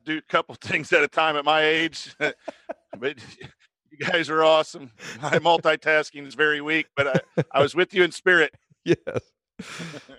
do 0.04 0.18
a 0.18 0.22
couple 0.22 0.54
things 0.60 0.92
at 0.92 1.02
a 1.02 1.08
time 1.08 1.36
at 1.36 1.44
my 1.44 1.62
age. 1.62 2.14
but 2.18 3.16
you 3.90 3.98
guys 3.98 4.28
are 4.30 4.42
awesome. 4.42 4.90
My 5.22 5.38
multitasking 5.38 6.26
is 6.26 6.34
very 6.34 6.60
weak, 6.60 6.86
but 6.96 7.06
I, 7.36 7.42
I 7.52 7.62
was 7.62 7.74
with 7.74 7.94
you 7.94 8.02
in 8.02 8.10
spirit. 8.12 8.54
yes. 8.84 8.98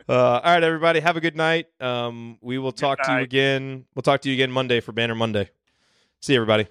Uh, 0.09 0.13
all 0.13 0.41
right, 0.43 0.63
everybody. 0.63 0.99
Have 0.99 1.15
a 1.17 1.21
good 1.21 1.35
night. 1.35 1.67
Um, 1.79 2.37
we 2.41 2.57
will 2.57 2.71
talk 2.71 3.03
to 3.03 3.11
you 3.11 3.19
again. 3.19 3.85
We'll 3.93 4.01
talk 4.01 4.21
to 4.21 4.29
you 4.29 4.33
again 4.33 4.49
Monday 4.51 4.79
for 4.79 4.93
Banner 4.93 5.13
Monday. 5.13 5.49
See 6.21 6.33
you, 6.33 6.39
everybody. 6.41 6.67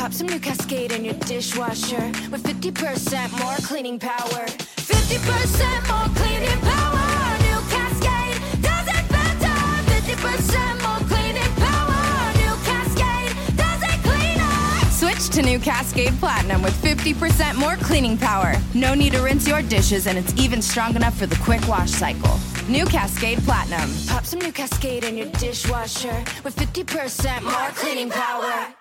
Pop 0.00 0.14
some 0.14 0.28
new 0.28 0.40
Cascade 0.40 0.92
in 0.92 1.04
your 1.04 1.12
dishwasher 1.28 2.00
with 2.30 2.42
50% 2.42 3.38
more 3.38 3.56
cleaning 3.56 3.98
power. 3.98 4.46
50% 4.46 5.88
more 5.90 6.08
cleaning 6.16 6.60
power. 6.62 7.04
New 7.44 7.60
Cascade 7.68 8.62
does 8.62 8.86
it 8.88 9.06
better. 9.12 9.58
50% 9.92 10.80
more 10.80 11.06
cleaning 11.06 11.52
power. 11.60 12.32
New 12.40 12.54
Cascade 12.64 13.56
does 13.58 13.82
it 13.82 14.00
cleaner. 14.02 14.90
Switch 14.90 15.28
to 15.34 15.42
new 15.42 15.58
Cascade 15.58 16.14
Platinum 16.18 16.62
with 16.62 16.82
50% 16.82 17.56
more 17.56 17.76
cleaning 17.76 18.16
power. 18.16 18.54
No 18.72 18.94
need 18.94 19.12
to 19.12 19.20
rinse 19.20 19.46
your 19.46 19.60
dishes, 19.60 20.06
and 20.06 20.16
it's 20.16 20.34
even 20.40 20.62
strong 20.62 20.96
enough 20.96 21.18
for 21.18 21.26
the 21.26 21.36
quick 21.44 21.68
wash 21.68 21.90
cycle. 21.90 22.40
New 22.70 22.86
Cascade 22.86 23.40
Platinum. 23.40 23.90
Pop 24.08 24.24
some 24.24 24.38
new 24.38 24.50
Cascade 24.50 25.04
in 25.04 25.18
your 25.18 25.28
dishwasher 25.32 26.24
with 26.42 26.56
50% 26.56 27.42
more 27.42 27.70
cleaning 27.74 28.08
power. 28.08 28.74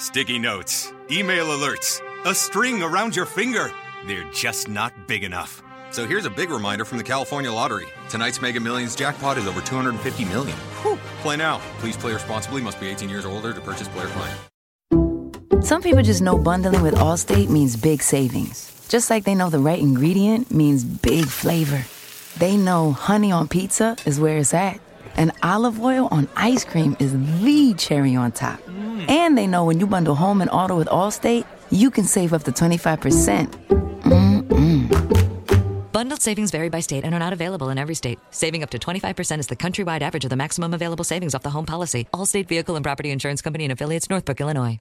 Sticky 0.00 0.38
notes, 0.38 0.94
email 1.10 1.48
alerts, 1.48 2.00
a 2.24 2.34
string 2.34 2.82
around 2.82 3.14
your 3.14 3.26
finger. 3.26 3.70
They're 4.06 4.24
just 4.32 4.66
not 4.66 4.94
big 5.06 5.22
enough. 5.22 5.62
So 5.90 6.06
here's 6.06 6.24
a 6.24 6.30
big 6.30 6.48
reminder 6.48 6.86
from 6.86 6.96
the 6.96 7.04
California 7.04 7.52
Lottery. 7.52 7.86
Tonight's 8.08 8.40
Mega 8.40 8.60
Millions 8.60 8.96
jackpot 8.96 9.36
is 9.36 9.46
over 9.46 9.60
250 9.60 10.24
million. 10.24 10.56
Whew. 10.80 10.96
Play 11.20 11.36
now. 11.36 11.60
Please 11.80 11.98
play 11.98 12.14
responsibly. 12.14 12.62
Must 12.62 12.80
be 12.80 12.88
18 12.88 13.10
years 13.10 13.26
or 13.26 13.28
older 13.28 13.52
to 13.52 13.60
purchase 13.60 13.88
player 13.88 14.06
client. 14.06 15.66
Some 15.66 15.82
people 15.82 16.02
just 16.02 16.22
know 16.22 16.38
bundling 16.38 16.82
with 16.82 16.94
Allstate 16.94 17.50
means 17.50 17.76
big 17.76 18.02
savings. 18.02 18.72
Just 18.88 19.10
like 19.10 19.24
they 19.24 19.34
know 19.34 19.50
the 19.50 19.58
right 19.58 19.78
ingredient 19.78 20.50
means 20.50 20.82
big 20.82 21.26
flavor. 21.26 21.84
They 22.38 22.56
know 22.56 22.92
honey 22.92 23.32
on 23.32 23.48
pizza 23.48 23.98
is 24.06 24.18
where 24.18 24.38
it's 24.38 24.54
at. 24.54 24.80
And 25.16 25.32
olive 25.42 25.80
oil 25.80 26.08
on 26.10 26.28
ice 26.36 26.64
cream 26.64 26.96
is 26.98 27.12
the 27.42 27.74
cherry 27.74 28.16
on 28.16 28.32
top. 28.32 28.60
And 29.08 29.36
they 29.36 29.46
know 29.46 29.64
when 29.64 29.78
you 29.80 29.86
bundle 29.86 30.14
home 30.14 30.40
and 30.40 30.50
auto 30.50 30.76
with 30.76 30.88
Allstate, 30.88 31.44
you 31.70 31.90
can 31.90 32.04
save 32.04 32.32
up 32.32 32.44
to 32.44 32.52
25%. 32.52 33.52
Bundled 35.92 36.22
savings 36.22 36.50
vary 36.50 36.70
by 36.70 36.80
state 36.80 37.04
and 37.04 37.14
are 37.14 37.18
not 37.18 37.34
available 37.34 37.68
in 37.68 37.76
every 37.76 37.94
state. 37.94 38.18
Saving 38.30 38.62
up 38.62 38.70
to 38.70 38.78
25% 38.78 39.38
is 39.38 39.48
the 39.48 39.56
countrywide 39.56 40.00
average 40.00 40.24
of 40.24 40.30
the 40.30 40.36
maximum 40.36 40.72
available 40.72 41.04
savings 41.04 41.34
off 41.34 41.42
the 41.42 41.50
home 41.50 41.66
policy. 41.66 42.08
Allstate 42.14 42.48
Vehicle 42.48 42.74
and 42.76 42.82
Property 42.82 43.10
Insurance 43.10 43.42
Company 43.42 43.64
and 43.64 43.72
affiliates, 43.72 44.08
Northbrook, 44.08 44.40
Illinois. 44.40 44.80